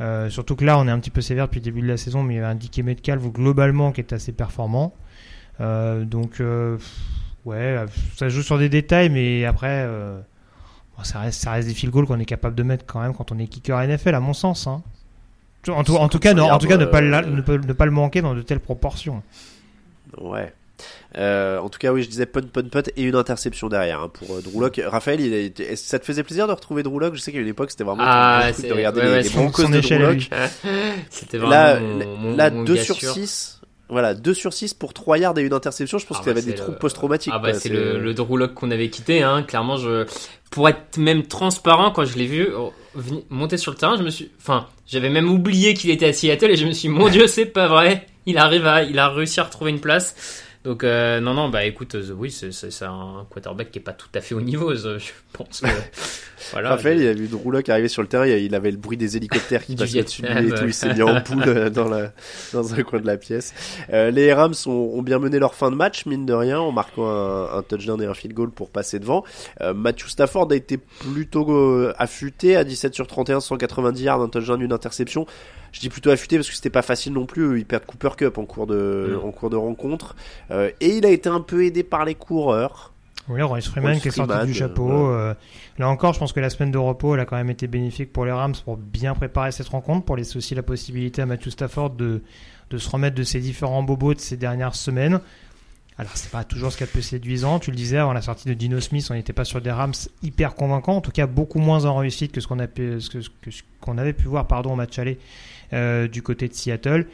Euh, 0.00 0.30
surtout 0.30 0.54
que 0.56 0.64
là, 0.64 0.78
on 0.78 0.86
est 0.86 0.90
un 0.90 1.00
petit 1.00 1.10
peu 1.10 1.20
sévère 1.20 1.46
depuis 1.46 1.60
le 1.60 1.64
début 1.64 1.80
de 1.80 1.88
la 1.88 1.96
saison, 1.96 2.22
mais 2.22 2.34
il 2.34 2.36
y 2.36 2.40
avait 2.40 2.48
un 2.48 2.54
Dick 2.54 2.78
Metcalf 2.78 3.22
globalement 3.32 3.92
qui 3.92 4.00
est 4.00 4.12
assez 4.12 4.32
performant. 4.32 4.94
Euh, 5.60 6.04
donc, 6.04 6.40
euh, 6.40 6.78
ouais, 7.44 7.84
ça 8.16 8.28
joue 8.28 8.42
sur 8.42 8.58
des 8.58 8.68
détails, 8.68 9.10
mais 9.10 9.44
après, 9.44 9.82
euh, 9.86 10.20
ça, 11.04 11.20
reste, 11.20 11.40
ça 11.42 11.52
reste 11.52 11.68
des 11.68 11.74
field 11.74 11.92
goals 11.92 12.06
qu'on 12.06 12.18
est 12.20 12.24
capable 12.24 12.54
de 12.54 12.62
mettre 12.62 12.84
quand 12.86 13.00
même 13.00 13.14
quand 13.14 13.30
on 13.32 13.38
est 13.38 13.46
kicker 13.46 13.78
NFL, 13.86 14.14
à 14.14 14.20
mon 14.20 14.32
sens. 14.34 14.66
hein. 14.66 14.82
En, 15.68 15.84
tout, 15.84 15.96
en 15.96 16.08
tout 16.08 16.18
cas, 16.18 16.34
non, 16.34 16.50
en 16.50 16.58
tout 16.58 16.66
cas, 16.68 16.76
ne 16.76 16.84
pas, 16.86 17.00
le- 17.00 17.10
ne, 17.10 17.40
pas- 17.42 17.58
ne 17.58 17.72
pas 17.72 17.84
le 17.84 17.90
manquer 17.90 18.22
dans 18.22 18.34
de 18.34 18.42
telles 18.42 18.60
proportions. 18.60 19.22
Ouais. 20.18 20.52
Euh, 21.16 21.58
en 21.58 21.68
tout 21.68 21.78
cas, 21.78 21.92
oui, 21.92 22.02
je 22.04 22.08
disais 22.08 22.26
punt, 22.26 22.42
punt, 22.52 22.68
punt 22.70 22.82
et 22.96 23.02
une 23.02 23.16
interception 23.16 23.68
derrière 23.68 24.00
hein, 24.00 24.08
pour 24.12 24.36
euh, 24.36 24.40
Drew. 24.40 24.70
Raphaël, 24.86 25.20
il 25.20 25.34
été- 25.34 25.74
ça 25.74 25.98
te 25.98 26.04
faisait 26.04 26.22
plaisir 26.22 26.46
de 26.46 26.52
retrouver 26.52 26.82
Drew 26.84 27.00
Je 27.14 27.20
sais 27.20 27.32
qu'à 27.32 27.40
une 27.40 27.48
époque, 27.48 27.70
c'était 27.72 27.82
vraiment 27.84 28.04
Ah, 28.06 28.40
truc 28.44 28.56
c'est- 28.56 28.68
de 28.68 28.72
regarder 28.74 29.00
ouais, 29.00 29.06
les, 29.06 29.12
ouais, 29.12 29.22
les 29.22 29.28
son- 29.28 29.40
Broncos 29.42 29.62
son 29.64 29.68
de 29.70 29.80
Drew. 29.80 30.20
C'était 31.10 31.38
Là, 31.38 31.74
vraiment 31.74 32.16
mon, 32.18 32.36
là 32.36 32.50
mon 32.50 32.62
2 32.62 32.74
gars 32.76 32.84
sur 32.84 32.94
sûr. 32.96 33.12
6. 33.12 33.57
Voilà, 33.90 34.12
2 34.14 34.34
sur 34.34 34.52
6 34.52 34.74
pour 34.74 34.92
3 34.92 35.18
yards 35.18 35.38
et 35.38 35.42
une 35.42 35.52
interception. 35.52 35.98
Je 35.98 36.06
pense 36.06 36.18
Ah 36.20 36.22
qu'il 36.22 36.30
y 36.30 36.34
bah, 36.34 36.38
avait 36.40 36.44
des 36.46 36.50
c'est 36.50 36.56
troubles 36.56 36.72
le- 36.74 36.78
post-traumatiques. 36.78 37.32
Ah 37.34 37.38
bah 37.38 37.54
c'est 37.54 37.70
le, 37.70 37.98
le 37.98 38.14
Drew 38.14 38.36
Lock 38.36 38.54
qu'on 38.54 38.70
avait 38.70 38.90
quitté, 38.90 39.22
hein. 39.22 39.42
Clairement, 39.42 39.76
je, 39.78 40.06
pour 40.50 40.68
être 40.68 40.98
même 40.98 41.22
transparent, 41.26 41.90
quand 41.90 42.04
je 42.04 42.16
l'ai 42.18 42.26
vu 42.26 42.48
oh, 42.56 42.72
monter 43.30 43.56
sur 43.56 43.72
le 43.72 43.78
terrain, 43.78 43.96
je 43.96 44.02
me 44.02 44.10
suis, 44.10 44.30
enfin, 44.40 44.66
j'avais 44.86 45.08
même 45.08 45.30
oublié 45.30 45.74
qu'il 45.74 45.90
était 45.90 46.06
à 46.06 46.12
Seattle 46.12 46.50
et 46.50 46.56
je 46.56 46.66
me 46.66 46.72
suis, 46.72 46.88
dit, 46.88 46.94
mon 46.94 47.08
Dieu, 47.10 47.26
c'est 47.26 47.46
pas 47.46 47.66
vrai. 47.68 48.06
Il 48.26 48.36
arrive 48.36 48.66
à, 48.66 48.82
il 48.82 48.98
a 48.98 49.08
réussi 49.08 49.40
à 49.40 49.44
retrouver 49.44 49.70
une 49.70 49.80
place. 49.80 50.44
Donc 50.68 50.84
euh, 50.84 51.18
non 51.20 51.32
non 51.32 51.48
bah 51.48 51.64
écoute 51.64 51.94
euh, 51.94 52.12
oui 52.12 52.30
c'est 52.30 52.82
un 52.84 53.26
quarterback 53.30 53.70
qui 53.70 53.78
est 53.78 53.82
pas 53.82 53.94
tout 53.94 54.10
à 54.14 54.20
fait 54.20 54.34
au 54.34 54.42
niveau 54.42 54.74
je 54.74 54.98
je 54.98 55.12
pense 55.32 55.62
que 55.62 55.66
voilà 56.52 56.68
Raphaël, 56.68 57.00
il 57.00 57.08
a 57.08 57.14
vu 57.14 57.26
Drew 57.26 57.50
Lock 57.50 57.70
arriver 57.70 57.88
sur 57.88 58.02
le 58.02 58.08
terrain, 58.08 58.26
il 58.26 58.54
avait 58.54 58.70
le 58.70 58.76
bruit 58.76 58.98
des 58.98 59.16
hélicoptères 59.16 59.64
qui 59.64 59.76
passaient 59.76 60.00
au-dessus 60.00 60.20
de 60.20 60.28
lui 60.28 60.48
et 60.48 60.50
tout, 60.54 60.66
il 60.66 60.74
s'est 60.74 60.92
mis 60.92 61.00
en 61.00 61.22
poule 61.22 61.44
euh, 61.46 61.70
dans, 61.70 61.88
la, 61.88 62.12
dans 62.52 62.74
un 62.74 62.82
coin 62.82 63.00
de 63.00 63.06
la 63.06 63.16
pièce. 63.16 63.54
Euh, 63.92 64.10
les 64.10 64.30
Rams 64.32 64.54
ont, 64.66 64.90
ont 64.94 65.02
bien 65.02 65.18
mené 65.18 65.38
leur 65.38 65.54
fin 65.54 65.70
de 65.70 65.76
match, 65.76 66.04
mine 66.04 66.26
de 66.26 66.34
rien, 66.34 66.58
en 66.60 66.72
marquant 66.72 67.08
un, 67.08 67.58
un 67.58 67.62
touchdown 67.62 68.02
et 68.02 68.06
un 68.06 68.14
field 68.14 68.34
goal 68.34 68.50
pour 68.50 68.70
passer 68.70 68.98
devant. 68.98 69.24
Euh, 69.60 69.72
Matthew 69.74 70.08
Stafford 70.08 70.48
a 70.50 70.56
été 70.56 70.76
plutôt 70.76 71.50
euh, 71.50 71.94
affûté 71.98 72.56
à 72.56 72.64
17 72.64 72.94
sur 72.94 73.06
31, 73.06 73.40
190 73.40 74.02
yards, 74.02 74.20
un 74.20 74.28
touchdown, 74.28 74.60
une 74.60 74.72
interception. 74.72 75.26
Je 75.72 75.80
dis 75.80 75.88
plutôt 75.88 76.10
affûté 76.10 76.36
parce 76.36 76.48
que 76.48 76.54
c'était 76.54 76.70
pas 76.70 76.82
facile 76.82 77.12
non 77.12 77.26
plus, 77.26 77.58
ils 77.58 77.66
perdent 77.66 77.84
Cooper 77.86 78.10
Cup 78.16 78.38
en 78.38 78.44
cours 78.46 78.66
de, 78.66 79.18
Mm. 79.22 79.26
en 79.26 79.30
cours 79.32 79.50
de 79.50 79.56
rencontre. 79.56 80.16
Euh, 80.50 80.70
et 80.80 80.96
il 80.96 81.06
a 81.06 81.10
été 81.10 81.28
un 81.28 81.40
peu 81.40 81.64
aidé 81.64 81.82
par 81.82 82.04
les 82.04 82.14
coureurs. 82.14 82.92
Oui, 83.28 83.42
Royce 83.42 83.68
Freeman 83.68 84.00
qui 84.00 84.08
est 84.08 84.10
sorti 84.10 84.46
du 84.46 84.54
chapeau. 84.54 84.90
euh, 84.90 85.30
euh, 85.32 85.34
là 85.78 85.88
encore, 85.90 86.14
je 86.14 86.18
pense 86.18 86.32
que 86.32 86.40
la 86.40 86.48
semaine 86.48 86.70
de 86.70 86.78
repos, 86.78 87.14
elle 87.14 87.20
a 87.20 87.26
quand 87.26 87.36
même 87.36 87.50
été 87.50 87.66
bénéfique 87.66 88.10
pour 88.10 88.24
les 88.24 88.32
Rams 88.32 88.54
pour 88.64 88.78
bien 88.78 89.14
préparer 89.14 89.52
cette 89.52 89.68
rencontre, 89.68 90.06
pour 90.06 90.16
laisser 90.16 90.38
aussi 90.38 90.54
la 90.54 90.62
possibilité 90.62 91.20
à 91.20 91.26
Matthew 91.26 91.50
Stafford 91.50 91.90
de, 91.90 92.22
de 92.70 92.78
se 92.78 92.88
remettre 92.88 93.16
de 93.16 93.22
ses 93.24 93.40
différents 93.40 93.82
bobos 93.82 94.14
de 94.14 94.20
ces 94.20 94.38
dernières 94.38 94.74
semaines. 94.74 95.20
Alors, 95.98 96.12
c'est 96.14 96.30
pas 96.30 96.44
toujours 96.44 96.70
ce 96.72 96.76
qu'il 96.78 96.84
y 96.86 96.88
a 96.88 96.90
de 96.90 96.92
plus 96.92 97.02
séduisant. 97.02 97.58
Tu 97.58 97.70
le 97.72 97.76
disais, 97.76 97.98
avant 97.98 98.12
la 98.12 98.22
sortie 98.22 98.48
de 98.48 98.54
Dino 98.54 98.78
Smith, 98.80 99.06
on 99.10 99.14
n'était 99.14 99.32
pas 99.32 99.44
sur 99.44 99.60
des 99.60 99.72
Rams 99.72 99.92
hyper 100.22 100.54
convaincants. 100.54 100.96
En 100.96 101.00
tout 101.00 101.10
cas, 101.10 101.26
beaucoup 101.26 101.58
moins 101.58 101.84
en 101.86 101.96
réussite 101.96 102.30
que 102.32 102.40
ce 102.40 102.46
qu'on 102.46 102.60
a 102.60 102.68
pu- 102.68 103.00
ce 103.00 103.10
que- 103.10 103.18
que 103.42 103.50
ce 103.50 103.62
qu'on 103.80 103.98
avait 103.98 104.12
pu 104.12 104.26
voir 104.28 104.46
pardon, 104.46 104.72
au 104.72 104.76
match 104.76 104.96
aller 105.00 105.18
euh, 105.18 105.57
du 105.72 106.22
côté 106.22 106.48
de 106.48 106.54
Seattle. 106.54 107.06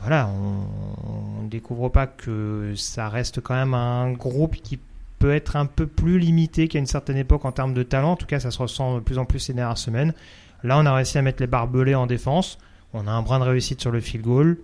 Voilà, 0.00 0.28
on 0.28 1.42
ne 1.42 1.48
découvre 1.48 1.90
pas 1.90 2.06
que 2.06 2.72
ça 2.76 3.08
reste 3.08 3.40
quand 3.40 3.54
même 3.54 3.74
un 3.74 4.12
groupe 4.12 4.56
qui 4.56 4.78
peut 5.18 5.34
être 5.34 5.54
un 5.54 5.66
peu 5.66 5.86
plus 5.86 6.18
limité 6.18 6.66
qu'à 6.66 6.78
une 6.78 6.86
certaine 6.86 7.18
époque 7.18 7.44
en 7.44 7.52
termes 7.52 7.74
de 7.74 7.82
talent. 7.82 8.12
En 8.12 8.16
tout 8.16 8.26
cas, 8.26 8.40
ça 8.40 8.50
se 8.50 8.58
ressent 8.58 8.96
de 8.96 9.00
plus 9.00 9.18
en 9.18 9.24
plus 9.24 9.38
ces 9.38 9.52
dernières 9.52 9.78
semaines. 9.78 10.14
Là, 10.64 10.78
on 10.78 10.86
a 10.86 10.94
réussi 10.94 11.18
à 11.18 11.22
mettre 11.22 11.42
les 11.42 11.46
barbelés 11.46 11.94
en 11.94 12.06
défense. 12.06 12.58
On 12.94 13.06
a 13.06 13.10
un 13.10 13.22
brin 13.22 13.38
de 13.38 13.44
réussite 13.44 13.80
sur 13.80 13.90
le 13.90 14.00
field 14.00 14.24
goal. 14.24 14.58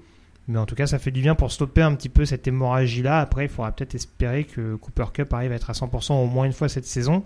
Mais 0.49 0.59
en 0.59 0.65
tout 0.65 0.75
cas, 0.75 0.87
ça 0.87 0.99
fait 0.99 1.11
du 1.11 1.21
bien 1.21 1.35
pour 1.35 1.53
stopper 1.53 1.83
un 1.83 1.95
petit 1.95 2.09
peu 2.09 2.25
cette 2.25 2.49
hémorragie-là. 2.49 3.21
Après, 3.21 3.45
il 3.45 3.49
faudra 3.51 3.71
peut-être 3.71 3.95
espérer 3.95 4.45
que 4.45 4.77
Cooper 4.77 5.05
Cup 5.13 5.33
arrive 5.35 5.53
à 5.53 5.57
être 5.57 5.69
à 5.69 5.75
100% 5.75 6.15
au 6.15 6.27
moins 6.27 6.47
une 6.47 6.53
fois 6.53 6.71
cette 6.71 6.87
saison. 6.87 7.23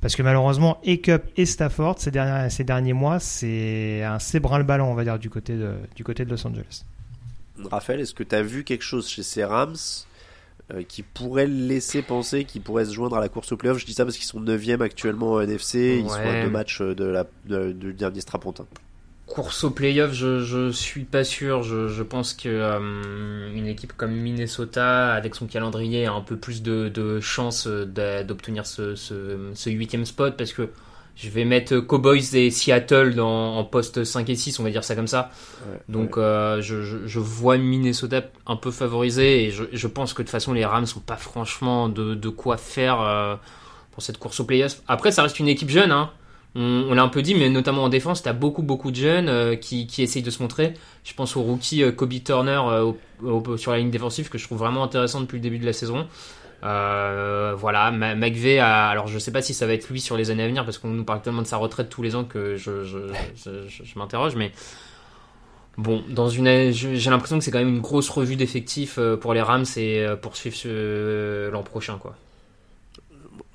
Parce 0.00 0.16
que 0.16 0.22
malheureusement, 0.22 0.80
Cup 1.02 1.24
et 1.36 1.44
Stafford, 1.46 1.96
ces 1.98 2.10
derniers, 2.10 2.48
ces 2.50 2.64
derniers 2.64 2.94
mois, 2.94 3.18
c'est 3.20 4.02
un 4.02 4.18
sébrin 4.18 4.58
le 4.58 4.64
ballon, 4.64 4.86
on 4.90 4.94
va 4.94 5.04
dire, 5.04 5.18
du 5.18 5.28
côté 5.28 5.56
de, 5.56 5.74
du 5.94 6.04
côté 6.04 6.24
de 6.24 6.30
Los 6.30 6.46
Angeles. 6.46 6.84
Raphaël, 7.70 8.00
est-ce 8.00 8.14
que 8.14 8.22
tu 8.22 8.34
as 8.34 8.42
vu 8.42 8.64
quelque 8.64 8.82
chose 8.84 9.06
chez 9.08 9.22
ces 9.22 9.44
Rams 9.44 9.76
euh, 10.72 10.82
qui 10.88 11.02
pourrait 11.02 11.46
le 11.46 11.52
laisser 11.66 12.00
penser 12.00 12.44
qu'ils 12.44 12.62
pourraient 12.62 12.86
se 12.86 12.94
joindre 12.94 13.16
à 13.16 13.20
la 13.20 13.28
course 13.28 13.52
au 13.52 13.58
playoff? 13.58 13.76
Je 13.78 13.84
dis 13.84 13.92
ça 13.92 14.04
parce 14.04 14.16
qu'ils 14.16 14.24
sont 14.26 14.40
9 14.40 14.80
actuellement 14.80 15.32
en 15.32 15.40
NFC, 15.42 15.98
ils 16.02 16.08
sont 16.08 16.14
à 16.14 16.42
deux 16.44 16.50
matchs 16.50 16.80
de 16.80 17.04
la, 17.04 17.26
de- 17.44 17.72
du 17.72 17.92
dernier 17.92 18.22
strapontin. 18.22 18.64
Course 19.32 19.62
au 19.62 19.70
playoff, 19.70 20.12
je, 20.12 20.40
je 20.40 20.72
suis 20.72 21.04
pas 21.04 21.22
sûr. 21.22 21.62
Je, 21.62 21.86
je 21.86 22.02
pense 22.02 22.34
que 22.34 22.48
euh, 22.48 23.54
une 23.54 23.68
équipe 23.68 23.92
comme 23.96 24.10
Minnesota, 24.10 25.12
avec 25.14 25.36
son 25.36 25.46
calendrier, 25.46 26.06
a 26.06 26.12
un 26.12 26.20
peu 26.20 26.36
plus 26.36 26.62
de, 26.62 26.88
de 26.88 27.20
chances 27.20 27.68
euh, 27.68 28.24
d'obtenir 28.24 28.66
ce, 28.66 28.96
ce, 28.96 29.38
ce 29.54 29.70
huitième 29.70 30.04
spot 30.04 30.36
parce 30.36 30.52
que 30.52 30.70
je 31.14 31.28
vais 31.30 31.44
mettre 31.44 31.78
Cowboys 31.78 32.34
et 32.34 32.50
Seattle 32.50 33.14
dans, 33.14 33.56
en 33.56 33.62
poste 33.62 34.02
5 34.02 34.28
et 34.30 34.34
6, 34.34 34.58
on 34.58 34.64
va 34.64 34.70
dire 34.70 34.82
ça 34.82 34.96
comme 34.96 35.06
ça. 35.06 35.30
Donc 35.88 36.16
euh, 36.18 36.60
je, 36.60 36.82
je, 36.82 37.06
je 37.06 37.20
vois 37.20 37.56
Minnesota 37.56 38.22
un 38.46 38.56
peu 38.56 38.72
favorisé 38.72 39.44
et 39.44 39.50
je, 39.52 39.62
je 39.72 39.86
pense 39.86 40.12
que 40.12 40.22
de 40.22 40.26
toute 40.26 40.32
façon 40.32 40.52
les 40.54 40.64
Rams 40.64 40.86
sont 40.86 41.00
pas 41.00 41.16
franchement 41.16 41.88
de, 41.88 42.16
de 42.16 42.28
quoi 42.30 42.56
faire 42.56 43.00
euh, 43.00 43.36
pour 43.92 44.02
cette 44.02 44.18
course 44.18 44.40
au 44.40 44.44
playoff. 44.44 44.82
Après 44.88 45.12
ça 45.12 45.22
reste 45.22 45.38
une 45.38 45.48
équipe 45.48 45.70
jeune, 45.70 45.92
hein. 45.92 46.10
On, 46.56 46.94
l'a 46.94 47.02
un 47.02 47.08
peu 47.08 47.22
dit, 47.22 47.34
mais 47.34 47.48
notamment 47.48 47.84
en 47.84 47.88
défense, 47.88 48.22
t'as 48.22 48.32
beaucoup 48.32 48.62
beaucoup 48.62 48.90
de 48.90 48.96
jeunes 48.96 49.28
euh, 49.28 49.54
qui, 49.54 49.86
qui 49.86 50.02
essayent 50.02 50.22
de 50.22 50.30
se 50.30 50.42
montrer. 50.42 50.74
Je 51.04 51.14
pense 51.14 51.36
au 51.36 51.42
rookie 51.42 51.82
euh, 51.82 51.92
Kobe 51.92 52.12
Turner 52.24 52.60
euh, 52.66 53.56
sur 53.56 53.70
la 53.70 53.78
ligne 53.78 53.90
défensive 53.90 54.28
que 54.28 54.38
je 54.38 54.44
trouve 54.44 54.58
vraiment 54.58 54.82
intéressant 54.82 55.20
depuis 55.20 55.36
le 55.36 55.42
début 55.42 55.58
de 55.58 55.66
la 55.66 55.72
saison. 55.72 56.08
Voilà, 56.62 57.90
McVeigh, 57.92 58.58
alors 58.58 59.06
je 59.06 59.18
sais 59.18 59.32
pas 59.32 59.42
si 59.42 59.54
ça 59.54 59.66
va 59.66 59.74
être 59.74 59.88
lui 59.88 60.00
sur 60.00 60.16
les 60.16 60.30
années 60.30 60.42
à 60.42 60.48
venir 60.48 60.64
parce 60.64 60.78
qu'on 60.78 60.88
nous 60.88 61.04
parle 61.04 61.22
tellement 61.22 61.42
de 61.42 61.46
sa 61.46 61.56
retraite 61.56 61.88
tous 61.88 62.02
les 62.02 62.16
ans 62.16 62.24
que 62.24 62.56
je, 62.56 62.68
m'interroge, 63.96 64.34
mais 64.34 64.52
bon, 65.78 66.02
dans 66.08 66.28
une, 66.28 66.72
j'ai 66.72 67.10
l'impression 67.10 67.38
que 67.38 67.44
c'est 67.44 67.50
quand 67.50 67.60
même 67.60 67.76
une 67.76 67.80
grosse 67.80 68.10
revue 68.10 68.36
d'effectifs 68.36 68.98
pour 69.20 69.34
les 69.34 69.40
Rams 69.40 69.64
et 69.76 70.04
poursuivre 70.20 71.50
l'an 71.50 71.62
prochain, 71.62 71.96
quoi. 71.96 72.16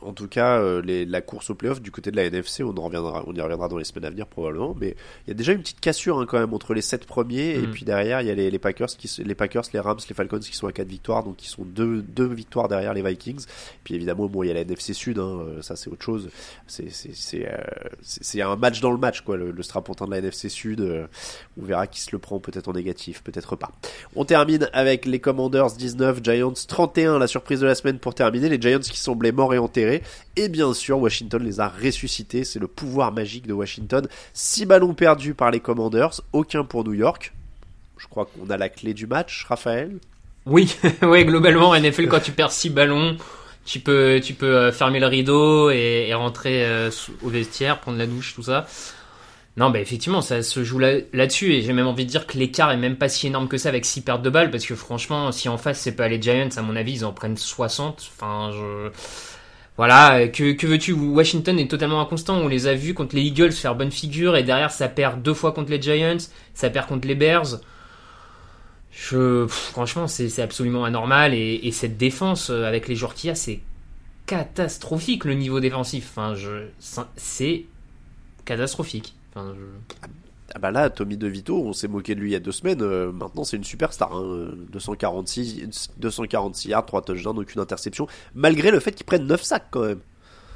En 0.06 0.14
tout 0.14 0.28
cas, 0.28 0.60
euh, 0.60 0.82
les- 0.82 1.06
la 1.06 1.22
course 1.22 1.50
au 1.50 1.56
playoff 1.56 1.82
du 1.82 1.92
côté 1.92 2.12
de 2.12 2.16
la 2.16 2.26
NFC, 2.26 2.64
on, 2.64 2.70
en 2.78 2.82
reviendra, 2.84 3.24
on 3.28 3.34
y 3.34 3.42
reviendra 3.42 3.68
dans 3.68 3.78
les 3.78 3.84
semaines 3.84 4.06
à 4.06 4.10
venir 4.10 4.28
probablement, 4.28 4.76
mais 4.80 4.96
il 5.26 5.30
y 5.30 5.32
a 5.32 5.34
déjà 5.34 5.52
une 5.54 5.60
petite 5.62 5.80
cassure 5.80 6.20
hein, 6.20 6.26
quand 6.28 6.40
même 6.40 6.54
entre 6.54 6.74
les 6.74 6.82
7 6.82 7.06
premiers 7.06 7.56
et 7.56 7.60
Mm. 7.66 7.72
puis 7.72 7.86
derrière 7.86 8.22
il 8.22 8.28
y 8.28 8.32
a 8.32 8.36
les, 8.36 8.52
les 8.52 8.60
Packers, 8.60 8.88
qui, 8.88 9.10
les 9.24 9.36
Packers, 9.36 9.64
les 9.74 9.80
Rams, 9.80 9.98
les 10.08 10.16
Falcons 10.16 10.40
qui 10.40 10.56
sont 10.56 10.68
à 10.68 10.72
4 10.72 10.88
victoires, 10.88 11.24
donc 11.24 11.38
qui 11.38 11.48
sont 11.50 11.64
deux, 11.64 12.02
deux 12.04 12.28
victoires 12.28 12.68
derrière 12.68 12.94
les 12.94 13.02
Vikings. 13.02 13.46
Puis 13.84 13.96
évidemment, 13.96 14.28
bon, 14.28 14.44
il 14.44 14.48
y 14.48 14.52
a 14.52 14.54
la 14.54 14.62
NFC 14.62 14.94
Sud, 14.94 15.18
hein, 15.20 15.40
euh, 15.40 15.62
ça 15.62 15.76
c'est 15.76 15.90
autre 15.90 16.04
chose. 16.04 16.30
C'est 16.68 16.92
c'est- 16.92 17.16
c'est, 17.16 17.48
euh, 17.48 17.58
c'est- 18.02 18.24
c'est 18.24 18.42
un 18.42 18.56
match 18.56 18.82
dans 18.82 18.92
le 18.92 18.98
match, 18.98 19.22
quoi, 19.22 19.38
le, 19.38 19.52
le 19.52 19.64
strapontin 19.64 20.06
de 20.06 20.12
la 20.12 20.18
NFC 20.20 20.50
Sud. 20.50 20.82
euh, 20.82 21.08
on 21.60 21.66
verra 21.66 21.88
qui 21.88 22.02
se 22.02 22.10
le 22.12 22.20
prend 22.20 22.40
peut-être 22.40 22.68
en 22.68 22.74
négatif, 22.74 23.24
peut-être 23.24 23.56
pas. 23.56 23.72
On 24.16 24.26
termine 24.26 24.70
avec 24.74 25.06
les 25.06 25.20
Commanders 25.20 25.72
19, 25.72 26.20
Giants 26.24 26.54
31, 26.68 27.18
la 27.20 27.28
surprise 27.28 27.60
de 27.60 27.66
la 27.66 27.76
semaine 27.76 27.98
pour 28.00 28.14
terminer. 28.14 28.50
Les 28.50 28.62
Giants 28.62 28.80
qui 28.80 29.00
semblaient 29.00 29.32
morts 29.32 29.54
et 29.54 29.58
enterrés. 29.58 29.95
Et 30.36 30.50
bien 30.50 30.74
sûr, 30.74 31.00
Washington 31.00 31.44
les 31.44 31.60
a 31.60 31.70
ressuscités. 31.70 32.44
C'est 32.44 32.60
le 32.60 32.68
pouvoir 32.68 33.12
magique 33.12 33.48
de 33.48 33.54
Washington. 33.54 34.08
6 34.34 34.66
ballons 34.66 34.94
perdus 34.94 35.34
par 35.34 35.52
les 35.52 35.60
Commanders, 35.60 36.22
aucun 36.34 36.64
pour 36.64 36.84
New 36.84 36.94
York. 36.94 37.34
Je 37.98 38.08
crois 38.08 38.26
qu'on 38.26 38.50
a 38.50 38.58
la 38.58 38.70
clé 38.70 38.94
du 38.94 39.08
match, 39.08 39.46
Raphaël. 39.48 39.98
Oui, 40.46 40.76
ouais, 41.02 41.26
globalement, 41.26 41.76
NFL, 41.76 42.08
quand 42.08 42.20
tu 42.20 42.32
perds 42.32 42.52
6 42.52 42.70
ballons, 42.70 43.18
tu 43.66 43.80
peux, 43.80 44.22
euh, 44.44 44.72
fermer 44.72 45.00
le 45.00 45.08
rideau 45.08 45.70
et, 45.72 46.14
rentrer 46.14 46.66
euh, 46.66 46.92
au 47.24 47.30
vestiaire, 47.30 47.80
prendre 47.80 47.98
la 47.98 48.06
douche, 48.06 48.36
tout 48.36 48.44
ça. 48.44 48.68
Non, 49.58 49.70
bah 49.70 49.80
effectivement, 49.80 50.22
ça 50.22 50.44
se 50.44 50.66
joue 50.66 50.80
là- 50.80 51.00
là-dessus 51.14 51.54
et 51.54 51.62
j'ai 51.62 51.72
même 51.72 51.88
envie 51.88 52.06
de 52.06 52.10
dire 52.10 52.28
que 52.28 52.38
l'écart 52.38 52.72
est 52.74 52.78
même 52.78 52.98
pas 52.98 53.08
si 53.08 53.28
énorme 53.28 53.48
que 53.48 53.58
ça 53.58 53.70
avec 53.70 53.86
6 53.86 54.02
pertes 54.02 54.22
de 54.22 54.30
balles 54.30 54.52
parce 54.52 54.66
que 54.66 54.76
franchement, 54.76 55.32
si 55.32 55.48
en 55.48 55.58
face 55.58 55.80
c'est 55.80 55.94
pas 55.94 56.10
les 56.10 56.22
Giants, 56.22 56.50
à 56.58 56.62
mon 56.62 56.76
avis, 56.76 56.92
ils 56.94 57.06
en 57.06 57.14
prennent 57.14 57.38
60. 57.38 58.12
Enfin, 58.14 58.52
je... 58.52 58.90
Voilà, 59.78 60.28
que, 60.30 60.54
que 60.54 60.68
veux-tu 60.68 60.94
Washington 60.94 61.60
est 61.60 61.70
totalement 61.70 62.00
inconstant. 62.00 62.38
On 62.38 62.48
les 62.48 62.68
a 62.68 62.76
vus 62.76 62.94
contre 62.94 63.16
les 63.16 63.24
Eagles 63.24 63.52
faire 63.52 63.76
bonne 63.76 63.92
figure 63.92 64.38
et 64.38 64.44
derrière 64.44 64.72
ça 64.72 64.88
perd 64.88 65.22
deux 65.22 65.34
fois 65.34 65.52
contre 65.52 65.72
les 65.72 65.82
Giants, 65.82 66.30
ça 66.54 66.70
perd 66.70 66.88
contre 66.88 67.08
les 67.08 67.16
Bears. 67.16 67.60
Franchement, 68.92 70.08
c'est 70.08 70.42
absolument 70.42 70.86
anormal 70.86 71.34
et, 71.34 71.60
et 71.64 71.72
cette 71.72 71.98
défense 71.98 72.50
euh, 72.50 72.64
avec 72.64 72.88
les 72.88 72.96
joueurs 72.96 73.14
qu'il 73.14 73.28
y 73.28 73.32
a, 73.32 73.36
c'est 73.36 73.60
catastrophique 74.26 75.26
le 75.26 75.34
niveau 75.34 75.60
défensif. 75.60 76.18
C'est 77.18 77.66
catastrophique. 78.46 79.14
Ah 80.56 80.60
bah 80.60 80.72
là, 80.72 80.90
Tommy 80.90 81.18
DeVito, 81.18 81.62
on 81.62 81.74
s'est 81.74 81.90
moqué 81.90 82.16
de 82.16 82.22
lui 82.22 82.30
il 82.30 82.34
y 82.34 82.36
a 82.36 82.40
deux 82.40 82.54
semaines. 82.54 82.82
euh, 82.82 83.12
maintenant, 83.12 83.44
c'est 83.44 83.58
une 83.58 83.66
superstar. 83.66 84.14
Hein. 84.14 84.52
246, 84.72 85.90
246 86.00 86.70
yards, 86.70 86.86
3 86.86 87.02
touchdowns, 87.02 87.38
aucune 87.40 87.60
interception. 87.62 88.08
Malgré 88.34 88.72
le 88.72 88.80
fait 88.80 88.94
qu'il 88.94 89.06
prenne 89.06 89.28
9 89.28 89.42
sacs 89.44 89.66
quand 89.70 89.82
même. 89.86 90.00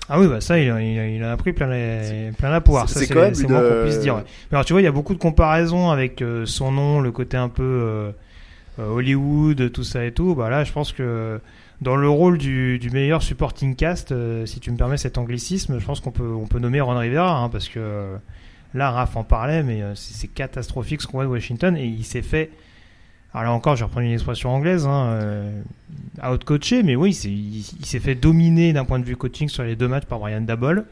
Ah 0.08 0.20
oui, 0.20 0.28
bah 0.28 0.42
ça, 0.42 0.58
il, 0.58 0.72
a- 0.72 0.82
il, 0.82 0.98
a- 0.98 1.08
il 1.08 1.22
a 1.24 1.34
appris 1.34 1.54
plein 1.54 1.68
la, 1.68 2.32
plein 2.32 2.50
la 2.50 2.62
poire. 2.62 2.90
c'est- 2.90 3.08
quand 3.08 3.20
même 3.20 3.36
c'est 3.36 3.44
une, 3.44 3.52
moins 3.52 3.62
qu'on 3.62 3.84
puisse 3.84 4.00
dire. 4.00 4.16
euh, 4.16 4.18
ouais. 4.20 4.24
Mais 4.52 4.56
alors, 4.56 4.66
tu 4.66 4.74
vois, 4.74 4.82
il 4.82 4.86
y 4.86 4.88
a 4.88 4.92
beaucoup 4.92 5.14
de 5.14 5.20
comparaisons 5.20 5.90
avec 5.92 6.22
euh, 6.22 6.46
son 6.46 6.72
nom, 6.72 7.02
le 7.02 7.12
côté 7.12 7.36
un 7.38 7.50
peu 7.50 7.62
euh, 7.64 8.12
euh, 8.80 8.88
Hollywood, 8.88 9.72
tout 9.72 9.84
ça 9.84 10.06
et 10.06 10.12
tout. 10.14 10.34
Bah 10.34 10.50
là, 10.50 10.64
je 10.64 10.72
pense 10.72 10.94
que 10.94 11.40
dans 11.82 11.96
le 11.98 12.10
rôle 12.10 12.38
du, 12.40 12.80
du 12.80 12.90
meilleur 12.90 13.22
supporting 13.22 13.76
cast, 13.76 14.12
euh, 14.14 14.46
si 14.46 14.60
tu 14.62 14.72
me 14.72 14.78
permets 14.78 14.98
cet 14.98 15.18
anglicisme, 15.18 15.78
je 15.78 15.86
pense 15.86 16.00
qu'on 16.00 16.12
peut, 16.12 16.24
on 16.34 16.48
peut 16.48 16.60
nommer 16.60 16.82
Ron 16.82 16.98
Rivera, 16.98 17.38
hein, 17.38 17.50
parce 17.50 17.68
que 17.70 17.80
euh, 17.80 18.16
là, 18.74 18.92
Raph 18.92 19.16
en 19.16 19.24
parlait, 19.24 19.64
mais 19.64 19.82
euh, 19.82 19.96
c'est 19.96 20.28
catastrophique 20.28 21.02
ce 21.02 21.08
qu'on 21.08 21.18
voit 21.18 21.26
de 21.26 21.30
Washington, 21.30 21.76
et 21.78 21.86
il 21.86 22.04
s'est 22.04 22.22
fait. 22.22 22.52
Alors 23.34 23.54
encore, 23.54 23.76
je 23.76 23.82
vais 23.82 23.86
reprendre 23.86 24.08
une 24.08 24.14
expression 24.14 24.50
anglaise, 24.50 24.88
hein, 24.88 25.10
euh, 25.12 25.62
out-coaché, 26.24 26.82
mais 26.82 26.96
oui, 26.96 27.12
il, 27.16 27.86
s'est 27.86 28.00
fait 28.00 28.16
dominer 28.16 28.74
d'un 28.74 28.86
point 28.86 28.98
de 29.00 29.06
vue 29.06 29.16
coaching 29.16 29.48
sur 29.50 29.64
les 29.64 29.76
deux 29.76 29.88
matchs 29.88 30.06
par 30.06 30.20
Brian 30.20 30.42
Dabol. 30.42 30.86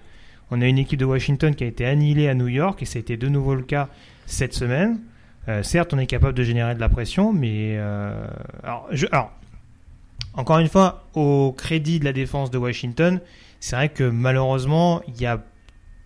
On 0.52 0.62
a 0.62 0.68
une 0.68 0.78
équipe 0.78 1.00
de 1.00 1.06
Washington 1.06 1.56
qui 1.56 1.64
a 1.64 1.68
été 1.68 1.86
annihilée 1.86 2.30
à 2.30 2.36
New 2.36 2.48
York, 2.48 2.82
et 2.82 2.86
ça 2.86 2.98
a 2.98 3.00
été 3.00 3.18
de 3.18 3.28
nouveau 3.28 3.56
le 3.56 3.64
cas 3.64 3.90
cette 4.28 4.54
semaine. 4.54 5.00
Euh, 5.50 5.64
certes, 5.64 5.94
on 5.94 5.98
est 5.98 6.06
capable 6.08 6.38
de 6.38 6.44
générer 6.44 6.76
de 6.76 6.80
la 6.80 6.90
pression, 6.90 7.34
mais 7.34 7.76
euh, 7.78 8.28
alors, 8.64 9.32
encore 10.34 10.60
une 10.60 10.68
fois, 10.68 11.08
au 11.16 11.54
crédit 11.58 12.00
de 12.00 12.06
la 12.06 12.14
défense 12.14 12.52
de 12.52 12.58
Washington, 12.58 13.20
c'est 13.60 13.76
vrai 13.76 13.90
que 13.90 14.04
malheureusement, 14.04 15.02
il 15.08 15.20
y 15.20 15.26
a 15.26 15.42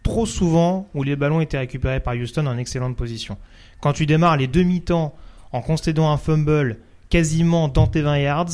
trop 0.03 0.25
souvent 0.25 0.87
où 0.93 1.03
les 1.03 1.15
ballons 1.15 1.41
étaient 1.41 1.57
récupérés 1.59 1.99
par 1.99 2.13
Houston 2.15 2.45
en 2.47 2.57
excellente 2.57 2.95
position. 2.95 3.37
Quand 3.81 3.93
tu 3.93 4.05
démarres 4.05 4.37
les 4.37 4.47
demi-temps 4.47 5.13
en 5.51 5.61
concédant 5.61 6.09
un 6.11 6.17
fumble 6.17 6.77
quasiment 7.09 7.67
dans 7.67 7.87
tes 7.87 8.01
20 8.01 8.17
yards, 8.19 8.49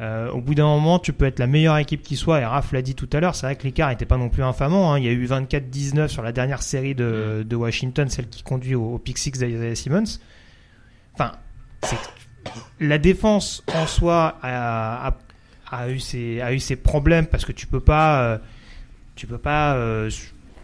euh, 0.00 0.30
au 0.30 0.40
bout 0.40 0.54
d'un 0.54 0.66
moment, 0.66 0.98
tu 1.00 1.12
peux 1.12 1.24
être 1.24 1.38
la 1.40 1.46
meilleure 1.48 1.76
équipe 1.78 2.02
qui 2.02 2.16
soit. 2.16 2.40
Et 2.40 2.44
Raph 2.44 2.70
l'a 2.72 2.82
dit 2.82 2.94
tout 2.94 3.08
à 3.12 3.18
l'heure, 3.20 3.34
c'est 3.34 3.46
vrai 3.46 3.56
que 3.56 3.64
l'écart 3.64 3.88
n'était 3.88 4.04
pas 4.06 4.16
non 4.16 4.28
plus 4.28 4.42
infamant. 4.44 4.92
hein. 4.92 4.98
Il 4.98 5.04
y 5.04 5.08
a 5.08 5.12
eu 5.12 5.26
24-19 5.26 6.06
sur 6.08 6.22
la 6.22 6.30
dernière 6.32 6.62
série 6.62 6.94
de, 6.94 7.44
Washington, 7.52 8.08
celle 8.08 8.28
qui 8.28 8.42
conduit 8.44 8.74
au, 8.76 8.94
au 8.94 8.98
pick 8.98 9.18
6 9.18 9.32
d'Isaiah 9.32 9.74
Simmons. 9.74 10.04
Enfin, 11.14 11.32
la 12.80 12.98
défense 12.98 13.64
en 13.74 13.86
soi 13.86 14.38
a, 14.42 15.08
a- 15.08 15.18
a 15.70 15.88
eu 15.90 15.98
ses, 15.98 16.40
a 16.40 16.52
eu 16.52 16.60
ses 16.60 16.76
problèmes 16.76 17.26
parce 17.26 17.44
que 17.44 17.52
tu 17.52 17.66
peux 17.66 17.80
pas, 17.80 18.22
euh, 18.22 18.38
tu 19.16 19.26
peux 19.26 19.38
pas 19.38 19.74
euh, 19.74 20.08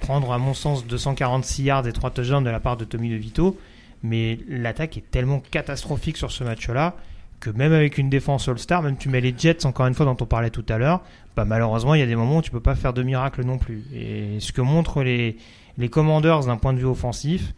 prendre 0.05 0.33
à 0.33 0.39
mon 0.39 0.55
sens 0.55 0.87
246 0.87 1.63
yards 1.63 1.87
et 1.87 1.93
3 1.93 2.11
touchdowns 2.11 2.45
de 2.45 2.51
la 2.51 2.61
part 2.61 2.77
de 2.77 2.85
Tommy 2.85 3.09
DeVito, 3.09 3.59
mais 4.03 4.39
l'attaque 4.49 4.99
est 4.99 5.11
tellement 5.11 5.41
catastrophique 5.41 6.17
sur 6.17 6.31
ce 6.31 6.45
match-là 6.45 6.97
que 7.41 7.51
même 7.51 7.73
avec 7.73 7.99
une 7.99 8.09
défense 8.09 8.49
All-Star, 8.49 8.83
même 8.83 8.97
tu 8.97 9.09
mets 9.09 9.21
les 9.21 9.35
Jets 9.37 9.67
encore 9.67 9.87
une 9.87 9.95
fois 9.95 10.07
dont 10.07 10.17
on 10.21 10.27
parlait 10.27 10.51
tout 10.51 10.65
à 10.69 10.79
l'heure, 10.79 11.03
bah 11.37 11.45
malheureusement 11.45 11.95
il 11.95 12.01
y 12.01 12.03
a 12.03 12.07
des 12.07 12.17
moments 12.17 12.39
où 12.39 12.43
tu 12.43 12.51
peux 12.51 12.61
pas 12.61 12.75
faire 12.75 12.93
de 12.93 13.03
miracle 13.03 13.45
non 13.45 13.59
plus. 13.59 13.85
Et 13.95 14.41
ce 14.41 14.53
que 14.53 14.61
montrent 14.61 15.03
les 15.03 15.37
les 15.77 15.89
Commanders 15.89 16.47
d'un 16.47 16.57
point 16.57 16.73
de 16.73 16.79
vue 16.79 16.87
offensif, 16.87 17.53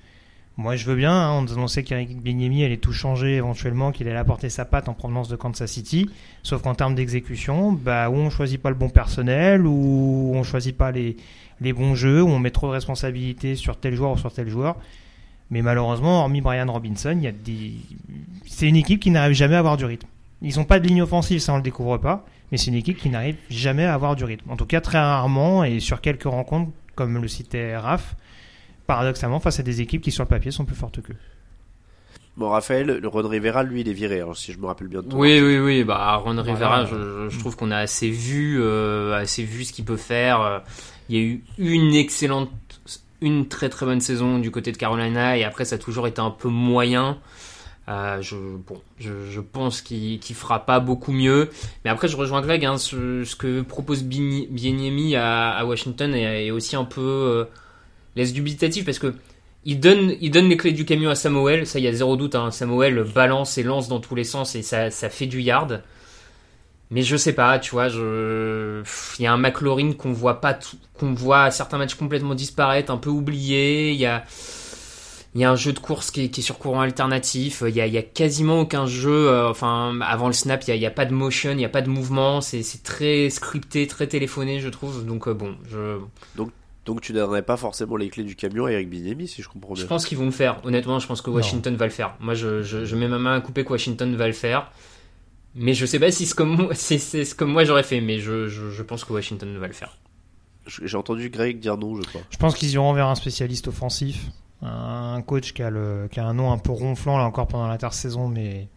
moi 0.56 0.74
je 0.74 0.86
veux 0.86 0.96
bien. 0.96 1.12
Hein, 1.12 1.32
on 1.32 1.42
nous 1.42 1.52
annonçait 1.52 1.82
qu'Eric 1.82 2.20
Bieniemy 2.20 2.64
allait 2.64 2.78
tout 2.78 2.92
changer 2.92 3.36
éventuellement, 3.36 3.92
qu'il 3.92 4.08
allait 4.08 4.16
apporter 4.16 4.48
sa 4.48 4.64
patte 4.64 4.88
en 4.88 4.94
provenance 4.94 5.28
de 5.28 5.36
Kansas 5.36 5.70
City. 5.70 6.10
Sauf 6.42 6.62
qu'en 6.62 6.74
termes 6.74 6.94
d'exécution, 6.94 7.72
bah 7.72 8.08
où 8.08 8.14
on 8.14 8.30
choisit 8.30 8.60
pas 8.60 8.70
le 8.70 8.76
bon 8.76 8.88
personnel, 8.88 9.66
ou 9.66 10.32
on 10.34 10.42
choisit 10.42 10.76
pas 10.76 10.90
les 10.90 11.16
les 11.60 11.72
bons 11.72 11.94
jeux, 11.94 12.22
où 12.22 12.28
on 12.28 12.38
met 12.38 12.50
trop 12.50 12.68
de 12.68 12.72
responsabilités 12.72 13.54
sur 13.56 13.78
tel 13.78 13.94
joueur 13.94 14.12
ou 14.12 14.18
sur 14.18 14.32
tel 14.32 14.48
joueur. 14.48 14.76
Mais 15.50 15.62
malheureusement, 15.62 16.20
hormis 16.20 16.40
Brian 16.40 16.70
Robinson, 16.70 17.18
il 17.22 17.34
des... 17.42 17.74
c'est 18.46 18.68
une 18.68 18.76
équipe 18.76 19.00
qui 19.00 19.10
n'arrive 19.10 19.34
jamais 19.34 19.54
à 19.54 19.60
avoir 19.60 19.76
du 19.76 19.84
rythme. 19.84 20.08
Ils 20.42 20.56
n'ont 20.56 20.64
pas 20.64 20.80
de 20.80 20.86
ligne 20.86 21.02
offensive, 21.02 21.38
ça 21.38 21.52
on 21.52 21.56
le 21.56 21.62
découvre 21.62 21.96
pas, 21.98 22.26
mais 22.50 22.58
c'est 22.58 22.66
une 22.66 22.76
équipe 22.76 22.98
qui 22.98 23.08
n'arrive 23.08 23.36
jamais 23.48 23.84
à 23.84 23.94
avoir 23.94 24.16
du 24.16 24.24
rythme. 24.24 24.50
En 24.50 24.56
tout 24.56 24.66
cas, 24.66 24.80
très 24.80 24.98
rarement 24.98 25.64
et 25.64 25.80
sur 25.80 26.00
quelques 26.00 26.24
rencontres, 26.24 26.70
comme 26.94 27.20
le 27.20 27.28
citait 27.28 27.76
Raph, 27.76 28.16
paradoxalement, 28.86 29.40
face 29.40 29.60
à 29.60 29.62
des 29.62 29.80
équipes 29.80 30.02
qui 30.02 30.10
sur 30.10 30.24
le 30.24 30.28
papier 30.28 30.50
sont 30.50 30.64
plus 30.64 30.76
fortes 30.76 31.00
qu'eux. 31.00 31.16
Bon, 32.36 32.50
Raphaël, 32.50 32.98
le 33.00 33.08
Ron 33.08 33.26
Rivera, 33.26 33.62
lui, 33.62 33.80
il 33.80 33.88
est 33.88 33.94
viré, 33.94 34.20
alors, 34.20 34.36
si 34.36 34.52
je 34.52 34.58
me 34.58 34.66
rappelle 34.66 34.88
bien 34.88 35.00
de 35.00 35.08
toi. 35.08 35.18
Oui, 35.18 35.40
oui, 35.40 35.58
oui. 35.58 35.84
Bah, 35.84 36.16
Ron 36.16 36.40
Rivera, 36.42 36.84
je, 36.84 37.28
je, 37.30 37.38
trouve 37.38 37.56
qu'on 37.56 37.70
a 37.70 37.78
assez 37.78 38.10
vu, 38.10 38.58
euh, 38.60 39.14
assez 39.14 39.42
vu 39.42 39.64
ce 39.64 39.72
qu'il 39.72 39.84
peut 39.84 39.96
faire. 39.96 40.62
Il 41.08 41.16
y 41.16 41.18
a 41.18 41.22
eu 41.22 41.42
une 41.58 41.94
excellente 41.94 42.50
une 43.22 43.48
très 43.48 43.68
très 43.68 43.86
bonne 43.86 44.00
saison 44.00 44.38
du 44.38 44.50
côté 44.50 44.72
de 44.72 44.76
Carolina 44.76 45.38
et 45.38 45.44
après 45.44 45.64
ça 45.64 45.76
a 45.76 45.78
toujours 45.78 46.06
été 46.06 46.20
un 46.20 46.30
peu 46.30 46.48
moyen. 46.48 47.18
Euh, 47.88 48.20
je, 48.20 48.34
bon, 48.36 48.80
je, 48.98 49.12
je 49.30 49.40
pense 49.40 49.80
qu'il 49.80 50.18
qu 50.18 50.34
fera 50.34 50.66
pas 50.66 50.80
beaucoup 50.80 51.12
mieux. 51.12 51.50
Mais 51.84 51.90
après, 51.90 52.08
je 52.08 52.16
rejoins 52.16 52.40
Greg. 52.40 52.64
Hein, 52.64 52.78
ce, 52.78 53.22
ce, 53.22 53.36
que 53.36 53.60
propose 53.60 54.02
Bieniemi 54.02 55.14
à, 55.14 55.50
à, 55.52 55.64
Washington 55.64 56.12
est, 56.12 56.46
est, 56.46 56.50
aussi 56.50 56.74
un 56.74 56.84
peu 56.84 57.00
euh, 57.00 57.44
laisse 58.16 58.32
dubitatif 58.32 58.84
parce 58.84 58.98
que 58.98 59.14
il 59.66 59.80
donne, 59.80 60.14
il 60.20 60.30
donne 60.30 60.48
les 60.48 60.56
clés 60.56 60.72
du 60.72 60.84
camion 60.84 61.10
à 61.10 61.16
Samuel. 61.16 61.66
Ça, 61.66 61.80
il 61.80 61.84
y 61.84 61.88
a 61.88 61.92
zéro 61.92 62.16
doute. 62.16 62.36
Hein. 62.36 62.52
Samuel 62.52 63.02
balance 63.02 63.58
et 63.58 63.64
lance 63.64 63.88
dans 63.88 63.98
tous 64.00 64.14
les 64.14 64.24
sens 64.24 64.54
et 64.54 64.62
ça, 64.62 64.90
ça 64.90 65.10
fait 65.10 65.26
du 65.26 65.42
yard. 65.42 65.82
Mais 66.92 67.02
je 67.02 67.16
sais 67.16 67.32
pas, 67.32 67.58
tu 67.58 67.72
vois, 67.72 67.88
il 67.88 69.22
y 69.22 69.26
a 69.26 69.32
un 69.32 69.36
McLaurin 69.38 69.92
qu'on 69.92 70.12
voit 70.12 70.40
pas, 70.40 70.56
qu'on 70.96 71.14
voit 71.14 71.42
à 71.42 71.50
certains 71.50 71.78
matchs 71.78 71.96
complètement 71.96 72.36
disparaître, 72.36 72.92
un 72.92 72.96
peu 72.96 73.10
oublié. 73.10 73.90
Il 73.90 73.98
y 73.98 74.06
a, 74.06 74.24
il 75.34 75.40
y 75.40 75.44
a 75.44 75.50
un 75.50 75.56
jeu 75.56 75.72
de 75.72 75.80
course 75.80 76.12
qui 76.12 76.22
est, 76.22 76.40
sur 76.40 76.58
courant 76.58 76.82
alternatif. 76.82 77.64
Il 77.66 77.74
y 77.74 77.80
a, 77.80 78.02
quasiment 78.02 78.60
aucun 78.60 78.86
jeu. 78.86 79.28
Euh, 79.28 79.50
enfin, 79.50 79.98
avant 80.00 80.28
le 80.28 80.32
snap, 80.32 80.62
il 80.68 80.76
y 80.76 80.86
a, 80.86 80.90
pas 80.92 81.06
de 81.06 81.12
motion, 81.12 81.50
il 81.50 81.60
y 81.60 81.64
a 81.64 81.68
pas 81.68 81.82
de 81.82 81.90
mouvement. 81.90 82.40
C'est, 82.40 82.62
très 82.84 83.30
scripté, 83.30 83.88
très 83.88 84.06
téléphoné, 84.06 84.60
je 84.60 84.68
trouve. 84.68 85.04
Donc 85.04 85.26
euh, 85.26 85.34
bon, 85.34 85.56
donc 86.86 87.00
tu 87.00 87.12
donnerais 87.12 87.42
pas 87.42 87.56
forcément 87.56 87.96
les 87.96 88.08
clés 88.08 88.22
du 88.22 88.36
camion 88.36 88.66
à 88.66 88.72
Eric 88.72 88.88
Binemi, 88.88 89.26
si 89.26 89.42
je 89.42 89.48
comprends 89.48 89.74
bien. 89.74 89.82
Je 89.82 89.88
pense 89.88 90.06
qu'ils 90.06 90.16
vont 90.16 90.24
le 90.24 90.30
faire. 90.30 90.60
Honnêtement, 90.64 91.00
je 91.00 91.06
pense 91.08 91.20
que 91.20 91.30
Washington 91.30 91.72
non. 91.72 91.78
va 91.78 91.86
le 91.86 91.90
faire. 91.90 92.14
Moi, 92.20 92.34
je, 92.34 92.62
je, 92.62 92.84
je, 92.84 92.96
mets 92.96 93.08
ma 93.08 93.18
main 93.18 93.34
à 93.34 93.40
couper 93.40 93.64
que 93.64 93.72
Washington 93.72 94.14
va 94.14 94.28
le 94.28 94.32
faire. 94.32 94.70
Mais 95.56 95.74
je 95.74 95.84
sais 95.84 95.98
pas 95.98 96.12
si 96.12 96.26
c'est 96.26 96.36
comme, 96.36 96.68
ce 96.74 97.34
que 97.34 97.44
moi 97.44 97.64
j'aurais 97.64 97.82
fait, 97.82 98.00
mais 98.00 98.20
je, 98.20 98.46
je, 98.46 98.70
je, 98.70 98.82
pense 98.82 99.04
que 99.04 99.12
Washington 99.12 99.58
va 99.58 99.66
le 99.66 99.72
faire. 99.72 99.98
J'ai 100.66 100.96
entendu 100.96 101.28
Greg 101.28 101.58
dire 101.58 101.76
non, 101.76 101.96
je 101.96 102.02
crois. 102.02 102.20
Je 102.30 102.36
pense 102.36 102.54
qu'ils 102.54 102.70
iront 102.72 102.92
vers 102.92 103.08
un 103.08 103.14
spécialiste 103.14 103.68
offensif, 103.68 104.26
un 104.62 105.22
coach 105.22 105.52
qui 105.52 105.62
a, 105.62 105.70
le, 105.70 106.08
qui 106.10 106.20
a 106.20 106.26
un 106.26 106.34
nom 106.34 106.52
un 106.52 106.58
peu 106.58 106.72
ronflant 106.72 107.18
là 107.18 107.24
encore 107.24 107.48
pendant 107.48 107.68
l'intersaison, 107.68 108.28
mais 108.28 108.68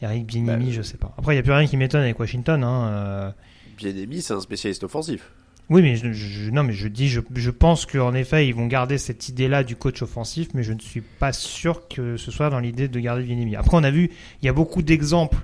Eric 0.00 0.26
Bieniemy, 0.26 0.66
bah, 0.66 0.72
je 0.72 0.82
sais 0.82 0.96
pas. 0.96 1.14
Après, 1.18 1.34
il 1.34 1.36
n'y 1.36 1.40
a 1.40 1.42
plus 1.42 1.52
rien 1.52 1.66
qui 1.66 1.76
m'étonne 1.76 2.02
avec 2.02 2.18
Washington. 2.18 2.62
Hein. 2.62 2.88
Euh... 2.88 3.30
Bieniemy, 3.76 4.22
c'est 4.22 4.34
un 4.34 4.40
spécialiste 4.40 4.84
offensif. 4.84 5.30
Oui, 5.68 5.82
mais 5.82 5.96
je, 5.96 6.12
je, 6.12 6.50
non, 6.50 6.62
mais 6.62 6.72
je 6.72 6.86
dis, 6.86 7.08
je, 7.08 7.20
je 7.34 7.50
pense 7.50 7.86
qu'en 7.86 8.14
effet, 8.14 8.46
ils 8.46 8.54
vont 8.54 8.66
garder 8.66 8.98
cette 8.98 9.28
idée-là 9.28 9.64
du 9.64 9.74
coach 9.74 10.00
offensif, 10.02 10.48
mais 10.54 10.62
je 10.62 10.72
ne 10.72 10.78
suis 10.78 11.00
pas 11.00 11.32
sûr 11.32 11.88
que 11.88 12.16
ce 12.16 12.30
soit 12.30 12.50
dans 12.50 12.60
l'idée 12.60 12.86
de 12.86 13.00
garder 13.00 13.24
Bieniemy. 13.24 13.56
Après, 13.56 13.76
on 13.76 13.82
a 13.82 13.90
vu, 13.90 14.10
il 14.42 14.46
y 14.46 14.48
a 14.48 14.52
beaucoup 14.52 14.82
d'exemples 14.82 15.38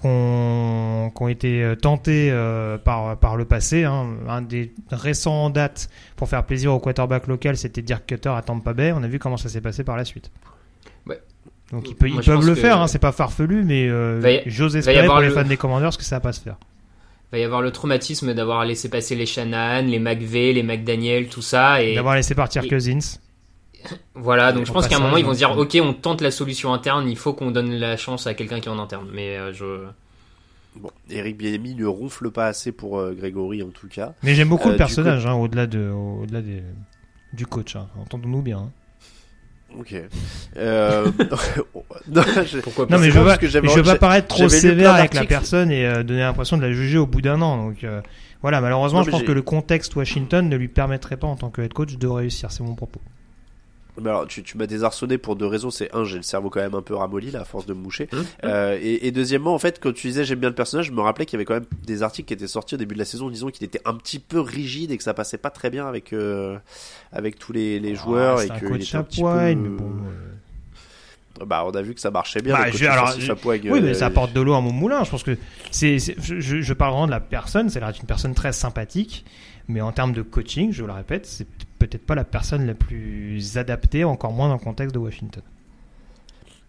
qui 0.00 0.06
ont, 0.06 1.28
été 1.28 1.74
tentés 1.80 2.30
euh, 2.30 2.78
par, 2.78 3.16
par 3.16 3.36
le 3.36 3.44
passé. 3.44 3.84
Hein. 3.84 4.16
Un 4.28 4.42
des 4.42 4.72
récents 4.90 5.44
en 5.44 5.50
date 5.50 5.88
pour 6.16 6.28
faire 6.28 6.44
plaisir 6.44 6.72
au 6.72 6.78
quarterback 6.78 7.26
local, 7.26 7.56
c'était 7.56 7.82
Dirk 7.82 8.04
Cutter 8.06 8.30
à 8.30 8.42
Tampa 8.42 8.72
Bay. 8.72 8.92
On 8.92 9.02
a 9.02 9.08
vu 9.08 9.18
comment 9.18 9.36
ça 9.36 9.48
s'est 9.48 9.60
passé 9.60 9.84
par 9.84 9.96
la 9.96 10.04
suite. 10.04 10.30
Ouais. 11.06 11.20
Donc 11.72 11.88
ils, 11.88 11.96
peut, 11.96 12.08
ils 12.08 12.20
peuvent 12.20 12.46
le 12.46 12.54
faire, 12.54 12.80
hein, 12.80 12.86
c'est 12.86 12.98
pas 12.98 13.12
farfelu, 13.12 13.64
mais 13.64 13.88
euh, 13.88 14.40
j'ose 14.46 14.76
espérer 14.76 15.06
pour 15.06 15.20
les 15.20 15.30
fans 15.30 15.44
des 15.44 15.56
Commanders 15.56 15.96
que 15.96 16.04
ça 16.04 16.16
va 16.16 16.20
pas 16.20 16.32
se 16.32 16.40
faire. 16.40 16.56
Il 17.34 17.38
va 17.38 17.40
y 17.40 17.44
avoir 17.44 17.62
le 17.62 17.72
traumatisme 17.72 18.32
d'avoir 18.32 18.64
laissé 18.64 18.88
passer 18.88 19.16
les 19.16 19.26
Shanahan, 19.26 19.82
les 19.82 19.98
McVeigh, 19.98 20.52
les 20.52 20.62
McDaniel, 20.62 21.28
tout 21.28 21.42
ça. 21.42 21.82
et 21.82 21.96
D'avoir 21.96 22.14
laissé 22.14 22.36
partir 22.36 22.62
et... 22.62 22.68
Cousins. 22.68 23.18
Voilà, 24.14 24.52
donc 24.52 24.66
je 24.66 24.72
pense 24.72 24.86
qu'à 24.86 24.96
un 24.96 25.00
moment 25.00 25.16
ils 25.16 25.24
vont 25.24 25.32
se 25.34 25.38
dire 25.38 25.58
ok 25.58 25.76
on 25.82 25.92
tente 25.92 26.20
la 26.22 26.30
solution 26.30 26.72
interne, 26.72 27.06
il 27.10 27.16
faut 27.16 27.34
qu'on 27.34 27.50
donne 27.50 27.72
la 27.74 27.96
chance 27.96 28.26
à 28.28 28.34
quelqu'un 28.34 28.60
qui 28.60 28.68
est 28.68 28.72
en 28.72 28.78
interne. 28.78 29.08
Mais 29.12 29.36
euh, 29.36 29.52
je 29.52 29.84
Bon, 30.76 30.90
Eric 31.10 31.36
Bieniemy 31.36 31.74
ne 31.74 31.86
ronfle 31.86 32.30
pas 32.30 32.46
assez 32.46 32.72
pour 32.72 32.98
euh, 32.98 33.12
Grégory 33.12 33.62
en 33.62 33.68
tout 33.68 33.88
cas. 33.88 34.14
Mais 34.22 34.34
j'aime 34.34 34.48
beaucoup 34.48 34.68
euh, 34.68 34.72
le 34.72 34.78
personnage, 34.78 35.24
coup... 35.24 35.28
hein, 35.28 35.34
au-delà 35.34 35.66
de, 35.66 35.90
au-delà 35.90 36.40
des, 36.40 36.62
du 37.32 37.46
coach. 37.46 37.76
Hein. 37.76 37.88
Entendons-nous 38.00 38.42
bien. 38.42 38.58
Hein. 38.58 38.70
Ok. 39.78 39.94
Euh... 40.56 41.06
non, 42.08 42.22
je... 42.46 42.58
Pourquoi 42.60 42.86
pas 42.86 42.94
Non 42.94 43.00
mais 43.00 43.10
je 43.10 43.18
veux 43.18 43.24
pas, 43.24 43.38
je 43.40 43.58
veux 43.58 43.82
pas 43.82 43.96
paraître 43.96 44.28
trop 44.28 44.48
sévère 44.48 44.94
avec 44.94 45.14
la 45.14 45.24
personne 45.24 45.70
et 45.70 45.86
euh, 45.86 46.02
donner 46.02 46.20
l'impression 46.20 46.56
de 46.56 46.62
la 46.62 46.72
juger 46.72 46.98
au 46.98 47.06
bout 47.06 47.20
d'un 47.20 47.40
an. 47.40 47.68
Donc 47.68 47.84
euh, 47.84 48.00
voilà, 48.42 48.60
malheureusement, 48.60 49.00
non, 49.00 49.04
je 49.04 49.10
pense 49.10 49.22
que 49.22 49.32
le 49.32 49.42
contexte 49.42 49.96
Washington 49.96 50.48
ne 50.48 50.56
lui 50.56 50.68
permettrait 50.68 51.16
pas 51.16 51.26
en 51.26 51.36
tant 51.36 51.50
que 51.50 51.62
head 51.62 51.72
coach 51.72 51.96
de 51.96 52.06
réussir. 52.06 52.52
C'est 52.52 52.62
mon 52.62 52.74
propos. 52.74 53.00
Mais 54.00 54.10
alors, 54.10 54.26
tu, 54.26 54.42
tu 54.42 54.58
m'as 54.58 54.66
désarçonné 54.66 55.18
pour 55.18 55.36
deux 55.36 55.46
raisons. 55.46 55.70
C'est 55.70 55.94
un, 55.94 56.04
j'ai 56.04 56.16
le 56.16 56.22
cerveau 56.22 56.50
quand 56.50 56.60
même 56.60 56.74
un 56.74 56.82
peu 56.82 56.94
ramolli 56.94 57.30
là, 57.30 57.42
à 57.42 57.44
force 57.44 57.64
de 57.66 57.74
me 57.74 57.80
moucher. 57.80 58.08
Mmh, 58.12 58.16
euh, 58.44 58.78
et, 58.80 59.06
et, 59.06 59.12
deuxièmement, 59.12 59.54
en 59.54 59.58
fait, 59.58 59.78
quand 59.80 59.92
tu 59.92 60.08
disais 60.08 60.24
j'aime 60.24 60.40
bien 60.40 60.48
le 60.48 60.54
personnage, 60.54 60.86
je 60.86 60.92
me 60.92 61.00
rappelais 61.00 61.26
qu'il 61.26 61.34
y 61.34 61.38
avait 61.38 61.44
quand 61.44 61.54
même 61.54 61.66
des 61.84 62.02
articles 62.02 62.26
qui 62.26 62.34
étaient 62.34 62.48
sortis 62.48 62.74
au 62.74 62.78
début 62.78 62.94
de 62.94 62.98
la 62.98 63.04
saison, 63.04 63.30
disons 63.30 63.50
qu'il 63.50 63.64
était 63.64 63.80
un 63.84 63.94
petit 63.94 64.18
peu 64.18 64.40
rigide 64.40 64.90
et 64.90 64.96
que 64.96 65.04
ça 65.04 65.14
passait 65.14 65.38
pas 65.38 65.50
très 65.50 65.70
bien 65.70 65.86
avec 65.86 66.12
euh, 66.12 66.58
avec 67.12 67.38
tous 67.38 67.52
les, 67.52 67.78
les 67.78 67.94
joueurs 67.94 68.38
ah, 68.38 68.44
et 68.44 68.48
que 68.48 68.74
était 68.74 68.96
un 68.96 69.04
petit 69.04 69.22
peu. 69.22 69.28
Mais 69.28 69.54
bon, 69.54 69.84
euh... 69.84 70.34
Bah, 71.44 71.64
on 71.66 71.70
a 71.70 71.82
vu 71.82 71.94
que 71.94 72.00
ça 72.00 72.10
marchait 72.10 72.40
bien. 72.40 72.54
Bah, 72.54 72.70
je, 72.70 72.86
alors, 72.86 73.12
je, 73.18 73.32
oui, 73.44 73.80
mais 73.82 73.94
ça 73.94 74.06
apporte 74.06 74.32
de 74.32 74.40
l'eau 74.40 74.54
à 74.54 74.60
mon 74.60 74.72
moulin. 74.72 75.02
Je 75.04 75.10
pense 75.10 75.24
que 75.24 75.36
c'est, 75.70 75.98
je, 75.98 76.40
je, 76.40 76.72
parle 76.72 76.92
vraiment 76.92 77.06
de 77.06 77.12
la 77.12 77.20
personne. 77.20 77.68
C'est 77.70 77.80
une 77.80 78.06
personne 78.06 78.34
très 78.34 78.52
sympathique. 78.52 79.24
Mais 79.68 79.80
en 79.80 79.92
termes 79.92 80.12
de 80.12 80.22
coaching, 80.22 80.72
je 80.72 80.84
le 80.84 80.92
répète, 80.92 81.26
c'est 81.26 81.46
peut-être 81.78 82.04
pas 82.04 82.14
la 82.14 82.24
personne 82.24 82.66
la 82.66 82.74
plus 82.74 83.56
adaptée, 83.56 84.04
encore 84.04 84.32
moins 84.32 84.48
dans 84.48 84.54
le 84.54 84.60
contexte 84.60 84.94
de 84.94 84.98
Washington. 84.98 85.42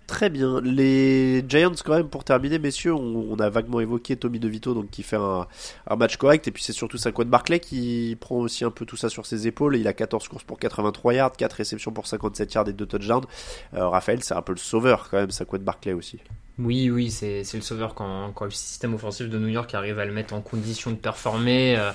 Très 0.07 0.29
bien. 0.29 0.61
Les 0.61 1.43
Giants, 1.49 1.73
quand 1.83 1.95
même, 1.95 2.09
pour 2.09 2.23
terminer, 2.23 2.59
messieurs, 2.59 2.93
on, 2.93 3.27
on 3.31 3.39
a 3.39 3.49
vaguement 3.49 3.79
évoqué 3.79 4.15
Tommy 4.15 4.39
DeVito, 4.39 4.75
donc 4.75 4.91
qui 4.91 5.01
fait 5.01 5.15
un, 5.15 5.47
un 5.87 5.95
match 5.95 6.17
correct, 6.17 6.47
et 6.47 6.51
puis 6.51 6.61
c'est 6.61 6.73
surtout 6.73 6.97
Saquon 6.97 7.25
Barclay 7.25 7.59
qui 7.59 8.15
prend 8.19 8.35
aussi 8.35 8.63
un 8.63 8.69
peu 8.69 8.85
tout 8.85 8.97
ça 8.97 9.09
sur 9.09 9.25
ses 9.25 9.47
épaules. 9.47 9.77
Il 9.77 9.87
a 9.87 9.93
14 9.93 10.27
courses 10.27 10.43
pour 10.43 10.59
83 10.59 11.13
yards, 11.15 11.31
4 11.31 11.53
réceptions 11.53 11.91
pour 11.91 12.05
57 12.05 12.53
yards 12.53 12.69
et 12.69 12.73
2 12.73 12.85
touchdowns. 12.85 13.25
Euh, 13.73 13.87
Raphaël, 13.87 14.23
c'est 14.23 14.35
un 14.35 14.43
peu 14.43 14.53
le 14.53 14.59
sauveur 14.59 15.09
quand 15.09 15.17
même, 15.17 15.31
Saquon 15.31 15.57
Barclay 15.57 15.93
aussi. 15.93 16.19
Oui, 16.59 16.89
oui, 16.91 17.09
c'est 17.09 17.43
le 17.53 17.61
sauveur 17.61 17.95
quand, 17.95 18.31
quand, 18.33 18.45
le 18.45 18.51
système 18.51 18.93
offensif 18.93 19.27
de 19.27 19.39
New 19.39 19.47
York 19.47 19.73
arrive 19.73 19.97
à 19.97 20.05
le 20.05 20.13
mettre 20.13 20.35
en 20.35 20.41
condition 20.41 20.91
de 20.91 20.95
performer. 20.95 21.77
Euh, 21.77 21.91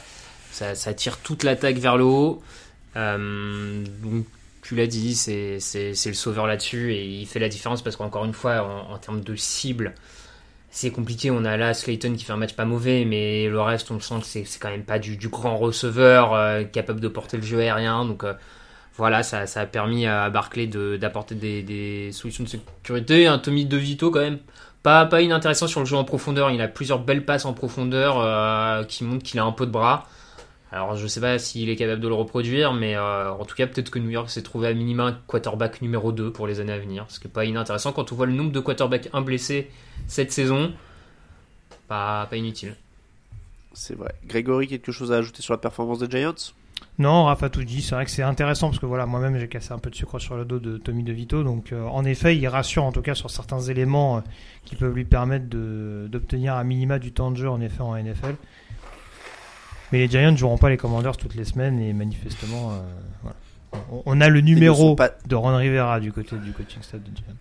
ça, 0.50 0.94
tire 0.94 1.18
toute 1.18 1.44
l'attaque 1.44 1.76
vers 1.76 1.96
le 1.96 2.04
haut. 2.04 2.42
Euh, 2.96 3.84
donc 4.02 4.26
tu 4.62 4.74
l'as 4.74 4.86
dit, 4.86 5.14
c'est 5.14 5.58
le 5.82 6.14
sauveur 6.14 6.46
là-dessus 6.46 6.92
et 6.92 7.04
il 7.04 7.26
fait 7.26 7.38
la 7.38 7.48
différence 7.48 7.82
parce 7.82 7.96
qu'encore 7.96 8.24
une 8.24 8.34
fois, 8.34 8.86
en, 8.90 8.98
termes 8.98 9.20
de 9.20 9.34
cible, 9.36 9.94
c'est 10.70 10.90
compliqué. 10.90 11.30
On 11.30 11.44
a 11.44 11.56
là 11.56 11.74
Slayton 11.74 12.14
qui 12.14 12.24
fait 12.24 12.32
un 12.32 12.36
match 12.36 12.54
pas 12.54 12.64
mauvais, 12.64 13.04
mais 13.04 13.48
le 13.48 13.60
reste, 13.60 13.90
on 13.90 14.00
sent 14.00 14.16
que 14.20 14.26
c'est 14.26 14.58
quand 14.60 14.70
même 14.70 14.84
pas 14.84 14.98
du, 14.98 15.16
grand 15.28 15.56
receveur 15.56 16.34
euh, 16.34 16.64
capable 16.64 17.00
de 17.00 17.08
porter 17.08 17.36
le 17.36 17.42
jeu 17.42 17.60
aérien. 17.60 18.04
Donc 18.04 18.24
euh, 18.24 18.34
voilà, 18.96 19.22
ça, 19.22 19.44
a 19.54 19.66
permis 19.66 20.06
à 20.06 20.28
Barclay 20.30 20.66
d'apporter 20.66 21.34
de, 21.34 21.40
des, 21.40 21.62
des, 21.62 22.12
solutions 22.12 22.44
de 22.44 22.48
sécurité. 22.48 23.26
Un 23.26 23.38
Tommy 23.38 23.64
DeVito 23.64 24.10
quand 24.10 24.20
même. 24.20 24.38
Pas, 24.82 25.04
pas 25.04 25.20
inintéressant 25.20 25.66
sur 25.66 25.80
le 25.80 25.86
jeu 25.86 25.96
en 25.96 26.04
profondeur. 26.04 26.50
Il 26.50 26.60
a 26.60 26.68
plusieurs 26.68 27.00
belles 27.00 27.24
passes 27.24 27.44
en 27.44 27.52
profondeur 27.52 28.86
qui 28.86 29.04
montrent 29.04 29.24
qu'il 29.24 29.38
a 29.40 29.44
un 29.44 29.52
peu 29.52 29.66
de 29.66 29.70
bras. 29.70 30.06
Alors 30.72 30.94
je 30.96 31.06
sais 31.06 31.20
pas 31.20 31.38
s'il 31.38 31.68
est 31.68 31.76
capable 31.76 32.00
de 32.00 32.08
le 32.08 32.14
reproduire, 32.14 32.72
mais 32.72 32.96
euh, 32.96 33.32
en 33.32 33.44
tout 33.44 33.56
cas 33.56 33.66
peut-être 33.66 33.90
que 33.90 33.98
New 33.98 34.10
York 34.10 34.30
s'est 34.30 34.42
trouvé 34.42 34.68
à 34.68 34.74
minima 34.74 35.04
un 35.04 35.12
quarterback 35.26 35.82
numéro 35.82 36.12
2 36.12 36.32
pour 36.32 36.46
les 36.46 36.60
années 36.60 36.72
à 36.72 36.78
venir, 36.78 37.06
ce 37.08 37.18
qui 37.18 37.26
n'est 37.26 37.32
pas 37.32 37.44
inintéressant 37.44 37.92
quand 37.92 38.12
on 38.12 38.14
voit 38.14 38.26
le 38.26 38.32
nombre 38.32 38.52
de 38.52 38.60
quarterbacks 38.60 39.08
un 39.12 39.20
blessé 39.20 39.68
cette 40.06 40.30
saison, 40.30 40.72
pas, 41.88 42.26
pas 42.26 42.36
inutile. 42.36 42.76
C'est 43.72 43.96
vrai. 43.96 44.14
Grégory, 44.26 44.68
quelque 44.68 44.92
chose 44.92 45.12
à 45.12 45.16
ajouter 45.16 45.42
sur 45.42 45.54
la 45.54 45.58
performance 45.58 45.98
des 46.00 46.10
Giants? 46.10 46.52
Non, 46.98 47.24
Rafa 47.24 47.48
tout 47.48 47.64
dit. 47.64 47.82
C'est 47.82 47.94
vrai 47.94 48.04
que 48.04 48.10
c'est 48.10 48.22
intéressant 48.22 48.68
parce 48.68 48.78
que 48.78 48.86
voilà, 48.86 49.06
moi-même 49.06 49.38
j'ai 49.38 49.48
cassé 49.48 49.72
un 49.72 49.78
peu 49.78 49.90
de 49.90 49.94
sucre 49.94 50.18
sur 50.18 50.36
le 50.36 50.44
dos 50.44 50.58
de 50.58 50.76
Tommy 50.76 51.02
DeVito. 51.02 51.42
Donc 51.42 51.72
euh, 51.72 51.86
en 51.86 52.04
effet, 52.04 52.36
il 52.36 52.46
rassure 52.46 52.84
en 52.84 52.92
tout 52.92 53.02
cas 53.02 53.14
sur 53.14 53.30
certains 53.30 53.60
éléments 53.60 54.18
euh, 54.18 54.20
qui 54.64 54.76
peuvent 54.76 54.94
lui 54.94 55.04
permettre 55.04 55.46
d'obtenir 55.46 56.54
un 56.54 56.64
minima 56.64 56.98
du 56.98 57.12
temps 57.12 57.30
de 57.30 57.36
jeu 57.36 57.48
en 57.48 57.60
effet 57.60 57.80
en 57.80 57.96
NFL. 57.96 58.34
Mais 59.92 59.98
les 59.98 60.08
Giants 60.08 60.32
ne 60.32 60.36
joueront 60.36 60.58
pas 60.58 60.68
les 60.70 60.76
Commanders 60.76 61.16
toutes 61.16 61.34
les 61.34 61.44
semaines 61.44 61.80
et 61.80 61.92
manifestement, 61.92 62.72
euh, 62.72 62.80
voilà. 63.22 63.36
On- 63.92 64.02
on 64.06 64.20
a 64.20 64.28
le 64.28 64.40
numéro 64.40 64.94
pas- 64.96 65.10
de 65.26 65.34
Ron 65.36 65.56
Rivera 65.56 66.00
du 66.00 66.12
côté 66.12 66.36
du 66.38 66.52
coaching 66.52 66.82
staff 66.82 67.00
des 67.00 67.10
Giants. 67.14 67.34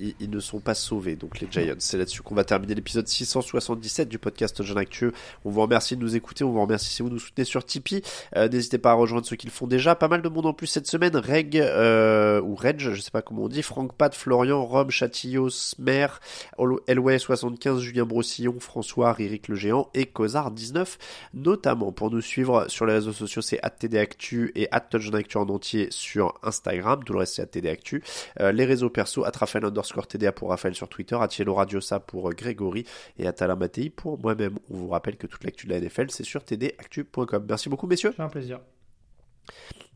Ils, 0.00 0.14
ils 0.20 0.30
ne 0.30 0.40
sont 0.40 0.60
pas 0.60 0.74
sauvés, 0.74 1.16
donc 1.16 1.40
les 1.40 1.48
Giants. 1.50 1.74
C'est 1.78 1.98
là-dessus 1.98 2.22
qu'on 2.22 2.34
va 2.34 2.44
terminer 2.44 2.74
l'épisode 2.74 3.06
677 3.06 4.08
du 4.08 4.18
podcast 4.18 4.62
Jeune 4.62 4.78
Actueux. 4.78 5.12
On 5.44 5.50
vous 5.50 5.60
remercie 5.60 5.96
de 5.96 6.02
nous 6.02 6.16
écouter, 6.16 6.44
on 6.44 6.50
vous 6.50 6.60
remercie 6.60 6.88
si 6.90 7.02
vous 7.02 7.10
nous 7.10 7.18
soutenez 7.18 7.44
sur 7.44 7.64
Tipeee. 7.64 8.02
Euh, 8.36 8.48
N'hésitez 8.48 8.78
pas 8.78 8.90
à 8.90 8.94
rejoindre 8.94 9.26
ceux 9.26 9.36
qui 9.36 9.46
le 9.46 9.52
font 9.52 9.66
déjà. 9.66 9.94
Pas 9.94 10.08
mal 10.08 10.22
de 10.22 10.28
monde 10.28 10.46
en 10.46 10.52
plus 10.52 10.66
cette 10.66 10.86
semaine. 10.86 11.16
Reg, 11.16 11.58
euh, 11.58 12.40
ou 12.40 12.54
Reg, 12.54 12.80
je 12.80 13.00
sais 13.00 13.10
pas 13.10 13.22
comment 13.22 13.42
on 13.44 13.48
dit. 13.48 13.62
Franck 13.62 13.94
Pat, 13.94 14.14
Florian, 14.14 14.64
Rob, 14.64 14.90
Chatillot, 14.90 15.50
Smer, 15.50 16.20
Elway75, 16.58 17.78
Julien 17.80 18.04
Brossillon, 18.04 18.58
François, 18.60 19.12
Ririk 19.12 19.48
le 19.48 19.54
Géant 19.54 19.88
et 19.94 20.04
Cosard19, 20.04 20.98
notamment. 21.34 21.92
Pour 21.92 22.10
nous 22.10 22.20
suivre 22.20 22.66
sur 22.68 22.86
les 22.86 22.94
réseaux 22.94 23.12
sociaux, 23.12 23.42
c'est 23.42 23.60
@tdactu 23.80 24.52
et 24.54 24.68
@touchdownactu 24.90 25.36
en 25.36 25.48
entier 25.48 25.88
sur 25.90 26.34
Instagram. 26.42 27.02
Tout 27.04 27.12
le 27.12 27.20
reste, 27.20 27.34
c'est 27.34 27.50
@tdactu. 27.56 28.02
Euh, 28.40 28.52
les 28.52 28.64
réseaux 28.64 28.90
perso, 28.90 29.24
à 29.24 29.30
Raphaël 29.30 29.64
underscore 29.90 30.06
TDA 30.06 30.32
pour 30.32 30.50
Raphaël 30.50 30.74
sur 30.74 30.88
Twitter, 30.88 31.16
à 31.20 31.28
Thielo 31.28 31.54
Radiosa 31.54 32.00
pour 32.00 32.28
euh, 32.28 32.32
Grégory 32.32 32.84
et 33.18 33.26
à 33.26 33.32
Tala 33.32 33.56
Mattei 33.56 33.90
pour 33.90 34.18
moi-même. 34.18 34.58
On 34.70 34.76
vous 34.76 34.88
rappelle 34.88 35.16
que 35.16 35.26
toute 35.26 35.44
l'actu 35.44 35.66
de 35.66 35.72
la 35.72 35.80
NFL, 35.80 36.06
c'est 36.10 36.24
sur 36.24 36.42
tdactu.com. 36.44 37.46
Merci 37.48 37.68
beaucoup, 37.68 37.86
messieurs. 37.86 38.12
C'est 38.16 38.22
un 38.22 38.28
plaisir. 38.28 38.60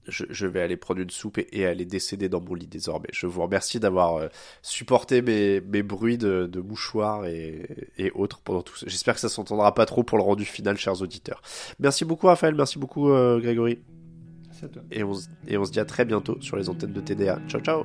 Je, 0.07 0.25
je 0.29 0.47
vais 0.47 0.61
aller 0.61 0.77
prendre 0.77 1.01
une 1.01 1.09
soupe 1.09 1.39
et, 1.39 1.49
et 1.53 1.65
aller 1.65 1.87
décéder 1.87 2.29
dans 2.29 2.41
mon 2.41 2.55
lit 2.55 2.67
désormais. 2.67 3.09
Je 3.13 3.27
vous 3.27 3.41
remercie 3.41 3.81
d'avoir 3.81 4.17
euh, 4.17 4.29
supporté 4.61 5.23
mes, 5.23 5.63
mes 5.63 5.83
bruits 5.83 6.19
de, 6.19 6.47
de 6.47 6.61
mouchoirs 6.61 7.25
et, 7.25 7.67
et 7.97 8.11
autres 8.11 8.41
pendant 8.41 8.61
tout 8.63 8.77
ça. 8.77 8.85
J'espère 8.87 9.15
que 9.15 9.21
ça 9.21 9.31
s'entendra 9.31 9.73
pas 9.75 9.87
trop 9.87 10.03
pour 10.03 10.19
le 10.19 10.25
rendu 10.25 10.45
final, 10.45 10.77
chers 10.77 11.01
auditeurs. 11.01 11.41
Merci 11.79 12.05
beaucoup, 12.05 12.27
Raphaël. 12.27 12.55
Merci 12.55 12.79
beaucoup, 12.79 13.11
euh, 13.11 13.41
Grégory. 13.41 13.79
On, 14.63 15.13
et 15.49 15.59
on 15.59 15.65
se 15.65 15.71
dit 15.73 15.81
à 15.81 15.85
très 15.85 16.05
bientôt 16.05 16.39
sur 16.41 16.57
les 16.57 16.69
antennes 16.69 16.93
de 16.93 17.01
TDA. 17.01 17.41
Ciao, 17.49 17.61
ciao. 17.61 17.85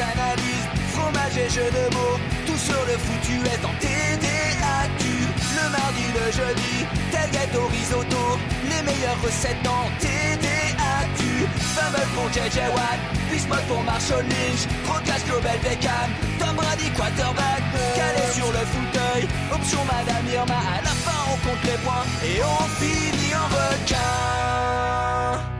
Analyses, 0.00 0.64
fromage 0.94 1.36
et 1.36 1.50
jeux 1.50 1.68
de 1.68 1.84
mots, 1.94 2.16
tout 2.46 2.56
sur 2.56 2.80
le 2.86 2.96
foutu 2.96 3.36
est 3.44 3.62
en 3.62 3.74
TDAQ. 3.76 5.04
Le 5.52 5.68
mardi, 5.68 6.06
le 6.16 6.32
jeudi, 6.32 6.86
tel 7.10 7.28
gâteau 7.30 7.66
risotto, 7.66 8.38
les 8.70 8.80
meilleures 8.82 9.20
recettes 9.22 9.68
en 9.68 9.90
TDAQ. 10.00 11.44
Fumble 11.76 12.06
pour 12.14 12.26
JJ 12.32 12.72
Watt, 12.72 13.00
Bismuth 13.30 13.66
pour 13.68 13.82
Marshall 13.84 14.24
Lynch, 14.24 14.64
Procast 14.86 15.26
Global 15.26 15.58
Beckham, 15.62 16.08
Tom 16.38 16.56
Brady 16.56 16.88
quarterback, 16.96 17.60
calé 17.94 18.32
sur 18.32 18.48
le 18.48 18.64
fauteuil, 18.72 19.28
option 19.52 19.84
Madame 19.84 20.24
Irma, 20.32 20.56
à 20.56 20.80
la 20.82 20.94
fin 21.04 21.20
on 21.28 21.36
compte 21.46 21.62
les 21.64 21.76
points. 21.84 22.06
Et 22.24 22.40
on 22.42 22.64
finit 22.80 23.34
en 23.34 23.46
requin. 23.46 25.51